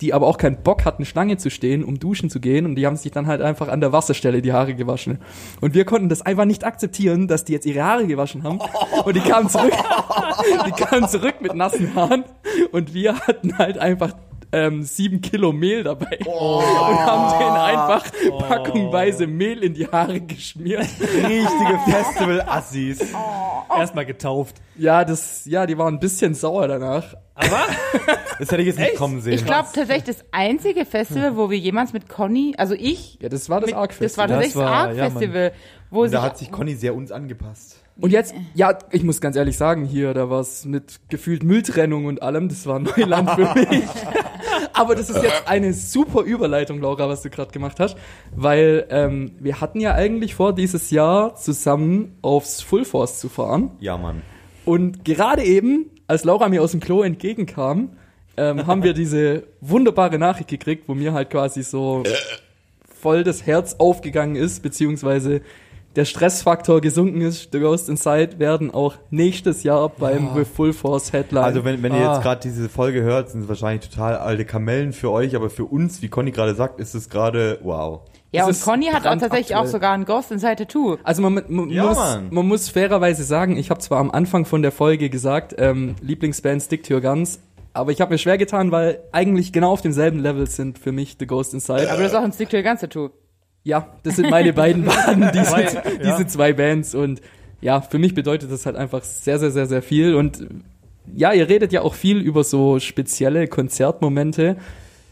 die 0.00 0.12
aber 0.12 0.26
auch 0.26 0.36
keinen 0.36 0.62
Bock 0.62 0.84
hatten, 0.84 1.04
Schlange 1.04 1.38
zu 1.38 1.50
stehen, 1.50 1.82
um 1.82 1.98
duschen 1.98 2.28
zu 2.28 2.40
gehen. 2.40 2.66
Und 2.66 2.74
die 2.74 2.86
haben 2.86 2.96
sich 2.96 3.12
dann 3.12 3.26
halt 3.26 3.40
einfach 3.40 3.68
an 3.68 3.80
der 3.80 3.92
Wasserstelle 3.92 4.42
die 4.42 4.52
Haare 4.52 4.74
gewaschen. 4.74 5.18
Und 5.60 5.74
wir 5.74 5.84
konnten 5.84 6.08
das 6.08 6.22
einfach 6.22 6.44
nicht 6.44 6.64
akzeptieren, 6.64 7.28
dass 7.28 7.44
die 7.44 7.52
jetzt 7.52 7.66
ihre 7.66 7.82
Haare 7.82 8.06
gewaschen 8.06 8.42
haben. 8.42 8.60
Und 9.04 9.16
die 9.16 9.20
kamen 9.20 9.48
zurück, 9.48 9.72
die 10.66 10.72
kamen 10.72 11.08
zurück 11.08 11.36
mit 11.40 11.54
nassen 11.54 11.94
Haaren. 11.94 12.24
Und 12.72 12.92
wir 12.92 13.18
hatten 13.20 13.56
halt 13.56 13.78
einfach 13.78 14.12
ähm, 14.52 14.82
sieben 14.82 15.20
Kilo 15.20 15.52
Mehl 15.52 15.82
dabei. 15.84 16.18
Und 16.24 16.64
haben 17.06 17.38
denen 17.38 17.56
einfach 17.56 18.04
packungweise 18.48 19.26
Mehl 19.26 19.62
in 19.62 19.74
die 19.74 19.86
Haare 19.86 20.20
geschmiert. 20.20 20.86
richtige 21.00 21.78
Festival-Assis. 21.88 23.00
Erstmal 23.76 24.06
getauft. 24.06 24.56
Ja, 24.76 25.04
das, 25.04 25.44
ja, 25.46 25.66
die 25.66 25.76
waren 25.78 25.94
ein 25.94 26.00
bisschen 26.00 26.34
sauer 26.34 26.68
danach. 26.68 27.14
Das 28.38 28.50
hätte 28.50 28.62
ich 28.62 28.68
jetzt 28.68 28.78
nicht 28.78 28.96
kommen 28.96 29.20
sehen. 29.20 29.34
ich 29.34 29.44
glaube 29.44 29.68
tatsächlich 29.74 30.16
das 30.16 30.24
einzige 30.32 30.84
Festival, 30.84 31.36
wo 31.36 31.50
wir 31.50 31.58
jemals 31.58 31.92
mit 31.92 32.08
Conny, 32.08 32.54
also 32.56 32.74
ich, 32.74 33.18
Ja, 33.20 33.28
das 33.28 33.48
war 33.50 33.60
das 33.60 33.72
Arc 33.72 33.98
das 33.98 34.16
war 34.18 34.26
Das 34.26 34.36
tatsächlich 34.36 34.54
das, 34.54 34.62
war- 34.62 34.92
ja, 34.94 35.02
Arc-Festival, 35.04 35.52
wo 35.90 36.00
Und 36.02 36.08
sich 36.08 36.16
da 36.18 36.22
hat 36.22 36.38
sich 36.38 36.50
Conny 36.50 36.74
sehr 36.74 36.94
uns 36.94 37.12
angepasst. 37.12 37.76
Und 37.98 38.10
jetzt, 38.10 38.34
ja, 38.54 38.78
ich 38.90 39.02
muss 39.04 39.20
ganz 39.20 39.36
ehrlich 39.36 39.56
sagen, 39.56 39.86
hier, 39.86 40.12
da 40.12 40.28
war's 40.28 40.66
mit 40.66 41.00
gefühlt 41.08 41.42
Mülltrennung 41.42 42.04
und 42.04 42.22
allem, 42.22 42.48
das 42.48 42.66
war 42.66 42.78
Neuland 42.78 43.30
für 43.30 43.54
mich. 43.70 43.84
Aber 44.74 44.94
das 44.94 45.08
ist 45.08 45.22
jetzt 45.22 45.48
eine 45.48 45.72
super 45.72 46.22
Überleitung, 46.22 46.80
Laura, 46.80 47.08
was 47.08 47.22
du 47.22 47.30
gerade 47.30 47.52
gemacht 47.52 47.80
hast, 47.80 47.96
weil 48.34 48.86
ähm, 48.90 49.32
wir 49.40 49.62
hatten 49.62 49.80
ja 49.80 49.94
eigentlich 49.94 50.34
vor, 50.34 50.54
dieses 50.54 50.90
Jahr 50.90 51.36
zusammen 51.36 52.16
aufs 52.20 52.60
Full 52.60 52.84
Force 52.84 53.18
zu 53.18 53.30
fahren. 53.30 53.70
Ja, 53.80 53.96
Mann. 53.96 54.20
Und 54.66 55.04
gerade 55.06 55.42
eben, 55.42 55.90
als 56.06 56.24
Laura 56.24 56.50
mir 56.50 56.62
aus 56.62 56.72
dem 56.72 56.80
Klo 56.80 57.02
entgegenkam, 57.02 57.96
ähm, 58.36 58.66
haben 58.66 58.82
wir 58.82 58.92
diese 58.92 59.44
wunderbare 59.62 60.18
Nachricht 60.18 60.50
gekriegt, 60.50 60.88
wo 60.88 60.94
mir 60.94 61.14
halt 61.14 61.30
quasi 61.30 61.62
so 61.62 62.02
voll 63.00 63.24
das 63.24 63.46
Herz 63.46 63.76
aufgegangen 63.78 64.36
ist, 64.36 64.62
beziehungsweise 64.62 65.40
der 65.96 66.04
Stressfaktor 66.04 66.80
gesunken 66.80 67.20
ist. 67.22 67.48
The 67.52 67.58
Ghost 67.60 67.88
Inside 67.88 68.38
werden 68.38 68.72
auch 68.72 68.94
nächstes 69.10 69.62
Jahr 69.62 69.88
beim 69.88 70.28
The 70.36 70.44
Full 70.44 70.72
Force 70.72 71.12
Headline. 71.12 71.42
Also 71.44 71.64
wenn, 71.64 71.82
wenn 71.82 71.94
ihr 71.94 72.08
Ah. 72.08 72.14
jetzt 72.14 72.22
gerade 72.22 72.40
diese 72.42 72.68
Folge 72.68 73.02
hört, 73.02 73.30
sind 73.30 73.42
es 73.42 73.48
wahrscheinlich 73.48 73.88
total 73.88 74.16
alte 74.16 74.44
Kamellen 74.44 74.92
für 74.92 75.10
euch, 75.10 75.34
aber 75.34 75.50
für 75.50 75.64
uns, 75.64 76.02
wie 76.02 76.08
Conny 76.08 76.30
gerade 76.30 76.54
sagt, 76.54 76.78
ist 76.80 76.94
es 76.94 77.08
gerade 77.08 77.58
wow. 77.62 78.00
Ja, 78.32 78.46
Das 78.46 78.58
und 78.58 78.64
Conny 78.70 78.86
hat 78.86 79.06
auch 79.06 79.16
tatsächlich 79.18 79.56
auch 79.56 79.66
sogar 79.66 79.92
ein 79.92 80.04
Ghost 80.04 80.30
Inside 80.30 80.56
Tattoo. 80.56 80.96
Also 81.04 81.22
man, 81.22 81.42
man, 81.48 81.70
Ja, 81.70 81.84
muss, 81.86 81.96
Mann. 81.96 82.28
man 82.30 82.46
muss 82.46 82.68
fairerweise 82.68 83.24
sagen, 83.24 83.56
ich 83.56 83.70
habe 83.70 83.80
zwar 83.80 83.98
am 83.98 84.10
Anfang 84.10 84.44
von 84.44 84.60
der 84.62 84.72
Folge 84.72 85.08
gesagt, 85.08 85.54
ähm, 85.58 85.94
Lieblingsband 86.02 86.60
Stick 86.62 86.82
to 86.84 86.94
Your 86.94 87.00
Guns, 87.00 87.40
aber 87.72 87.92
ich 87.92 88.00
habe 88.02 88.12
mir 88.12 88.18
schwer 88.18 88.36
getan, 88.36 88.70
weil 88.72 89.00
eigentlich 89.12 89.52
genau 89.52 89.70
auf 89.72 89.80
demselben 89.80 90.18
Level 90.18 90.46
sind 90.48 90.78
für 90.78 90.92
mich 90.92 91.16
The 91.18 91.26
Ghost 91.26 91.54
Inside. 91.54 91.90
Aber 91.90 92.02
das 92.02 92.12
ist 92.12 92.14
auch 92.16 92.22
ein 92.24 92.32
Stick 92.32 92.50
to 92.50 92.56
your 92.58 92.62
Guns 92.64 92.80
Tattoo. 92.80 93.10
Ja, 93.66 93.88
das 94.04 94.14
sind 94.14 94.30
meine 94.30 94.52
beiden 94.52 94.84
Banden, 95.06 95.28
diese, 95.34 95.44
Zwei, 95.46 95.62
ja. 95.64 95.80
diese 96.00 96.28
zwei 96.28 96.52
Bands. 96.52 96.94
Und 96.94 97.20
ja, 97.60 97.80
für 97.80 97.98
mich 97.98 98.14
bedeutet 98.14 98.52
das 98.52 98.64
halt 98.64 98.76
einfach 98.76 99.02
sehr, 99.02 99.40
sehr, 99.40 99.50
sehr, 99.50 99.66
sehr 99.66 99.82
viel. 99.82 100.14
Und 100.14 100.46
ja, 101.12 101.32
ihr 101.32 101.48
redet 101.48 101.72
ja 101.72 101.82
auch 101.82 101.94
viel 101.94 102.18
über 102.18 102.44
so 102.44 102.78
spezielle 102.78 103.48
Konzertmomente. 103.48 104.56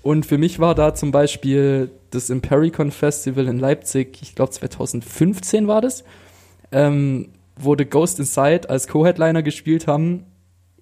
Und 0.02 0.24
für 0.24 0.38
mich 0.38 0.60
war 0.60 0.76
da 0.76 0.94
zum 0.94 1.10
Beispiel 1.10 1.90
das 2.10 2.30
Impericon 2.30 2.92
Festival 2.92 3.48
in 3.48 3.58
Leipzig, 3.58 4.18
ich 4.22 4.36
glaube 4.36 4.52
2015 4.52 5.66
war 5.66 5.80
das, 5.80 6.04
ähm, 6.70 7.30
wo 7.56 7.74
The 7.76 7.86
Ghost 7.86 8.20
Inside 8.20 8.70
als 8.70 8.86
Co-Headliner 8.86 9.42
gespielt 9.42 9.88
haben. 9.88 10.26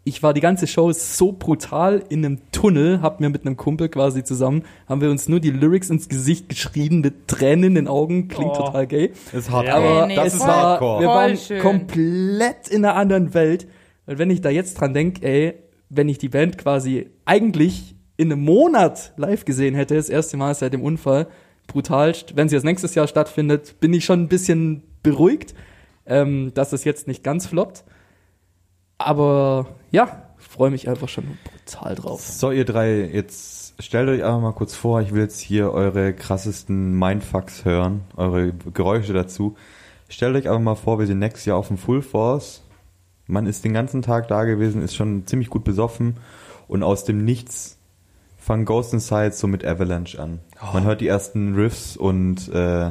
Ich 0.05 0.21
war 0.23 0.35
die 0.35 0.41
ganze 0.41 0.67
Show 0.67 0.91
so 0.91 1.31
brutal 1.31 2.03
in 2.09 2.25
einem 2.25 2.39
Tunnel, 2.51 3.03
hab 3.03 3.21
mir 3.21 3.29
mit 3.31 3.47
einem 3.47 3.57
Kumpel 3.57 3.89
quasi 3.89 4.25
zusammen, 4.25 4.65
haben 4.89 5.01
wir 5.01 5.11
uns 5.11 5.29
nur 5.29 5.39
die 5.39 5.51
Lyrics 5.53 5.91
ins 5.91 6.09
Gesicht 6.09 6.49
geschrieben 6.49 7.03
mit 7.03 7.29
Tränen 7.29 7.65
in 7.65 7.75
den 7.77 7.89
Augen, 7.89 8.27
klingt 8.27 8.51
Oh. 8.51 8.65
total 8.67 8.87
gay. 8.89 9.13
Das 9.31 9.43
ist 9.45 9.51
hart. 9.51 9.67
Ja, 9.69 9.75
Aber 9.77 10.07
nee, 10.09 10.17
das 10.17 10.27
es 10.29 10.35
ist 10.35 10.41
war, 10.41 10.57
Hardcore. 10.57 11.01
wir 11.01 11.07
Voll 11.07 11.15
waren 11.17 11.37
schön. 11.37 11.61
komplett 11.61 12.69
in 12.69 12.85
einer 12.85 12.97
anderen 12.97 13.33
Welt. 13.35 13.69
Und 14.07 14.19
wenn 14.19 14.31
ich 14.31 14.41
da 14.41 14.51
jetzt 14.51 14.75
dran 14.81 14.93
denke, 14.93 15.23
ey, 15.25 15.55
wenn 15.89 16.09
ich 16.09 16.19
die 16.19 16.29
Band 16.29 16.59
quasi 16.59 17.09
eigentlich 17.25 17.95
in 18.17 18.33
einem 18.33 18.43
Monat 18.45 19.13
live 19.17 19.45
gesehen 19.45 19.77
hätte, 19.77 19.95
das 19.95 20.09
erste 20.09 20.37
Mal 20.37 20.55
seit 20.57 20.73
dem 20.73 20.83
Unfall, 20.83 21.29
brutalst, 21.69 22.35
wenn 22.37 22.49
sie 22.49 22.57
jetzt 22.57 22.65
nächstes 22.65 22.97
Jahr 22.97 23.07
stattfindet, 23.07 23.77
bin 23.79 23.93
ich 23.95 24.05
schon 24.05 24.23
ein 24.23 24.29
bisschen 24.29 24.83
beruhigt, 25.05 25.55
ähm, 26.07 26.51
dass 26.55 26.73
es 26.73 26.83
jetzt 26.83 27.07
nicht 27.07 27.23
ganz 27.23 27.47
floppt. 27.47 27.85
Aber 28.99 29.67
ja, 29.91 30.23
ich 30.41 30.47
freue 30.47 30.71
mich 30.71 30.89
einfach 30.89 31.09
schon 31.09 31.39
brutal 31.45 31.95
drauf. 31.95 32.21
So, 32.21 32.51
ihr 32.51 32.65
drei, 32.65 33.05
jetzt 33.05 33.75
stellt 33.83 34.09
euch 34.09 34.23
einfach 34.25 34.41
mal 34.41 34.53
kurz 34.53 34.75
vor, 34.75 35.01
ich 35.01 35.13
will 35.13 35.23
jetzt 35.23 35.41
hier 35.41 35.73
eure 35.73 36.13
krassesten 36.13 36.99
Mindfucks 36.99 37.65
hören, 37.65 38.03
eure 38.17 38.53
Geräusche 38.53 39.13
dazu. 39.13 39.57
Stellt 40.09 40.37
euch 40.37 40.49
einfach 40.49 40.61
mal 40.61 40.75
vor, 40.75 40.99
wir 40.99 41.07
sind 41.07 41.19
nächstes 41.19 41.47
Jahr 41.47 41.57
auf 41.57 41.69
dem 41.69 41.79
Full 41.79 42.03
Force. 42.03 42.63
Man 43.27 43.47
ist 43.47 43.65
den 43.65 43.73
ganzen 43.73 44.03
Tag 44.03 44.29
da 44.29 44.45
gewesen, 44.45 44.83
ist 44.83 44.95
schon 44.95 45.27
ziemlich 45.27 45.49
gut 45.49 45.65
besoffen 45.65 46.17
und 46.69 46.83
aus 46.83 47.05
dem 47.05 47.25
Nichts 47.25 47.79
fangen 48.37 48.65
Ghost 48.65 48.93
Inside 48.93 49.33
so 49.33 49.47
mit 49.47 49.65
Avalanche 49.65 50.21
an. 50.21 50.41
Man 50.73 50.85
hört 50.85 51.01
die 51.01 51.07
ersten 51.07 51.55
Riffs 51.55 51.97
und 51.97 52.49
äh, 52.49 52.91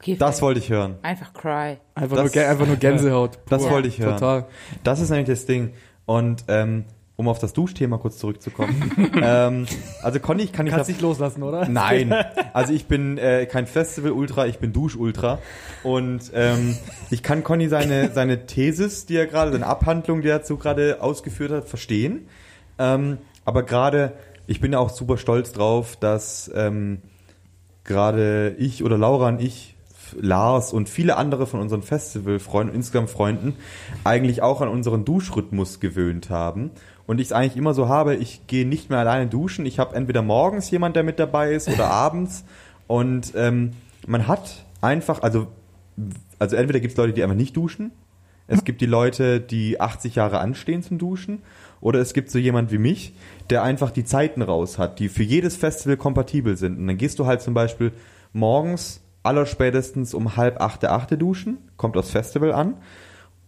Okay, 0.00 0.16
das 0.18 0.40
wollte 0.40 0.60
ich 0.60 0.70
hören. 0.70 0.96
einfach 1.02 1.32
cry. 1.34 1.76
Einfach, 1.94 2.16
Das- 2.16 2.34
nur, 2.34 2.44
einfach 2.46 2.66
nur 2.66 2.76
Gänsehaut. 2.80 3.38
Das 3.48 3.62
Pur. 3.62 3.72
wollte 3.72 3.88
ich 3.88 3.98
hören. 4.00 4.14
Total. 4.14 4.46
Das 4.82 5.00
ist 5.00 5.10
nämlich 5.10 5.28
das 5.28 5.44
Ding. 5.46 5.74
Und 6.06 6.44
ähm, 6.48 6.84
um 7.16 7.28
auf 7.28 7.38
das 7.38 7.52
Duschthema 7.52 7.98
kurz 7.98 8.16
zurückzukommen. 8.16 8.92
ähm, 9.22 9.66
also 10.02 10.18
Conny, 10.20 10.44
ich 10.44 10.52
kann 10.54 10.64
nicht 10.64 10.74
kannst 10.74 10.88
dich 10.88 11.02
loslassen, 11.02 11.42
oder? 11.42 11.68
Nein, 11.68 12.14
also 12.54 12.72
ich 12.72 12.86
bin 12.86 13.18
äh, 13.18 13.44
kein 13.44 13.66
Festival-Ultra, 13.66 14.46
ich 14.46 14.58
bin 14.58 14.72
Dusch-Ultra. 14.72 15.38
Und 15.82 16.30
ähm, 16.34 16.78
ich 17.10 17.22
kann 17.22 17.44
Conny 17.44 17.68
seine, 17.68 18.10
seine 18.12 18.46
Thesis, 18.46 19.04
die 19.04 19.16
er 19.16 19.26
gerade, 19.26 19.52
seine 19.52 19.66
Abhandlung, 19.66 20.22
die 20.22 20.28
er 20.28 20.38
dazu 20.38 20.56
gerade 20.56 21.02
ausgeführt 21.02 21.52
hat, 21.52 21.68
verstehen. 21.68 22.26
Ähm, 22.78 23.18
aber 23.44 23.64
gerade, 23.64 24.14
ich 24.46 24.60
bin 24.62 24.72
ja 24.72 24.78
auch 24.78 24.88
super 24.88 25.18
stolz 25.18 25.52
drauf, 25.52 25.96
dass 25.96 26.50
ähm, 26.54 27.02
gerade 27.84 28.54
ich 28.58 28.82
oder 28.82 28.96
Laura 28.96 29.28
und 29.28 29.42
ich, 29.42 29.76
Lars 30.20 30.72
und 30.72 30.88
viele 30.88 31.16
andere 31.16 31.46
von 31.46 31.60
unseren 31.60 31.82
Festivalfreunden, 31.82 32.74
insgesamt 32.74 33.10
Freunden, 33.10 33.56
eigentlich 34.04 34.42
auch 34.42 34.60
an 34.60 34.68
unseren 34.68 35.04
Duschrhythmus 35.04 35.80
gewöhnt 35.80 36.30
haben. 36.30 36.70
Und 37.06 37.20
ich 37.20 37.28
es 37.28 37.32
eigentlich 37.32 37.56
immer 37.56 37.74
so 37.74 37.88
habe, 37.88 38.14
ich 38.14 38.46
gehe 38.46 38.66
nicht 38.66 38.90
mehr 38.90 39.00
alleine 39.00 39.26
duschen. 39.26 39.66
Ich 39.66 39.78
habe 39.78 39.96
entweder 39.96 40.22
morgens 40.22 40.70
jemand, 40.70 40.96
der 40.96 41.02
mit 41.02 41.18
dabei 41.18 41.52
ist, 41.52 41.68
oder 41.68 41.90
abends. 41.90 42.44
Und 42.86 43.32
ähm, 43.34 43.72
man 44.06 44.26
hat 44.26 44.64
einfach, 44.80 45.22
also, 45.22 45.48
also 46.38 46.56
entweder 46.56 46.80
gibt 46.80 46.92
es 46.92 46.96
Leute, 46.96 47.12
die 47.12 47.22
einfach 47.22 47.36
nicht 47.36 47.56
duschen. 47.56 47.92
Es 48.46 48.64
gibt 48.64 48.80
die 48.80 48.86
Leute, 48.86 49.40
die 49.40 49.80
80 49.80 50.16
Jahre 50.16 50.40
anstehen 50.40 50.82
zum 50.82 50.98
Duschen. 50.98 51.42
Oder 51.80 52.00
es 52.00 52.14
gibt 52.14 52.30
so 52.30 52.38
jemand 52.38 52.72
wie 52.72 52.78
mich, 52.78 53.14
der 53.48 53.62
einfach 53.62 53.92
die 53.92 54.04
Zeiten 54.04 54.42
raus 54.42 54.76
hat, 54.76 54.98
die 54.98 55.08
für 55.08 55.22
jedes 55.22 55.56
Festival 55.56 55.96
kompatibel 55.96 56.56
sind. 56.56 56.76
Und 56.78 56.88
dann 56.88 56.96
gehst 56.96 57.20
du 57.20 57.26
halt 57.26 57.42
zum 57.42 57.54
Beispiel 57.54 57.92
morgens 58.32 59.02
allerspätestens 59.22 60.14
um 60.14 60.36
halb 60.36 60.60
achte, 60.60 60.90
achte 60.90 61.18
duschen, 61.18 61.58
kommt 61.76 61.96
aufs 61.96 62.10
Festival 62.10 62.52
an. 62.52 62.76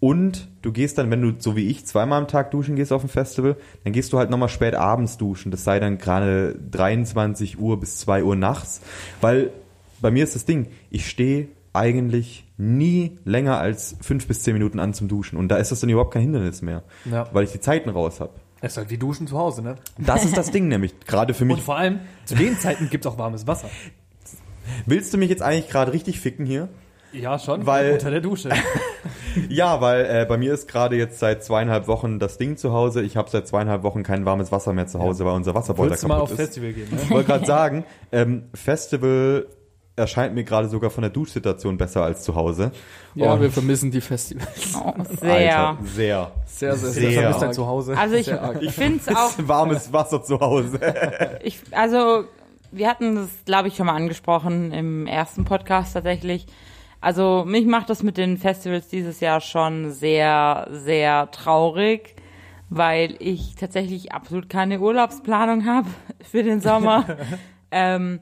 Und 0.01 0.49
du 0.62 0.73
gehst 0.73 0.99
dann, 0.99 1.12
wenn 1.12 1.23
du 1.23 1.33
so 1.39 1.55
wie 1.55 1.68
ich 1.68 1.87
zweimal 1.87 2.20
am 2.20 2.27
Tag 2.27 2.51
duschen 2.51 2.75
gehst 2.75 2.93
auf 2.93 3.03
dem 3.03 3.09
Festival, 3.09 3.57
dann 3.85 3.93
gehst 3.93 4.12
du 4.12 4.18
halt 4.18 4.31
nochmal 4.31 4.49
spät 4.49 4.75
abends 4.75 5.16
duschen. 5.16 5.53
Das 5.53 5.62
sei 5.62 5.79
dann 5.79 5.99
gerade 5.99 6.59
23 6.73 7.61
Uhr 7.61 7.79
bis 7.79 7.99
2 7.99 8.25
Uhr 8.25 8.35
nachts. 8.35 8.81
Weil 9.20 9.53
bei 10.01 10.11
mir 10.11 10.25
ist 10.25 10.35
das 10.35 10.45
Ding, 10.45 10.66
ich 10.91 11.09
stehe 11.09 11.49
eigentlich 11.73 12.45
nie 12.59 13.18
länger 13.25 13.59
als 13.59 13.97
fünf 14.01 14.27
bis 14.27 14.43
zehn 14.43 14.55
Minuten 14.55 14.81
an 14.81 14.93
zum 14.93 15.07
Duschen. 15.07 15.39
Und 15.39 15.49
da 15.49 15.57
ist 15.57 15.70
das 15.70 15.81
dann 15.81 15.89
überhaupt 15.89 16.12
kein 16.12 16.23
Hindernis 16.23 16.62
mehr. 16.62 16.83
Ja. 17.05 17.29
Weil 17.33 17.45
ich 17.45 17.53
die 17.53 17.61
Zeiten 17.61 17.89
raus 17.89 18.20
habe. 18.20 18.33
Es 18.61 18.73
ist 18.73 18.79
halt 18.79 18.91
wie 18.91 18.99
Duschen 18.99 19.27
zu 19.27 19.39
Hause, 19.39 19.62
ne? 19.62 19.77
Das 19.99 20.25
ist 20.25 20.37
das 20.37 20.51
Ding 20.51 20.68
nämlich, 20.68 20.99
gerade 21.01 21.35
für 21.35 21.45
mich. 21.45 21.57
Und 21.57 21.62
vor 21.62 21.77
allem, 21.77 22.01
zu 22.25 22.35
den 22.35 22.59
Zeiten 22.59 22.91
gibt's 22.91 23.07
auch 23.07 23.18
warmes 23.18 23.47
Wasser. 23.47 23.68
Willst 24.87 25.12
du 25.14 25.18
mich 25.18 25.31
jetzt 25.31 25.43
eigentlich 25.43 25.68
gerade 25.70 25.93
richtig 25.93 26.20
ficken 26.20 26.47
hier? 26.47 26.68
Ja, 27.12 27.39
schon. 27.39 27.66
Weil- 27.66 27.93
Unter 27.93 28.11
der 28.11 28.20
Dusche. 28.20 28.51
Ja, 29.49 29.81
weil 29.81 30.05
äh, 30.05 30.27
bei 30.29 30.37
mir 30.37 30.53
ist 30.53 30.68
gerade 30.68 30.95
jetzt 30.97 31.18
seit 31.18 31.43
zweieinhalb 31.43 31.89
Wochen 31.89 32.18
das 32.18 32.37
Ding 32.37 32.59
zu 32.59 32.73
Hause. 32.75 33.01
Ich 33.01 33.16
habe 33.16 33.31
seit 33.31 33.49
zweieinhalb 33.49 33.83
Wochen 33.83 34.03
kein 34.03 34.27
warmes 34.27 34.53
Wasser 34.53 34.75
mehr 34.75 34.87
zu 34.87 34.99
Hause, 34.99 35.25
weil 35.25 35.33
unser 35.33 35.55
Wasserboiler 35.55 35.89
Wolltest 35.89 36.03
du 36.05 36.09
mal 36.09 36.14
kaputt 36.16 36.33
aufs 36.33 36.33
ist. 36.33 36.47
Festival 36.49 36.73
gehen, 36.75 36.89
ne? 36.91 36.99
Ich 37.03 37.11
wollte 37.11 37.29
gerade 37.29 37.47
sagen, 37.47 37.85
ähm, 38.12 38.45
Festival 38.53 39.47
erscheint 39.97 40.35
mir 40.35 40.45
gerade 40.45 40.68
sogar 40.68 40.91
von 40.91 41.01
der 41.01 41.11
Duschsituation 41.11 41.79
besser 41.79 42.03
als 42.03 42.25
zu 42.25 42.35
Hause. 42.35 42.73
Ja, 43.14 43.33
Und- 43.33 43.41
wir 43.41 43.51
vermissen 43.51 43.91
die 43.91 44.03
Festivals. 44.03 44.75
Oh, 44.77 44.93
sehr. 45.18 45.33
Alter, 45.68 45.79
sehr. 45.85 46.33
Sehr, 46.45 46.77
sehr, 46.77 46.91
Sehr. 46.91 47.23
Ja. 47.31 47.53
zu 47.53 47.66
Hause. 47.66 47.97
Also 47.97 48.16
ich, 48.16 48.27
Sehr 48.27 48.55
ich 48.61 48.73
finde 48.73 49.01
es 49.07 49.16
auch, 49.16 49.33
Warmes 49.49 49.95
Wasser 49.95 50.23
zu 50.23 50.39
Hause. 50.41 50.79
ich, 51.43 51.59
also 51.70 52.25
wir 52.73 52.89
hatten 52.89 53.14
das, 53.14 53.45
glaube 53.45 53.68
ich, 53.68 53.77
schon 53.77 53.87
mal 53.87 53.95
angesprochen 53.95 54.73
im 54.73 55.07
ersten 55.07 55.45
Podcast 55.45 55.95
tatsächlich. 55.95 56.47
Also 57.01 57.45
mich 57.47 57.66
macht 57.66 57.91
das 57.91 58.03
mit 58.03 58.16
den 58.16 58.39
Festivals 58.39 58.89
dieses 58.89 59.20
Jahr 59.20 59.41
schon 59.41 59.91
sehr, 59.91 60.68
sehr 60.70 61.31
traurig, 61.31 62.16
weil 62.70 63.16
ich 63.18 63.57
tatsächlich 63.57 64.12
absolut 64.12 64.49
keine 64.49 64.81
Urlaubsplanung 64.81 65.66
habe 65.66 65.89
für 66.23 66.43
den 66.43 66.61
Sommer. 66.61 67.05
ähm, 67.70 68.20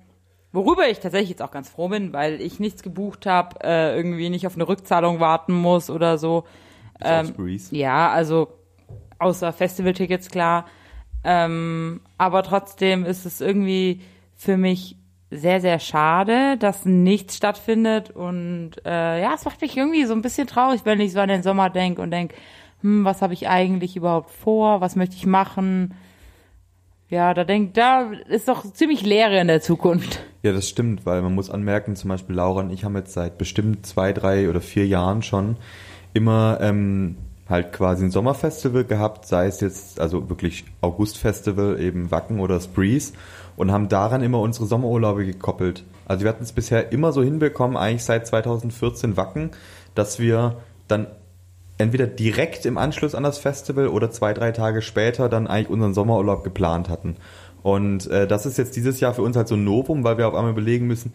worüber 0.52 0.88
ich 0.88 0.98
tatsächlich 0.98 1.30
jetzt 1.30 1.42
auch 1.42 1.52
ganz 1.52 1.68
froh 1.68 1.88
bin, 1.88 2.12
weil 2.12 2.40
ich 2.40 2.58
nichts 2.58 2.82
gebucht 2.82 3.26
habe, 3.26 3.62
äh, 3.62 3.94
irgendwie 3.94 4.30
nicht 4.30 4.46
auf 4.46 4.56
eine 4.56 4.66
Rückzahlung 4.66 5.20
warten 5.20 5.52
muss 5.52 5.90
oder 5.90 6.18
so. 6.18 6.44
Ähm, 7.02 7.32
ja, 7.70 8.10
also 8.10 8.48
außer 9.18 9.52
Festivaltickets 9.52 10.28
klar. 10.30 10.66
Ähm, 11.22 12.00
aber 12.18 12.42
trotzdem 12.42 13.04
ist 13.04 13.26
es 13.26 13.40
irgendwie 13.40 14.00
für 14.40 14.56
mich 14.56 14.96
sehr, 15.30 15.60
sehr 15.60 15.78
schade, 15.78 16.56
dass 16.56 16.86
nichts 16.86 17.36
stattfindet. 17.36 18.10
Und 18.10 18.72
äh, 18.86 19.20
ja, 19.20 19.34
es 19.34 19.44
macht 19.44 19.60
mich 19.60 19.76
irgendwie 19.76 20.06
so 20.06 20.14
ein 20.14 20.22
bisschen 20.22 20.46
traurig, 20.46 20.80
wenn 20.84 20.98
ich 20.98 21.12
so 21.12 21.20
an 21.20 21.28
den 21.28 21.42
Sommer 21.42 21.68
denke 21.68 22.00
und 22.00 22.10
denke, 22.10 22.34
hm, 22.80 23.04
was 23.04 23.20
habe 23.20 23.34
ich 23.34 23.48
eigentlich 23.48 23.96
überhaupt 23.96 24.30
vor? 24.30 24.80
Was 24.80 24.96
möchte 24.96 25.14
ich 25.14 25.26
machen? 25.26 25.92
Ja, 27.10 27.34
da 27.34 27.44
denk, 27.44 27.74
da 27.74 28.10
ist 28.28 28.48
doch 28.48 28.64
ziemlich 28.72 29.04
Leere 29.04 29.38
in 29.40 29.48
der 29.48 29.60
Zukunft. 29.60 30.20
Ja, 30.42 30.52
das 30.52 30.68
stimmt, 30.68 31.04
weil 31.04 31.20
man 31.20 31.34
muss 31.34 31.50
anmerken, 31.50 31.94
zum 31.94 32.08
Beispiel 32.08 32.36
Laura 32.36 32.60
und 32.60 32.70
ich 32.70 32.84
haben 32.84 32.96
jetzt 32.96 33.12
seit 33.12 33.36
bestimmt 33.36 33.84
zwei, 33.84 34.14
drei 34.14 34.48
oder 34.48 34.62
vier 34.62 34.86
Jahren 34.86 35.22
schon 35.22 35.56
immer, 36.14 36.58
ähm, 36.62 37.16
halt 37.46 37.72
quasi 37.72 38.04
ein 38.04 38.10
Sommerfestival 38.10 38.84
gehabt, 38.84 39.26
sei 39.26 39.46
es 39.48 39.60
jetzt 39.60 40.00
also 40.00 40.30
wirklich 40.30 40.64
Augustfestival, 40.80 41.78
eben 41.78 42.10
Wacken 42.10 42.40
oder 42.40 42.58
Sprees 42.60 43.12
und 43.60 43.72
haben 43.72 43.90
daran 43.90 44.22
immer 44.22 44.40
unsere 44.40 44.64
Sommerurlaube 44.64 45.26
gekoppelt. 45.26 45.84
Also 46.06 46.24
wir 46.24 46.30
hatten 46.30 46.44
es 46.44 46.52
bisher 46.52 46.92
immer 46.92 47.12
so 47.12 47.22
hinbekommen, 47.22 47.76
eigentlich 47.76 48.04
seit 48.04 48.26
2014 48.26 49.18
Wacken, 49.18 49.50
dass 49.94 50.18
wir 50.18 50.56
dann 50.88 51.08
entweder 51.76 52.06
direkt 52.06 52.64
im 52.64 52.78
Anschluss 52.78 53.14
an 53.14 53.22
das 53.22 53.36
Festival 53.36 53.88
oder 53.88 54.10
zwei, 54.10 54.32
drei 54.32 54.52
Tage 54.52 54.80
später 54.80 55.28
dann 55.28 55.46
eigentlich 55.46 55.68
unseren 55.68 55.92
Sommerurlaub 55.92 56.42
geplant 56.42 56.88
hatten. 56.88 57.16
Und 57.62 58.06
äh, 58.06 58.26
das 58.26 58.46
ist 58.46 58.56
jetzt 58.56 58.76
dieses 58.76 58.98
Jahr 58.98 59.12
für 59.12 59.20
uns 59.20 59.36
halt 59.36 59.48
so 59.48 59.56
ein 59.56 59.64
Novum, 59.64 60.04
weil 60.04 60.16
wir 60.16 60.26
auf 60.26 60.34
einmal 60.34 60.52
überlegen 60.52 60.86
müssen, 60.86 61.12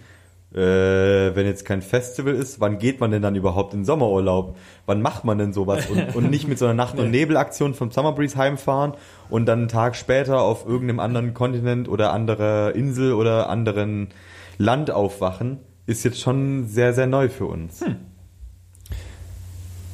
äh, 0.54 1.36
wenn 1.36 1.48
jetzt 1.48 1.66
kein 1.66 1.82
Festival 1.82 2.36
ist, 2.36 2.60
wann 2.60 2.78
geht 2.78 3.00
man 3.00 3.10
denn 3.10 3.24
dann 3.24 3.36
überhaupt 3.36 3.74
in 3.74 3.86
Sommerurlaub? 3.86 4.56
Wann 4.86 5.02
macht 5.02 5.26
man 5.26 5.40
denn 5.40 5.52
sowas? 5.52 5.88
Und, 5.88 6.16
und 6.16 6.30
nicht 6.30 6.48
mit 6.48 6.60
so 6.60 6.66
einer 6.66 6.76
Nacht- 6.76 7.00
und 7.00 7.10
Nebelaktion 7.12 7.74
vom 7.74 7.90
Summer 7.90 8.12
Breeze 8.12 8.38
heimfahren 8.38 8.94
und 9.30 9.46
dann 9.46 9.60
einen 9.60 9.68
Tag 9.68 9.96
später 9.96 10.42
auf 10.42 10.66
irgendeinem 10.66 11.00
anderen 11.00 11.34
Kontinent 11.34 11.90
oder 11.90 12.14
anderer 12.14 12.76
Insel 12.76 13.14
oder 13.14 13.50
anderen 13.50 14.10
Land 14.58 14.92
aufwachen, 14.92 15.60
ist 15.86 16.04
jetzt 16.04 16.20
schon 16.20 16.68
sehr, 16.68 16.94
sehr 16.94 17.08
neu 17.08 17.30
für 17.30 17.46
uns. 17.46 17.84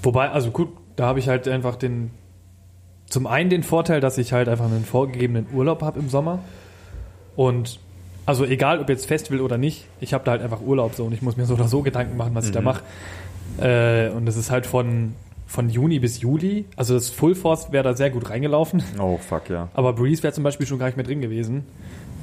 Wobei, 0.03 0.29
also 0.29 0.51
gut, 0.51 0.69
da 0.95 1.05
habe 1.05 1.19
ich 1.19 1.27
halt 1.27 1.47
einfach 1.47 1.75
den, 1.75 2.11
zum 3.07 3.27
einen 3.27 3.49
den 3.49 3.63
Vorteil, 3.63 3.99
dass 3.99 4.17
ich 4.17 4.33
halt 4.33 4.49
einfach 4.49 4.65
einen 4.65 4.85
vorgegebenen 4.85 5.47
Urlaub 5.53 5.81
habe 5.81 5.99
im 5.99 6.09
Sommer. 6.09 6.39
Und 7.35 7.79
also 8.25 8.45
egal, 8.45 8.79
ob 8.79 8.89
jetzt 8.89 9.05
Festival 9.05 9.41
oder 9.41 9.57
nicht, 9.57 9.87
ich 9.99 10.13
habe 10.13 10.23
da 10.23 10.31
halt 10.31 10.41
einfach 10.41 10.61
Urlaub 10.61 10.95
so 10.95 11.05
und 11.05 11.13
ich 11.13 11.21
muss 11.21 11.37
mir 11.37 11.45
so 11.45 11.55
oder 11.55 11.67
so 11.67 11.81
Gedanken 11.81 12.17
machen, 12.17 12.35
was 12.35 12.45
ich 12.45 12.51
da 12.51 12.61
mache. 12.61 12.83
Äh, 13.59 14.09
und 14.09 14.25
das 14.25 14.37
ist 14.37 14.51
halt 14.51 14.65
von, 14.65 15.13
von 15.51 15.69
Juni 15.69 15.99
bis 15.99 16.21
Juli. 16.21 16.65
Also 16.77 16.93
das 16.93 17.09
Full 17.09 17.35
Force 17.35 17.73
wäre 17.73 17.83
da 17.83 17.93
sehr 17.93 18.09
gut 18.09 18.29
reingelaufen. 18.29 18.81
Oh, 18.97 19.17
fuck, 19.17 19.49
ja. 19.49 19.67
Aber 19.73 19.91
Breeze 19.91 20.23
wäre 20.23 20.31
zum 20.31 20.45
Beispiel 20.45 20.65
schon 20.65 20.79
gar 20.79 20.85
nicht 20.85 20.95
mehr 20.95 21.05
drin 21.05 21.19
gewesen. 21.19 21.65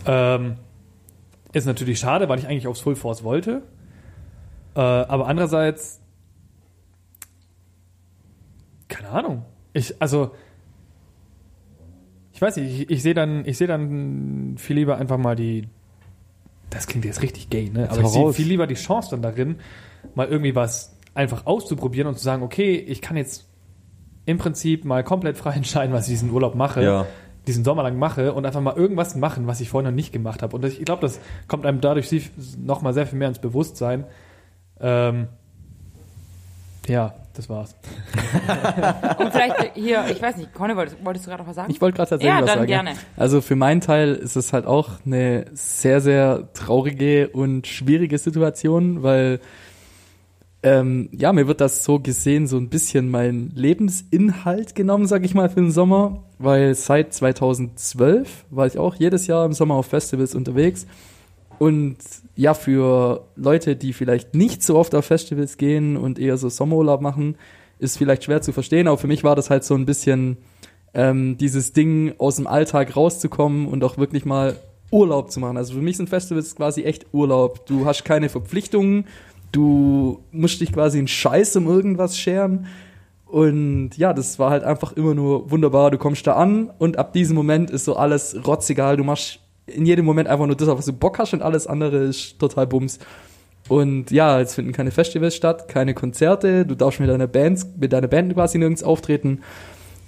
Ähm, 0.07 0.57
ist 1.53 1.66
natürlich 1.66 1.99
schade, 1.99 2.31
weil 2.31 2.39
ich 2.39 2.47
eigentlich 2.47 2.66
aufs 2.66 2.81
Full 2.81 2.97
Force 2.97 3.24
wollte. 3.24 3.64
Äh, 4.74 4.81
aber 4.81 5.26
andererseits, 5.26 6.01
keine 8.89 9.11
Ahnung. 9.11 9.45
Ich, 9.74 10.01
also, 10.01 10.31
ich 12.33 12.41
weiß 12.41 12.57
nicht, 12.57 12.81
ich, 12.81 12.91
ich 12.91 13.03
sehe 13.03 13.12
dann, 13.12 13.45
ich 13.45 13.59
sehe 13.59 13.66
dann 13.66 14.55
viel 14.57 14.76
lieber 14.76 14.97
einfach 14.97 15.18
mal 15.18 15.37
die, 15.37 15.68
das 16.70 16.87
klingt 16.87 17.05
jetzt 17.05 17.20
richtig 17.20 17.51
gay, 17.51 17.68
ne? 17.68 17.91
Aber 17.91 18.01
ich 18.01 18.09
sehe 18.09 18.33
viel 18.33 18.49
lieber 18.49 18.66
die 18.66 18.74
Chance 18.74 19.11
dann 19.11 19.20
darin, 19.20 19.57
mal 20.14 20.29
irgendwie 20.29 20.55
was 20.55 20.97
einfach 21.19 21.47
auszuprobieren 21.47 22.07
und 22.09 22.16
zu 22.16 22.23
sagen, 22.25 22.43
okay, 22.43 22.77
ich 22.77 23.03
kann 23.03 23.16
jetzt 23.16 23.47
im 24.25 24.39
Prinzip 24.39 24.85
mal 24.85 25.03
komplett 25.05 25.37
frei 25.37 25.53
entscheiden, 25.57 25.93
was 25.93 26.07
ich 26.07 26.12
diesen 26.14 26.31
Urlaub 26.31 26.55
mache 26.55 26.83
Ja. 26.83 27.07
diesen 27.47 27.64
Sommer 27.64 27.83
lang 27.83 27.99
mache 27.99 28.33
und 28.35 28.45
einfach 28.47 28.61
mal 28.61 28.77
irgendwas 28.77 29.14
machen, 29.16 29.47
was 29.47 29.61
ich 29.61 29.69
vorher 29.71 29.91
noch 29.91 29.97
nicht 29.97 30.12
gemacht 30.12 30.43
habe. 30.43 30.55
Und 30.55 30.64
ich 30.64 30.85
glaube, 30.85 31.01
das 31.03 31.19
kommt 31.49 31.64
einem 31.66 31.81
dadurch 31.81 32.09
sie- 32.09 32.23
noch 32.59 32.83
mal 32.83 32.93
sehr 32.95 33.07
viel 33.07 33.19
mehr 33.19 33.29
ins 33.29 33.39
Bewusstsein. 33.41 34.05
Ähm, 34.81 35.29
ja, 36.87 37.14
das 37.35 37.49
war's. 37.49 37.75
Und 39.19 39.33
vielleicht 39.33 39.73
hier, 39.75 40.05
ich 40.11 40.21
weiß 40.23 40.37
nicht, 40.37 40.55
Conny, 40.55 40.75
wolltest, 40.77 41.05
wolltest 41.05 41.27
du 41.27 41.31
gerade 41.31 41.43
noch 41.43 41.49
was 41.49 41.57
sagen? 41.57 41.71
Ich 41.71 41.81
wollte 41.81 41.97
gerade 41.97 42.11
tatsächlich 42.11 42.35
Ja, 42.35 42.41
was 42.43 42.47
dann 42.51 42.59
sagen. 42.61 42.66
gerne. 42.69 42.91
Also 43.16 43.41
für 43.41 43.57
meinen 43.57 43.81
Teil 43.81 44.14
ist 44.14 44.37
es 44.37 44.53
halt 44.53 44.66
auch 44.66 44.91
eine 45.05 45.47
sehr, 45.53 46.01
sehr 46.01 46.49
traurige 46.55 47.29
und 47.29 47.66
schwierige 47.66 48.16
Situation, 48.19 49.03
weil 49.03 49.41
ähm, 50.62 51.09
ja, 51.12 51.32
mir 51.32 51.46
wird 51.46 51.61
das 51.61 51.84
so 51.84 52.00
gesehen 52.00 52.46
so 52.46 52.56
ein 52.56 52.68
bisschen 52.68 53.11
mein 53.11 53.52
Lebensinhalt 53.54 54.74
genommen, 54.74 55.06
sag 55.06 55.24
ich 55.24 55.34
mal, 55.34 55.48
für 55.48 55.61
den 55.61 55.70
Sommer, 55.70 56.24
weil 56.38 56.74
seit 56.74 57.14
2012 57.14 58.46
war 58.50 58.66
ich 58.66 58.78
auch 58.78 58.96
jedes 58.96 59.26
Jahr 59.26 59.46
im 59.46 59.52
Sommer 59.52 59.74
auf 59.74 59.86
Festivals 59.86 60.34
unterwegs 60.34 60.86
und 61.59 61.96
ja, 62.36 62.54
für 62.54 63.26
Leute, 63.36 63.76
die 63.76 63.92
vielleicht 63.92 64.34
nicht 64.34 64.62
so 64.62 64.76
oft 64.76 64.94
auf 64.94 65.04
Festivals 65.04 65.56
gehen 65.56 65.96
und 65.96 66.18
eher 66.18 66.36
so 66.36 66.48
Sommerurlaub 66.48 67.00
machen, 67.00 67.36
ist 67.78 67.98
vielleicht 67.98 68.24
schwer 68.24 68.42
zu 68.42 68.52
verstehen, 68.52 68.88
aber 68.88 68.98
für 68.98 69.06
mich 69.06 69.24
war 69.24 69.36
das 69.36 69.50
halt 69.50 69.64
so 69.64 69.74
ein 69.74 69.86
bisschen 69.86 70.38
ähm, 70.94 71.36
dieses 71.38 71.72
Ding 71.72 72.14
aus 72.18 72.36
dem 72.36 72.46
Alltag 72.46 72.96
rauszukommen 72.96 73.66
und 73.66 73.84
auch 73.84 73.98
wirklich 73.98 74.24
mal 74.24 74.56
Urlaub 74.90 75.30
zu 75.30 75.40
machen. 75.40 75.56
Also 75.56 75.74
für 75.74 75.82
mich 75.82 75.96
sind 75.96 76.09
Festivals 76.09 76.54
quasi 76.54 76.82
echt 76.84 77.06
Urlaub. 77.12 77.66
Du 77.66 77.84
hast 77.84 78.04
keine 78.04 78.28
Verpflichtungen, 78.28 79.04
du 79.53 80.20
musst 80.32 80.61
dich 80.61 80.72
quasi 80.72 80.99
einen 80.99 81.09
Scheiß 81.09 81.57
um 81.57 81.66
irgendwas 81.66 82.18
scheren. 82.18 82.66
Und 83.26 83.90
ja, 83.96 84.12
das 84.14 84.38
war 84.38 84.51
halt 84.51 84.64
einfach 84.64 84.92
immer 84.92 85.14
nur 85.14 85.51
wunderbar. 85.51 85.90
Du 85.90 85.99
kommst 85.99 86.26
da 86.26 86.34
an 86.34 86.70
und 86.78 86.99
ab 86.99 87.12
diesem 87.12 87.36
Moment 87.36 87.70
ist 87.70 87.84
so 87.84 87.96
alles 87.96 88.36
rotzegal. 88.46 88.96
Du 88.96 89.05
machst 89.05 89.40
in 89.66 89.84
jedem 89.84 90.07
Moment 90.07 90.28
einfach 90.28 90.46
nur 90.46 90.57
das, 90.57 90.68
auf 90.68 90.78
was 90.78 90.86
du 90.86 90.94
Bock 90.94 91.18
hast 91.18 91.34
und 91.34 91.42
alles 91.42 91.66
andere 91.66 91.99
ist 91.99 92.38
total 92.38 92.66
Bums. 92.66 92.99
Und 93.68 94.11
ja, 94.11 94.40
es 94.40 94.55
finden 94.55 94.72
keine 94.72 94.90
Festivals 94.90 95.34
statt, 95.34 95.68
keine 95.68 95.92
Konzerte. 95.92 96.64
Du 96.64 96.74
darfst 96.74 97.01
mit 97.01 97.11
deiner 97.11 97.26
Band, 97.26 97.66
mit 97.78 97.92
deiner 97.92 98.09
Band 98.09 98.32
quasi 98.32 98.57
nirgends 98.57 98.82
auftreten 98.82 99.40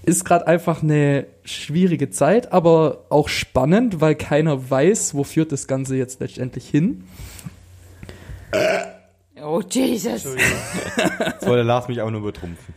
ist 0.05 0.25
gerade 0.25 0.47
einfach 0.47 0.83
eine 0.83 1.27
schwierige 1.45 2.11
Zeit, 2.11 2.53
aber 2.53 3.05
auch 3.11 3.29
spannend, 3.29 4.01
weil 4.01 4.15
keiner 4.15 4.71
weiß, 4.71 5.15
wo 5.15 5.25
führt 5.25 5.53
das 5.53 5.67
Ganze 5.67 5.97
jetzt 5.97 6.21
letztendlich 6.21 6.69
hin. 6.69 7.05
Oh, 9.45 9.61
Jesus. 9.69 10.25
Jetzt 10.25 11.47
wollte 11.47 11.63
Lars 11.63 11.89
mich 11.89 12.01
aber 12.01 12.11
nur 12.11 12.23
betrumpfen. 12.23 12.75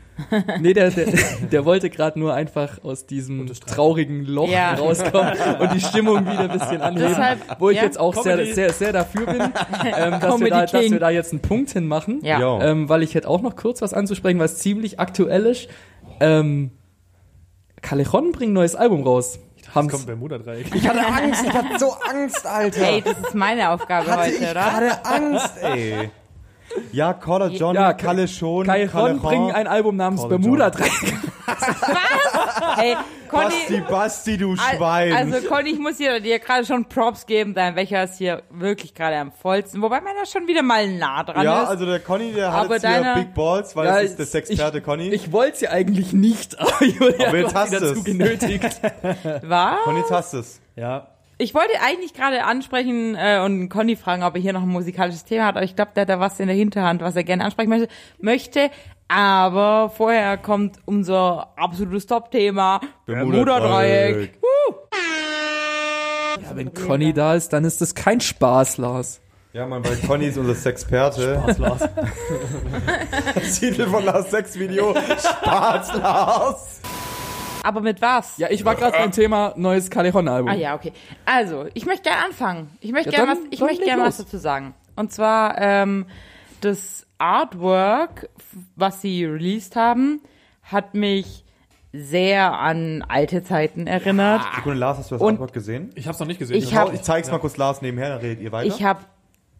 Nee, 0.59 0.73
der, 0.73 0.91
der, 0.91 1.07
der 1.51 1.65
wollte 1.65 1.89
gerade 1.89 2.19
nur 2.19 2.33
einfach 2.33 2.83
aus 2.83 3.05
diesem 3.07 3.51
traurigen 3.65 4.25
Loch 4.25 4.47
Ja. 4.49 4.75
rauskommen 4.75 5.33
und 5.59 5.73
die 5.73 5.81
Stimmung 5.81 6.21
wieder 6.25 6.41
ein 6.41 6.51
bisschen 6.59 6.81
anheben, 6.81 7.09
Deshalb, 7.09 7.39
wo 7.59 7.69
ich 7.71 7.77
ja. 7.77 7.83
jetzt 7.83 7.99
auch 7.99 8.13
sehr, 8.13 8.35
Comedy. 8.37 8.53
sehr, 8.53 8.71
sehr 8.73 8.93
dafür 8.93 9.25
bin, 9.25 9.41
ähm, 9.41 9.51
dass, 10.21 10.39
wir 10.39 10.49
da, 10.51 10.65
dass 10.67 10.91
wir 10.91 10.99
da 10.99 11.09
jetzt 11.09 11.31
einen 11.33 11.41
Punkt 11.41 11.71
hinmachen. 11.71 12.19
Ja. 12.23 12.61
Ähm, 12.61 12.89
weil 12.89 13.01
ich 13.03 13.15
hätte 13.15 13.27
auch 13.27 13.41
noch 13.41 13.55
kurz 13.55 13.81
was 13.81 13.93
anzusprechen, 13.93 14.39
was 14.39 14.57
ziemlich 14.59 14.99
aktuell 14.99 15.47
ist. 15.47 15.67
Ähm, 16.19 16.71
Callejon 17.81 18.31
bringt 18.31 18.51
ein 18.51 18.53
neues 18.53 18.75
Album 18.75 19.03
raus. 19.03 19.39
Das 19.65 19.75
Haben's- 19.75 19.91
kommt 19.93 20.05
Bermuda-Dreieck. 20.05 20.73
Ich 20.75 20.87
hatte 20.87 21.05
Angst, 21.05 21.43
ich 21.45 21.53
hatte 21.53 21.79
so 21.79 21.93
Angst, 22.09 22.45
Alter. 22.45 22.81
Ey, 22.87 23.01
das 23.01 23.17
ist 23.19 23.33
meine 23.35 23.71
Aufgabe 23.71 24.15
heute, 24.15 24.37
oder? 24.37 24.53
gerade 24.53 25.05
Angst, 25.05 25.53
ey. 25.61 26.09
Ja, 26.91 27.13
Caller 27.13 27.47
John, 27.49 27.75
Ja, 27.75 27.93
Kalle 27.93 28.27
schon. 28.27 28.65
Callejon 28.65 28.91
Callejon. 28.91 29.19
bringen 29.21 29.51
ein 29.51 29.67
Album 29.67 29.95
namens 29.95 30.21
Colin 30.21 30.41
Bermuda 30.41 30.69
Dreieck. 30.69 30.91
Hey, 32.75 32.95
Conny, 33.29 33.43
Basti, 33.49 33.81
Basti, 33.89 34.37
du 34.37 34.51
al- 34.51 34.57
Schwein. 34.57 35.13
also 35.13 35.47
Conny, 35.47 35.71
ich 35.71 35.79
muss 35.79 35.97
hier, 35.97 36.19
dir 36.19 36.39
gerade 36.39 36.65
schon 36.65 36.85
Props 36.85 37.25
geben, 37.25 37.53
dein 37.53 37.75
Becher 37.75 38.03
ist 38.03 38.17
hier 38.17 38.43
wirklich 38.49 38.93
gerade 38.93 39.17
am 39.17 39.31
vollsten, 39.31 39.81
wobei 39.81 40.01
meiner 40.01 40.25
schon 40.25 40.47
wieder 40.47 40.61
mal 40.61 40.87
nah 40.87 41.23
dran 41.23 41.43
ja, 41.43 41.63
ist. 41.63 41.69
also 41.69 41.85
der 41.85 41.99
Conny, 41.99 42.31
der 42.33 42.53
hat 42.53 42.65
Aber 42.65 42.75
jetzt 42.75 42.87
hier 42.87 42.91
deiner- 43.01 43.15
Big 43.15 43.33
Balls, 43.33 43.75
weil 43.75 43.85
Ja, 43.87 43.93
das 43.95 44.03
ist 44.11 44.19
der 44.19 44.25
Sexperte 44.25 44.81
Conny. 44.81 45.09
Ich 45.09 45.31
wollte 45.31 45.57
sie 45.57 45.67
eigentlich 45.67 46.13
nicht, 46.13 46.59
aber 46.59 46.71
Aber 47.27 47.37
jetzt 47.37 47.55
hast 47.55 47.73
dazu 47.73 47.93
du's. 47.95 48.03
genötigt. 48.03 48.81
Was? 49.43 49.79
Conny, 49.83 49.99
jetzt 49.99 50.11
hast 50.11 50.33
du's. 50.33 50.59
Ja, 50.75 51.07
Ich 51.43 51.53
wollte 51.53 51.73
eigentlich 51.85 52.13
gerade 52.13 52.45
ansprechen 52.45 53.17
äh, 53.19 53.41
und 53.43 53.67
Conny 53.67 53.97
fragen, 53.97 54.23
ob 54.23 54.33
er 54.35 54.41
hier 54.41 54.53
noch 54.53 54.61
ein 54.61 54.69
musikalisches 54.69 55.25
Thema 55.25 55.47
hat, 55.47 55.57
aber 55.57 55.65
ich 55.65 55.75
glaube, 55.75 55.91
der 55.93 56.03
hat 56.03 56.09
da 56.09 56.17
was 56.17 56.39
in 56.39 56.47
der 56.47 56.55
Hinterhand, 56.55 57.01
was 57.01 57.17
er 57.17 57.25
gerne 57.25 57.43
ansprechen 57.43 57.69
möchte. 57.69 57.89
möchte. 58.19 58.71
Aber 59.09 59.89
vorher 59.89 60.37
kommt 60.37 60.77
unser 60.85 61.51
absolutes 61.57 62.05
Top-Thema, 62.05 62.79
Bermuda-Dreieck. 63.05 64.39
Ja, 66.41 66.55
wenn 66.55 66.73
Conny 66.73 67.11
da 67.11 67.35
ist, 67.35 67.51
dann 67.51 67.65
ist 67.65 67.81
das 67.81 67.93
kein 67.93 68.21
Spaß, 68.21 68.77
Lars. 68.77 69.19
Ja, 69.51 69.67
Mann, 69.67 69.83
weil 69.83 69.97
Conny 69.97 70.27
ist 70.27 70.37
unser 70.37 70.55
Sexperte. 70.55 71.43
was 71.45 71.57
Lars. 71.57 71.81
Titel 73.59 73.85
von 73.87 74.05
Lars 74.05 74.31
Sex-Video. 74.31 74.95
Spaß, 74.95 75.93
Lars. 75.95 76.79
Aber 77.63 77.81
mit 77.81 78.01
was? 78.01 78.37
Ja, 78.37 78.49
ich 78.51 78.63
war 78.65 78.75
gerade 78.75 78.95
beim 78.97 79.11
Thema 79.11 79.53
neues 79.55 79.89
Callejon-Album. 79.89 80.49
Ah 80.51 80.53
ja, 80.55 80.75
okay. 80.75 80.91
Also, 81.25 81.65
ich 81.73 81.85
möchte 81.85 82.03
gerne 82.09 82.25
anfangen. 82.25 82.69
Ich 82.81 82.91
möchte 82.91 83.09
Ja, 83.11 83.19
gerne 83.25 83.31
was, 83.31 83.39
ich 83.49 83.59
möchte 83.61 83.83
gerne 83.85 84.03
was 84.03 84.17
dazu 84.17 84.37
sagen. 84.37 84.73
Und 84.95 85.11
zwar 85.11 85.57
ähm, 85.59 86.05
das 86.61 87.07
Artwork, 87.17 88.29
was 88.75 89.01
sie 89.01 89.25
released 89.25 89.75
haben, 89.75 90.21
hat 90.61 90.93
mich 90.93 91.43
sehr 91.93 92.53
an 92.59 93.03
alte 93.07 93.43
Zeiten 93.43 93.87
erinnert. 93.87 94.41
Sekunde, 94.55 94.79
Lars, 94.79 94.97
hast 94.97 95.11
du 95.11 95.15
das 95.15 95.21
Und- 95.21 95.33
Artwork 95.35 95.53
gesehen? 95.53 95.89
Ich 95.95 96.07
hab's 96.07 96.19
noch 96.19 96.27
nicht 96.27 96.39
gesehen. 96.39 96.57
Ich 96.57 96.75
hab- 96.75 96.93
ich 96.93 97.01
zeig's 97.01 97.31
mal 97.31 97.37
kurz 97.39 97.55
Lars 97.57 97.81
nebenher, 97.81 98.09
dann 98.09 98.19
redet 98.19 98.41
ihr 98.41 98.51
weiter. 98.51 98.67
Ich 98.67 98.83
habe 98.83 98.99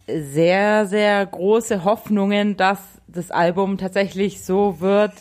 sehr, 0.07 0.85
sehr 0.87 1.25
große 1.25 1.83
Hoffnungen, 1.85 2.57
dass 2.57 2.79
das 3.07 3.31
Album 3.31 3.77
tatsächlich 3.77 4.43
so 4.43 4.81
wird 4.81 5.13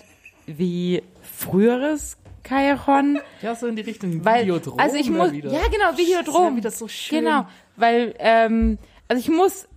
wie 0.47 1.03
früheres 1.23 2.17
Callejon. 2.43 3.19
Ja, 3.41 3.55
so 3.55 3.67
in 3.67 3.77
die 3.77 3.83
Richtung 3.83 4.25
Weil, 4.25 4.43
Videodrom 4.43 4.79
also 4.79 4.97
ich 4.97 5.11
muss, 5.11 5.33
wieder. 5.33 5.51
ja 5.53 5.61
genau, 5.71 5.97
Videodrom. 5.97 6.51
ja 6.53 6.57
wieder 6.57 6.71
so 6.71 6.89
schön. 6.89 7.25
Genau, 7.25 7.47
weil, 7.77 8.15
ähm, 8.19 8.79
also 9.09 9.21
ich 9.21 9.29
muss 9.29 9.69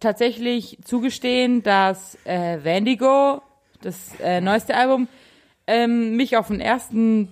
tatsächlich 0.00 0.78
zugestehen, 0.84 1.62
dass 1.62 2.18
äh, 2.24 2.58
Vandigo, 2.64 3.42
das 3.82 3.96
äh, 4.22 4.40
neueste 4.40 4.74
Album, 4.76 5.08
ähm, 5.66 6.16
mich 6.16 6.36
auf 6.36 6.48
den 6.48 6.60
ersten, 6.60 7.28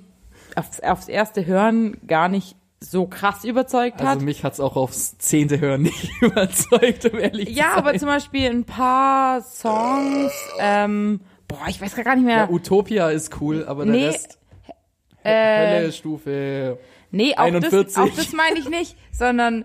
aufs, 0.55 0.81
aufs 0.81 1.09
erste 1.09 1.47
Hören 1.47 1.97
gar 2.07 2.29
nicht 2.29 2.57
so 2.83 3.07
krass 3.07 3.45
überzeugt 3.45 4.01
hat. 4.01 4.09
Also 4.09 4.25
mich 4.25 4.43
hat's 4.43 4.59
auch 4.61 4.77
aufs 4.77 5.19
zehnte 5.19 5.61
Hören 5.61 5.83
nicht 5.83 6.11
überzeugt, 6.23 7.05
um 7.13 7.19
ehrlich 7.19 7.49
zu 7.49 7.53
ja, 7.55 7.71
sein. 7.71 7.79
aber 7.79 7.99
zum 7.99 8.09
Beispiel 8.09 8.49
ein 8.49 8.65
paar 8.65 9.43
Songs, 9.43 10.33
ähm, 10.61 11.21
boah, 11.47 11.67
ich 11.69 11.81
weiß 11.81 11.95
gar 11.97 12.15
nicht 12.17 12.25
mehr. 12.25 12.37
ja, 12.39 12.49
Utopia 12.49 13.11
ist 13.11 13.41
cool, 13.41 13.65
aber 13.67 13.85
der 13.85 13.95
Nee, 13.95 14.07
Rest 14.07 14.39
äh, 15.25 15.79
Hölle 15.81 15.93
Stufe 15.93 16.79
Nee, 17.11 17.35
auch 17.37 17.45
41. 17.45 17.95
das, 17.95 17.97
auch 17.97 18.15
das 18.15 18.33
meine 18.33 18.59
ich 18.59 18.69
nicht, 18.69 18.97
sondern 19.13 19.65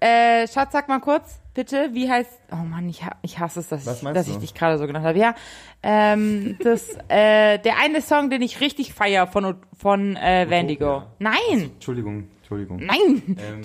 äh, 0.00 0.46
Schatz, 0.48 0.72
sag 0.72 0.88
mal 0.88 1.00
kurz, 1.00 1.40
bitte, 1.54 1.90
wie 1.92 2.10
heißt 2.10 2.30
Oh 2.52 2.56
Mann, 2.56 2.88
ich, 2.88 3.02
ich 3.22 3.38
hasse 3.38 3.60
es, 3.60 3.68
dass, 3.68 3.86
ich, 3.86 4.08
dass 4.12 4.28
ich 4.28 4.36
dich 4.36 4.54
gerade 4.54 4.76
so 4.76 4.86
genannt 4.86 5.06
habe. 5.06 5.18
Ja, 5.18 5.34
ähm, 5.82 6.58
das, 6.62 6.90
äh, 7.08 7.58
der 7.58 7.78
eine 7.82 8.02
Song, 8.02 8.28
den 8.28 8.42
ich 8.42 8.60
richtig 8.60 8.92
feier 8.92 9.26
von, 9.26 9.56
von 9.78 10.16
äh, 10.16 10.46
Vandigo. 10.50 10.96
Utopia. 10.96 11.10
Nein, 11.20 11.70
Entschuldigung, 11.74 12.28
Entschuldigung. 12.38 12.84
nein, 12.84 13.36
Ähm, 13.38 13.62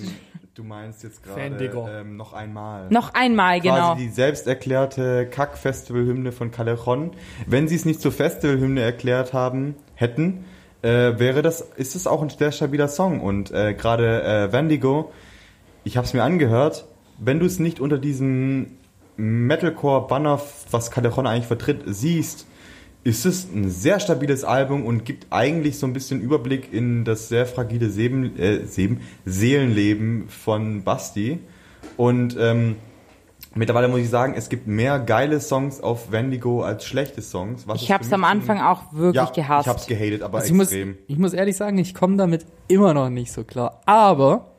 du 0.54 0.64
meinst 0.64 1.02
jetzt 1.02 1.22
gerade 1.22 2.00
ähm, 2.00 2.16
noch 2.16 2.32
einmal. 2.32 2.88
noch 2.88 3.12
einmal, 3.12 3.60
genau. 3.60 3.92
Quasi 3.92 4.04
die 4.04 4.08
selbst 4.08 4.46
erklärte 4.46 5.28
Kack-Festival-Hymne 5.28 6.32
von 6.32 6.50
Callejon. 6.50 7.10
Wenn 7.46 7.68
sie 7.68 7.74
es 7.74 7.84
nicht 7.84 8.00
zur 8.00 8.12
Festival-Hymne 8.12 8.80
erklärt 8.80 9.34
haben, 9.34 9.74
hätten, 9.94 10.44
äh, 10.82 11.18
wäre 11.18 11.42
das, 11.42 11.60
ist 11.76 11.94
es 11.94 12.06
auch 12.06 12.22
ein 12.22 12.30
sehr 12.30 12.52
stabiler 12.52 12.88
Song. 12.88 13.20
Und 13.20 13.50
äh, 13.50 13.74
gerade 13.74 14.22
äh, 14.22 14.52
Vandigo, 14.52 15.12
ich 15.84 15.96
habe 15.96 16.06
es 16.06 16.14
mir 16.14 16.22
angehört, 16.22 16.86
wenn 17.18 17.38
du 17.38 17.46
es 17.46 17.58
nicht 17.58 17.80
unter 17.80 17.98
diesem 17.98 18.78
Metalcore-Banner, 19.16 20.40
was 20.70 20.90
Callejon 20.90 21.26
eigentlich 21.26 21.46
vertritt, 21.46 21.82
siehst, 21.86 22.46
ist 23.02 23.24
es 23.24 23.48
ein 23.52 23.70
sehr 23.70 23.98
stabiles 23.98 24.44
Album 24.44 24.84
und 24.84 25.04
gibt 25.04 25.26
eigentlich 25.30 25.78
so 25.78 25.86
ein 25.86 25.92
bisschen 25.92 26.20
Überblick 26.20 26.72
in 26.72 27.04
das 27.04 27.28
sehr 27.28 27.46
fragile 27.46 27.88
Seben, 27.88 28.38
äh, 28.38 28.66
Seben, 28.66 29.00
Seelenleben 29.24 30.28
von 30.28 30.84
Basti. 30.84 31.38
Und 31.96 32.36
ähm, 32.38 32.76
mittlerweile 33.54 33.88
muss 33.88 34.00
ich 34.00 34.10
sagen, 34.10 34.34
es 34.36 34.48
gibt 34.48 34.66
mehr 34.66 34.98
geile 34.98 35.40
Songs 35.40 35.80
auf 35.80 36.12
Wendigo 36.12 36.62
als 36.62 36.84
schlechte 36.84 37.22
Songs. 37.22 37.66
Was 37.66 37.82
Ich 37.82 37.88
es 37.88 37.94
hab's 37.94 38.08
für 38.08 38.14
am 38.14 38.24
Anfang 38.24 38.60
auch 38.60 38.92
wirklich 38.92 39.16
ja, 39.16 39.30
gehasst. 39.30 39.66
Ich 39.66 39.72
hab's 39.72 39.86
gehatet, 39.86 40.22
aber 40.22 40.38
Also 40.38 40.48
ich, 40.48 40.54
muss, 40.54 40.68
extrem. 40.68 40.98
ich 41.06 41.18
muss 41.18 41.32
ehrlich 41.32 41.56
sagen, 41.56 41.78
ich 41.78 41.94
komme 41.94 42.16
damit 42.16 42.46
immer 42.68 42.94
noch 42.94 43.10
nicht 43.10 43.32
so 43.32 43.44
klar. 43.44 43.80
Aber 43.86 44.52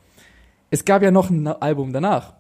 es 0.70 0.86
gab 0.86 1.02
ja 1.02 1.12
noch 1.12 1.30
ein 1.30 1.48
Album 1.48 1.94
danach. 1.94 2.34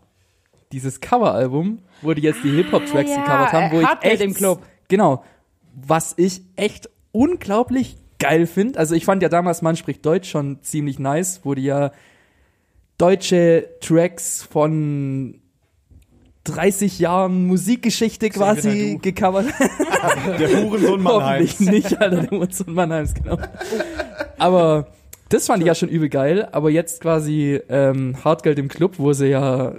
Dieses 0.71 1.01
Coveralbum, 1.01 1.79
wo 2.01 2.13
die 2.13 2.21
jetzt 2.21 2.43
die 2.43 2.51
Hip-Hop-Tracks 2.51 3.09
ja, 3.09 3.17
gecovert 3.17 3.53
haben, 3.53 3.71
wo 3.71 3.79
äh, 3.79 3.83
ich 3.83 4.11
echt, 4.11 4.21
im 4.21 4.33
Club. 4.33 4.63
Genau. 4.87 5.23
Was 5.73 6.13
ich 6.17 6.41
echt 6.55 6.89
unglaublich 7.11 7.97
geil 8.19 8.45
finde. 8.45 8.79
Also 8.79 8.95
ich 8.95 9.03
fand 9.03 9.23
ja 9.23 9.29
damals 9.29 9.61
Man 9.61 9.75
spricht 9.75 10.05
Deutsch 10.05 10.29
schon 10.29 10.61
ziemlich 10.61 10.99
nice, 10.99 11.41
wo 11.43 11.55
die 11.55 11.63
ja 11.63 11.91
deutsche 12.97 13.67
Tracks 13.81 14.43
von 14.43 15.40
30 16.45 16.99
Jahren 16.99 17.45
Musikgeschichte 17.45 18.29
quasi 18.29 18.93
du. 18.93 18.99
gecovert 18.99 19.47
Der 20.39 20.63
Hurensohn 20.63 21.03
Hoffentlich 21.07 21.59
nicht, 21.59 22.01
Alter, 22.01 22.21
der 22.23 22.33
Mozart 22.33 22.69
Mannheims, 22.69 23.13
genau. 23.13 23.37
Aber 24.37 24.87
das 25.29 25.47
fand 25.47 25.61
ich 25.61 25.67
ja 25.67 25.75
schon 25.75 25.89
übel 25.89 26.09
geil. 26.09 26.47
Aber 26.51 26.69
jetzt 26.71 27.01
quasi 27.01 27.59
ähm, 27.69 28.15
Hartgeld 28.23 28.57
im 28.57 28.67
Club, 28.69 28.95
wo 28.97 29.13
sie 29.13 29.27
ja 29.27 29.73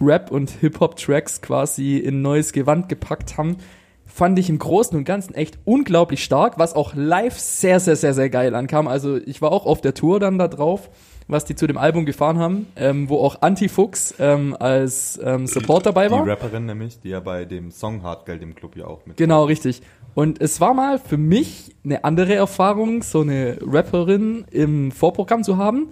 Rap- 0.00 0.32
und 0.32 0.50
Hip-Hop-Tracks 0.60 1.40
quasi 1.40 1.98
in 1.98 2.20
neues 2.20 2.52
Gewand 2.52 2.88
gepackt 2.88 3.38
haben, 3.38 3.58
fand 4.04 4.38
ich 4.38 4.50
im 4.50 4.58
Großen 4.58 4.96
und 4.96 5.04
Ganzen 5.04 5.34
echt 5.34 5.58
unglaublich 5.64 6.22
stark, 6.22 6.58
was 6.58 6.74
auch 6.74 6.94
live 6.94 7.38
sehr, 7.38 7.80
sehr, 7.80 7.96
sehr, 7.96 8.12
sehr 8.12 8.28
geil 8.28 8.54
ankam. 8.54 8.88
Also 8.88 9.16
ich 9.16 9.40
war 9.40 9.52
auch 9.52 9.64
auf 9.64 9.80
der 9.80 9.94
Tour 9.94 10.20
dann 10.20 10.38
da 10.38 10.48
drauf, 10.48 10.90
was 11.32 11.44
die 11.44 11.54
zu 11.54 11.66
dem 11.66 11.78
Album 11.78 12.04
gefahren 12.04 12.38
haben, 12.38 12.66
ähm, 12.76 13.08
wo 13.08 13.18
auch 13.18 13.42
Antifuchs 13.42 14.14
ähm, 14.18 14.56
als 14.58 15.20
ähm, 15.22 15.46
Support 15.46 15.86
dabei 15.86 16.06
Die 16.06 16.12
war. 16.12 16.26
Rapperin 16.26 16.66
nämlich, 16.66 17.00
die 17.00 17.10
ja 17.10 17.20
bei 17.20 17.44
dem 17.44 17.70
Song 17.70 18.02
Hartgeld 18.02 18.42
im 18.42 18.54
Club 18.54 18.76
ja 18.76 18.86
auch 18.86 19.04
mit. 19.06 19.16
Genau, 19.16 19.44
richtig. 19.44 19.82
Und 20.14 20.40
es 20.40 20.60
war 20.60 20.74
mal 20.74 20.98
für 20.98 21.16
mich 21.16 21.74
eine 21.84 22.04
andere 22.04 22.34
Erfahrung, 22.34 23.02
so 23.02 23.22
eine 23.22 23.58
Rapperin 23.62 24.44
im 24.50 24.92
Vorprogramm 24.92 25.42
zu 25.42 25.56
haben. 25.56 25.88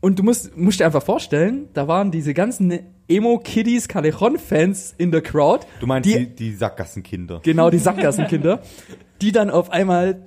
Und 0.00 0.18
du 0.18 0.22
musst, 0.22 0.56
musst 0.56 0.80
dir 0.80 0.86
einfach 0.86 1.02
vorstellen, 1.02 1.68
da 1.74 1.86
waren 1.86 2.10
diese 2.10 2.34
ganzen 2.34 2.80
Emo-Kiddies, 3.06 3.86
Callejon-Fans 3.86 4.94
in 4.96 5.10
der 5.10 5.20
Crowd. 5.20 5.66
Du 5.80 5.86
meinst 5.86 6.08
die, 6.08 6.26
die, 6.26 6.34
die 6.34 6.52
Sackgassenkinder. 6.54 7.40
Genau, 7.42 7.70
die 7.70 7.78
Sackgassenkinder, 7.78 8.60
die 9.20 9.32
dann 9.32 9.50
auf 9.50 9.70
einmal 9.70 10.22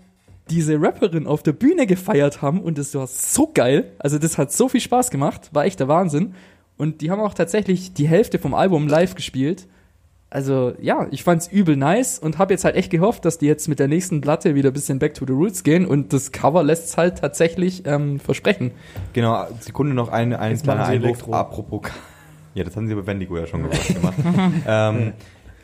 diese 0.50 0.82
Rapperin 0.82 1.28
auf 1.28 1.44
der 1.44 1.54
Bühne 1.54 1.88
gefeiert 1.88 2.42
haben 2.42 2.62
und 2.62 2.78
das 2.78 2.94
war 2.96 3.08
so 3.08 3.52
geil. 3.54 3.92
Also 4.00 4.18
das 4.18 4.38
hat 4.38 4.52
so 4.52 4.70
viel 4.70 4.82
Spaß 4.82 5.10
gemacht, 5.10 5.50
war 5.54 5.66
echt 5.66 5.80
der 5.80 5.88
Wahnsinn. 5.88 6.36
Und 6.78 7.02
die 7.02 7.12
haben 7.12 7.22
auch 7.22 7.34
tatsächlich 7.34 7.94
die 7.94 8.08
Hälfte 8.08 8.40
vom 8.40 8.54
Album 8.54 8.88
live 8.88 9.16
gespielt. 9.16 9.68
Also 10.30 10.74
ja, 10.82 11.06
ich 11.12 11.24
fand's 11.24 11.48
übel 11.48 11.78
nice 11.78 12.18
und 12.18 12.40
habe 12.40 12.54
jetzt 12.54 12.66
halt 12.66 12.76
echt 12.76 12.90
gehofft, 12.90 13.24
dass 13.24 13.38
die 13.38 13.46
jetzt 13.46 13.68
mit 13.68 13.78
der 13.78 13.88
nächsten 13.88 14.20
Platte 14.20 14.56
wieder 14.56 14.72
ein 14.72 14.74
bisschen 14.74 14.98
back 14.98 15.14
to 15.14 15.26
the 15.28 15.34
roots 15.34 15.64
gehen 15.64 15.86
und 15.86 16.12
das 16.12 16.32
Cover 16.32 16.64
lässt's 16.64 16.98
halt 16.98 17.20
tatsächlich 17.20 17.86
ähm, 17.86 18.20
versprechen. 18.20 18.72
Genau, 19.14 19.46
Sekunde 19.60 19.94
noch 19.94 20.10
ein, 20.10 20.34
ein 20.34 20.60
kleiner 20.60 20.86
Einwurf. 20.88 21.32
Apropos, 21.32 21.82
ja, 22.56 22.64
das 22.64 22.76
haben 22.76 22.88
sie 22.88 22.96
bei 22.96 23.06
Wendigo 23.06 23.38
ja 23.38 23.46
schon 23.46 23.62
gemacht. 23.62 23.94
gemacht. 23.94 24.16
ähm, 24.68 25.14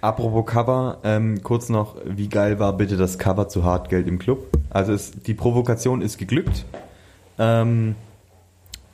apropos 0.01 0.45
Cover, 0.45 0.99
ähm, 1.03 1.41
kurz 1.43 1.69
noch, 1.69 1.95
wie 2.05 2.29
geil 2.29 2.59
war 2.59 2.73
bitte 2.73 2.97
das 2.97 3.17
Cover 3.17 3.47
zu 3.47 3.63
Hartgeld 3.63 4.07
im 4.07 4.19
Club? 4.19 4.47
Also 4.69 4.93
es, 4.93 5.11
die 5.11 5.33
Provokation 5.33 6.01
ist 6.01 6.17
geglückt. 6.17 6.65
Ähm, 7.37 7.95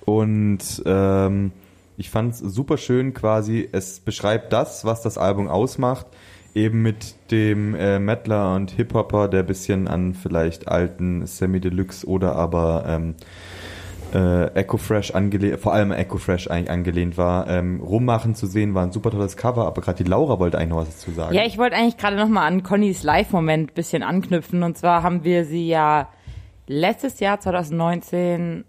und 0.06 0.84
ähm, 0.86 1.52
ich 1.98 2.10
fand 2.10 2.34
es 2.34 2.40
super 2.40 2.78
schön 2.78 3.14
quasi, 3.14 3.68
es 3.72 4.00
beschreibt 4.00 4.54
das, 4.54 4.86
was 4.86 5.02
das 5.02 5.18
Album 5.18 5.48
ausmacht, 5.48 6.06
eben 6.54 6.82
mit 6.82 7.16
dem 7.32 7.76
äh, 7.76 8.00
Mettler 8.00 8.56
und 8.56 8.72
Hip-Hopper, 8.72 9.28
der 9.28 9.44
bisschen 9.44 9.88
an 9.88 10.14
vielleicht 10.14 10.68
alten 10.68 11.26
Semi-Deluxe 11.26 12.06
oder 12.06 12.36
aber 12.36 12.86
ähm, 12.88 13.16
äh, 14.14 14.48
Echo 14.54 14.78
Fresh 14.78 15.12
angelehnt, 15.12 15.60
vor 15.60 15.74
allem 15.74 15.92
Echo 15.92 16.18
Fresh 16.18 16.50
eigentlich 16.50 16.70
angelehnt 16.70 17.18
war, 17.18 17.48
ähm, 17.48 17.82
rummachen 17.82 18.36
zu 18.36 18.48
sehen, 18.48 18.74
war 18.74 18.84
ein 18.84 18.92
super 18.92 19.12
tolles 19.12 19.38
Cover, 19.38 19.66
aber 19.66 19.82
gerade 19.82 20.04
die 20.04 20.10
Laura 20.10 20.40
wollte 20.40 20.58
eigentlich 20.58 20.70
noch 20.70 20.78
was 20.78 20.90
dazu 20.90 21.12
sagen. 21.12 21.34
Ja, 21.34 21.44
ich 21.46 21.58
wollte 21.58 21.76
eigentlich 21.76 21.98
gerade 21.98 22.16
nochmal 22.16 22.48
an 22.48 22.64
Connys 22.64 23.04
Live-Moment 23.04 23.74
bisschen 23.74 24.04
anknüpfen. 24.04 24.64
Und 24.64 24.78
zwar 24.78 25.04
haben 25.04 25.24
wir 25.24 25.46
sie 25.46 25.68
ja 25.68 26.10
letztes 26.68 27.20
Jahr, 27.20 27.40
2019, 27.40 28.66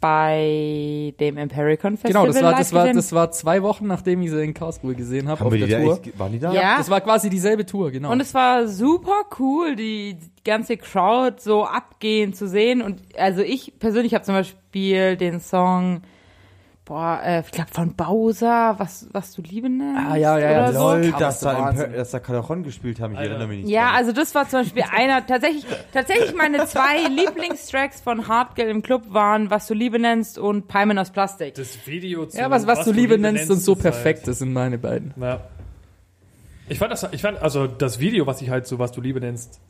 bei 0.00 1.14
dem 1.20 1.36
Impericon 1.36 1.96
Festival 1.98 2.24
Genau, 2.24 2.32
das 2.32 2.42
war, 2.42 2.56
das 2.56 2.72
war, 2.72 2.92
das 2.92 3.12
war 3.12 3.30
zwei 3.32 3.62
Wochen, 3.62 3.86
nachdem 3.86 4.22
ich 4.22 4.30
sie 4.30 4.42
in 4.42 4.54
Karlsruhe 4.54 4.94
gesehen 4.94 5.28
habe 5.28 5.40
Haben 5.40 5.46
auf 5.48 5.52
wir 5.52 5.60
die 5.60 5.66
der 5.70 5.78
da 5.80 5.84
Tour. 5.84 6.00
echt, 6.04 6.18
waren 6.18 6.32
die 6.32 6.38
da? 6.38 6.52
Ja. 6.52 6.78
Das 6.78 6.88
war 6.88 7.00
quasi 7.02 7.28
dieselbe 7.28 7.66
Tour, 7.66 7.90
genau. 7.90 8.10
Und 8.10 8.20
es 8.20 8.32
war 8.32 8.66
super 8.66 9.24
cool, 9.38 9.76
die 9.76 10.16
ganze 10.44 10.78
Crowd 10.78 11.36
so 11.40 11.64
abgehen 11.64 12.32
zu 12.32 12.48
sehen. 12.48 12.80
Und 12.80 13.02
also 13.18 13.42
ich 13.42 13.78
persönlich 13.78 14.14
habe 14.14 14.24
zum 14.24 14.34
Beispiel 14.34 15.16
den 15.16 15.40
Song, 15.40 16.00
boah, 16.90 17.20
äh, 17.24 17.40
ich 17.46 17.52
glaube 17.52 17.70
von 17.72 17.94
Bowser, 17.94 18.74
was, 18.78 19.06
was 19.12 19.32
du 19.32 19.42
lieben 19.42 19.76
nennst. 19.78 20.10
Ah, 20.10 20.16
ja, 20.16 20.36
ja, 20.40 20.50
ja, 20.50 20.72
so. 20.72 20.78
Lol, 20.92 21.02
Cover 21.12 21.18
dass 21.20 21.38
da, 21.38 21.72
dass 21.72 22.10
da 22.10 22.18
Calderon 22.18 22.64
gespielt 22.64 22.98
haben, 22.98 23.12
ich 23.12 23.18
Alter. 23.20 23.30
erinnere 23.30 23.48
mich 23.48 23.58
nicht 23.64 23.70
Ja, 23.72 23.86
dran. 23.90 23.94
also 23.94 24.12
das 24.12 24.34
war 24.34 24.48
zum 24.48 24.62
Beispiel 24.62 24.82
einer, 24.92 25.24
tatsächlich, 25.24 25.64
tatsächlich 25.92 26.34
meine 26.34 26.66
zwei 26.66 27.06
Lieblingstracks 27.08 28.00
von 28.00 28.26
Hartgeld 28.26 28.70
im 28.70 28.82
Club 28.82 29.04
waren, 29.14 29.50
was 29.50 29.68
du 29.68 29.74
Liebe 29.74 30.00
nennst 30.00 30.36
und 30.36 30.66
Palmen 30.66 30.98
aus 30.98 31.10
Plastik. 31.10 31.54
Das 31.54 31.86
Video 31.86 32.26
zu 32.26 32.36
ja, 32.36 32.50
was, 32.50 32.66
was, 32.66 32.84
du 32.84 32.90
Liebe 32.90 33.16
nennst 33.18 33.48
und 33.52 33.58
so 33.60 33.72
ist 33.74 33.84
halt- 33.84 33.94
perfekt, 33.94 34.26
das 34.26 34.40
sind 34.40 34.52
meine 34.52 34.76
beiden. 34.76 35.14
Ja. 35.16 35.42
Ich 36.68 36.78
fand 36.80 36.90
das, 36.90 37.06
ich 37.12 37.22
fand, 37.22 37.40
also 37.40 37.68
das 37.68 38.00
Video, 38.00 38.26
was 38.26 38.42
ich 38.42 38.50
halt 38.50 38.66
so, 38.66 38.80
was 38.80 38.90
du 38.90 39.00
Liebe 39.00 39.20
nennst. 39.20 39.60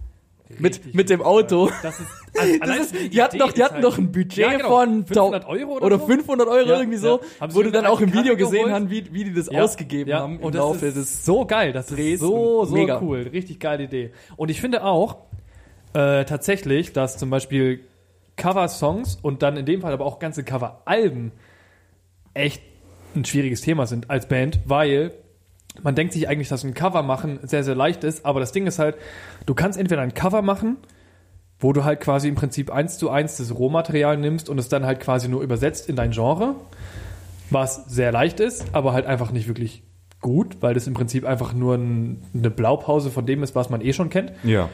Mit, 0.59 0.95
mit 0.95 1.09
dem 1.11 1.23
Auto. 1.23 1.71
Das 1.83 2.01
ist, 2.01 2.07
also, 2.39 2.59
Das 2.65 2.77
ist, 2.79 2.95
die 2.95 3.09
die 3.11 3.23
hatten 3.23 3.39
doch, 3.39 3.53
die 3.53 3.63
hatten 3.63 3.75
halt- 3.77 3.85
doch 3.85 3.97
ein 3.99 4.11
Budget 4.13 4.37
Ja, 4.39 4.53
genau. 4.53 4.69
von 4.69 5.07
500 5.07 5.47
Euro 5.47 5.73
oder 5.77 5.87
oder 5.87 5.99
so? 5.99 6.07
500 6.07 6.49
Euro 6.49 6.69
Ja, 6.69 6.79
irgendwie 6.79 6.97
ja. 6.97 7.01
so, 7.03 7.21
Haben 7.41 7.51
sie 7.53 7.57
wo 7.59 7.63
du 7.63 7.71
dann 7.71 7.87
auch 7.87 8.01
im 8.01 8.13
Video 8.13 8.37
gesehen 8.37 8.71
hast, 8.73 8.91
wie, 8.91 9.05
wie 9.13 9.25
die 9.25 9.33
das 9.33 9.49
Ja, 9.51 9.63
ausgegeben 9.63 10.11
ja. 10.11 10.21
haben 10.21 10.37
im 10.39 10.43
und 10.45 10.55
das 10.55 10.61
Laufe 10.61 10.87
ist 10.87 10.97
des 10.97 11.25
so 11.25 11.45
geil, 11.47 11.73
das 11.73 11.91
ist 11.93 12.21
so, 12.21 12.65
so 12.65 12.75
mega. 12.75 13.01
cool, 13.01 13.29
richtig 13.33 13.61
geile 13.61 13.85
Idee. 13.85 14.11
Und 14.37 14.51
ich 14.51 14.61
finde 14.61 14.85
auch 14.85 15.17
äh, 15.93 16.25
tatsächlich, 16.25 16.93
dass 16.93 17.17
zum 17.17 17.31
Beispiel 17.31 17.81
Cover-Songs 18.37 19.19
und 19.23 19.43
dann 19.43 19.57
in 19.57 19.67
dem 19.67 19.81
Fall 19.83 19.93
aber 19.93 20.05
auch 20.07 20.19
ganze 20.19 20.45
Cover-Alben 20.45 21.33
echt 22.35 22.63
ein 23.15 23.25
schwieriges 23.25 23.61
Thema 23.61 23.87
sind 23.87 24.09
als 24.11 24.27
Band, 24.29 24.61
weil 24.67 25.13
man 25.83 25.95
denkt 25.95 26.13
sich 26.13 26.29
eigentlich, 26.29 26.49
dass 26.49 26.65
ein 26.65 26.75
Cover 26.75 27.03
machen 27.03 27.39
sehr, 27.43 27.65
sehr 27.65 27.75
leicht 27.75 28.05
ist, 28.05 28.25
aber 28.25 28.41
das 28.41 28.53
Ding 28.53 28.67
ist 28.67 28.79
halt, 28.79 28.97
du 29.47 29.55
kannst 29.55 29.79
entweder 29.79 30.03
ein 30.03 30.15
Cover 30.15 30.43
machen, 30.43 30.77
wo 31.59 31.73
du 31.73 31.85
halt 31.85 32.01
quasi 32.01 32.29
im 32.29 32.35
Prinzip 32.35 32.71
eins 32.71 32.99
zu 32.99 33.11
eins 33.11 33.37
das 33.37 33.55
Rohmaterial 33.55 34.17
nimmst 34.17 34.49
und 34.49 34.59
es 34.59 34.69
dann 34.69 34.87
halt 34.87 35.01
quasi 35.01 35.29
nur 35.29 35.43
übersetzt 35.43 35.89
in 35.89 35.97
dein 35.97 36.11
Genre, 36.11 36.55
was 37.51 37.85
sehr 37.87 38.13
leicht 38.13 38.41
ist, 38.41 38.75
aber 38.75 38.93
halt 38.93 39.07
einfach 39.07 39.33
nicht 39.33 39.49
wirklich 39.49 39.83
gut, 40.21 40.57
weil 40.61 40.75
das 40.75 40.87
im 40.87 40.95
Prinzip 40.95 41.25
einfach 41.25 41.53
nur 41.53 41.75
ein, 41.75 42.23
eine 42.35 42.51
Blaupause 42.51 43.11
von 43.11 43.27
dem 43.27 43.43
ist, 43.43 43.55
was 43.55 43.71
man 43.71 43.81
eh 43.81 43.93
schon 43.93 44.11
kennt. 44.11 44.33
ja. 44.45 44.69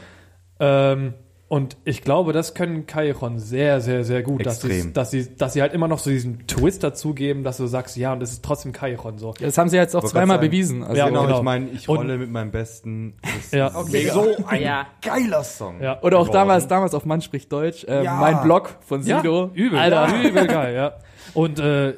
Ähm, 0.59 1.13
Und 1.49 1.77
ich 1.85 2.01
glaube, 2.01 2.33
das 2.33 2.55
können 2.55 2.87
Callejon 2.87 3.39
sehr, 3.39 3.79
sehr, 3.79 4.03
sehr 4.03 4.21
gut, 4.21 4.45
dass, 4.45 4.61
Extrem. 4.65 4.91
dass, 4.91 5.11
sie, 5.11 5.33
dass 5.37 5.53
sie 5.53 5.61
halt 5.61 5.71
immer 5.73 5.87
noch 5.87 5.99
so 5.99 6.09
diesen 6.09 6.45
Twist 6.45 6.83
dazugeben, 6.83 7.45
dass 7.45 7.55
du 7.55 7.67
sagst, 7.67 7.95
ja, 7.95 8.11
und 8.11 8.21
es 8.21 8.33
ist 8.33 8.43
trotzdem 8.43 8.73
Callejon 8.73 9.17
so. 9.17 9.33
Das 9.39 9.57
haben 9.57 9.69
sie 9.69 9.77
jetzt 9.77 9.95
auch 9.95 10.03
zweimal 10.03 10.39
sagen. 10.39 10.47
bewiesen. 10.49 10.83
Also, 10.83 10.97
Ja, 10.97 11.07
genau, 11.07 11.21
genau. 11.23 11.37
ich 11.37 11.43
meine, 11.43 11.69
ich 11.69 11.87
Und- 11.87 11.99
rolle 11.99 12.17
mit 12.17 12.29
meinem 12.29 12.51
Besten. 12.51 13.13
Das 13.21 13.51
Ja. 13.53 13.67
ist 13.67 13.75
Okay. 13.77 14.09
so 14.09 14.27
ein 14.45 14.61
Ja. 14.61 14.87
geiler 15.01 15.43
Song. 15.45 15.81
Ja. 15.81 16.01
Oder 16.01 16.17
auch 16.19 16.23
geworden. 16.23 16.33
damals, 16.33 16.67
damals 16.67 16.93
auf 16.93 17.05
Mann 17.05 17.21
spricht 17.21 17.49
Deutsch, 17.49 17.85
äh, 17.85 18.03
Ja. 18.03 18.15
mein 18.15 18.41
Blog 18.41 18.75
von 18.81 19.01
Ja, 19.03 19.21
Sido. 19.21 19.49
übel, 19.53 19.79
Alter. 19.79 20.21
übel 20.21 20.47
geil, 20.47 20.75
ja. 20.75 20.93
Und 21.33 21.59
äh, 21.59 21.93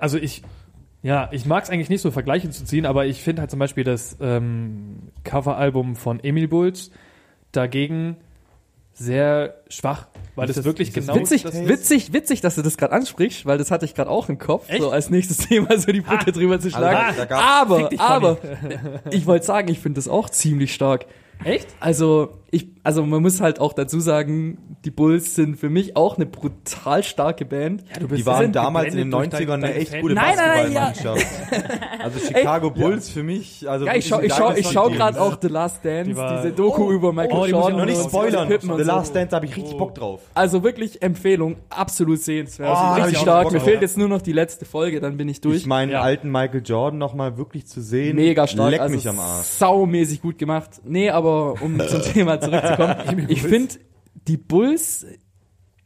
also 0.00 0.18
ich, 0.18 0.42
ja, 1.02 1.30
ich 1.32 1.46
mag 1.46 1.64
es 1.64 1.70
eigentlich 1.70 1.88
nicht 1.88 2.02
so 2.02 2.10
Vergleiche 2.10 2.50
zu 2.50 2.66
ziehen, 2.66 2.84
aber 2.84 3.06
ich 3.06 3.22
finde 3.22 3.40
halt 3.40 3.50
zum 3.50 3.60
Beispiel 3.60 3.82
das 3.84 4.18
ähm, 4.20 5.08
Coveralbum 5.24 5.96
von 5.96 6.20
Emil 6.22 6.48
Bulls 6.48 6.90
dagegen 7.52 8.16
sehr 8.98 9.54
schwach, 9.68 10.06
weil 10.36 10.46
das, 10.46 10.56
das- 10.56 10.64
wirklich 10.64 10.92
das 10.92 11.06
genau 11.06 11.20
Witzig, 11.20 11.42
das 11.42 11.54
witzig, 11.54 12.12
witzig, 12.12 12.40
dass 12.40 12.54
du 12.54 12.62
das 12.62 12.76
gerade 12.78 12.92
ansprichst, 12.94 13.44
weil 13.46 13.58
das 13.58 13.70
hatte 13.70 13.84
ich 13.84 13.94
gerade 13.94 14.10
auch 14.10 14.28
im 14.28 14.38
Kopf, 14.38 14.68
Echt? 14.68 14.80
so 14.80 14.90
als 14.90 15.10
nächstes 15.10 15.36
Thema 15.48 15.78
so 15.78 15.92
die 15.92 16.00
Brücke 16.00 16.32
drüber 16.32 16.58
zu 16.58 16.70
schlagen. 16.70 16.96
Also, 16.96 17.18
da 17.20 17.24
gab's- 17.26 17.42
aber, 17.42 17.90
aber, 18.00 18.38
ich 19.10 19.26
wollte 19.26 19.44
sagen, 19.46 19.68
ich 19.68 19.78
finde 19.80 19.98
das 19.98 20.08
auch 20.08 20.30
ziemlich 20.30 20.72
stark. 20.74 21.04
Echt? 21.44 21.68
Also, 21.80 22.30
ich, 22.56 22.68
also 22.82 23.04
man 23.04 23.22
muss 23.22 23.40
halt 23.40 23.60
auch 23.60 23.72
dazu 23.72 24.00
sagen, 24.00 24.58
die 24.84 24.90
Bulls 24.90 25.34
sind 25.34 25.56
für 25.56 25.68
mich 25.70 25.96
auch 25.96 26.16
eine 26.16 26.26
brutal 26.26 27.02
starke 27.02 27.44
Band. 27.44 27.84
Ja, 27.92 28.00
du 28.00 28.06
Die 28.14 28.24
waren 28.26 28.52
damals 28.52 28.94
in 28.94 28.98
den 28.98 29.10
geblendet 29.10 29.32
durch 29.40 29.48
90ern 29.48 29.52
eine 29.54 29.74
echt 29.74 29.90
Fan- 29.92 30.00
gute 30.00 30.14
Nein, 30.14 30.34
nein, 30.36 30.48
nein, 30.48 30.72
ja. 30.72 30.80
Basketballmannschaft. 30.90 31.26
Also 32.06 32.20
Chicago 32.20 32.70
Bulls 32.70 33.08
für 33.08 33.22
mich, 33.24 33.68
also 33.68 33.84
Ja, 33.86 33.94
ich 33.96 34.08
wirklich 34.10 34.32
schau, 34.32 34.46
ein 34.48 34.56
ich 34.58 34.70
schau, 34.70 34.88
gerade 34.90 35.20
auch 35.20 35.36
The 35.42 35.48
Last 35.48 35.84
Dance, 35.84 36.10
Die 36.14 36.36
diese 36.42 36.52
Doku 36.54 36.92
über 36.92 37.12
Michael 37.12 37.32
oh, 37.36 37.46
Jordan. 37.46 37.72
auch 37.74 37.78
Noch 37.78 37.84
nicht 37.86 38.00
spoilern. 38.00 38.48
The. 38.48 38.82
Last 38.84 39.14
Dance, 39.16 39.28
da 39.30 39.36
habe 39.36 39.46
ich 39.46 39.56
richtig 39.56 39.76
Bock 39.76 39.94
drauf. 39.94 40.20
Also 40.34 40.62
wirklich 40.62 41.02
Empfehlung, 41.02 41.56
absolut 41.68 42.20
sehenswert. 42.22 42.70
Oh, 42.70 42.76
Also 42.76 43.02
richtig 43.02 43.18
stark. 43.22 43.50
Mir 43.50 43.60
fehlt 43.60 43.82
jetzt 43.82 43.98
nur 43.98 44.08
noch 44.08 44.22
die 44.22 44.32
letzte 44.32 44.64
Folge, 44.64 45.00
dann 45.00 45.16
bin 45.16 45.28
ich 45.28 45.40
durch. 45.40 45.56
Ich 45.56 45.66
meinen 45.66 45.90
Ja. 45.90 46.00
alten 46.02 46.30
Michael 46.30 46.62
Jordan 46.64 46.98
noch 46.98 47.14
mal 47.14 47.36
wirklich 47.36 47.66
zu 47.66 47.80
sehen. 47.80 48.14
Mega 48.16 48.46
stark. 48.46 48.70
Leck 48.70 48.80
also 48.80 48.94
mich 48.94 49.08
am 49.08 49.18
Arsch. 49.18 49.46
Saumäßig 49.46 50.22
gut 50.22 50.38
gemacht. 50.38 50.70
Nee, 50.84 51.10
aber 51.10 51.60
um 51.60 51.78
zum 51.88 52.02
Thema 52.12 52.36
zurückzukommen. 52.50 53.26
ich 53.28 53.42
finde, 53.42 53.74
die 54.26 54.36
Bulls, 54.36 55.06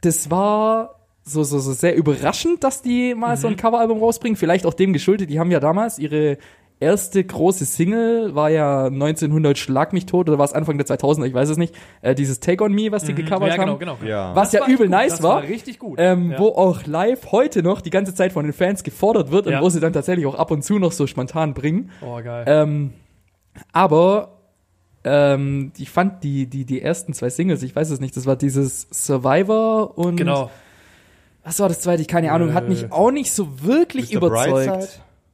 das 0.00 0.30
war 0.30 0.96
so, 1.22 1.42
so, 1.44 1.58
so 1.58 1.72
sehr 1.72 1.94
überraschend, 1.96 2.64
dass 2.64 2.82
die 2.82 3.14
mal 3.14 3.36
so 3.36 3.48
ein 3.48 3.56
Coveralbum 3.56 3.98
rausbringen. 3.98 4.36
Vielleicht 4.36 4.66
auch 4.66 4.74
dem 4.74 4.92
geschuldet. 4.92 5.30
Die 5.30 5.38
haben 5.38 5.50
ja 5.50 5.60
damals 5.60 5.98
ihre 5.98 6.38
erste 6.80 7.22
große 7.22 7.66
Single, 7.66 8.34
war 8.34 8.48
ja 8.48 8.86
1900 8.86 9.58
Schlag 9.58 9.92
mich 9.92 10.06
tot 10.06 10.28
oder 10.28 10.38
war 10.38 10.46
es 10.46 10.54
Anfang 10.54 10.78
der 10.78 10.86
2000er, 10.86 11.26
ich 11.26 11.34
weiß 11.34 11.50
es 11.50 11.58
nicht. 11.58 11.74
Äh, 12.00 12.14
dieses 12.14 12.40
Take 12.40 12.64
on 12.64 12.72
Me, 12.72 12.90
was 12.90 13.04
die 13.04 13.14
gecovert 13.14 13.50
ja, 13.50 13.56
genau, 13.56 13.72
haben. 13.72 13.78
genau. 13.78 13.98
Ja. 14.02 14.34
Was 14.34 14.52
ja 14.52 14.62
war 14.62 14.68
übel 14.68 14.86
gut. 14.86 14.90
nice 14.90 15.12
das 15.12 15.22
war. 15.22 15.36
war 15.36 15.42
richtig 15.42 15.78
gut. 15.78 15.98
ähm, 16.00 16.32
ja. 16.32 16.38
wo 16.38 16.48
auch 16.48 16.86
live 16.86 17.32
heute 17.32 17.62
noch 17.62 17.82
die 17.82 17.90
ganze 17.90 18.14
Zeit 18.14 18.32
von 18.32 18.44
den 18.44 18.54
Fans 18.54 18.82
gefordert 18.82 19.30
wird 19.30 19.46
und 19.46 19.52
Ja. 19.52 19.60
wo 19.60 19.68
sie 19.68 19.78
dann 19.78 19.92
tatsächlich 19.92 20.24
auch 20.26 20.36
ab 20.36 20.50
und 20.50 20.64
zu 20.64 20.78
noch 20.78 20.92
so 20.92 21.06
spontan 21.06 21.52
bringen. 21.52 21.90
Oh, 22.00 22.18
geil. 22.22 22.44
Ähm, 22.46 22.94
aber 23.72 24.39
ähm, 25.04 25.72
ich 25.78 25.90
fand 25.90 26.22
die, 26.24 26.46
die, 26.46 26.64
die 26.64 26.82
ersten 26.82 27.12
zwei 27.14 27.30
Singles, 27.30 27.62
ich 27.62 27.74
weiß 27.74 27.90
es 27.90 28.00
nicht, 28.00 28.16
das 28.16 28.26
war 28.26 28.36
dieses 28.36 28.86
Survivor 28.92 29.96
und 29.98 30.16
genau. 30.16 30.50
was 31.44 31.58
war 31.60 31.68
das 31.68 31.80
zweite? 31.80 32.02
Ich 32.02 32.08
keine 32.08 32.32
Ahnung, 32.32 32.54
hat 32.54 32.68
mich 32.68 32.84
Äh, 32.84 32.90
auch 32.90 33.10
nicht 33.10 33.32
so 33.32 33.62
wirklich 33.62 34.12
Mr. 34.12 34.16
überzeugt. 34.18 34.66
Brightside? 34.66 34.88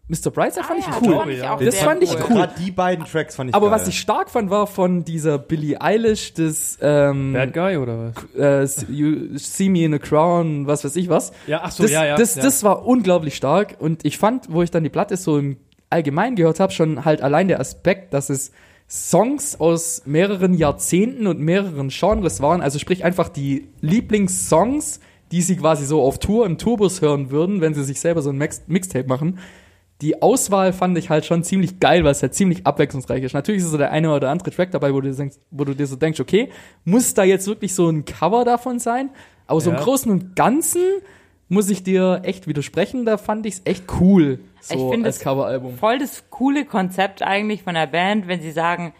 Mr. 0.08 0.30
Brightside 0.30 0.64
fand 0.64 0.78
Ah, 0.78 0.86
ich 0.86 0.86
ja, 0.86 1.00
cool. 1.02 1.16
fand 1.16 1.62
ich 1.62 1.66
Das 1.66 1.78
fand 1.80 2.02
ich 2.04 2.10
cool. 2.14 2.36
Gerade 2.36 2.52
die 2.64 2.70
beiden 2.70 3.04
Tracks 3.06 3.34
fand 3.34 3.50
ich 3.50 3.56
Aber 3.56 3.70
geil. 3.70 3.80
was 3.80 3.88
ich 3.88 3.98
stark 3.98 4.30
fand, 4.30 4.50
war 4.50 4.68
von 4.68 5.04
dieser 5.04 5.36
Billie 5.36 5.80
Eilish, 5.80 6.32
das 6.34 6.78
ähm, 6.80 7.32
Bad 7.32 7.52
Guy 7.52 7.76
oder 7.78 8.12
was? 8.36 8.84
äh, 8.88 8.92
You 8.92 9.36
See 9.36 9.68
Me 9.68 9.84
in 9.84 9.94
a 9.94 9.98
Crown, 9.98 10.68
was 10.68 10.84
weiß 10.84 10.94
ich 10.94 11.08
was. 11.08 11.32
Ja, 11.48 11.62
ach 11.64 11.72
so, 11.72 11.82
das, 11.82 11.90
ja, 11.90 12.04
ja. 12.04 12.16
das, 12.16 12.36
ja. 12.36 12.42
das 12.44 12.62
war 12.62 12.86
unglaublich 12.86 13.34
stark 13.34 13.74
und 13.80 14.04
ich 14.04 14.16
fand, 14.16 14.46
wo 14.52 14.62
ich 14.62 14.70
dann 14.70 14.84
die 14.84 14.90
Platte 14.90 15.16
so 15.16 15.38
im 15.38 15.56
Allgemeinen 15.90 16.36
gehört 16.36 16.60
habe, 16.60 16.72
schon 16.72 17.04
halt 17.04 17.20
allein 17.20 17.48
der 17.48 17.58
Aspekt, 17.58 18.14
dass 18.14 18.30
es 18.30 18.52
Songs 18.88 19.58
aus 19.58 20.02
mehreren 20.06 20.54
Jahrzehnten 20.54 21.26
und 21.26 21.40
mehreren 21.40 21.88
Genres 21.88 22.40
waren, 22.40 22.60
also 22.60 22.78
sprich 22.78 23.04
einfach 23.04 23.28
die 23.28 23.68
Lieblingssongs, 23.80 25.00
die 25.32 25.42
sie 25.42 25.56
quasi 25.56 25.84
so 25.84 26.02
auf 26.02 26.18
Tour 26.18 26.46
im 26.46 26.56
Tourbus 26.56 27.02
hören 27.02 27.30
würden, 27.30 27.60
wenn 27.60 27.74
sie 27.74 27.82
sich 27.82 27.98
selber 28.00 28.22
so 28.22 28.30
ein 28.30 28.38
Mix 28.38 28.62
Mixtape 28.68 29.08
machen. 29.08 29.38
Die 30.02 30.20
Auswahl 30.22 30.72
fand 30.72 30.96
ich 30.98 31.08
halt 31.08 31.24
schon 31.24 31.42
ziemlich 31.42 31.80
geil, 31.80 32.04
weil 32.04 32.12
es 32.12 32.22
halt 32.22 32.34
ziemlich 32.34 32.66
abwechslungsreich 32.66 33.24
ist. 33.24 33.32
Natürlich 33.32 33.62
ist 33.62 33.70
so 33.70 33.78
der 33.78 33.90
eine 33.90 34.14
oder 34.14 34.30
andere 34.30 34.50
Track 34.50 34.70
dabei, 34.70 34.92
wo 34.92 35.00
du, 35.00 35.12
denkst, 35.12 35.36
wo 35.50 35.64
du 35.64 35.74
dir 35.74 35.86
so 35.86 35.96
denkst, 35.96 36.20
okay, 36.20 36.50
muss 36.84 37.14
da 37.14 37.24
jetzt 37.24 37.46
wirklich 37.46 37.74
so 37.74 37.88
ein 37.88 38.04
Cover 38.04 38.44
davon 38.44 38.78
sein? 38.78 39.10
Aber 39.46 39.60
so 39.60 39.70
im. 39.70 39.76
Großen 39.76 40.12
und 40.12 40.36
Ganzen 40.36 40.82
muss 41.48 41.70
ich 41.70 41.82
dir 41.82 42.20
echt 42.24 42.46
widersprechen, 42.46 43.04
da 43.06 43.16
fand 43.16 43.46
ich 43.46 43.54
es 43.54 43.62
echt 43.64 43.84
cool, 44.00 44.40
so 44.68 44.74
Ich 44.74 44.90
finde 44.92 45.06
als 45.08 45.16
es 45.16 45.22
Coveralbum. 45.22 45.76
voll 45.78 45.98
das 45.98 46.24
coole 46.30 46.64
Konzept 46.64 47.22
eigentlich 47.22 47.62
von 47.62 47.74
der 47.74 47.86
Band, 47.86 48.28
wenn 48.28 48.40
sie 48.40 48.52
sagen, 48.52 48.92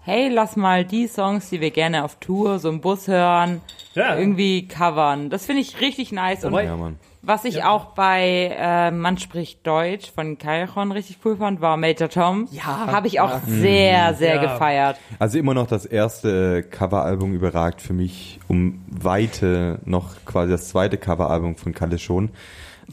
hey, 0.00 0.28
lass 0.28 0.56
mal 0.56 0.84
die 0.84 1.06
Songs, 1.06 1.48
die 1.48 1.60
wir 1.62 1.70
gerne 1.70 2.04
auf 2.04 2.16
Tour, 2.16 2.58
so 2.58 2.68
im 2.68 2.80
Bus 2.82 3.08
hören, 3.08 3.62
Ja. 3.94 4.16
irgendwie 4.18 4.68
covern. 4.68 5.30
Das 5.30 5.46
finde 5.46 5.62
ich 5.62 5.80
richtig 5.80 6.12
nice. 6.12 6.44
Und 6.44 6.52
Ja, 6.54 6.76
was 7.22 7.46
ich 7.46 7.64
auch 7.64 7.86
bei 7.94 8.54
äh, 8.54 8.90
Man 8.90 9.16
spricht 9.16 9.66
Deutsch 9.66 10.12
von 10.12 10.36
Callejon 10.36 10.92
richtig 10.92 11.20
cool 11.24 11.38
fand, 11.38 11.62
war 11.62 11.78
Major 11.78 12.10
Tom. 12.10 12.46
Ja. 12.50 12.86
Habe 12.92 13.06
ich 13.06 13.18
auch 13.18 13.40
sehr, 13.46 14.12
sehr 14.12 14.34
Ja. 14.34 14.42
gefeiert. 14.42 14.98
Also 15.18 15.38
immer 15.38 15.54
noch 15.54 15.66
das 15.66 15.86
erste 15.86 16.58
äh, 16.58 16.62
Coveralbum 16.62 17.32
überragt 17.32 17.80
für 17.80 17.94
mich 17.94 18.40
um 18.46 18.84
Weite 18.88 19.78
noch 19.86 20.16
quasi 20.26 20.50
das 20.52 20.68
zweite 20.68 20.98
Coveralbum 20.98 21.56
von 21.56 21.72
Kalle 21.72 21.98
schon. 21.98 22.28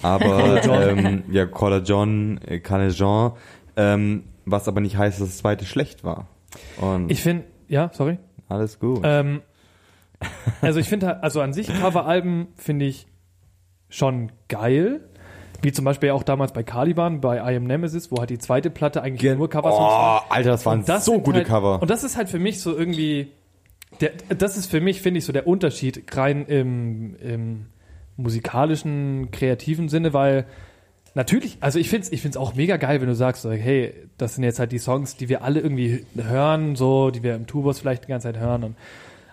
Aber 0.01 0.63
ähm, 0.89 1.23
ja, 1.31 1.45
Caller 1.45 1.81
John, 1.83 2.39
äh, 2.45 2.59
Kalle 2.59 2.89
Jean, 2.91 3.33
ähm, 3.75 4.23
was 4.45 4.67
aber 4.67 4.81
nicht 4.81 4.97
heißt, 4.97 5.19
dass 5.21 5.27
das 5.27 5.37
zweite 5.37 5.65
schlecht 5.65 6.03
war. 6.03 6.27
Und 6.79 7.11
Ich 7.11 7.21
finde, 7.21 7.45
ja, 7.67 7.89
sorry. 7.93 8.17
alles 8.49 8.79
gut. 8.79 9.01
Ähm, 9.03 9.41
also 10.61 10.79
ich 10.79 10.87
finde, 10.89 11.23
also 11.23 11.41
an 11.41 11.53
sich 11.53 11.67
Coveralben 11.67 12.47
finde 12.55 12.85
ich 12.85 13.07
schon 13.89 14.31
geil. 14.47 15.01
Wie 15.63 15.71
zum 15.71 15.85
Beispiel 15.85 16.09
auch 16.09 16.23
damals 16.23 16.53
bei 16.53 16.63
Caliban, 16.63 17.21
bei 17.21 17.37
I 17.37 17.55
Am 17.57 17.65
Nemesis, 17.65 18.11
wo 18.11 18.17
halt 18.17 18.31
die 18.31 18.39
zweite 18.39 18.71
Platte 18.71 19.03
eigentlich 19.03 19.37
nur 19.37 19.47
Coversongs 19.49 19.79
waren. 19.91 20.21
oh, 20.27 20.33
Alter, 20.33 20.49
das 20.51 20.65
waren 20.65 20.83
Das 20.85 21.05
so 21.05 21.19
gute 21.19 21.37
halt, 21.39 21.47
Cover. 21.47 21.81
Und 21.81 21.89
das 21.91 22.03
ist 22.03 22.17
halt 22.17 22.29
für 22.29 22.39
mich 22.39 22.61
so 22.61 22.75
irgendwie, 22.75 23.31
der, 23.99 24.11
das 24.35 24.57
ist 24.57 24.71
für 24.71 24.81
mich, 24.81 25.01
finde 25.03 25.19
ich, 25.19 25.25
so 25.25 25.33
der 25.33 25.45
Unterschied 25.45 26.03
rein 26.17 26.45
im, 26.47 27.15
im 27.17 27.65
musikalischen, 28.21 29.31
kreativen 29.31 29.89
Sinne, 29.89 30.13
weil 30.13 30.45
natürlich, 31.13 31.57
also 31.59 31.79
ich 31.79 31.89
finde 31.89 32.07
es 32.07 32.11
ich 32.11 32.21
find's 32.21 32.37
auch 32.37 32.55
mega 32.55 32.77
geil, 32.77 33.01
wenn 33.01 33.07
du 33.07 33.15
sagst, 33.15 33.45
hey, 33.45 33.93
das 34.17 34.35
sind 34.35 34.43
jetzt 34.43 34.59
halt 34.59 34.71
die 34.71 34.79
Songs, 34.79 35.17
die 35.17 35.29
wir 35.29 35.43
alle 35.43 35.59
irgendwie 35.59 36.05
hören, 36.15 36.75
so, 36.75 37.11
die 37.11 37.23
wir 37.23 37.35
im 37.35 37.47
Tourbus 37.47 37.79
vielleicht 37.79 38.05
die 38.05 38.07
ganze 38.07 38.31
Zeit 38.31 38.41
hören 38.41 38.63
und 38.63 38.75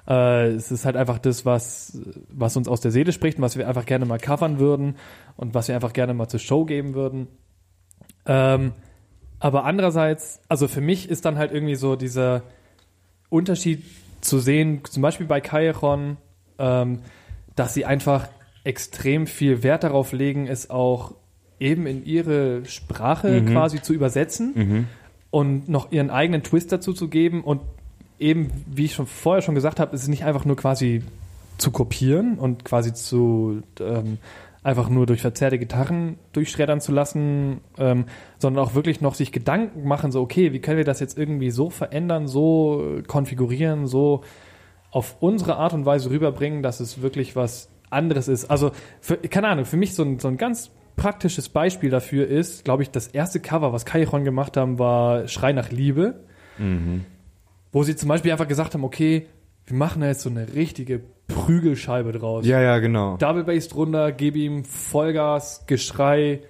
äh, 0.08 0.48
es 0.48 0.70
ist 0.70 0.84
halt 0.84 0.96
einfach 0.96 1.18
das, 1.18 1.44
was, 1.44 2.00
was 2.30 2.56
uns 2.56 2.66
aus 2.66 2.80
der 2.80 2.90
Seele 2.90 3.12
spricht 3.12 3.38
und 3.38 3.44
was 3.44 3.56
wir 3.56 3.68
einfach 3.68 3.86
gerne 3.86 4.06
mal 4.06 4.18
covern 4.18 4.58
würden 4.58 4.96
und 5.36 5.54
was 5.54 5.68
wir 5.68 5.74
einfach 5.74 5.92
gerne 5.92 6.14
mal 6.14 6.28
zur 6.28 6.40
Show 6.40 6.64
geben 6.64 6.94
würden. 6.94 7.28
Ähm, 8.26 8.72
aber 9.38 9.64
andererseits, 9.64 10.40
also 10.48 10.66
für 10.66 10.80
mich 10.80 11.08
ist 11.08 11.24
dann 11.24 11.38
halt 11.38 11.52
irgendwie 11.52 11.76
so 11.76 11.94
dieser 11.94 12.42
Unterschied 13.28 13.84
zu 14.20 14.38
sehen, 14.38 14.80
zum 14.84 15.02
Beispiel 15.02 15.26
bei 15.26 15.40
Callejon, 15.40 16.16
ähm, 16.58 17.00
dass 17.54 17.74
sie 17.74 17.84
einfach 17.84 18.28
extrem 18.68 19.26
viel 19.26 19.62
Wert 19.62 19.82
darauf 19.82 20.12
legen, 20.12 20.46
es 20.46 20.68
auch 20.68 21.14
eben 21.58 21.86
in 21.86 22.04
ihre 22.04 22.66
Sprache 22.66 23.42
quasi 23.44 23.80
zu 23.80 23.94
übersetzen 23.94 24.52
und 25.30 25.68
noch 25.70 25.90
ihren 25.90 26.10
eigenen 26.10 26.42
Twist 26.42 26.70
dazu 26.70 26.92
zu 26.92 27.08
geben. 27.08 27.42
Und 27.42 27.62
eben, 28.18 28.50
wie 28.66 28.84
ich 28.84 28.94
schon 28.94 29.06
vorher 29.06 29.40
schon 29.40 29.54
gesagt 29.54 29.80
habe, 29.80 29.94
ist 29.94 30.02
es 30.02 30.08
nicht 30.08 30.24
einfach 30.24 30.44
nur 30.44 30.56
quasi 30.56 31.02
zu 31.56 31.70
kopieren 31.70 32.38
und 32.38 32.66
quasi 32.66 32.92
zu 32.92 33.62
ähm, 33.80 34.18
einfach 34.62 34.90
nur 34.90 35.06
durch 35.06 35.22
verzerrte 35.22 35.58
Gitarren 35.58 36.18
durchschreddern 36.34 36.82
zu 36.82 36.92
lassen, 36.92 37.62
ähm, 37.78 38.04
sondern 38.38 38.62
auch 38.62 38.74
wirklich 38.74 39.00
noch 39.00 39.14
sich 39.14 39.32
Gedanken 39.32 39.88
machen, 39.88 40.12
so 40.12 40.20
okay, 40.20 40.52
wie 40.52 40.60
können 40.60 40.76
wir 40.76 40.84
das 40.84 41.00
jetzt 41.00 41.16
irgendwie 41.16 41.50
so 41.50 41.70
verändern, 41.70 42.28
so 42.28 43.00
konfigurieren, 43.06 43.86
so 43.86 44.22
auf 44.90 45.16
unsere 45.20 45.56
Art 45.56 45.72
und 45.72 45.86
Weise 45.86 46.10
rüberbringen, 46.10 46.62
dass 46.62 46.80
es 46.80 47.00
wirklich 47.00 47.34
was 47.34 47.70
anderes 47.90 48.28
ist. 48.28 48.50
Also, 48.50 48.72
für, 49.00 49.16
keine 49.16 49.48
Ahnung, 49.48 49.64
für 49.64 49.76
mich 49.76 49.94
so 49.94 50.02
ein, 50.02 50.18
so 50.18 50.28
ein 50.28 50.36
ganz 50.36 50.70
praktisches 50.96 51.48
Beispiel 51.48 51.90
dafür 51.90 52.26
ist, 52.26 52.64
glaube 52.64 52.82
ich, 52.82 52.90
das 52.90 53.06
erste 53.06 53.40
Cover, 53.40 53.72
was 53.72 53.84
Kairon 53.84 54.24
gemacht 54.24 54.56
haben, 54.56 54.78
war 54.78 55.28
Schrei 55.28 55.52
nach 55.52 55.70
Liebe 55.70 56.24
wo 57.72 57.82
sie 57.82 57.96
zum 57.96 58.08
Beispiel 58.08 58.32
einfach 58.32 58.48
gesagt 58.48 58.74
haben, 58.74 58.84
okay, 58.84 59.26
wir 59.66 59.76
machen 59.76 60.00
da 60.00 60.08
jetzt 60.08 60.22
so 60.22 60.30
eine 60.30 60.54
richtige 60.54 61.00
Prügelscheibe 61.26 62.12
draus. 62.12 62.46
ja, 62.46 62.60
ja, 62.60 62.78
genau. 62.78 63.16
Double 63.18 63.44
Bass 63.44 63.68
drunter, 63.68 64.12
gib 64.12 64.34
ihm 64.34 64.64
Vollgas, 64.64 65.66
Geschrei, 65.66 66.40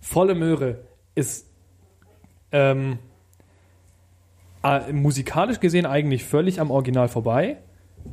volle 0.00 0.34
Möhre. 0.34 0.80
Ist 1.14 1.46
ähm, 2.52 2.98
äh, 4.62 4.92
musikalisch 4.92 5.60
gesehen 5.60 5.86
eigentlich 5.86 6.24
völlig 6.24 6.60
am 6.60 6.70
Original 6.70 7.08
vorbei, 7.08 7.58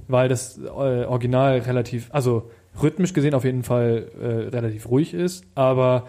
weil 0.08 0.30
das 0.30 0.58
äh, 0.58 0.70
Original 0.70 1.60
relativ, 1.60 2.10
also 2.12 2.50
rhythmisch 2.82 3.14
gesehen 3.14 3.34
auf 3.34 3.44
jeden 3.44 3.64
Fall 3.64 4.12
äh, 4.20 4.26
relativ 4.50 4.90
ruhig 4.90 5.14
ist, 5.14 5.46
aber 5.56 6.08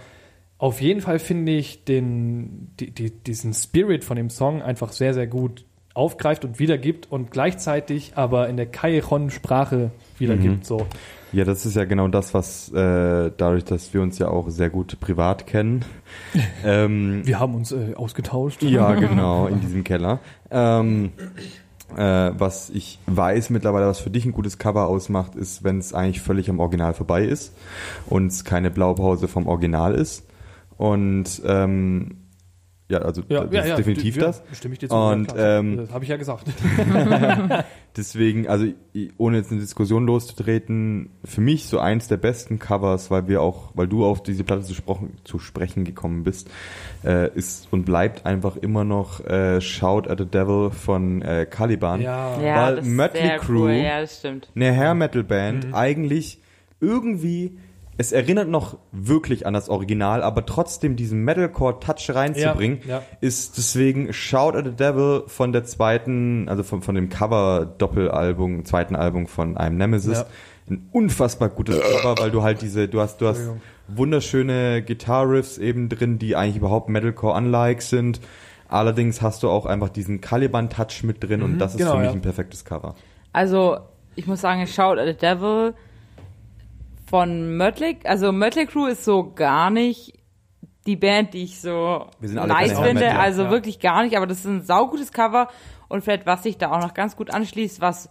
auf 0.58 0.80
jeden 0.80 1.00
Fall 1.00 1.18
finde 1.18 1.52
ich 1.52 1.84
den, 1.84 2.72
die, 2.78 2.90
die, 2.90 3.10
diesen 3.10 3.54
Spirit 3.54 4.04
von 4.04 4.16
dem 4.16 4.28
Song 4.28 4.62
einfach 4.62 4.92
sehr, 4.92 5.14
sehr 5.14 5.26
gut 5.26 5.64
aufgreift 5.94 6.44
und 6.44 6.58
wiedergibt 6.58 7.10
und 7.10 7.30
gleichzeitig 7.30 8.12
aber 8.14 8.48
in 8.48 8.56
der 8.56 8.66
Kairon-Sprache 8.66 9.90
wiedergibt. 10.18 10.58
Mhm. 10.58 10.62
So. 10.62 10.86
Ja, 11.32 11.44
das 11.44 11.64
ist 11.64 11.76
ja 11.76 11.84
genau 11.84 12.08
das, 12.08 12.34
was 12.34 12.70
äh, 12.72 13.30
dadurch, 13.36 13.64
dass 13.64 13.94
wir 13.94 14.02
uns 14.02 14.18
ja 14.18 14.28
auch 14.28 14.50
sehr 14.50 14.68
gut 14.68 14.98
privat 15.00 15.46
kennen. 15.46 15.84
ähm, 16.64 17.22
Wir 17.24 17.38
haben 17.38 17.54
uns 17.54 17.72
äh, 17.72 17.94
ausgetauscht. 17.94 18.62
ja, 18.62 18.94
genau, 18.94 19.46
in 19.46 19.60
diesem 19.60 19.84
Keller. 19.84 20.20
Ähm, 20.50 21.12
äh, 21.96 22.32
was 22.38 22.70
ich 22.70 22.98
weiß 23.06 23.50
mittlerweile, 23.50 23.86
was 23.86 24.00
für 24.00 24.10
dich 24.10 24.24
ein 24.24 24.32
gutes 24.32 24.58
Cover 24.58 24.86
ausmacht, 24.86 25.34
ist, 25.34 25.64
wenn 25.64 25.78
es 25.78 25.94
eigentlich 25.94 26.20
völlig 26.20 26.48
am 26.50 26.60
Original 26.60 26.94
vorbei 26.94 27.24
ist 27.24 27.52
und 28.06 28.28
es 28.28 28.44
keine 28.44 28.70
Blaupause 28.70 29.28
vom 29.28 29.46
Original 29.46 29.94
ist. 29.94 30.24
Und 30.76 31.42
ähm, 31.44 32.16
ja, 32.90 32.98
also 32.98 33.22
Ja, 33.28 33.44
das 33.44 33.52
ja, 33.54 33.60
ist 33.62 33.68
ja, 33.68 33.76
definitiv 33.76 34.16
ja, 34.16 34.22
das. 34.26 34.42
Stimme 34.52 34.74
ich 34.74 34.78
dir 34.80 34.88
zu. 34.88 34.94
Und, 34.94 35.32
ähm, 35.36 35.76
das 35.78 35.90
habe 35.92 36.04
ich 36.04 36.10
ja 36.10 36.16
gesagt. 36.18 36.44
Deswegen, 37.96 38.46
also 38.46 38.66
ohne 39.18 39.38
jetzt 39.38 39.50
eine 39.50 39.60
Diskussion 39.60 40.06
loszutreten, 40.06 41.10
für 41.24 41.40
mich 41.40 41.66
so 41.66 41.78
eins 41.80 42.06
der 42.08 42.18
besten 42.18 42.58
Covers, 42.58 43.10
weil 43.10 43.26
wir 43.26 43.42
auch, 43.42 43.70
weil 43.74 43.88
du 43.88 44.04
auf 44.04 44.22
diese 44.22 44.44
Platte 44.44 44.62
zu, 44.62 44.74
sprochen, 44.74 45.14
zu 45.24 45.38
sprechen 45.40 45.84
gekommen 45.84 46.22
bist, 46.22 46.48
äh, 47.04 47.32
ist 47.34 47.68
und 47.72 47.84
bleibt 47.84 48.26
einfach 48.26 48.56
immer 48.56 48.84
noch 48.84 49.24
äh, 49.24 49.60
Shout 49.60 50.02
at 50.08 50.18
the 50.18 50.26
Devil 50.26 50.70
von 50.70 51.22
äh, 51.22 51.46
Caliban. 51.50 52.00
ja. 52.00 52.40
Ja, 52.40 52.66
Weil 52.66 52.76
das 52.76 52.86
ist 52.86 52.90
Mötley 52.92 53.22
sehr 53.22 53.40
Crüe- 53.40 53.48
cool. 53.62 53.72
Ja, 53.72 54.00
das 54.00 54.18
stimmt. 54.18 54.50
Eine 54.54 54.72
Hair 54.72 54.94
Metal 54.94 55.24
Band 55.24 55.66
Mhm. 55.68 55.74
eigentlich 55.74 56.38
irgendwie 56.80 57.58
es 58.00 58.12
erinnert 58.12 58.48
noch 58.48 58.78
wirklich 58.92 59.46
an 59.46 59.52
das 59.52 59.68
Original, 59.68 60.22
aber 60.22 60.46
trotzdem 60.46 60.96
diesen 60.96 61.22
Metalcore-Touch 61.22 62.14
reinzubringen, 62.14 62.80
Ja, 62.86 63.00
ja. 63.00 63.02
ist 63.20 63.58
deswegen 63.58 64.14
Shout 64.14 64.56
at 64.56 64.64
the 64.64 64.70
Devil 64.70 65.24
von 65.26 65.52
der 65.52 65.64
zweiten, 65.64 66.48
also 66.48 66.62
von, 66.62 66.80
von 66.80 66.94
dem 66.94 67.10
Cover-Doppelalbum, 67.10 68.64
zweiten 68.64 68.96
Album 68.96 69.26
von 69.26 69.58
einem 69.58 69.76
Nemesis. 69.76 70.20
Ja. 70.20 70.26
Ein 70.70 70.88
unfassbar 70.92 71.50
gutes 71.50 71.78
Cover, 71.78 72.14
weil 72.22 72.30
du 72.30 72.42
halt 72.42 72.62
diese, 72.62 72.88
du 72.88 73.02
hast, 73.02 73.20
du 73.20 73.26
hast 73.26 73.50
wunderschöne 73.86 74.80
Gitarriffs 74.80 75.58
eben 75.58 75.90
drin, 75.90 76.18
die 76.18 76.36
eigentlich 76.36 76.56
überhaupt 76.56 76.88
Metalcore-unlike 76.88 77.82
sind. 77.82 78.22
Allerdings 78.66 79.20
hast 79.20 79.42
du 79.42 79.50
auch 79.50 79.66
einfach 79.66 79.90
diesen 79.90 80.22
Caliban-Touch 80.22 81.02
mit 81.02 81.22
drin 81.22 81.42
und 81.42 81.58
das 81.58 81.72
ist 81.72 81.80
genau, 81.80 81.92
für 81.92 81.98
mich 81.98 82.06
ja. 82.06 82.12
ein 82.12 82.22
perfektes 82.22 82.64
Cover. 82.64 82.94
Also, 83.34 83.76
ich 84.16 84.26
muss 84.26 84.40
sagen, 84.40 84.66
Shout 84.66 84.98
at 84.98 85.06
the 85.06 85.12
Devil 85.12 85.74
von 87.10 87.56
Mötley, 87.56 87.98
also 88.04 88.30
Mötley 88.30 88.66
Crew 88.66 88.86
ist 88.86 89.04
so 89.04 89.32
gar 89.34 89.68
nicht 89.70 90.14
die 90.86 90.96
Band, 90.96 91.34
die 91.34 91.42
ich 91.42 91.60
so 91.60 92.06
nice 92.20 92.70
finde, 92.70 92.84
Hair-Metaler. 92.84 93.18
also 93.18 93.42
Ja. 93.42 93.50
wirklich 93.50 93.80
gar 93.80 94.04
nicht, 94.04 94.16
aber 94.16 94.26
das 94.28 94.38
ist 94.38 94.46
ein 94.46 94.62
saugutes 94.62 95.12
Cover 95.12 95.48
und 95.88 96.02
vielleicht 96.02 96.24
was 96.24 96.44
sich 96.44 96.56
da 96.56 96.70
auch 96.70 96.80
noch 96.80 96.94
ganz 96.94 97.16
gut 97.16 97.30
anschließt, 97.30 97.80
was 97.80 98.08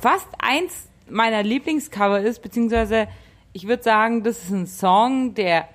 fast 0.00 0.28
eins 0.38 0.90
meiner 1.08 1.42
Lieblingscover 1.42 2.20
ist, 2.20 2.42
beziehungsweise 2.42 3.08
ich 3.54 3.66
würde 3.66 3.82
sagen, 3.82 4.22
das 4.22 4.44
ist 4.44 4.50
ein 4.50 4.66
Song, 4.66 5.34
der 5.34 5.66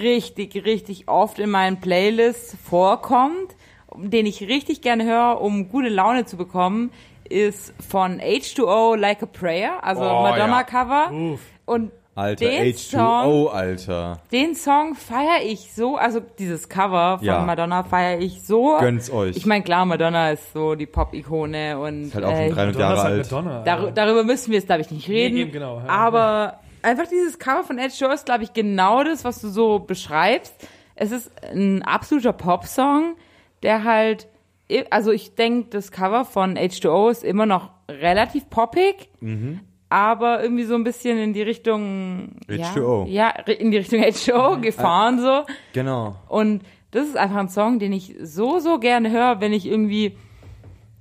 richtig, 0.00 0.64
richtig 0.64 1.08
oft 1.08 1.38
in 1.38 1.50
meinen 1.50 1.80
Playlists 1.80 2.56
vorkommt, 2.64 3.54
den 3.96 4.26
ich 4.26 4.42
richtig 4.42 4.82
gerne 4.82 5.04
höre, 5.04 5.40
um 5.40 5.68
gute 5.68 5.88
Laune 5.88 6.24
zu 6.24 6.36
bekommen, 6.36 6.90
ist 7.28 7.72
von 7.88 8.20
H2O 8.20 8.96
Like 8.96 9.22
a 9.22 9.26
Prayer, 9.26 9.82
also 9.82 10.02
Oh, 10.02 10.22
Madonna-Cover. 10.22 11.10
Uff. 11.12 11.40
Und 11.66 11.90
Alter, 12.16 12.44
den 12.46 12.62
H2O, 12.74 12.76
Song, 12.90 13.48
Alter. 13.48 14.20
den 14.30 14.54
Song 14.54 14.94
feiere 14.94 15.42
ich 15.44 15.72
so, 15.74 15.96
also 15.96 16.20
dieses 16.38 16.68
Cover 16.68 17.18
von 17.18 17.26
Ja. 17.26 17.40
Madonna 17.42 17.82
feiere 17.82 18.20
ich 18.20 18.44
so. 18.46 18.76
Gönn's 18.78 19.10
euch. 19.10 19.36
Ich 19.36 19.46
meine, 19.46 19.64
klar, 19.64 19.84
Madonna 19.84 20.30
ist 20.30 20.52
so 20.52 20.76
die 20.76 20.86
Pop-Ikone 20.86 21.76
und 21.78 22.04
Ist 22.04 22.14
halt 22.14 22.24
auch 22.24 22.30
äh, 22.30 22.46
schon 22.48 22.54
300 22.56 22.74
Madonna 22.76 22.78
Jahre 22.94 22.94
ist 22.94 23.02
halt 23.02 23.14
alt. 23.18 23.32
Madonna, 23.44 23.64
Dar 23.64 23.84
ja. 23.86 23.90
darüber 23.90 24.22
müssen 24.22 24.50
wir 24.52 24.58
jetzt, 24.58 24.66
glaube 24.66 24.82
ich, 24.82 24.90
nicht 24.92 25.08
reden. 25.08 25.36
eben, 25.38 25.50
genau, 25.52 25.78
ja. 25.78 25.88
Aber 25.88 26.60
einfach 26.82 27.06
dieses 27.08 27.38
Cover 27.40 27.64
von 27.64 27.78
Ed 27.78 27.92
Show 27.92 28.10
ist, 28.10 28.26
glaube 28.26 28.44
ich, 28.44 28.52
genau 28.52 29.02
das, 29.02 29.24
was 29.24 29.40
du 29.40 29.48
so 29.48 29.80
beschreibst. 29.80 30.54
Es 30.94 31.10
ist 31.10 31.32
ein 31.52 31.82
absoluter 31.82 32.32
Popsong, 32.32 33.16
der 33.64 33.82
halt, 33.82 34.28
also 34.90 35.10
ich 35.12 35.34
denke, 35.34 35.68
das 35.70 35.92
Cover 35.92 36.24
von 36.24 36.56
H2O 36.56 37.10
ist 37.10 37.24
immer 37.24 37.46
noch 37.46 37.70
relativ 37.88 38.48
poppig, 38.50 39.08
Mhm. 39.20 39.60
aber 39.90 40.42
irgendwie 40.42 40.64
so 40.64 40.74
ein 40.74 40.84
bisschen 40.84 41.18
in 41.18 41.32
die 41.34 41.42
Richtung 41.42 42.36
H2O. 42.48 43.06
Ja, 43.06 43.34
ja 43.46 43.52
in 43.52 43.70
die 43.70 43.76
Richtung 43.78 44.00
H2O 44.00 44.60
gefahren 44.60 45.20
so. 45.20 45.42
Genau. 45.72 46.16
Und 46.28 46.62
das 46.92 47.06
ist 47.08 47.16
einfach 47.16 47.36
ein 47.36 47.48
Song, 47.48 47.78
den 47.78 47.92
ich 47.92 48.14
so, 48.22 48.58
so 48.60 48.78
gerne 48.78 49.10
höre, 49.10 49.40
wenn 49.40 49.52
ich 49.52 49.66
irgendwie, 49.66 50.16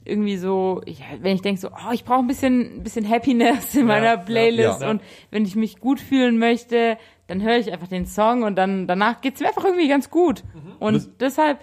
irgendwie 0.05 0.35
so, 0.37 0.81
ja, 0.85 1.05
wenn 1.21 1.35
ich 1.35 1.41
denke 1.41 1.61
so, 1.61 1.69
oh, 1.69 1.91
ich 1.93 2.03
brauche 2.03 2.19
ein 2.19 2.27
bisschen, 2.27 2.77
ein 2.79 2.83
bisschen 2.83 3.07
Happiness 3.09 3.73
in 3.75 3.85
meiner 3.85 4.05
ja, 4.07 4.17
Playlist 4.17 4.81
ja. 4.81 4.89
und 4.89 5.01
wenn 5.31 5.45
ich 5.45 5.55
mich 5.55 5.79
gut 5.79 5.99
fühlen 6.01 6.37
möchte, 6.37 6.97
dann 7.27 7.41
höre 7.41 7.57
ich 7.57 7.71
einfach 7.71 7.87
den 7.87 8.05
Song 8.05 8.43
und 8.43 8.55
dann 8.57 8.85
danach 8.87 9.21
geht's 9.21 9.39
mir 9.39 9.47
einfach 9.47 9.63
irgendwie 9.63 9.87
ganz 9.87 10.09
gut. 10.09 10.43
Und 10.79 10.95
Das- 10.95 11.17
deshalb, 11.19 11.59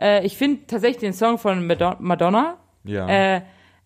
äh, 0.00 0.24
ich 0.24 0.36
finde 0.36 0.66
tatsächlich 0.66 0.98
den 1.00 1.12
Song 1.12 1.38
von 1.38 1.66
Madon- 1.66 1.96
Madonna 2.00 2.56
Ja. 2.84 3.08
äh, 3.36 3.40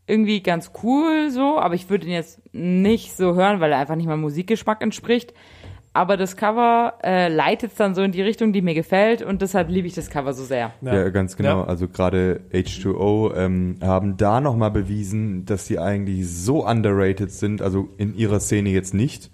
irgendwie 0.06 0.42
ganz 0.42 0.72
cool 0.82 1.30
so, 1.30 1.58
aber 1.58 1.74
ich 1.74 1.88
würde 1.88 2.06
ihn 2.06 2.12
jetzt 2.12 2.40
nicht 2.52 3.16
so 3.16 3.34
hören, 3.34 3.60
weil 3.60 3.70
er 3.72 3.78
einfach 3.78 3.94
nicht 3.96 4.06
meinem 4.06 4.22
Musikgeschmack 4.22 4.82
entspricht. 4.82 5.32
Aber 5.92 6.16
das 6.16 6.36
Cover 6.36 6.94
äh, 7.02 7.26
leitet 7.28 7.72
es 7.72 7.76
dann 7.76 7.96
so 7.96 8.02
in 8.02 8.12
die 8.12 8.22
Richtung, 8.22 8.52
die 8.52 8.62
mir 8.62 8.74
gefällt 8.74 9.22
und 9.22 9.42
deshalb 9.42 9.68
liebe 9.68 9.88
ich 9.88 9.94
das 9.94 10.08
Cover 10.08 10.32
so 10.32 10.44
sehr. 10.44 10.72
Ja, 10.82 11.08
ganz 11.08 11.36
genau. 11.36 11.60
Ja. 11.62 11.64
Also 11.64 11.88
gerade 11.88 12.40
H2O 12.52 13.34
ähm, 13.36 13.76
haben 13.82 14.16
da 14.16 14.40
nochmal 14.40 14.70
bewiesen, 14.70 15.46
dass 15.46 15.66
sie 15.66 15.80
eigentlich 15.80 16.28
so 16.28 16.64
underrated 16.64 17.32
sind, 17.32 17.60
also 17.60 17.88
in 17.98 18.14
ihrer 18.16 18.38
Szene 18.38 18.70
jetzt 18.70 18.94
nicht. 18.94 19.30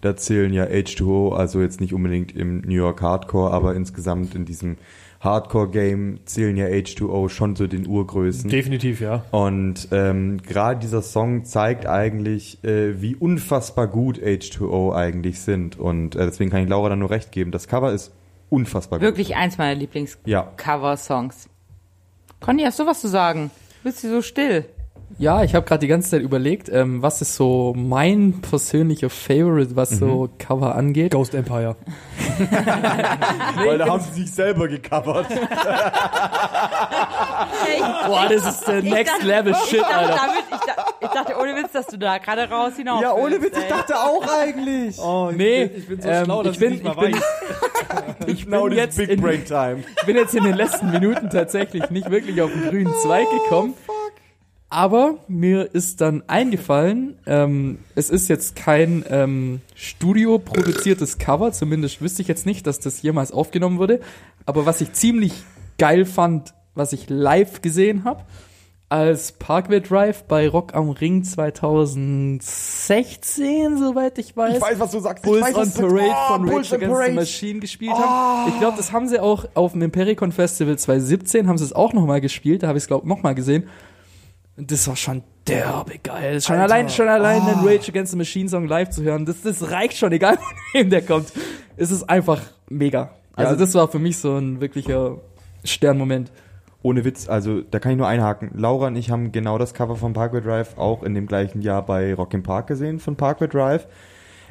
Da 0.00 0.14
zählen 0.14 0.52
ja 0.52 0.64
H2O, 0.64 1.34
also 1.34 1.60
jetzt 1.60 1.80
nicht 1.80 1.92
unbedingt 1.92 2.36
im 2.36 2.60
New 2.60 2.74
York 2.74 3.02
Hardcore, 3.02 3.50
aber 3.52 3.74
insgesamt 3.74 4.34
in 4.36 4.44
diesem 4.44 4.76
Hardcore-Game 5.20 6.20
zählen 6.26 6.56
ja 6.56 6.66
H2O 6.66 7.28
schon 7.28 7.56
zu 7.56 7.66
den 7.66 7.86
Urgrößen. 7.86 8.50
Definitiv, 8.50 9.00
ja. 9.00 9.24
Und 9.30 9.88
ähm, 9.92 10.42
gerade 10.42 10.80
dieser 10.80 11.02
Song 11.02 11.44
zeigt 11.44 11.86
eigentlich, 11.86 12.62
äh, 12.64 13.00
wie 13.00 13.16
unfassbar 13.16 13.86
gut 13.86 14.18
H2O 14.18 14.94
eigentlich 14.94 15.40
sind. 15.40 15.78
Und 15.78 16.16
äh, 16.16 16.26
deswegen 16.26 16.50
kann 16.50 16.62
ich 16.62 16.68
Laura 16.68 16.90
da 16.90 16.96
nur 16.96 17.10
recht 17.10 17.32
geben. 17.32 17.50
Das 17.50 17.68
Cover 17.68 17.92
ist 17.92 18.12
unfassbar 18.50 19.00
Wirklich 19.00 19.36
eins 19.36 19.58
meiner 19.58 19.74
Lieblings-Cover-Songs. 19.74 21.44
Ja. 21.44 21.50
Conny, 22.40 22.62
hast 22.62 22.78
du 22.78 22.86
was 22.86 23.00
zu 23.00 23.08
sagen? 23.08 23.50
Bist 23.82 24.04
du 24.04 24.08
so 24.08 24.22
still? 24.22 24.66
Ja, 25.18 25.42
ich 25.44 25.54
habe 25.54 25.64
gerade 25.64 25.80
die 25.80 25.86
ganze 25.86 26.10
Zeit 26.10 26.20
überlegt, 26.22 26.68
ähm, 26.68 27.00
was 27.00 27.22
ist 27.22 27.36
so 27.36 27.72
mein 27.76 28.40
persönlicher 28.42 29.08
Favorite, 29.08 29.74
was 29.76 29.90
so 29.90 30.28
Cover 30.38 30.74
angeht. 30.74 31.12
Ghost 31.12 31.34
Empire. 31.34 31.76
Weil 33.64 33.78
da 33.78 33.86
haben 33.86 34.00
sie 34.00 34.22
sich 34.22 34.32
selber 34.32 34.68
gecovert. 34.68 35.26
Boah, 38.06 38.26
das 38.28 38.46
ist 38.46 38.66
der 38.68 38.82
Next 38.82 39.22
Level 39.22 39.54
Shit, 39.54 39.74
ich 39.74 39.80
dachte, 39.80 39.96
Alter. 39.96 40.16
damit, 40.26 40.44
ich, 40.50 40.60
da, 40.66 40.84
ich 41.00 41.08
dachte 41.08 41.40
ohne 41.40 41.56
Witz, 41.56 41.72
dass 41.72 41.86
du 41.86 41.98
da 41.98 42.18
gerade 42.18 42.48
raus 42.50 42.72
hinaus 42.76 43.00
Ja, 43.02 43.14
ohne 43.14 43.40
Witz, 43.40 43.56
ich 43.56 43.64
ey. 43.64 43.70
dachte 43.70 43.96
auch 43.96 44.26
eigentlich. 44.28 44.98
Oh, 44.98 45.30
Nee, 45.34 45.64
ich 45.64 45.88
bin 45.88 46.00
so 46.00 46.08
ähm, 46.08 46.24
schlau, 46.24 46.42
dass 46.42 46.52
ich 46.54 46.58
bin, 46.60 46.72
nicht 46.72 46.84
mal 46.84 46.92
ich 46.92 46.98
bin, 46.98 47.14
weiß. 47.14 47.22
ich 48.26 48.46
bin 48.50 48.72
jetzt 48.72 48.96
big 48.98 49.08
in, 49.08 49.20
break 49.20 49.46
time. 49.46 49.84
Ich 50.00 50.06
bin 50.06 50.16
jetzt 50.16 50.34
in 50.34 50.44
den 50.44 50.56
letzten 50.56 50.90
Minuten 50.90 51.30
tatsächlich 51.30 51.90
nicht 51.90 52.10
wirklich 52.10 52.40
auf 52.42 52.50
den 52.50 52.68
grünen 52.68 52.92
Zweig 53.02 53.26
gekommen. 53.30 53.74
Aber 54.68 55.18
mir 55.28 55.72
ist 55.74 56.00
dann 56.00 56.24
eingefallen, 56.26 57.16
ähm, 57.26 57.78
es 57.94 58.10
ist 58.10 58.26
jetzt 58.28 58.56
kein 58.56 59.04
ähm, 59.08 59.60
studioproduziertes 59.76 61.18
Cover, 61.18 61.52
zumindest 61.52 62.02
wüsste 62.02 62.22
ich 62.22 62.28
jetzt 62.28 62.46
nicht, 62.46 62.66
dass 62.66 62.80
das 62.80 63.00
jemals 63.00 63.30
aufgenommen 63.30 63.78
wurde. 63.78 64.00
Aber 64.44 64.66
was 64.66 64.80
ich 64.80 64.92
ziemlich 64.92 65.32
geil 65.78 66.04
fand, 66.04 66.52
was 66.74 66.92
ich 66.92 67.08
live 67.08 67.62
gesehen 67.62 68.02
habe, 68.04 68.24
als 68.88 69.32
Parkway 69.32 69.80
Drive 69.80 70.24
bei 70.24 70.48
Rock 70.48 70.74
am 70.74 70.90
Ring 70.90 71.24
2016, 71.24 73.78
soweit 73.78 74.18
ich 74.18 74.36
weiß. 74.36 74.56
Ich 74.56 74.62
weiß, 74.62 74.78
was 74.78 74.90
du 74.92 75.00
sagst. 75.00 75.24
Bulls 75.24 75.42
weiß, 75.44 75.56
on. 75.56 75.72
Parade 75.72 76.10
Oh, 76.10 76.32
von 76.34 76.46
Bulls 76.46 76.72
Rage 76.72 76.84
Against 76.86 77.06
the. 77.06 77.12
Machine 77.14 77.58
gespielt 77.60 77.92
haben. 77.94 78.50
Ich 78.52 78.58
glaube, 78.60 78.76
das 78.76 78.92
haben 78.92 79.08
sie 79.08 79.18
auch 79.20 79.44
auf 79.54 79.72
dem 79.72 79.82
Impericon 79.82 80.30
Festival 80.32 80.78
2017, 80.78 81.48
haben 81.48 81.58
sie 81.58 81.64
es 81.64 81.72
auch 81.72 81.92
nochmal 81.92 82.20
gespielt. 82.20 82.62
Da 82.62 82.68
habe 82.68 82.78
ich 82.78 82.84
es, 82.84 82.88
glaube 82.88 83.04
ich, 83.04 83.08
nochmal 83.08 83.34
gesehen. 83.34 83.64
Und 84.56 84.70
das 84.70 84.88
war 84.88 84.96
schon 84.96 85.22
derbe 85.46 85.98
geil. 85.98 86.40
Schon 86.40 86.56
Alter. 86.56 86.74
allein, 86.74 86.88
schon 86.88 87.08
allein 87.08 87.44
den 87.44 87.58
Rage 87.66 87.88
Against 87.90 88.12
the 88.12 88.18
Machine 88.18 88.48
Song 88.48 88.66
live 88.66 88.90
zu 88.90 89.02
hören, 89.02 89.26
das, 89.26 89.42
das 89.42 89.70
reicht 89.70 89.96
schon, 89.96 90.12
egal 90.12 90.36
von 90.36 90.44
wem 90.72 90.90
der 90.90 91.02
kommt. 91.02 91.32
Es 91.76 91.90
ist 91.90 92.08
einfach 92.08 92.40
mega. 92.68 93.10
Also 93.34 93.52
Ja. 93.52 93.58
das 93.58 93.74
war 93.74 93.88
für 93.88 93.98
mich 93.98 94.16
so 94.18 94.36
ein 94.36 94.60
wirklicher 94.60 95.18
Sternmoment. 95.64 96.30
ohne 96.82 97.04
Witz, 97.04 97.28
also 97.28 97.60
da 97.62 97.78
kann 97.80 97.92
ich 97.92 97.98
nur 97.98 98.06
einhaken. 98.08 98.50
Laura 98.54 98.86
und 98.86 98.96
ich 98.96 99.10
haben 99.10 99.32
genau 99.32 99.58
das 99.58 99.74
Cover 99.74 99.96
von 99.96 100.12
Parkway 100.12 100.40
Drive 100.40 100.78
auch 100.78 101.02
in 101.02 101.14
dem 101.14 101.26
gleichen 101.26 101.60
Jahr 101.60 101.84
bei 101.84 102.14
Rock 102.14 102.32
im 102.32 102.42
Park 102.44 102.68
gesehen 102.68 102.98
von 103.00 103.16
Parkway 103.16 103.48
Drive. 103.48 103.86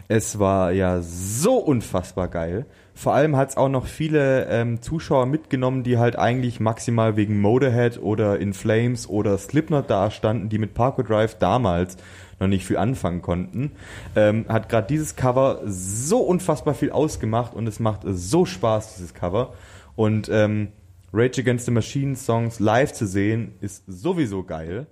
Es 0.08 0.38
war 0.38 0.72
ja 0.72 1.02
so 1.02 1.56
unfassbar 1.58 2.28
geil. 2.28 2.66
Vor 2.98 3.14
allem 3.14 3.36
hat 3.36 3.50
es 3.50 3.58
auch 3.58 3.68
noch 3.68 3.88
viele 3.88 4.48
ähm, 4.50 4.82
Zuschauer 4.82 5.26
mitgenommen, 5.26 5.84
die 5.84 5.98
halt 5.98 6.18
eigentlich 6.18 6.62
maximal 6.62 7.18
wegen 7.18 7.42
Motorhead 7.42 8.02
oder 8.02 8.40
In 8.40 8.54
Flames 8.54 9.10
oder 9.10 9.38
Slipknot 9.38 9.90
dastanden, 9.90 10.48
die 10.48 10.58
mit 10.58 10.74
Parkway 10.74 11.04
Drive 11.04 11.36
damals 11.38 11.98
noch 12.40 12.48
nicht 12.48 12.66
viel 12.66 12.78
anfangen 12.78 13.22
konnten. 13.22 13.74
Ähm, 14.16 14.46
hat 14.48 14.70
gerade 14.70 14.88
dieses 14.88 15.18
Cover 15.18 15.60
so 15.66 16.20
unfassbar 16.20 16.74
viel 16.74 16.92
ausgemacht 16.92 17.54
und 17.54 17.68
es 17.68 17.82
macht 17.82 18.02
so 18.06 18.46
Spaß, 18.46 18.96
dieses 18.96 19.14
Cover. 19.14 19.54
Und 19.98 20.30
ähm, 20.32 20.70
Rage 21.14 21.42
Against 21.42 21.66
the 21.66 21.72
Machine 21.72 22.16
Songs 22.16 22.60
live 22.60 22.94
zu 22.94 23.08
sehen, 23.08 23.56
ist 23.60 23.84
sowieso 23.88 24.44
geil. 24.44 24.88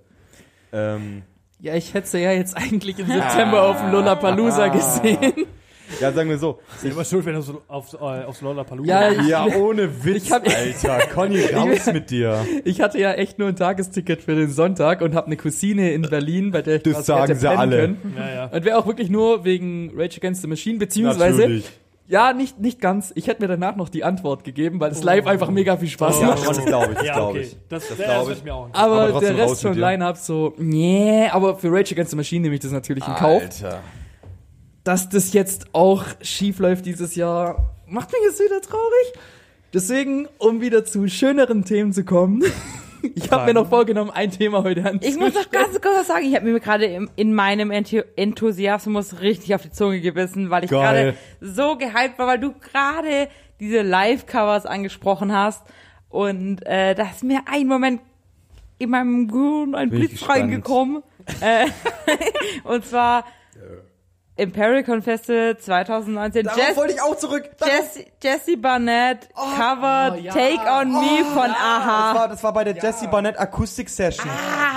Ähm, 0.72 1.22
Ja, 1.58 1.74
ich 1.74 1.94
hätte 1.94 2.08
sie 2.08 2.18
ja 2.20 2.32
jetzt 2.32 2.54
eigentlich 2.56 2.98
im 2.98 3.06
September 3.06 3.62
auf 3.62 3.80
dem 3.80 3.92
Lollapalooza 3.92 4.68
gesehen. 4.68 5.32
ja, 6.00 6.12
sagen 6.12 6.28
wir 6.30 6.38
so. 6.38 6.60
Ich 6.82 6.90
immer 6.90 7.04
schuld, 7.04 7.24
wenn 7.26 7.34
du 7.34 7.42
so 7.42 7.62
auf, 7.68 7.92
äh, 7.94 7.96
aufs 8.24 8.40
Lollapalooza 8.40 8.88
Ja, 8.88 9.10
ich, 9.12 9.26
Ja, 9.28 9.46
ohne 9.46 10.04
Witz, 10.04 10.24
Ich 10.24 10.32
hab- 10.32 10.46
Alter. 10.46 11.06
Conny, 11.14 11.40
raus 11.54 11.86
mit 11.92 12.10
dir. 12.10 12.44
ich 12.64 12.80
hatte 12.80 12.98
ja 12.98 13.12
echt 13.12 13.38
nur 13.38 13.48
ein 13.48 13.56
Tagesticket 13.56 14.22
für 14.22 14.34
den 14.34 14.50
Sonntag 14.50 15.00
und 15.00 15.14
habe 15.14 15.26
eine 15.28 15.36
Cousine 15.36 15.92
in 15.92 16.02
Berlin, 16.02 16.50
bei 16.50 16.62
der 16.62 16.76
ich 16.76 16.82
Das 16.82 17.06
sagen 17.06 17.26
hätte 17.28 17.36
sie 17.40 17.48
alle. 17.48 17.76
können. 17.80 18.14
Ja, 18.16 18.34
ja. 18.34 18.46
Und 18.46 18.64
wäre 18.64 18.78
auch 18.78 18.86
wirklich 18.86 19.10
nur 19.10 19.44
wegen 19.44 19.92
Rage 19.96 20.18
Against 20.18 20.42
the 20.42 20.48
Machine, 20.48 20.78
beziehungsweise, 20.78 21.38
Natürlich. 21.38 21.70
ja, 22.06 22.32
nicht, 22.32 22.58
nicht 22.60 22.80
ganz. 22.80 23.12
Ich 23.14 23.26
hätte 23.28 23.40
mir 23.42 23.48
danach 23.48 23.76
noch 23.76 23.88
die 23.88 24.04
Antwort 24.04 24.44
gegeben, 24.44 24.78
weil 24.80 24.90
das 24.90 25.02
live 25.02 25.26
einfach 25.26 25.50
mega 25.50 25.76
viel 25.76 25.88
Spaß 25.88 26.20
Ja, 26.20 26.26
macht. 26.28 26.46
das 26.48 26.64
glaube 26.64 26.92
ich, 26.92 26.98
das 26.98 27.06
Ja, 27.06 27.14
glaube 27.14 27.30
okay. 27.30 27.40
ich. 27.40 27.56
Das, 27.68 27.88
das, 27.88 27.96
glaub 27.96 28.08
das 28.08 28.20
ich. 28.22 28.26
würde 28.28 28.38
ich 28.38 28.44
mir 28.44 28.54
auch 28.54 28.66
nicht. 28.66 28.76
Aber, 28.76 29.00
Aber 29.04 29.20
der 29.20 29.36
Rest 29.38 29.62
von. 29.62 29.74
Line-Up 29.78 30.16
so, 30.18 30.52
nee, 30.58 31.26
aber 31.30 31.56
für 31.56 31.68
Rage 31.72 31.92
Against 31.94 32.10
the 32.10 32.16
Machine 32.16 32.42
nehme 32.42 32.54
ich 32.54 32.60
das 32.60 32.72
natürlich 32.72 33.06
in 33.06 33.14
Kauf. 33.14 33.42
Alter. 33.42 33.80
Dass 34.84 35.08
das 35.08 35.32
jetzt 35.32 35.66
auch 35.72 36.04
schief 36.20 36.58
läuft 36.58 36.84
dieses 36.86 37.14
Jahr, 37.16 37.74
macht 37.86 38.12
mich 38.12 38.20
jetzt 38.22 38.40
wieder 38.40 38.60
traurig. 38.60 39.12
Deswegen, 39.72 40.28
um 40.38 40.60
wieder 40.60 40.84
zu 40.84 41.08
schöneren 41.08 41.64
Themen 41.64 41.92
zu 41.92 42.04
kommen, 42.04 42.44
ich 43.14 43.30
habe 43.30 43.46
mir 43.46 43.54
noch 43.54 43.68
vorgenommen, 43.68 44.10
ein 44.10 44.30
Thema 44.30 44.62
heute 44.62 44.84
an. 44.84 45.00
Ich 45.02 45.16
muss 45.16 45.32
doch 45.32 45.50
ganz 45.50 45.72
kurz 45.80 45.96
was 45.96 46.06
sagen. 46.06 46.26
Ich 46.26 46.34
habe 46.36 46.44
mir 46.44 46.60
gerade 46.60 47.08
in 47.16 47.34
meinem 47.34 47.70
Enthusiasmus 47.70 49.20
richtig 49.20 49.54
auf 49.54 49.62
die 49.62 49.70
Zunge 49.70 50.00
gebissen, 50.00 50.50
weil 50.50 50.64
ich 50.64 50.70
gerade 50.70 51.14
so 51.40 51.76
gehypt 51.76 52.18
war, 52.18 52.26
weil 52.26 52.38
du 52.38 52.52
gerade 52.52 53.28
diese 53.60 53.82
Live-Covers 53.82 54.66
angesprochen 54.66 55.32
hast. 55.32 55.64
Und 56.08 56.64
äh, 56.66 56.94
da 56.94 57.04
ist 57.04 57.24
mir 57.24 57.40
ein 57.46 57.66
Moment 57.66 58.00
in 58.78 58.90
meinem 58.90 59.28
Gehirn 59.28 59.74
ein 59.74 59.90
Bin 59.90 60.00
Blitz 60.00 60.28
reingekommen. 60.28 61.02
äh, 61.40 61.66
und 62.64 62.84
zwar 62.84 63.24
Imperial 64.36 64.82
Confessor 64.82 65.56
2019. 65.58 66.48
Jess, 66.56 66.76
wollte 66.76 66.94
ich 66.94 67.00
auch 67.00 67.16
zurück. 67.16 67.48
Jesse, 67.64 68.06
Jesse 68.20 68.56
Barnett 68.56 69.28
covered 69.32 70.14
oh, 70.14 70.20
ja. 70.20 70.32
Take 70.32 70.68
On 70.68 70.90
Me 70.90 71.24
von 71.32 71.46
Das 71.46 71.56
Aha. 71.56 72.14
war, 72.16 72.28
das 72.28 72.42
war 72.42 72.52
bei 72.52 72.64
der 72.64 72.74
Jesse 72.74 73.06
Barnett 73.06 73.38
Akustik 73.38 73.88
Session. 73.88 74.28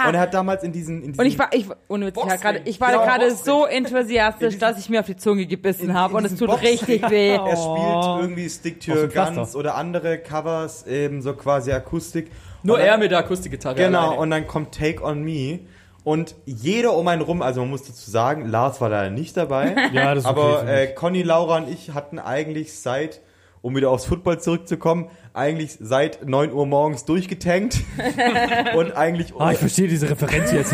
Und 0.07 0.13
er 0.13 0.19
hat 0.21 0.33
damals 0.35 0.61
in 0.63 0.71
diesen, 0.71 0.97
in 1.01 1.13
diesen 1.13 1.19
Und 1.19 1.25
ich 1.25 1.39
war, 1.39 1.51
ich, 1.53 1.65
ohne 1.87 2.05
Witz, 2.05 2.17
ich 2.17 2.29
war 2.29 2.37
gerade, 2.37 2.61
ich 2.65 2.79
war 2.79 2.91
Ja, 2.91 3.03
gerade 3.03 3.29
Boxring. 3.29 3.45
so 3.45 3.65
enthusiastisch, 3.65 4.59
dass 4.59 4.77
ich 4.77 4.89
mir 4.89 4.99
auf 4.99 5.07
die 5.07 5.17
Zunge 5.17 5.47
gebissen 5.47 5.95
habe 5.95 6.15
und 6.17 6.25
es 6.25 6.35
tut 6.35 6.61
richtig 6.61 7.09
weh. 7.09 7.29
Er 7.29 7.57
spielt 7.57 8.21
irgendwie 8.21 8.49
Stick 8.49 8.79
to 8.81 8.91
Your. 8.91 9.07
Guns 9.07 9.55
oder 9.55 9.73
andere 9.73 10.19
Covers, 10.19 10.85
eben 10.85 11.23
so 11.23 11.33
quasi 11.33 11.71
Akustik. 11.71 12.31
Nur 12.61 12.77
dann- 12.77 12.87
er 12.87 12.97
mit 12.99 13.09
der 13.09 13.19
Akustikgitarre. 13.19 13.75
Genau, 13.75 13.99
alleine. 14.09 14.21
und 14.21 14.29
dann 14.29 14.45
kommt 14.45 14.75
Take 14.77 15.03
On 15.03 15.23
Me. 15.23 15.61
Und 16.07 16.35
jeder 16.45 16.95
um 16.95 17.05
einen 17.09 17.21
rum, 17.21 17.41
also 17.41 17.59
man 17.59 17.69
muss 17.69 17.83
dazu 17.83 18.09
sagen, 18.09 18.47
Lars 18.47 18.79
war 18.79 18.89
da 18.89 19.09
nicht 19.09 19.35
dabei. 19.35 19.75
Ja, 19.91 20.15
das 20.15 20.23
ist 20.23 20.29
okay 20.29 20.39
Aber 20.39 20.59
für 20.59 20.71
äh. 20.71 20.87
Conny, 20.87 21.21
Laura 21.21 21.57
und 21.57 21.69
ich 21.69 21.93
hatten 21.93 22.17
eigentlich 22.17 22.79
seit, 22.79 23.19
um 23.61 23.75
wieder 23.75 23.89
aufs 23.89 24.05
Football 24.05 24.39
zurückzukommen, 24.39 25.09
eigentlich 25.33 25.75
seit 25.81 26.25
9 26.25 26.53
Uhr 26.53 26.65
morgens 26.65 27.03
durchgetankt. 27.03 27.81
und 28.77 28.95
eigentlich 28.95 29.33
Ah, 29.37 29.51
ich 29.51 29.57
verstehe 29.57 29.89
diese 29.89 30.09
Referenz 30.09 30.53
jetzt. 30.53 30.73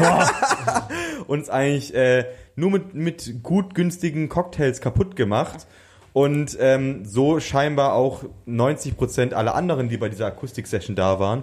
Uns 1.26 1.50
eigentlich 1.50 1.96
äh, 1.96 2.26
nur 2.56 2.70
mit, 2.70 2.94
mit 2.94 3.42
gut 3.42 3.74
günstigen 3.74 4.30
Cocktails 4.30 4.82
kaputt 4.82 5.16
gemacht. 5.16 5.66
Und 6.14 6.56
ähm, 6.60 7.06
so 7.06 7.40
scheinbar 7.40 7.94
auch 7.94 8.24
90% 8.48 9.34
aller 9.34 9.56
anderen, 9.56 9.90
die 9.90 9.98
bei 9.98 10.10
dieser 10.10 10.28
Akustik-Session 10.28 10.96
da 10.96 11.20
waren. 11.20 11.42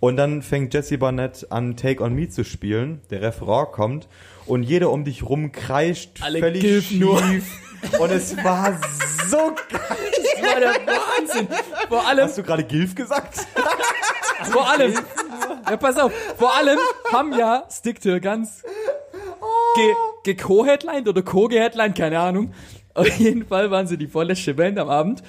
Und 0.00 0.16
dann 0.16 0.40
fängt 0.42 0.72
Jesse 0.72 0.96
Barnett 0.98 1.46
an, 1.50 1.76
Take 1.76 2.02
On 2.02 2.14
Me 2.14 2.28
zu 2.28 2.42
spielen. 2.44 3.02
Der 3.10 3.20
Referat 3.22 3.72
kommt. 3.72 4.08
Und 4.46 4.62
jeder 4.62 4.90
um 4.90 5.04
dich 5.04 5.22
rum 5.28 5.52
kreischt 5.52 6.22
Alle 6.22 6.40
völlig 6.40 6.62
Gilf 6.62 6.86
schief. 6.86 7.00
nur. 7.00 7.22
Und 7.98 8.10
es 8.10 8.36
war 8.42 8.78
so 9.28 9.36
geil. 9.70 9.80
Das 10.40 10.52
war 10.52 10.60
der 10.60 10.74
Wahnsinn. 10.86 11.48
Vor 11.88 12.06
allem, 12.06 12.24
Hast 12.24 12.38
du 12.38 12.42
gerade 12.42 12.64
Gilf 12.64 12.94
gesagt? 12.94 13.46
vor 14.50 14.68
allem, 14.70 14.94
ja, 15.68 15.76
pass 15.76 15.98
auf, 15.98 16.12
vor 16.36 16.56
allem 16.56 16.78
haben 17.12 17.38
ja 17.38 17.64
Stick 17.70 18.00
to 18.00 18.08
Your 18.08 18.20
Guns 18.20 18.62
ge, 19.74 19.94
ge 20.24 20.34
co-headlined 20.34 21.08
oder 21.08 21.22
co-geheadlined, 21.22 21.96
keine 21.96 22.18
Ahnung. 22.20 22.52
Auf 22.94 23.08
jeden 23.18 23.46
Fall 23.46 23.70
waren 23.70 23.86
sie 23.86 23.96
die 23.96 24.08
vorletzte 24.08 24.54
Band 24.54 24.78
am 24.78 24.88
Abend 24.88 25.22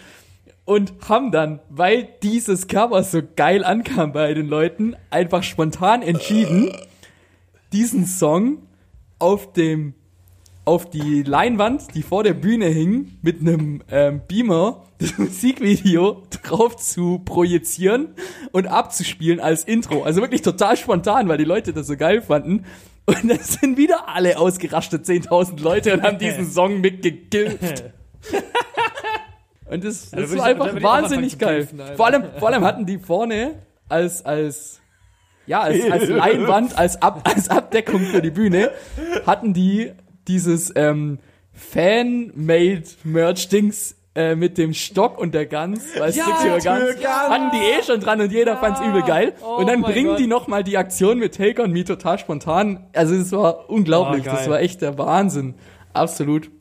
und 0.72 0.94
haben 1.10 1.34
dann, 1.34 1.60
weil 1.68 2.08
dieses 2.24 2.68
Cover 2.68 3.04
so 3.04 3.20
geil 3.36 3.66
ankam 3.66 4.14
bei 4.14 4.34
den 4.34 4.48
Leuten, 4.48 4.96
einfach 5.10 5.44
spontan 5.44 6.02
entschieden, 6.02 6.72
diesen 7.74 8.06
Song 8.06 8.60
auf 9.20 9.52
dem 9.52 9.96
auf 10.64 10.90
die 10.90 11.24
Leinwand, 11.24 11.94
die 11.94 12.04
vor 12.04 12.24
der 12.24 12.34
Bühne 12.34 12.68
hing, 12.68 13.18
mit 13.22 13.42
einem 13.42 13.82
ähm, 13.92 14.22
Beamer 14.30 14.84
das 15.00 15.18
Musikvideo 15.18 16.24
drauf 16.42 16.78
zu 16.78 17.20
projizieren 17.20 18.16
und 18.54 18.68
abzuspielen 18.68 19.42
als 19.42 19.66
Intro. 19.66 20.04
Also 20.04 20.22
wirklich 20.22 20.42
total 20.42 20.78
spontan, 20.78 21.28
weil 21.28 21.38
die 21.38 21.44
Leute 21.44 21.74
das 21.74 21.88
so 21.88 21.98
geil 21.98 22.22
fanden. 22.22 22.64
Und 23.06 23.30
dann 23.30 23.40
sind 23.40 23.76
wieder 23.78 24.08
alle 24.08 24.38
ausgerastet, 24.38 25.06
10.000 25.06 25.62
Leute, 25.62 25.94
und 25.96 26.04
haben 26.04 26.18
diesen 26.18 26.46
Song 26.50 26.80
mitgegilft. 26.80 27.92
Und 29.72 29.84
das, 29.84 30.12
da 30.12 30.22
das 30.22 30.32
ich- 30.32 30.38
da 30.38 30.44
einfach 30.44 30.76
ich 30.76 30.84
wahnsinnig 30.84 31.40
geil. 31.40 31.68
Alter. 31.78 31.96
Vor 31.96 32.06
allem, 32.08 32.24
vor 32.38 32.50
allem 32.50 32.64
hatten 32.64 32.86
die 32.86 33.00
vorne 33.00 33.56
als, 33.90 34.24
als, 34.26 34.80
ja, 35.48 35.62
als, 35.62 35.90
als 35.90 36.10
Leinwand, 36.10 36.78
als, 36.78 37.02
Ab, 37.02 37.22
als 37.24 37.50
Abdeckung 37.50 38.02
für 38.02 38.22
die 38.22 38.32
Bühne, 38.32 38.70
hatten 39.26 39.54
die 39.54 39.94
dieses 40.28 40.72
ähm, 40.76 41.18
Fan-Made-Merch-Dings 41.54 43.96
äh, 44.14 44.36
mit 44.36 44.58
dem 44.58 44.74
Stock 44.74 45.18
und 45.18 45.34
der 45.34 45.46
Gans, 45.46 45.86
weil 45.98 46.12
ja, 46.12 46.26
Guns, 46.26 46.66
Guns. 46.66 47.06
hatten 47.08 47.52
die 47.52 47.80
eh 47.80 47.84
schon 47.84 48.02
dran 48.02 48.20
und 48.22 48.30
jeder 48.32 48.58
fand's 48.58 48.82
übel 48.82 49.02
geil. 49.04 49.34
Oh 49.42 49.56
und 49.58 49.68
dann 49.68 49.82
bringen 49.82 50.10
Gott. 50.10 50.20
die 50.20 50.28
nochmal 50.28 50.64
die 50.66 50.78
Aktion 50.78 51.18
mit 51.18 51.36
Take 51.38 51.62
On 51.64 51.72
Me 51.72 51.86
total 51.86 52.20
spontan. 52.20 52.88
Also 52.94 53.16
es 53.16 53.32
war 53.32 53.70
unglaublich, 53.70 54.28
Ah, 54.30 54.34
das 54.36 54.50
war 54.50 54.60
echt 54.60 54.82
der 54.82 54.98
Wahnsinn. 54.98 55.56
Absolut. 55.94 56.52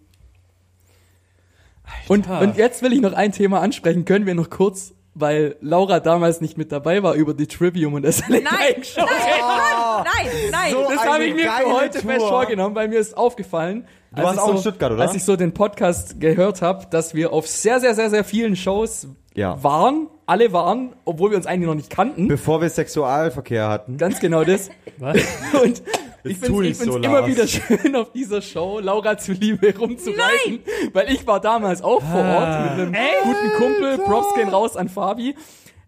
Und, 2.09 2.29
und 2.29 2.57
jetzt 2.57 2.83
will 2.83 2.93
ich 2.93 3.01
noch 3.01 3.13
ein 3.13 3.33
Thema 3.33 3.61
ansprechen. 3.61 4.05
Können 4.05 4.27
wir 4.27 4.35
noch 4.35 4.51
kurz, 4.51 4.95
weil 5.15 5.57
Laura 5.61 6.01
damals 6.01 6.41
nicht 6.41 6.59
mit 6.59 6.73
dabei 6.73 7.03
war, 7.03 7.15
über 7.15 7.35
die 7.35 7.47
Trivium 7.47 7.95
und 7.95 8.03
das 8.03 8.21
Nein, 8.29 8.43
nein, 8.45 8.75
nein, 8.97 10.27
nein. 10.51 10.73
So 10.73 10.87
Das 10.89 11.05
habe 11.07 11.25
ich 11.25 11.35
mir 11.35 11.51
für 11.51 11.73
heute 11.73 12.01
Tour. 12.01 12.11
fest 12.13 12.27
vorgenommen, 12.27 12.75
weil 12.75 12.89
mir 12.89 12.99
ist 12.99 13.17
aufgefallen. 13.17 13.87
Du 14.15 14.23
warst 14.23 14.35
ich 14.35 14.41
auch 14.41 14.47
so, 14.49 14.53
in 14.55 14.59
Stuttgart, 14.59 14.93
oder? 14.93 15.03
Als 15.03 15.15
ich 15.15 15.25
so 15.25 15.37
den 15.37 15.55
Podcast 15.55 16.19
gehört 16.21 16.63
habe, 16.63 16.87
dass 16.91 17.15
wir 17.15 17.33
auf 17.33 17.47
sehr, 17.47 17.79
sehr, 17.81 17.95
sehr, 17.95 18.11
sehr 18.11 18.25
vielen 18.25 18.57
Shows 18.57 19.07
Ja. 19.35 19.63
waren. 19.63 20.09
Alle 20.27 20.53
waren, 20.53 20.95
obwohl 21.05 21.31
wir 21.31 21.37
uns 21.37 21.47
eigentlich 21.47 21.67
noch 21.67 21.75
nicht 21.75 21.91
kannten. 21.91 22.29
Bevor 22.29 22.61
wir 22.61 22.69
Sexualverkehr 22.69 23.69
hatten. 23.69 23.99
Ganz 23.99 24.21
genau 24.21 24.45
das. 24.45 24.71
Was? 24.99 25.17
Und 25.63 25.83
ich 26.25 26.39
finde 26.39 26.63
find's 26.63 26.85
so, 26.85 26.97
immer 26.97 27.21
Lars. 27.21 27.27
wieder 27.27 27.47
schön, 27.49 27.97
auf 27.97 28.13
dieser 28.13 28.43
Show 28.43 28.79
Laura 28.81 29.17
zuliebe 29.19 29.75
rumzureiten. 29.77 30.61
Weil 30.93 31.13
ich 31.13 31.27
war 31.27 31.41
damals 31.41 31.83
auch 31.83 32.03
vor 32.03 32.25
Ort 32.25 32.77
mit 32.77 32.87
einem 32.87 32.95
guten 33.23 33.53
Kumpel. 33.57 33.99
Props 33.99 34.35
gehen 34.35 34.49
raus 34.49 34.77
an 34.77 34.89
Fabi. 34.89 35.35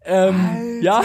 Ähm, 0.04 0.80
ja, 0.82 1.02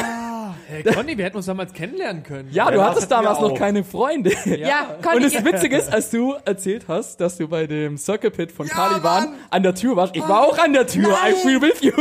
Hey, 0.70 0.84
Conny, 0.84 1.18
wir 1.18 1.24
hätten 1.24 1.38
uns 1.38 1.46
damals 1.46 1.72
kennenlernen 1.72 2.24
können. 2.24 2.50
ja, 2.52 2.70
du 2.70 2.78
Lars 2.78 2.90
hattest 2.92 3.10
damals 3.10 3.40
noch 3.40 3.54
keine 3.54 3.86
Freunde. 3.86 4.34
Ja, 4.46 4.96
Und 4.98 5.02
Conny, 5.02 5.22
das 5.22 5.46
Witzige 5.46 5.78
ist, 5.78 5.94
als 5.94 6.10
du 6.10 6.36
erzählt 6.44 6.86
hast, 6.90 7.22
dass 7.22 7.38
du 7.38 7.48
bei 7.48 7.68
dem 7.68 7.98
Circle 7.98 8.32
Pit 8.32 8.52
von 8.52 8.68
Caliban 8.68 9.36
an 9.50 9.64
der 9.64 9.76
Tür 9.76 9.96
warst, 9.96 10.14
ich 10.14 10.28
war 10.28 10.42
auch 10.46 10.58
an 10.58 10.74
der 10.74 10.86
Tür. 10.86 11.08
I 11.26 11.32
feel 11.36 11.62
with 11.62 11.82
you. 11.82 11.94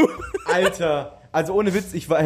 Alter, 0.52 1.15
also 1.36 1.52
ohne 1.52 1.74
Witz, 1.74 1.92
ich 1.92 2.08
war, 2.08 2.18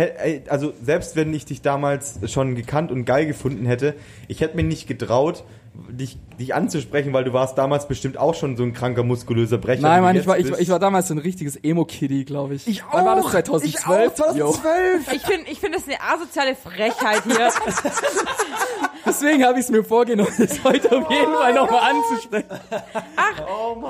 also 0.48 0.72
selbst 0.84 1.16
wenn 1.16 1.34
ich 1.34 1.44
dich 1.44 1.62
damals 1.62 2.20
schon 2.30 2.54
gekannt 2.54 2.92
und 2.92 3.06
geil 3.06 3.26
gefunden 3.26 3.66
hätte, 3.66 3.96
ich 4.28 4.40
hätte 4.40 4.54
mir 4.54 4.62
nicht 4.62 4.86
getraut, 4.86 5.42
dich, 5.74 6.18
dich 6.38 6.54
anzusprechen, 6.54 7.12
weil 7.12 7.24
du 7.24 7.32
warst 7.32 7.56
damals 7.58 7.88
bestimmt 7.88 8.16
auch 8.18 8.34
schon 8.34 8.56
so 8.56 8.62
ein 8.62 8.72
kranker, 8.72 9.02
muskulöser 9.02 9.58
Brecher. 9.58 9.82
Nein, 9.82 10.02
Mann, 10.02 10.16
ich 10.16 10.26
war, 10.26 10.38
jetzt 10.38 10.50
ich, 10.50 10.58
ich 10.58 10.68
war 10.68 10.78
damals 10.78 11.08
so 11.08 11.14
ein 11.14 11.18
richtiges 11.18 11.56
Emo-Kitty, 11.56 12.24
glaube 12.24 12.54
ich. 12.54 12.66
Ich 12.66 12.82
Wann 12.92 13.04
war 13.04 13.16
das? 13.16 13.26
2012? 13.26 14.12
Ich 14.14 14.22
auch, 14.24 14.36
Jo. 14.36 14.52
2012. 14.52 15.12
Ich 15.12 15.22
finde, 15.22 15.50
ich 15.50 15.60
finde 15.60 15.78
das 15.78 15.86
eine 15.86 16.00
asoziale 16.00 16.54
Frechheit 16.56 17.22
hier. 17.24 17.50
Deswegen 19.06 19.44
habe 19.44 19.58
ich 19.58 19.64
es 19.64 19.70
mir 19.70 19.82
vorgenommen, 19.82 20.32
das 20.38 20.62
heute 20.62 20.92
auf 20.96 21.10
jeden 21.10 21.32
Fall 21.32 21.54
nochmal 21.54 21.90
anzusprechen. 21.90 22.46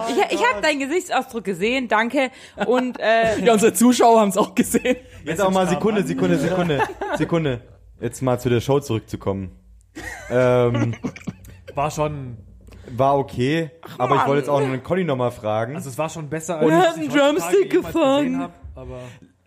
Ich, 0.08 0.38
ich 0.38 0.48
habe 0.48 0.62
deinen 0.62 0.78
Gesichtsausdruck 0.80 1.44
gesehen, 1.44 1.88
danke. 1.88 2.30
Und 2.66 2.98
äh, 3.00 3.38
Ja, 3.44 3.52
unsere 3.52 3.72
Zuschauer 3.72 4.20
haben 4.20 4.28
es 4.30 4.36
auch 4.36 4.54
gesehen. 4.54 4.96
Jetzt 5.24 5.40
auch 5.40 5.50
mal 5.50 5.68
Sekunde, 5.68 6.04
Sekunde, 6.04 6.38
Sekunde, 6.38 6.82
Sekunde. 7.16 7.60
Jetzt 8.00 8.22
mal 8.22 8.38
zu 8.38 8.48
der 8.48 8.60
Show 8.60 8.80
zurückzukommen. 8.80 9.52
Ähm, 10.30 10.94
War 11.74 11.90
schon, 11.90 12.36
war 12.90 13.18
okay, 13.18 13.70
aber 13.98 14.16
ich 14.16 14.26
wollte 14.26 14.38
jetzt 14.38 14.48
auch 14.48 14.60
einen 14.60 14.82
Conny 14.82 15.04
nochmal 15.04 15.30
fragen. 15.30 15.74
also 15.76 15.88
es 15.90 15.98
war 15.98 16.08
schon 16.08 16.28
besser, 16.28 16.60
Und 16.62 16.72
als 16.72 16.88
hat 16.88 16.96
ich 16.96 17.10
einen 17.10 17.36
Drumstick 17.36 17.70
gefangen. 17.70 18.24
gesehen 18.24 18.40
hab, 18.40 18.52
aber 18.74 19.00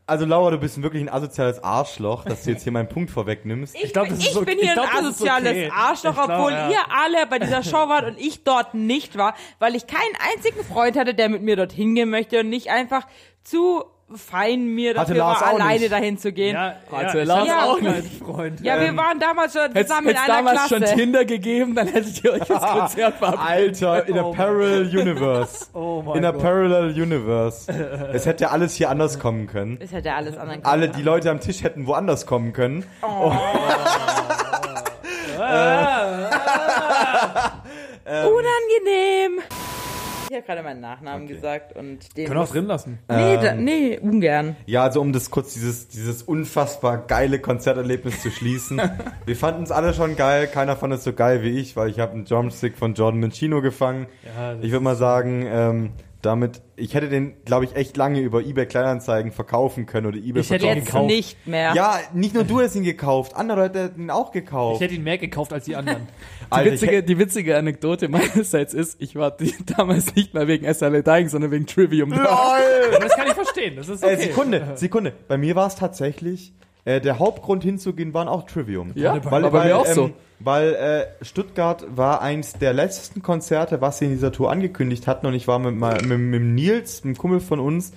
Also 0.06 0.26
Laura, 0.26 0.52
du 0.52 0.58
bist 0.58 0.82
wirklich 0.82 1.02
ein 1.02 1.10
asoziales 1.10 1.64
Arschloch, 1.64 2.26
dass 2.26 2.44
du 2.44 2.52
jetzt 2.52 2.64
hier 2.64 2.72
meinen 2.72 2.90
Punkt 2.90 3.10
vorwegnimmst. 3.12 3.76
ich, 3.76 3.94
glaub, 3.94 4.08
bin, 4.08 4.16
das 4.16 4.24
ist 4.26 4.32
ich 4.32 4.36
okay. 4.38 4.46
bin 4.46 4.60
hier 4.60 4.68
Ich 4.70 4.74
glaub, 4.74 4.94
ein 4.94 5.06
asoziales 5.06 5.50
okay. 5.52 5.72
Arschloch, 5.74 6.12
Ich 6.12 6.16
glaub, 6.26 6.30
obwohl 6.30 6.52
ja. 6.52 6.70
ihr 6.70 6.80
alle 6.90 7.26
bei 7.30 7.40
dieser 7.40 7.64
Show 7.64 7.88
wart 7.90 8.06
und 8.06 8.20
ich 8.20 8.44
dort 8.44 8.74
nicht 8.74 9.18
war, 9.18 9.34
weil 9.60 9.76
ich 9.76 9.88
keinen 9.88 10.16
einzigen 10.34 10.64
Freund 10.64 10.98
hatte, 10.98 11.14
der 11.14 11.30
mit 11.30 11.42
mir 11.42 11.56
dorthin 11.56 11.96
gehen 11.96 12.10
möchte 12.10 12.42
und 12.42 12.50
nicht 12.50 12.70
einfach 12.70 13.08
zu 13.44 13.84
fein 14.18 14.66
mir 14.68 14.94
dafür 14.94 15.18
war, 15.20 15.38
auch 15.38 15.42
alleine 15.42 15.80
nicht. 15.82 15.92
dahin 15.92 16.18
zu 16.18 16.32
gehen. 16.32 16.54
ja, 16.56 16.76
Hatte 16.92 17.18
ja, 17.20 17.24
Lars 17.24 17.50
hab 17.50 17.68
auch 17.70 17.82
alten 17.82 18.24
Freund. 18.24 18.62
Ja, 18.62 18.80
wir 18.80 18.96
waren 18.96 19.20
damals 19.20 19.54
schon 19.54 19.62
Hätte 19.74 19.86
zusammen 19.88 20.10
in 20.10 20.16
es 20.16 20.22
einer 20.22 20.36
damals 20.38 20.68
Klasse. 20.68 20.88
schon 20.88 20.98
Tinder 20.98 21.26
gegeben, 21.26 21.76
dann 21.76 21.88
hättet 21.88 22.24
ihr 22.24 22.34
euch 22.34 22.40
das 22.48 22.62
Konzert 22.72 23.16
verabredet. 23.18 23.84
Alter, 23.84 24.08
in 24.08 24.18
a 24.20 24.24
Oh 24.24 24.32
parallel 24.34 24.98
universe. 25.00 25.66
Oh 25.74 26.02
mein 26.06 26.18
In 26.18 26.26
a 26.26 26.32
Gott. 26.32 26.42
parallel 26.42 27.02
universe. 27.02 27.72
Es 28.14 28.26
hätte 28.26 28.44
ja 28.46 28.50
alles 28.52 28.76
hier 28.76 28.90
anders 28.90 29.20
kommen 29.20 29.48
können. 29.48 29.78
Das 29.80 29.92
hätte 29.92 30.14
alles 30.14 30.38
anderen 30.38 30.64
Alle, 30.66 30.90
die 30.90 31.02
Leute 31.02 31.30
am 31.32 31.40
Tisch 31.40 31.64
hätten 31.64 31.88
woanders 31.88 32.26
kommen 32.26 32.54
können. 32.54 32.86
Unangenehm. 38.06 39.42
Ich 40.34 40.38
habe 40.38 40.48
gerade 40.48 40.64
meinen 40.64 40.82
Nachnamen 40.82 41.28
gesagt 41.28 41.76
und 41.76 42.18
den. 42.18 42.26
Können 42.26 42.40
wir 42.40 42.44
auch 42.44 42.50
drin 42.50 42.66
lassen. 42.66 42.98
Nee, 43.08 43.36
Ähm. 43.36 43.42
da, 43.44 43.54
nee, 43.54 44.00
ungern. 44.00 44.56
Ja, 44.66 44.82
also 44.82 45.00
um 45.00 45.14
das 45.14 45.30
kurz 45.30 45.54
dieses, 45.54 45.90
dieses 45.90 46.24
unfassbar 46.24 47.06
geile 47.06 47.38
Konzerterlebnis 47.38 48.20
zu 48.24 48.32
schließen. 48.32 48.82
Wir 49.28 49.36
fanden 49.36 49.62
es 49.62 49.70
alle 49.70 49.94
schon 49.94 50.16
geil, 50.16 50.48
keiner 50.48 50.76
fand 50.76 50.92
es 50.96 51.04
so 51.04 51.14
geil 51.14 51.44
wie 51.44 51.60
ich, 51.60 51.76
weil 51.76 51.92
ich 51.92 52.00
habe 52.00 52.14
einen 52.14 52.26
Drumstick 52.26 52.80
von 52.80 52.96
Jordan 52.96 53.20
Mancino 53.20 53.62
gefangen. 53.62 54.08
Ja, 54.36 54.56
ich 54.60 54.72
würde 54.72 54.84
mal 54.84 54.96
sagen, 54.96 55.46
ähm, 55.48 55.92
damit, 56.26 56.62
ich 56.76 56.94
hätte 56.96 57.10
den, 57.10 57.36
glaube 57.46 57.66
ich, 57.66 57.76
echt 57.76 57.96
lange 57.98 58.20
über 58.22 58.42
eBay 58.42 58.66
Kleinanzeigen 58.66 59.32
verkaufen 59.32 59.86
können 59.86 60.08
oder 60.08 60.18
eBay 60.18 60.42
Ich 60.42 60.50
hätte 60.50 60.66
ihn 60.66 60.72
verkaufen 60.72 60.78
Jetzt 60.78 60.86
gekauft. 60.88 61.08
nicht 61.08 61.48
mehr. 61.48 61.74
Ja, 61.76 62.00
nicht 62.14 62.34
nur 62.34 62.44
du 62.46 62.60
hast 62.62 62.76
ihn 62.76 62.84
gekauft, 62.84 63.36
andere 63.36 63.60
Leute 63.62 63.84
hätten 63.84 64.02
ihn 64.04 64.10
auch 64.10 64.28
Ich 64.30 64.42
gekauft. 64.42 64.82
hätte 64.82 64.94
ihn 64.96 65.04
mehr 65.04 65.18
gekauft 65.18 65.54
als 65.54 65.66
die 65.66 65.76
anderen. 65.76 66.08
Die 66.44 66.46
Alter, 66.50 66.66
ich 66.68 66.74
witzige, 66.74 66.92
hätte- 66.98 67.04
die 67.08 67.20
witzige 67.20 67.58
Anekdote 67.58 68.08
meinerseits 68.10 68.74
ist, 68.74 69.02
ich 69.02 69.16
war 69.16 69.32
die, 69.32 69.54
damals 69.78 70.16
nicht 70.16 70.34
mehr 70.34 70.48
wegen 70.48 70.72
SLA 70.74 71.02
Dying, 71.02 71.28
sondern 71.30 71.52
wegen 71.52 71.66
Trivium 71.66 72.10
da. 72.12 72.18
LOL! 72.18 72.96
Aber 72.96 73.06
das 73.06 73.16
kann 73.16 73.28
ich 73.28 73.34
verstehen. 73.34 73.76
Das 73.76 73.90
ist 73.90 74.04
okay. 74.04 74.14
Äh, 74.14 74.18
Sekunde, 74.18 74.72
Sekunde. 74.76 75.14
Bei 75.28 75.38
mir 75.38 75.56
war 75.56 75.68
es 75.68 75.76
tatsächlich, 75.76 76.54
äh, 76.86 77.00
der 77.00 77.20
Hauptgrund 77.20 77.64
hinzugehen 77.64 78.14
waren 78.14 78.28
auch 78.28 78.46
Trivium. 78.46 78.92
Ja, 78.96 79.14
weil, 79.14 79.44
war 79.44 79.52
bei 79.52 79.54
weil, 79.54 79.68
mir 79.68 79.78
auch 79.78 79.88
ähm, 79.88 79.94
so. 79.94 80.10
Weil 80.40 80.74
äh, 80.74 81.24
Stuttgart 81.24 81.86
war 81.96 82.22
eins 82.22 82.54
der 82.54 82.74
letzten 82.74 83.22
Konzerte, 83.22 83.80
was 83.80 84.00
sie 84.00 84.06
in 84.06 84.12
dieser 84.12 84.32
Tour 84.32 84.52
angekündigt 84.52 85.08
hatten. 85.08 85.26
Und 85.26 85.34
ich 85.34 85.48
war 85.48 85.60
mit, 85.60 85.76
mit, 85.76 86.06
mit 86.06 86.42
dem 86.42 86.56
Nils, 86.56 87.04
einem 87.04 87.16
Kumpel 87.16 87.40
von 87.40 87.60
uns, 87.62 87.94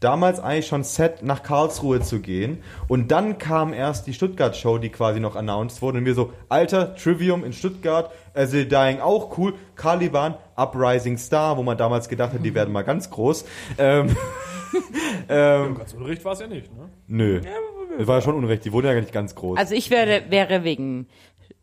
damals 0.00 0.40
eigentlich 0.40 0.66
schon 0.66 0.82
set, 0.82 1.22
nach 1.22 1.42
Karlsruhe 1.42 2.00
zu 2.00 2.20
gehen. 2.20 2.62
Und 2.88 3.10
dann 3.10 3.36
kam 3.36 3.74
erst 3.74 4.06
die 4.06 4.14
Stuttgart-Show, 4.14 4.78
die 4.78 4.88
quasi 4.88 5.20
noch 5.20 5.36
announced 5.36 5.82
wurde. 5.82 5.98
Und 5.98 6.06
wir 6.06 6.14
so, 6.14 6.32
Alter, 6.48 6.96
Trivium 6.96 7.44
in 7.44 7.52
Stuttgart, 7.52 8.10
As 8.32 8.52
They 8.52 8.66
Dying 8.66 9.00
auch 9.00 9.36
cool, 9.36 9.54
Caliban, 9.76 10.36
Uprising 10.56 11.18
Star, 11.18 11.58
wo 11.58 11.62
man 11.62 11.76
damals 11.76 12.08
gedacht 12.08 12.32
hat, 12.32 12.42
die 12.42 12.54
werden 12.54 12.72
mal 12.72 12.82
ganz 12.82 13.10
groß. 13.10 13.44
Ähm, 13.76 14.16
ähm, 15.28 15.74
Ganz 15.76 15.92
unrecht 15.92 16.24
war 16.24 16.32
es 16.32 16.40
ja 16.40 16.46
nicht, 16.46 16.72
ne? 16.74 16.88
Nö. 17.06 17.40
Das 18.00 18.08
war 18.08 18.16
ja 18.16 18.22
schon 18.22 18.34
unrecht, 18.34 18.64
die 18.64 18.72
wurde 18.72 18.88
ja 18.88 18.94
gar 18.94 19.00
nicht 19.00 19.12
ganz 19.12 19.34
groß. 19.34 19.58
Also 19.58 19.74
ich 19.74 19.90
wäre, 19.90 20.22
wäre 20.30 20.64
wegen 20.64 21.06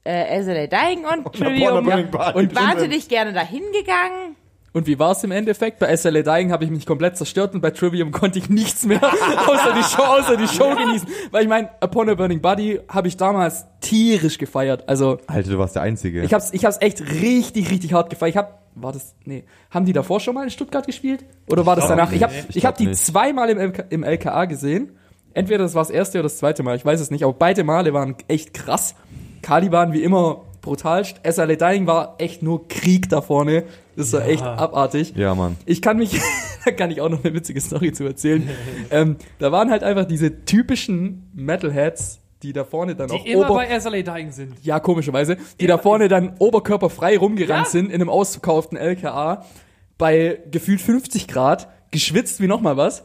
äh, 0.04 0.42
SLA 0.44 0.68
Dying 0.68 1.04
und 1.06 1.34
Trivium 1.34 1.84
Burning 1.84 2.12
Party. 2.12 2.38
Und- 2.40 2.56
wahnsinnig 2.56 3.10
gerne 3.10 3.34
dahin 3.34 3.64
gegangen. 3.74 4.36
Und 4.74 4.86
wie 4.86 5.00
war 5.00 5.12
es 5.14 5.24
im 5.24 5.32
Endeffekt? 5.32 5.80
Bei 5.80 5.96
SLA 5.96 6.22
Dying 6.22 6.52
habe 6.52 6.64
ich 6.64 6.70
mich 6.70 6.86
komplett 6.86 7.18
zerstört 7.18 7.56
und 7.56 7.62
bei 7.62 7.72
Trivium 7.72 8.12
konnte 8.12 8.38
ich 8.38 8.50
nichts 8.50 8.86
mehr 8.86 9.02
außer 9.48 9.74
die 9.76 9.82
Show, 9.84 10.04
außer 10.04 10.38
die 10.38 10.48
Show 10.48 10.76
genießen. 10.76 11.08
Weil 11.32 11.42
ich 11.44 11.50
meine, 11.50 11.70
Upon 11.82 12.08
a 12.10 12.14
Burning 12.14 12.42
Body 12.42 12.80
habe 12.88 13.08
ich 13.08 13.18
damals 13.18 13.66
tierisch 13.82 14.38
gefeiert. 14.38 14.88
Also 14.88 15.18
Alter, 15.26 15.50
du 15.50 15.58
warst 15.58 15.74
der 15.76 15.82
Einzige. 15.82 16.22
ich 16.22 16.32
hab's, 16.34 16.54
ich 16.54 16.64
hab's 16.64 16.78
echt 16.82 17.02
richtig, 17.02 17.72
richtig 17.72 17.94
hart 17.94 18.12
gefeiert. 18.12 18.36
Ich 18.36 18.38
hab, 18.38 18.62
war 18.76 18.92
das, 18.92 19.16
nee, 19.26 19.46
haben 19.72 19.86
die 19.86 19.94
davor 19.94 20.20
schon 20.20 20.36
mal 20.36 20.44
in 20.44 20.52
Stuttgart 20.52 20.86
gespielt? 20.86 21.26
Oder 21.50 21.66
war 21.66 21.76
das 21.76 21.88
danach? 21.88 22.12
Ich 22.12 22.22
hab, 22.22 22.32
ich 22.50 22.58
Ich 22.58 22.66
hab 22.66 22.78
die 22.78 22.92
zweimal 22.92 23.50
im, 23.50 23.58
LK, 23.58 23.86
im 23.90 24.04
LKA 24.04 24.46
gesehen. 24.46 24.92
Entweder 25.38 25.60
das 25.64 25.76
war 25.76 25.84
das 25.84 25.92
erste 25.92 26.18
oder 26.18 26.24
das 26.24 26.38
zweite 26.38 26.64
Mal, 26.64 26.76
ich 26.76 26.84
weiß 26.84 27.00
es 27.00 27.12
nicht, 27.12 27.24
aber 27.24 27.34
beide 27.34 27.64
Male 27.64 27.94
waren 27.94 28.16
echt 28.28 28.54
krass. 28.56 28.96
Caliban 29.44 29.94
wie 29.94 30.02
immer 30.02 30.42
brutalst. 30.62 31.22
SLA 31.30 31.56
Dying 31.56 31.86
war 31.86 32.16
echt 32.18 32.42
nur 32.42 32.68
Krieg 32.68 33.08
da 33.10 33.22
vorne. 33.22 33.66
Das 33.96 34.12
war 34.14 34.26
echt 34.26 34.42
abartig. 34.44 35.14
ja, 35.16 35.36
Mann. 35.36 35.56
Ich 35.66 35.82
kann 35.84 35.98
mich, 35.98 36.20
da 36.66 36.72
kann 36.72 36.90
ich 36.90 37.02
auch 37.02 37.10
noch 37.10 37.24
eine 37.24 37.34
witzige 37.36 37.62
Story 37.62 37.92
zu 37.92 38.04
erzählen. 38.06 38.50
ähm, 38.92 39.18
da 39.38 39.52
waren 39.52 39.70
halt 39.70 39.84
einfach 39.84 40.06
diese 40.06 40.44
typischen 40.46 41.30
Metalheads, 41.36 42.20
die 42.42 42.52
da 42.52 42.64
vorne 42.64 42.96
dann 42.96 43.12
auch 43.12 43.24
Die 43.24 43.32
immer 43.32 43.46
Ober 43.50 43.56
bei 43.68 43.80
SLA 43.80 44.02
Dying 44.02 44.32
sind. 44.32 44.54
ja, 44.64 44.80
komischerweise, 44.80 45.38
die 45.62 45.68
da 45.68 45.78
vorne 45.78 46.08
dann 46.08 46.34
oberkörperfrei 46.40 47.18
rumgerannt 47.18 47.66
Ja. 47.68 47.72
sind 47.72 47.88
in 47.92 47.96
einem 48.02 48.10
ausverkauften 48.10 48.76
LKA 48.78 49.46
bei 50.00 50.40
gefühlt 50.52 50.82
50 50.82 51.28
Grad, 51.28 51.68
geschwitzt 51.92 52.42
wie 52.42 52.48
nochmal 52.48 52.76
was. 52.76 53.04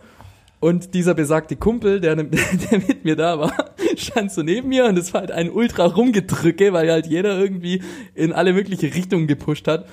Und 0.62 0.94
dieser 0.94 1.14
besagte 1.14 1.56
Kumpel, 1.56 2.00
der, 2.00 2.14
der 2.14 2.78
mit 2.78 3.04
mir 3.04 3.16
da 3.16 3.36
war, 3.36 3.52
stand 3.96 4.30
so 4.30 4.44
neben 4.44 4.68
mir 4.68 4.84
und 4.84 4.96
es 4.96 5.12
war 5.12 5.22
halt 5.22 5.32
ein 5.32 5.50
ultra 5.50 5.86
rumgedrücke, 5.86 6.72
weil 6.72 6.88
halt 6.88 7.08
jeder 7.08 7.36
irgendwie 7.36 7.82
in 8.14 8.32
alle 8.32 8.52
mögliche 8.52 8.94
Richtungen 8.94 9.26
gepusht 9.26 9.66
hat. 9.66 9.88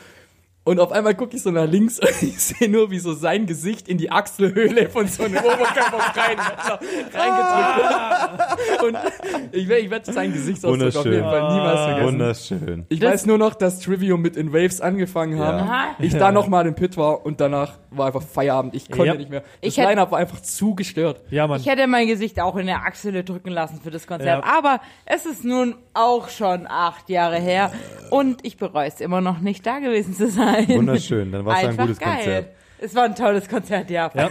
Und 0.70 0.80
auf 0.80 0.92
einmal 0.92 1.16
gucke 1.16 1.36
ich 1.36 1.42
so 1.42 1.50
nach 1.50 1.66
links 1.66 2.00
und 2.00 2.22
ich 2.22 2.40
sehe 2.40 2.70
nur, 2.70 2.92
wie 2.92 3.00
so 3.00 3.14
sein 3.14 3.48
Gesicht 3.48 3.88
in 3.88 3.98
die 3.98 4.12
Achselhöhle 4.12 4.88
von 4.90 5.08
so 5.08 5.24
einem 5.24 5.38
oberkörperfreien 5.38 6.38
Mettler 6.38 6.80
reingedrückt 7.14 8.80
wird. 8.80 8.84
Und 8.84 8.98
ich 9.52 9.68
werde 9.68 9.82
ich 9.82 9.90
werd 9.90 10.06
seinen 10.06 10.34
Gesichtsausdruck 10.34 10.96
auf 10.96 11.06
jeden 11.06 11.24
Fall 11.24 11.54
niemals 11.54 11.80
vergessen. 11.82 12.06
Wunderschön. 12.08 12.86
Ich 12.90 13.00
Das- 13.00 13.14
weiß 13.14 13.26
nur 13.26 13.38
noch, 13.40 13.56
dass 13.56 13.80
Trivium 13.80 14.22
mit 14.22 14.38
In 14.38 14.54
Waves 14.54 14.80
angefangen 14.82 15.40
haben. 15.40 15.60
Aha. 15.68 15.96
Ich 16.00 16.16
da 16.16 16.32
nochmal 16.32 16.68
im 16.68 16.76
Pit 16.76 16.98
war 16.98 17.26
und 17.26 17.42
danach 17.42 17.74
war 17.90 18.06
einfach 18.08 18.22
Feierabend. 18.22 18.76
Ich 18.76 18.90
konnte 18.92 19.08
Ja. 19.08 19.14
nicht 19.16 19.32
mehr. 19.32 19.42
Das 19.42 19.72
Ich 19.72 19.78
Line-Up 19.78 20.12
war 20.12 20.20
einfach 20.20 20.40
zu 20.42 20.76
gestört. 20.76 21.22
Ja, 21.32 21.48
Mann. 21.48 21.60
Ich 21.60 21.66
hätte 21.68 21.88
mein 21.88 22.06
Gesicht 22.08 22.40
auch 22.40 22.56
in 22.58 22.68
der 22.68 22.84
Achsel 22.84 23.24
drücken 23.24 23.50
lassen 23.50 23.80
für 23.82 23.90
das 23.90 24.06
Konzert. 24.06 24.46
Ja. 24.46 24.58
Aber 24.58 24.80
es 25.06 25.26
ist 25.26 25.44
nun 25.44 25.74
auch 25.96 26.30
schon 26.30 26.68
acht 26.68 27.10
Jahre 27.10 27.38
her 27.38 27.72
und 28.12 28.46
ich 28.46 28.58
bereue 28.58 28.88
es 28.88 29.02
immer 29.02 29.22
noch 29.22 29.40
nicht, 29.40 29.66
da 29.66 29.80
gewesen 29.80 30.14
zu 30.14 30.30
sein. 30.30 30.59
Wunderschön, 30.68 31.32
dann 31.32 31.46
war 31.46 31.58
es 31.58 31.66
ein 31.70 31.78
gutes 31.78 32.00
geil. 32.00 32.16
Konzert. 32.16 32.48
Es 32.82 32.96
war 32.96 33.04
ein 33.04 33.16
tolles 33.16 33.48
Konzert, 33.50 33.90
ja. 33.90 34.10
Ja. 34.14 34.30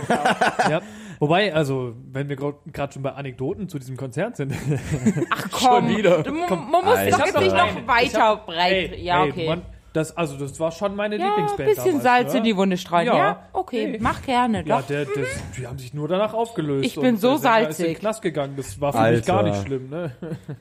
ja. 0.71 0.81
Wobei, 1.21 1.53
also, 1.53 1.95
wenn 2.13 2.29
wir 2.29 2.37
gerade 2.37 2.93
schon 2.93 3.03
bei 3.03 3.13
Anekdoten 3.13 3.69
zu 3.69 3.79
diesem 3.79 3.97
Konzert 3.97 4.37
sind. 4.37 4.55
Ach 5.31 5.49
komm, 5.51 5.89
Schon 5.89 5.97
wieder. 5.97 6.23
Du, 6.23 6.33
man 6.33 6.49
man 6.71 6.85
muss 6.85 6.97
Alter. 6.97 7.19
doch 7.19 7.27
jetzt 7.27 7.41
nicht 7.41 7.57
noch 7.57 7.87
weiter 7.89 8.23
hab- 8.23 8.47
breit. 8.47 8.93
Ey, 8.93 9.03
ja, 9.03 9.25
ey, 9.25 9.31
okay. 9.31 9.47
Mann, 9.49 9.63
das, 9.93 10.17
also, 10.17 10.37
das 10.39 10.59
war 10.61 10.71
schon 10.71 10.95
meine 10.95 11.17
ja, 11.17 11.25
ein 11.25 11.29
Lieblingsband. 11.29 11.69
bisschen 11.69 11.85
damals, 11.87 12.03
Salz 12.05 12.33
ne? 12.33 12.39
in 12.39 12.45
die 12.45 12.57
Wunde 12.57 12.77
streuen. 12.77 13.07
Ja, 13.07 13.17
Ja. 13.17 13.43
okay, 13.53 13.87
Hey. 13.91 13.99
mach 14.01 14.23
gerne, 14.23 14.63
Ja, 14.65 14.79
doch. 14.81 14.87
der, 14.87 15.05
der, 15.07 15.25
die 15.59 15.67
haben 15.67 15.79
sich 15.79 15.93
nur 15.93 16.07
danach 16.09 16.35
aufgelöst. 16.35 16.87
Ich 16.87 16.95
bin 16.95 17.15
und 17.15 17.21
so 17.21 17.31
der 17.31 17.39
Sänger 17.39 17.59
Ist 17.61 17.67
in 17.69 17.75
salzig. 17.77 17.87
den 17.87 17.99
Knast 18.01 18.23
gegangen. 18.23 18.55
Das 18.57 18.81
war 18.81 18.93
für 18.93 18.99
Alter. 18.99 19.17
mich 19.17 19.27
gar 19.27 19.43
nicht 19.43 19.67
schlimm, 19.67 19.91
ne? 19.91 20.13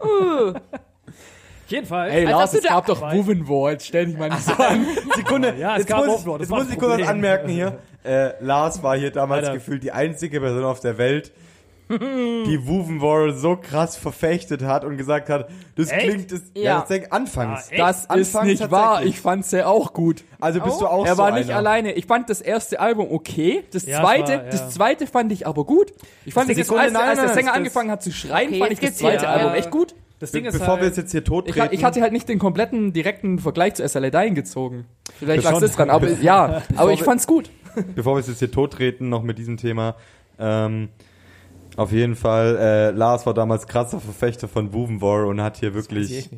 Uh. 0.04 0.54
Jedenfalls. 1.68 2.14
Ey, 2.14 2.26
Lars, 2.26 2.54
es 2.54 2.64
gab 2.64 2.86
doch 2.86 3.02
Wovenwar. 3.02 3.72
Jetzt 3.72 3.88
stell 3.88 4.06
dich 4.08 4.18
mal 4.18 4.30
nicht 4.30 4.44
so 4.44 4.54
an. 4.54 4.86
Sekunde, 5.16 5.56
Ja, 5.58 5.74
es 5.74 5.80
jetzt 5.80 5.88
gab 5.88 6.06
muss, 6.06 6.24
das 6.24 6.40
jetzt 6.40 6.50
war 6.50 6.60
muss 6.64 6.72
ich 6.72 6.80
kurz 6.80 7.08
anmerken 7.08 7.50
hier. 7.50 7.80
Äh, 8.04 8.36
Lars 8.40 8.82
war 8.84 8.96
hier 8.98 9.12
damals 9.12 9.44
Alter. 9.48 9.58
gefühlt 9.58 9.84
die 9.84 9.92
einzige 9.92 10.40
Person 10.40 10.64
auf 10.64 10.80
der 10.80 10.98
Welt, 10.98 11.34
die 11.90 12.60
Wovenwar 12.66 13.34
so 13.34 13.58
krass 13.58 13.98
verfechtet 13.98 14.62
hat 14.64 14.86
und 14.86 14.96
gesagt 14.96 15.28
hat, 15.30 15.50
das 15.76 15.92
Echt? 15.92 16.00
klingt, 16.08 16.32
das, 16.32 16.42
ja. 16.56 16.64
Ja. 16.64 16.86
das 16.88 17.12
anfangs. 17.12 17.68
Ah, 17.68 17.72
echt? 17.72 17.80
Das 17.82 18.06
ist 18.06 18.44
nicht 18.44 18.72
wahr. 18.72 19.04
Ich 19.04 19.20
fand's 19.20 19.52
ja 19.52 19.66
auch 19.68 19.92
gut. 19.92 20.24
also 20.40 20.62
bist 20.62 20.80
du 20.80 20.88
auch 20.88 21.06
er 21.06 21.16
so 21.16 21.22
war 21.22 21.32
nicht 21.32 21.50
einer. 21.50 21.58
alleine. 21.58 21.94
Ich 21.94 22.06
fand 22.06 22.30
das 22.30 22.40
erste 22.40 22.80
Album 22.80 23.08
okay. 23.12 23.66
Das 23.74 23.86
Ja, 23.86 24.00
zweite, 24.02 24.32
war, 24.38 24.44
ja. 24.46 24.50
das 24.52 24.70
zweite 24.70 25.06
fand 25.08 25.32
ich 25.34 25.46
aber 25.46 25.66
gut. 25.66 25.92
Ich 26.24 26.34
fand 26.34 26.50
Das 26.50 26.56
das, 26.56 26.68
Sekunde, 26.68 26.84
als, 26.84 26.94
nein, 26.94 27.10
als 27.10 27.20
der 27.20 27.30
Sänger 27.30 27.54
angefangen 27.54 27.92
hat 27.92 28.04
zu 28.04 28.12
schreien, 28.14 28.50
Okay, 28.52 28.60
fand 28.60 28.72
ich 28.72 28.80
das 28.80 28.96
zweite. 28.96 29.28
Album 29.28 29.52
Ja. 29.52 29.56
echt 29.56 29.72
gut. 29.72 29.96
Das 30.20 30.32
Ding 30.32 30.44
Be 30.44 30.50
ist 30.50 30.54
bevor 30.60 30.80
halt, 30.80 30.82
wir 30.96 31.02
jetzt 31.02 31.12
hier 31.12 31.24
tot 31.24 31.48
Ich, 31.48 31.56
treten. 31.56 31.74
ich 31.74 31.84
hatte 31.84 32.02
halt 32.02 32.12
nicht 32.12 32.28
den 32.28 32.40
kompletten 32.40 32.92
direkten 32.94 33.40
Vergleich 33.40 33.76
zu 33.76 33.88
SLA 33.88 34.10
Dying 34.10 34.36
gezogen. 34.36 34.86
Vielleicht 35.20 35.46
Das 35.46 35.52
lag 35.52 35.62
es 35.62 35.76
dran, 35.76 35.90
aber 35.90 36.10
ja, 36.22 36.64
aber 36.76 36.92
ich 36.92 37.04
fand's 37.04 37.28
gut. 37.28 37.52
bevor 37.96 38.16
wir 38.16 38.24
jetzt 38.24 38.40
hier 38.40 38.52
tot 38.52 38.74
treten, 38.74 39.10
noch 39.10 39.22
mit 39.24 39.38
diesem 39.38 39.58
Thema. 39.58 39.96
Ähm, 40.40 40.90
auf 41.76 41.92
jeden 41.92 42.16
Fall, 42.16 42.58
äh, 42.58 42.90
Lars 42.90 43.28
war 43.28 43.36
damals 43.36 43.68
krasser 43.68 44.00
Verfechter 44.00 44.48
von 44.48 44.72
Buvenwar 44.72 45.28
und 45.28 45.42
hat 45.42 45.58
hier 45.58 45.76
wirklich. 45.76 46.30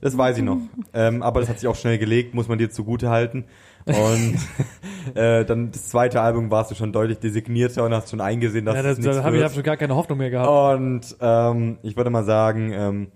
Das 0.00 0.18
weiß 0.18 0.38
ich 0.38 0.42
noch. 0.42 0.58
ähm, 0.92 1.22
aber 1.22 1.40
das 1.40 1.48
hat 1.48 1.60
sich 1.60 1.68
auch 1.68 1.76
schnell 1.76 1.96
gelegt, 1.98 2.34
muss 2.34 2.48
man 2.48 2.58
dir 2.58 2.70
zugute 2.70 3.08
halten. 3.08 3.44
Und 3.86 4.36
äh, 5.14 5.44
dann 5.44 5.70
das 5.70 5.88
zweite 5.88 6.20
Album 6.20 6.50
warst 6.50 6.70
du 6.70 6.74
schon 6.74 6.92
deutlich 6.92 7.18
designierter 7.18 7.84
und 7.84 7.94
hast 7.94 8.10
schon 8.10 8.20
eingesehen, 8.20 8.64
dass 8.64 8.74
ja, 8.74 8.80
es 8.80 8.86
das, 8.88 8.98
nichts 8.98 9.16
da 9.16 9.22
habe 9.22 9.36
ich 9.36 9.40
wird. 9.40 9.48
hab 9.48 9.54
schon 9.54 9.62
gar 9.62 9.76
keine 9.76 9.94
Hoffnung 9.94 10.18
mehr 10.18 10.30
gehabt. 10.30 10.76
Und 10.80 11.16
ähm, 11.20 11.78
ich 11.82 11.96
würde 11.96 12.10
mal 12.10 12.24
sagen, 12.24 12.72
ähm, 12.74 13.12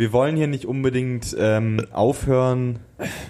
wir 0.00 0.14
wollen 0.14 0.34
hier 0.34 0.46
nicht 0.46 0.64
unbedingt 0.64 1.36
ähm, 1.38 1.86
aufhören 1.92 2.78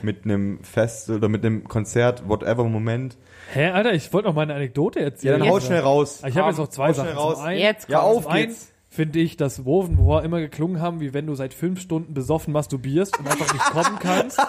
mit 0.02 0.24
einem 0.24 0.62
Fest 0.62 1.10
oder 1.10 1.28
mit 1.28 1.44
einem 1.44 1.64
Konzert, 1.66 2.28
whatever 2.28 2.62
Moment. 2.62 3.16
Hä, 3.52 3.70
Alter, 3.70 3.92
ich 3.92 4.12
wollte 4.12 4.28
noch 4.28 4.36
mal 4.36 4.42
eine 4.42 4.54
Anekdote 4.54 5.00
Ja, 5.00 5.04
erzählen. 5.06 5.40
dann 5.40 5.48
haut 5.48 5.64
schnell 5.64 5.80
raus. 5.80 6.22
Ich 6.24 6.36
habe 6.36 6.46
jetzt 6.48 6.58
noch 6.58 6.68
zwei 6.68 6.92
Sachen. 6.92 7.10
raus. 7.10 7.38
Zum 7.38 7.44
einen, 7.46 7.58
Jetzt 7.58 7.88
Ja, 7.88 8.02
auf 8.02 8.28
geht's. 8.28 8.70
finde 8.88 9.18
ich, 9.18 9.36
dass 9.36 9.64
Woven 9.64 9.98
War 10.06 10.22
immer 10.22 10.38
geklungen 10.38 10.80
haben, 10.80 11.00
wie 11.00 11.12
wenn 11.12 11.26
du 11.26 11.34
seit 11.34 11.54
fünf 11.54 11.80
Stunden 11.80 12.14
besoffen 12.14 12.52
masturbierst 12.52 13.18
und 13.18 13.26
einfach 13.26 13.52
nicht 13.52 13.64
kommen 13.64 13.98
kannst. 13.98 14.38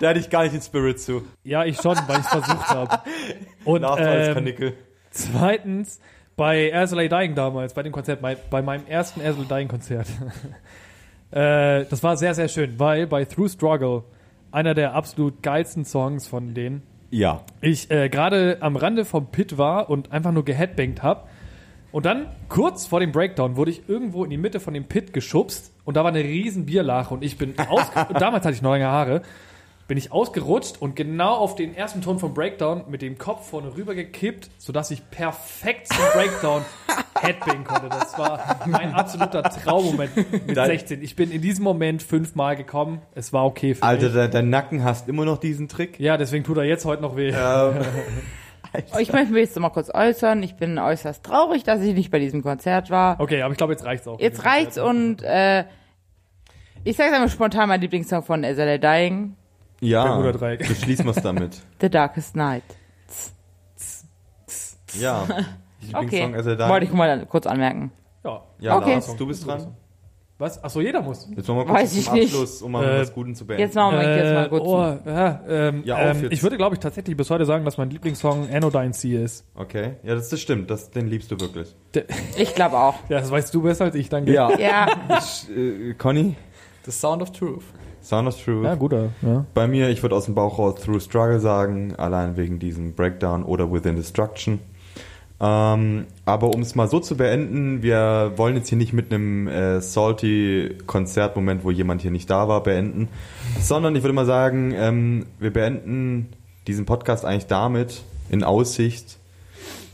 Da 0.00 0.08
hatte 0.10 0.20
ich 0.20 0.30
gar 0.30 0.42
nicht 0.42 0.54
den 0.54 0.62
Spirit 0.62 1.00
zu. 1.00 1.22
Ja, 1.44 1.64
ich 1.64 1.76
schon, 1.76 1.96
weil 2.06 2.20
ich 2.20 2.24
es 2.24 2.28
versucht 2.28 2.68
habe. 2.68 2.98
Und 3.64 3.84
ähm, 3.98 4.72
zweitens, 5.10 6.00
bei 6.40 6.74
Azalea 6.74 7.08
Dying 7.08 7.34
damals, 7.34 7.74
bei 7.74 7.82
dem 7.82 7.92
Konzert, 7.92 8.22
bei, 8.22 8.34
bei 8.34 8.62
meinem 8.62 8.86
ersten 8.86 9.20
Azalea 9.20 9.44
Dying 9.46 9.68
Konzert. 9.68 10.06
äh, 11.32 11.84
das 11.84 12.02
war 12.02 12.16
sehr, 12.16 12.34
sehr 12.34 12.48
schön, 12.48 12.78
weil 12.78 13.06
bei 13.06 13.26
Through 13.26 13.50
Struggle, 13.50 14.04
einer 14.50 14.72
der 14.72 14.94
absolut 14.94 15.42
geilsten 15.42 15.84
Songs 15.84 16.26
von 16.26 16.54
denen, 16.54 16.80
Ja. 17.10 17.42
ich 17.60 17.90
äh, 17.90 18.08
gerade 18.08 18.56
am 18.60 18.76
Rande 18.76 19.04
vom 19.04 19.26
Pit 19.26 19.58
war 19.58 19.90
und 19.90 20.12
einfach 20.12 20.32
nur 20.32 20.46
geheadbangt 20.46 21.02
habe. 21.02 21.28
Und 21.92 22.06
dann, 22.06 22.24
kurz 22.48 22.86
vor 22.86 23.00
dem 23.00 23.12
Breakdown, 23.12 23.56
wurde 23.56 23.72
ich 23.72 23.86
irgendwo 23.86 24.24
in 24.24 24.30
die 24.30 24.38
Mitte 24.38 24.60
von 24.60 24.72
dem 24.72 24.84
Pit 24.84 25.12
geschubst 25.12 25.74
und 25.84 25.98
da 25.98 26.04
war 26.04 26.10
eine 26.10 26.24
riesen 26.24 26.64
Bierlache 26.64 27.12
und 27.12 27.22
ich 27.22 27.36
bin 27.36 27.52
ausge 27.68 28.06
und 28.08 28.18
damals 28.18 28.46
hatte 28.46 28.54
ich 28.54 28.62
noch 28.62 28.70
lange 28.70 28.86
Haare, 28.86 29.20
bin 29.90 29.98
ich 29.98 30.12
ausgerutscht 30.12 30.80
und 30.80 30.94
genau 30.94 31.34
auf 31.34 31.56
den 31.56 31.74
ersten 31.74 32.00
Ton 32.00 32.20
vom 32.20 32.32
Breakdown 32.32 32.84
mit 32.88 33.02
dem 33.02 33.18
Kopf 33.18 33.50
vorne 33.50 33.76
rüber 33.76 33.96
gekippt, 33.96 34.48
sodass 34.56 34.92
ich 34.92 35.10
perfekt 35.10 35.88
zum 35.88 36.04
Breakdown 36.14 36.64
headbangen 37.20 37.64
konnte. 37.64 37.88
Das 37.88 38.16
war 38.16 38.60
mein 38.66 38.94
absoluter 38.94 39.42
Traummoment 39.42 40.14
mit 40.46 40.56
Da- 40.56 40.66
16. 40.66 41.02
Ich 41.02 41.16
bin 41.16 41.32
in 41.32 41.42
diesem 41.42 41.64
Moment 41.64 42.04
fünfmal 42.04 42.54
gekommen. 42.54 43.02
Es 43.16 43.32
war 43.32 43.44
okay 43.44 43.74
für 43.74 43.82
Alter, 43.82 44.04
mich. 44.04 44.12
de 44.14 44.28
dein 44.28 44.48
Nacken 44.48 44.84
hast 44.84 45.08
immer 45.08 45.24
noch 45.24 45.38
diesen 45.38 45.66
Trick. 45.66 45.98
Ja, 45.98 46.16
deswegen 46.16 46.44
tut 46.44 46.58
er 46.58 46.62
jetzt 46.64 46.84
heute 46.84 47.02
noch 47.02 47.16
weh. 47.16 47.30
Ähm, 47.36 47.74
Ich 49.00 49.12
möchte 49.12 49.32
mich 49.32 49.46
jetzt 49.46 49.58
mal 49.58 49.70
kurz 49.70 49.90
äußern. 49.92 50.44
Ich 50.44 50.54
bin 50.54 50.78
äußerst 50.78 51.24
traurig, 51.24 51.64
dass 51.64 51.80
ich 51.82 51.92
nicht 51.96 52.12
bei 52.12 52.20
diesem 52.20 52.44
Konzert 52.44 52.90
war. 52.90 53.18
Okay, 53.18 53.42
aber 53.42 53.50
ich 53.50 53.58
glaube, 53.58 53.72
jetzt 53.72 53.84
reicht's 53.84 54.06
auch. 54.06 54.20
Jetzt 54.20 54.44
reicht's 54.44 54.78
und 54.78 55.22
äh, 55.24 55.64
ich 56.84 56.96
sage 56.96 57.12
einmal 57.12 57.28
spontan 57.28 57.68
mein 57.68 57.80
Lieblingssong 57.80 58.22
von 58.22 58.44
Azalea 58.44 58.78
Dying, 58.78 59.34
ja, 59.80 60.16
beschließen 60.58 61.04
wir 61.04 61.10
es 61.16 61.22
damit. 61.22 61.60
The 61.80 61.88
Darkest 61.90 62.36
Night. 62.36 62.62
Ja. 64.98 65.26
Okay, 65.94 66.26
Lieblingssong 66.26 66.34
As 66.34 66.46
I 66.46 66.56
Die. 66.56 66.68
wollte 66.68 66.84
ich 66.86 66.92
mal 66.92 67.24
kurz 67.26 67.46
anmerken. 67.46 67.90
Ja. 68.22 68.42
Ja, 68.60 68.76
Okay. 68.76 68.92
Lars, 68.94 69.16
du 69.16 69.26
bist 69.26 69.46
dran. 69.46 69.74
Was? 70.36 70.62
Achso, 70.62 70.80
jeder 70.82 71.00
muss. 71.00 71.26
Jetzt 71.34 71.48
machen 71.48 71.58
wir 71.60 71.64
kurz 71.64 71.78
Weiß 71.80 71.96
ich 71.96 72.04
zum. 72.04 72.20
Abschluss, 72.20 72.62
um 72.62 72.72
mal 72.72 72.84
Äh, 72.84 73.00
was 73.00 73.14
Guten 73.14 73.34
zu 73.34 73.46
beenden. 73.46 73.62
Jetzt 73.62 73.74
machen 73.74 73.98
wir 73.98 74.16
jetzt 74.16 74.34
mal 74.34 74.44
Äh, 74.46 74.48
kurz. 74.50 74.62
oh, 74.66 75.08
ja, 75.10 75.40
ähm, 75.48 75.82
Ja, 75.86 75.98
ähm, 76.10 76.22
jetzt. 76.24 76.32
ich 76.34 76.42
würde, 76.42 76.58
glaube 76.58 76.74
ich, 76.74 76.80
tatsächlich 76.80 77.16
bis 77.16 77.30
heute 77.30 77.46
sagen, 77.46 77.64
dass 77.64 77.78
mein 77.78 77.88
Lieblingssong 77.90 78.50
Anodyne 78.52 78.92
Sea 78.92 79.22
ist. 79.22 79.46
Okay, 79.54 79.94
ja, 80.02 80.14
das, 80.14 80.28
das 80.28 80.38
stimmt, 80.40 80.70
das, 80.70 80.90
den 80.90 81.08
liebst 81.08 81.30
du 81.30 81.40
wirklich. 81.40 81.74
Ich 82.36 82.54
glaube 82.54 82.76
auch. 82.78 82.94
Ja, 83.08 83.20
das 83.20 83.30
weißt 83.30 83.54
du 83.54 83.62
besser 83.62 83.86
als 83.86 83.94
ich, 83.94 84.10
danke. 84.10 84.32
Ja, 84.32 84.50
äh, 84.50 85.94
Conny, 85.94 86.36
The 86.84 86.90
Sound 86.90 87.22
of 87.22 87.32
Truth. 87.32 87.64
Sound 88.02 88.28
of 88.28 88.42
Truth. 88.42 88.64
Ja, 88.64 88.74
guter. 88.74 89.10
Ja. 89.22 89.44
Bei 89.54 89.66
mir, 89.66 89.88
ich 89.88 90.02
würde 90.02 90.16
aus 90.16 90.24
dem 90.24 90.34
Bauch 90.34 90.58
raus 90.58 90.80
Through 90.80 91.00
Struggle 91.00 91.40
sagen, 91.40 91.94
allein 91.96 92.36
wegen 92.36 92.58
diesem 92.58 92.94
Breakdown 92.94 93.44
oder 93.44 93.70
Within 93.72 93.96
Destruction. 93.96 94.60
Ähm, 95.42 96.06
aber 96.26 96.54
um 96.54 96.60
es 96.60 96.74
mal 96.74 96.88
so 96.88 97.00
zu 97.00 97.16
beenden, 97.16 97.82
wir 97.82 98.32
wollen 98.36 98.56
jetzt 98.56 98.68
hier 98.68 98.76
nicht 98.76 98.92
mit 98.92 99.12
einem 99.12 99.48
äh, 99.48 99.80
salty 99.80 100.76
Konzertmoment, 100.86 101.64
wo 101.64 101.70
jemand 101.70 102.02
hier 102.02 102.10
nicht 102.10 102.28
da 102.28 102.46
war, 102.46 102.62
beenden, 102.62 103.08
sondern 103.58 103.96
ich 103.96 104.02
würde 104.02 104.12
mal 104.12 104.26
sagen, 104.26 104.74
ähm, 104.76 105.26
wir 105.38 105.50
beenden 105.50 106.28
diesen 106.66 106.84
Podcast 106.84 107.24
eigentlich 107.24 107.46
damit 107.46 108.02
in 108.28 108.44
Aussicht, 108.44 109.16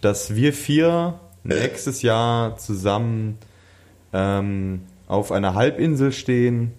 dass 0.00 0.34
wir 0.34 0.52
vier 0.52 1.20
nächstes 1.44 2.02
Jahr 2.02 2.56
zusammen 2.56 3.38
ähm, 4.12 4.82
auf 5.06 5.30
einer 5.30 5.54
Halbinsel 5.54 6.10
stehen 6.10 6.72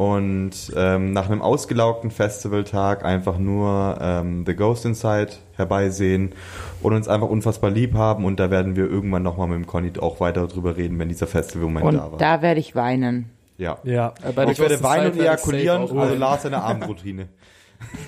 und 0.00 0.72
ähm, 0.76 1.12
nach 1.12 1.28
einem 1.28 1.42
ausgelaugten 1.42 2.10
Festivaltag 2.10 3.04
einfach 3.04 3.36
nur 3.36 3.98
ähm, 4.00 4.44
The 4.46 4.56
Ghost 4.56 4.86
Inside 4.86 5.32
herbeisehen 5.56 6.32
und 6.80 6.94
uns 6.94 7.06
einfach 7.06 7.28
unfassbar 7.28 7.70
lieb 7.70 7.92
haben 7.92 8.24
und 8.24 8.40
da 8.40 8.50
werden 8.50 8.76
wir 8.76 8.88
irgendwann 8.88 9.22
nochmal 9.22 9.48
mit 9.48 9.58
dem 9.58 9.66
Conny 9.66 9.92
auch 10.00 10.18
weiter 10.18 10.46
drüber 10.46 10.78
reden, 10.78 10.98
wenn 10.98 11.10
dieser 11.10 11.26
Festivalmoment 11.26 11.84
und 11.84 11.94
da 11.96 12.12
war. 12.12 12.18
da 12.18 12.40
werde 12.40 12.60
ich 12.60 12.74
weinen. 12.74 13.28
ja. 13.58 13.76
Ja. 13.84 14.14
Bei 14.34 14.46
der 14.46 14.52
Ich 14.52 14.58
werde 14.58 14.82
weinen 14.82 15.12
und 15.12 15.20
ejakulieren, 15.20 15.82
also. 15.82 16.14
Lars 16.14 16.44
seine 16.44 16.62
Abendroutine. 16.62 17.28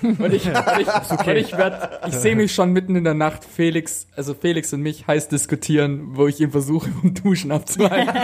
Und 0.02 0.32
ich, 0.32 0.46
und 0.46 0.56
ich, 0.80 1.10
und 1.10 1.36
ich, 1.36 1.56
werd, 1.56 2.00
ich 2.06 2.14
sehe 2.14 2.36
mich 2.36 2.54
schon 2.54 2.72
mitten 2.72 2.96
in 2.96 3.04
der 3.04 3.14
Nacht 3.14 3.44
Felix, 3.44 4.06
also 4.16 4.34
Felix 4.34 4.72
und 4.72 4.82
mich 4.82 5.06
heiß 5.06 5.28
diskutieren, 5.28 6.16
wo 6.16 6.26
ich 6.26 6.40
ihn 6.40 6.50
versuche, 6.50 6.90
um 7.02 7.14
Duschen 7.14 7.52
abzuhalten. 7.52 8.12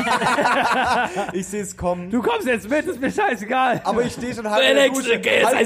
Ich 1.33 1.47
sehe 1.47 1.63
es 1.63 1.77
kommen. 1.77 2.11
Du 2.11 2.23
kommst 2.23 2.47
jetzt 2.47 2.69
mit, 2.69 2.85
ist 2.87 3.01
mir 3.01 3.11
scheißegal. 3.11 3.81
Aber 3.85 4.03
ich 4.03 4.13
stehe 4.13 4.35
schon 4.35 4.49
halb 4.49 4.63
Felix, 4.63 4.99
in 4.99 5.05
der 5.05 5.17
du 5.17 5.23
gehst 5.23 5.47
halb 5.47 5.57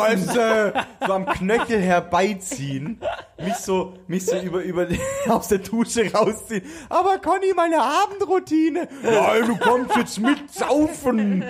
ein 0.00 0.16
die. 0.16 0.26
Fresse, 0.26 0.72
so 1.06 1.12
am 1.12 1.26
Knöchel 1.26 1.80
herbeiziehen, 1.80 3.00
mich 3.38 3.54
so, 3.54 3.94
mich 4.06 4.26
so 4.26 4.36
über, 4.38 4.62
über 4.62 4.86
aus 5.28 5.48
der 5.48 5.58
Dusche 5.58 6.12
rausziehen. 6.12 6.62
Aber 6.88 7.18
Conny, 7.18 7.52
meine 7.54 7.80
Abendroutine. 7.80 8.88
Nein, 9.02 9.46
du 9.46 9.56
kommst 9.56 9.96
jetzt 9.96 10.20
mit 10.20 10.52
saufen. 10.52 11.44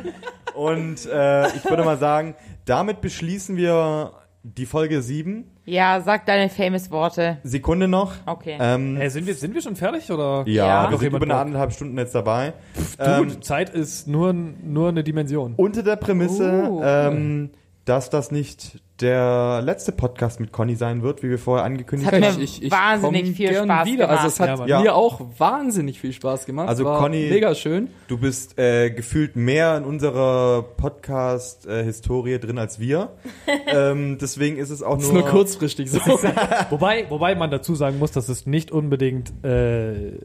Und 0.55 1.07
äh, 1.07 1.49
ich 1.49 1.65
würde 1.65 1.85
mal 1.85 1.99
sagen, 1.99 2.35
damit 2.67 3.01
beschließen 3.01 3.57
wir 3.57 4.13
die 4.43 4.67
Folge 4.67 5.03
7. 5.03 5.45
Ja, 5.65 6.01
sag 6.01 6.27
deine 6.27 6.49
famous 6.49 6.91
Worte. 6.93 7.39
Sekunde 7.43 7.89
noch. 7.89 8.13
Okay. 8.27 8.57
Ähm, 8.61 8.97
Hey, 8.97 9.11
sind, 9.11 9.27
wir, 9.27 9.35
sind 9.35 9.55
wir 9.55 9.61
schon 9.63 9.75
fertig 9.75 10.09
oder? 10.13 10.45
ja, 10.47 10.67
Ja. 10.67 10.83
wir 10.85 10.91
Noch 10.93 11.01
sind 11.01 11.13
über 11.15 11.23
eine 11.25 11.35
anderthalb 11.35 11.73
Stunden 11.73 11.99
jetzt 11.99 12.15
dabei. 12.15 12.53
Du, 12.99 13.05
Ähm, 13.05 13.43
Zeit 13.43 13.71
ist 13.71 14.07
nur, 14.07 14.33
nur 14.33 14.91
eine 14.91 15.03
Dimension. 15.03 15.55
Unter 15.57 15.83
der 15.83 15.97
Prämisse, 15.97 16.69
Oh. 16.71 16.81
ähm, 16.85 17.51
dass 17.87 18.11
das 18.11 18.31
nicht 18.33 18.81
der 19.01 19.61
letzte 19.63 19.93
Podcast 19.93 20.41
mit 20.41 20.51
Conny 20.53 20.75
sein 20.75 21.03
wird, 21.03 21.23
wie 21.23 21.31
wir 21.31 21.39
vorher 21.39 21.65
angekündigt 21.65 22.11
Das 22.11 22.21
hat 22.21 22.33
haben. 22.33 22.41
mir 22.41 22.71
wahnsinnig 22.71 23.23
komm 23.25 23.35
viel 23.35 23.49
gern 23.51 23.65
Spaß 23.69 23.87
wieder. 23.87 24.07
gemacht. 24.07 24.25
Also 24.25 24.27
es 24.29 24.41
hat 24.41 24.69
Ja, 24.69 24.81
mir 24.81 24.95
auch 24.95 25.21
wahnsinnig 25.39 26.01
viel 26.01 26.13
Spaß 26.13 26.47
gemacht. 26.47 26.69
Also 26.69 26.85
War 26.85 26.99
Conny- 26.99 27.29
mega 27.31 27.55
schön. 27.55 27.89
Du 28.09 28.19
bist 28.19 28.59
äh, 28.59 28.91
gefühlt 28.91 29.37
mehr 29.37 29.77
in 29.77 29.85
unserer 29.85 30.63
Podcast-Historie 30.77 32.39
drin 32.41 32.59
als 32.59 32.81
wir. 32.81 33.11
ähm, 33.67 34.19
deswegen 34.21 34.57
ist 34.57 34.71
es 34.71 34.83
auch 34.83 34.97
Das 34.97 35.09
nur, 35.09 35.19
ist 35.19 35.23
nur 35.25 35.31
kurzfristig 35.31 35.91
so. 35.91 36.01
Wobei, 36.71 37.07
wobei 37.09 37.35
man 37.37 37.51
dazu 37.51 37.75
sagen 37.77 37.99
muss, 37.99 38.11
dass 38.13 38.29
es 38.29 38.47
nicht 38.47 38.73
unbedingt 38.73 39.33
äh, 39.45 40.19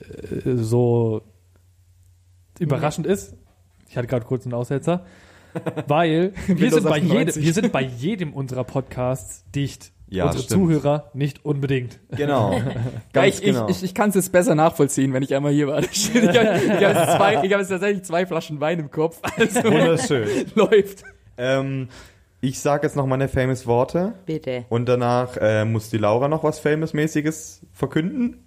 so 0.56 1.22
überraschend 2.58 3.06
ist. 3.06 3.36
Ich 3.90 3.98
hatte 3.98 4.08
gerade 4.08 4.26
kurz 4.26 4.46
einen 4.46 4.54
Aussetzer. 4.54 5.06
Weil 5.88 6.34
wir 6.48 6.72
sind, 6.72 6.84
bei 6.84 6.98
jedem, 6.98 7.12
98. 7.12 7.44
wir 7.46 7.54
sind 7.54 7.72
bei 7.72 7.82
jedem 7.82 8.34
unserer 8.34 8.64
Podcasts 8.64 9.44
dicht. 9.52 9.92
Ja, 10.08 10.26
Unsere 10.26 10.44
stimmt. 10.44 10.62
Zuhörer 10.62 11.10
nicht 11.14 11.46
unbedingt. 11.46 12.00
Genau. 12.10 12.62
Ganz 13.14 13.40
ich 13.40 13.46
genau. 13.46 13.70
ich, 13.70 13.78
ich, 13.78 13.84
ich 13.84 13.94
kann 13.96 14.10
es 14.10 14.16
jetzt 14.16 14.34
besser 14.34 14.56
nachvollziehen, 14.56 15.14
wenn 15.14 15.24
ich 15.24 15.34
einmal 15.34 15.54
hier 15.54 15.68
war. 15.68 15.80
Ich 15.80 16.10
habe 16.14 16.26
ich 16.26 16.38
hab 16.38 16.82
jetzt, 16.82 17.20
hab 17.20 17.44
jetzt 17.44 17.70
tatsächlich 17.70 18.04
zwei 18.04 18.26
Flaschen 18.26 18.60
Wein 18.60 18.80
im 18.80 18.92
Kopf. 18.92 19.20
Also 19.38 19.64
Wunderschön. 19.64 20.28
läuft. 20.56 21.04
ähm, 21.38 21.88
ich 22.42 22.60
sage 22.60 22.88
jetzt 22.88 22.98
noch 22.98 23.06
meine 23.06 23.30
famous 23.30 23.68
Worte 23.68 24.14
Bitte. 24.26 24.66
und 24.68 24.90
danach 24.90 25.38
äh, 25.38 25.64
muss 25.64 25.90
die 25.90 25.98
Laura 25.98 26.28
noch 26.28 26.44
was 26.44 26.60
famous-mäßiges 26.60 27.62
verkünden. 27.72 28.44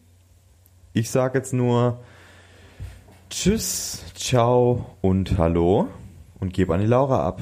Ich 0.93 1.10
sage 1.10 1.39
jetzt 1.39 1.55
nur 1.55 2.01
Tschüss, 3.31 4.05
Ciao 4.14 4.85
und 5.01 5.39
Hallo 5.39 5.89
und 6.45 6.53
gebe 6.53 6.75
an 6.75 6.81
die 6.81 6.87
Laura 6.87 7.27
ab. 7.27 7.41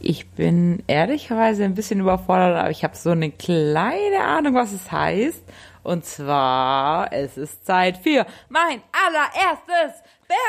Ich 0.00 0.28
bin 0.30 0.82
ehrlicherweise 0.86 1.64
ein 1.64 1.74
bisschen 1.74 1.98
überfordert, 2.00 2.56
aber 2.56 2.70
ich 2.70 2.84
habe 2.84 2.96
so 2.96 3.10
eine 3.10 3.30
kleine 3.32 4.20
Ahnung, 4.22 4.54
was 4.54 4.72
es 4.72 4.90
heißt. 4.92 5.42
Und 5.82 6.04
zwar, 6.04 7.12
es 7.12 7.36
ist 7.36 7.66
Zeit 7.66 7.98
für 7.98 8.24
mein 8.48 8.80
allererstes 8.92 10.00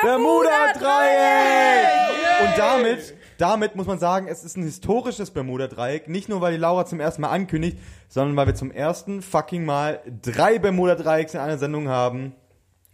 Bermuda-Dreieck! 0.04 2.48
Und 2.48 2.58
damit, 2.58 3.16
damit 3.38 3.76
muss 3.76 3.88
man 3.88 4.00
sagen, 4.00 4.28
es 4.28 4.44
ist 4.44 4.58
ein 4.58 4.64
historisches 4.64 5.32
Bermuda-Dreieck. 5.32 6.08
Nicht 6.08 6.30
nur, 6.30 6.42
weil 6.42 6.54
die 6.54 6.60
Laura 6.60 6.86
zum 6.86 7.00
ersten 7.00 7.22
Mal 7.22 7.30
ankündigt, 7.30 7.78
sondern 8.10 8.36
weil 8.36 8.48
wir 8.48 8.56
zum 8.56 8.72
ersten 8.72 9.22
fucking 9.22 9.66
Mal 9.66 10.02
drei 10.22 10.60
Bermuda-Dreiecks 10.60 11.34
in 11.34 11.40
einer 11.40 11.58
Sendung 11.58 11.88
haben. 11.88 12.36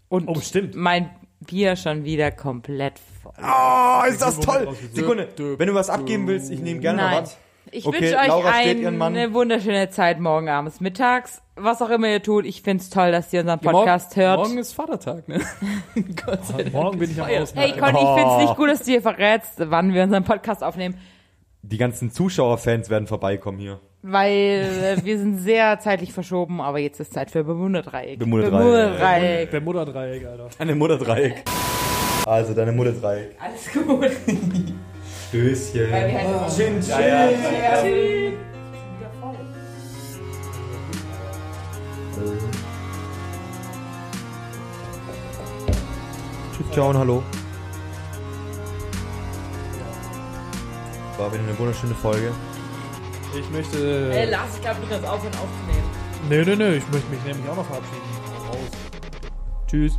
Und 0.09 0.27
Oh, 0.27 0.39
stimmt. 0.39 0.75
mein 0.75 1.09
Bier 1.43 1.75
schon 1.75 2.03
wieder 2.03 2.31
komplett 2.31 2.93
voll. 3.21 3.33
Oh, 3.41 4.01
ist 4.07 4.21
das 4.21 4.39
toll! 4.39 4.67
Sekunde, 4.93 5.27
wenn 5.57 5.67
du 5.67 5.73
was 5.73 5.89
abgeben 5.89 6.27
willst, 6.27 6.51
ich 6.51 6.59
nehme 6.59 6.79
gerne 6.79 7.01
Nein. 7.01 7.23
was. 7.23 7.37
Ich 7.71 7.85
Okay, 7.87 8.01
wünsche 8.01 8.17
euch 8.17 8.27
Laura 8.27 8.51
Mann. 8.91 9.15
eine 9.15 9.33
wunderschöne 9.33 9.89
Zeit 9.89 10.19
morgen 10.19 10.47
abends, 10.47 10.79
mittags, 10.79 11.41
was 11.55 11.81
auch 11.81 11.89
immer 11.89 12.07
ihr 12.09 12.21
tut. 12.21 12.45
Ich 12.45 12.61
find's 12.61 12.89
toll, 12.91 13.11
dass 13.11 13.33
ihr 13.33 13.39
unseren 13.39 13.59
Ja, 13.63 13.71
morgen- 13.71 13.85
Podcast 13.85 14.15
hört. 14.15 14.37
Morgen 14.37 14.57
ist 14.59 14.73
Vatertag, 14.73 15.27
ne? 15.27 15.39
Gott 16.25 16.45
sei 16.45 16.63
Dank. 16.63 16.73
Morgen 16.73 16.99
bin 16.99 17.09
ich 17.09 17.19
am 17.19 17.27
Ausmachen. 17.29 17.67
Hey 17.71 17.79
Conny, 17.79 17.97
ich 17.99 18.21
find's 18.21 18.37
nicht 18.43 18.55
gut, 18.57 18.69
dass 18.69 18.79
du 18.83 18.91
hier 18.91 19.01
verrätst, 19.01 19.53
wann 19.57 19.93
wir 19.93 20.03
unseren 20.03 20.23
Podcast 20.23 20.63
aufnehmen, 20.63 20.95
Die 21.63 21.77
ganzen 21.77 22.11
Zuschauerfans 22.11 22.89
werden 22.91 23.07
vorbeikommen 23.07 23.57
hier. 23.57 23.79
Weil 24.03 24.97
äh, 24.99 25.03
wir 25.05 25.17
sind 25.17 25.37
sehr 25.37 25.79
zeitlich 25.79 26.11
verschoben, 26.13 26.61
aber 26.61 26.77
jetzt 26.77 26.99
ist 26.99 27.13
Zeit 27.13 27.31
für 27.31 27.43
Bermuda-Dreieck. 27.43 28.19
Bermuda-Dreieck. 28.19 29.49
Bermuda-Dreieck. 29.49 30.25
Alter. 30.25 30.49
Deine 30.59 30.75
Mutter-Dreieck. 30.75 31.43
Also, 32.25 32.53
deine 32.53 32.73
Mutter-Dreieck. 32.73 33.35
Alles 33.39 33.71
gut. 33.71 34.11
Stößchen. 35.29 35.91
Weil 35.91 36.07
wir 36.11 36.17
halt 36.19 36.55
Chin, 36.55 36.81
chin. 36.81 36.99
Ja. 36.99 37.29
Tschüss, 46.55 46.71
ciao 46.71 46.89
und 46.89 46.97
hallo. 46.97 47.23
War 51.17 51.31
wieder 51.33 51.43
eine 51.43 51.57
wunderschöne 51.57 51.95
Folge. 51.95 52.31
Ich 53.35 53.49
möchte. 53.49 54.11
Hey, 54.11 54.29
Lars, 54.29 54.55
ich 54.55 54.61
glaube, 54.61 54.79
du 54.81 54.87
kannst 54.87 55.07
aufhören 55.07 55.33
aufzunehmen. 55.33 55.89
Nö, 56.29 56.45
nö, 56.45 56.55
nö, 56.55 56.75
ich 56.75 56.87
möchte 56.91 57.09
mich 57.09 57.23
nämlich 57.23 57.49
auch 57.49 57.55
noch 57.55 57.65
verabschieden. 57.65 58.01
Raus. 58.47 58.57
Tschüss. 59.67 59.97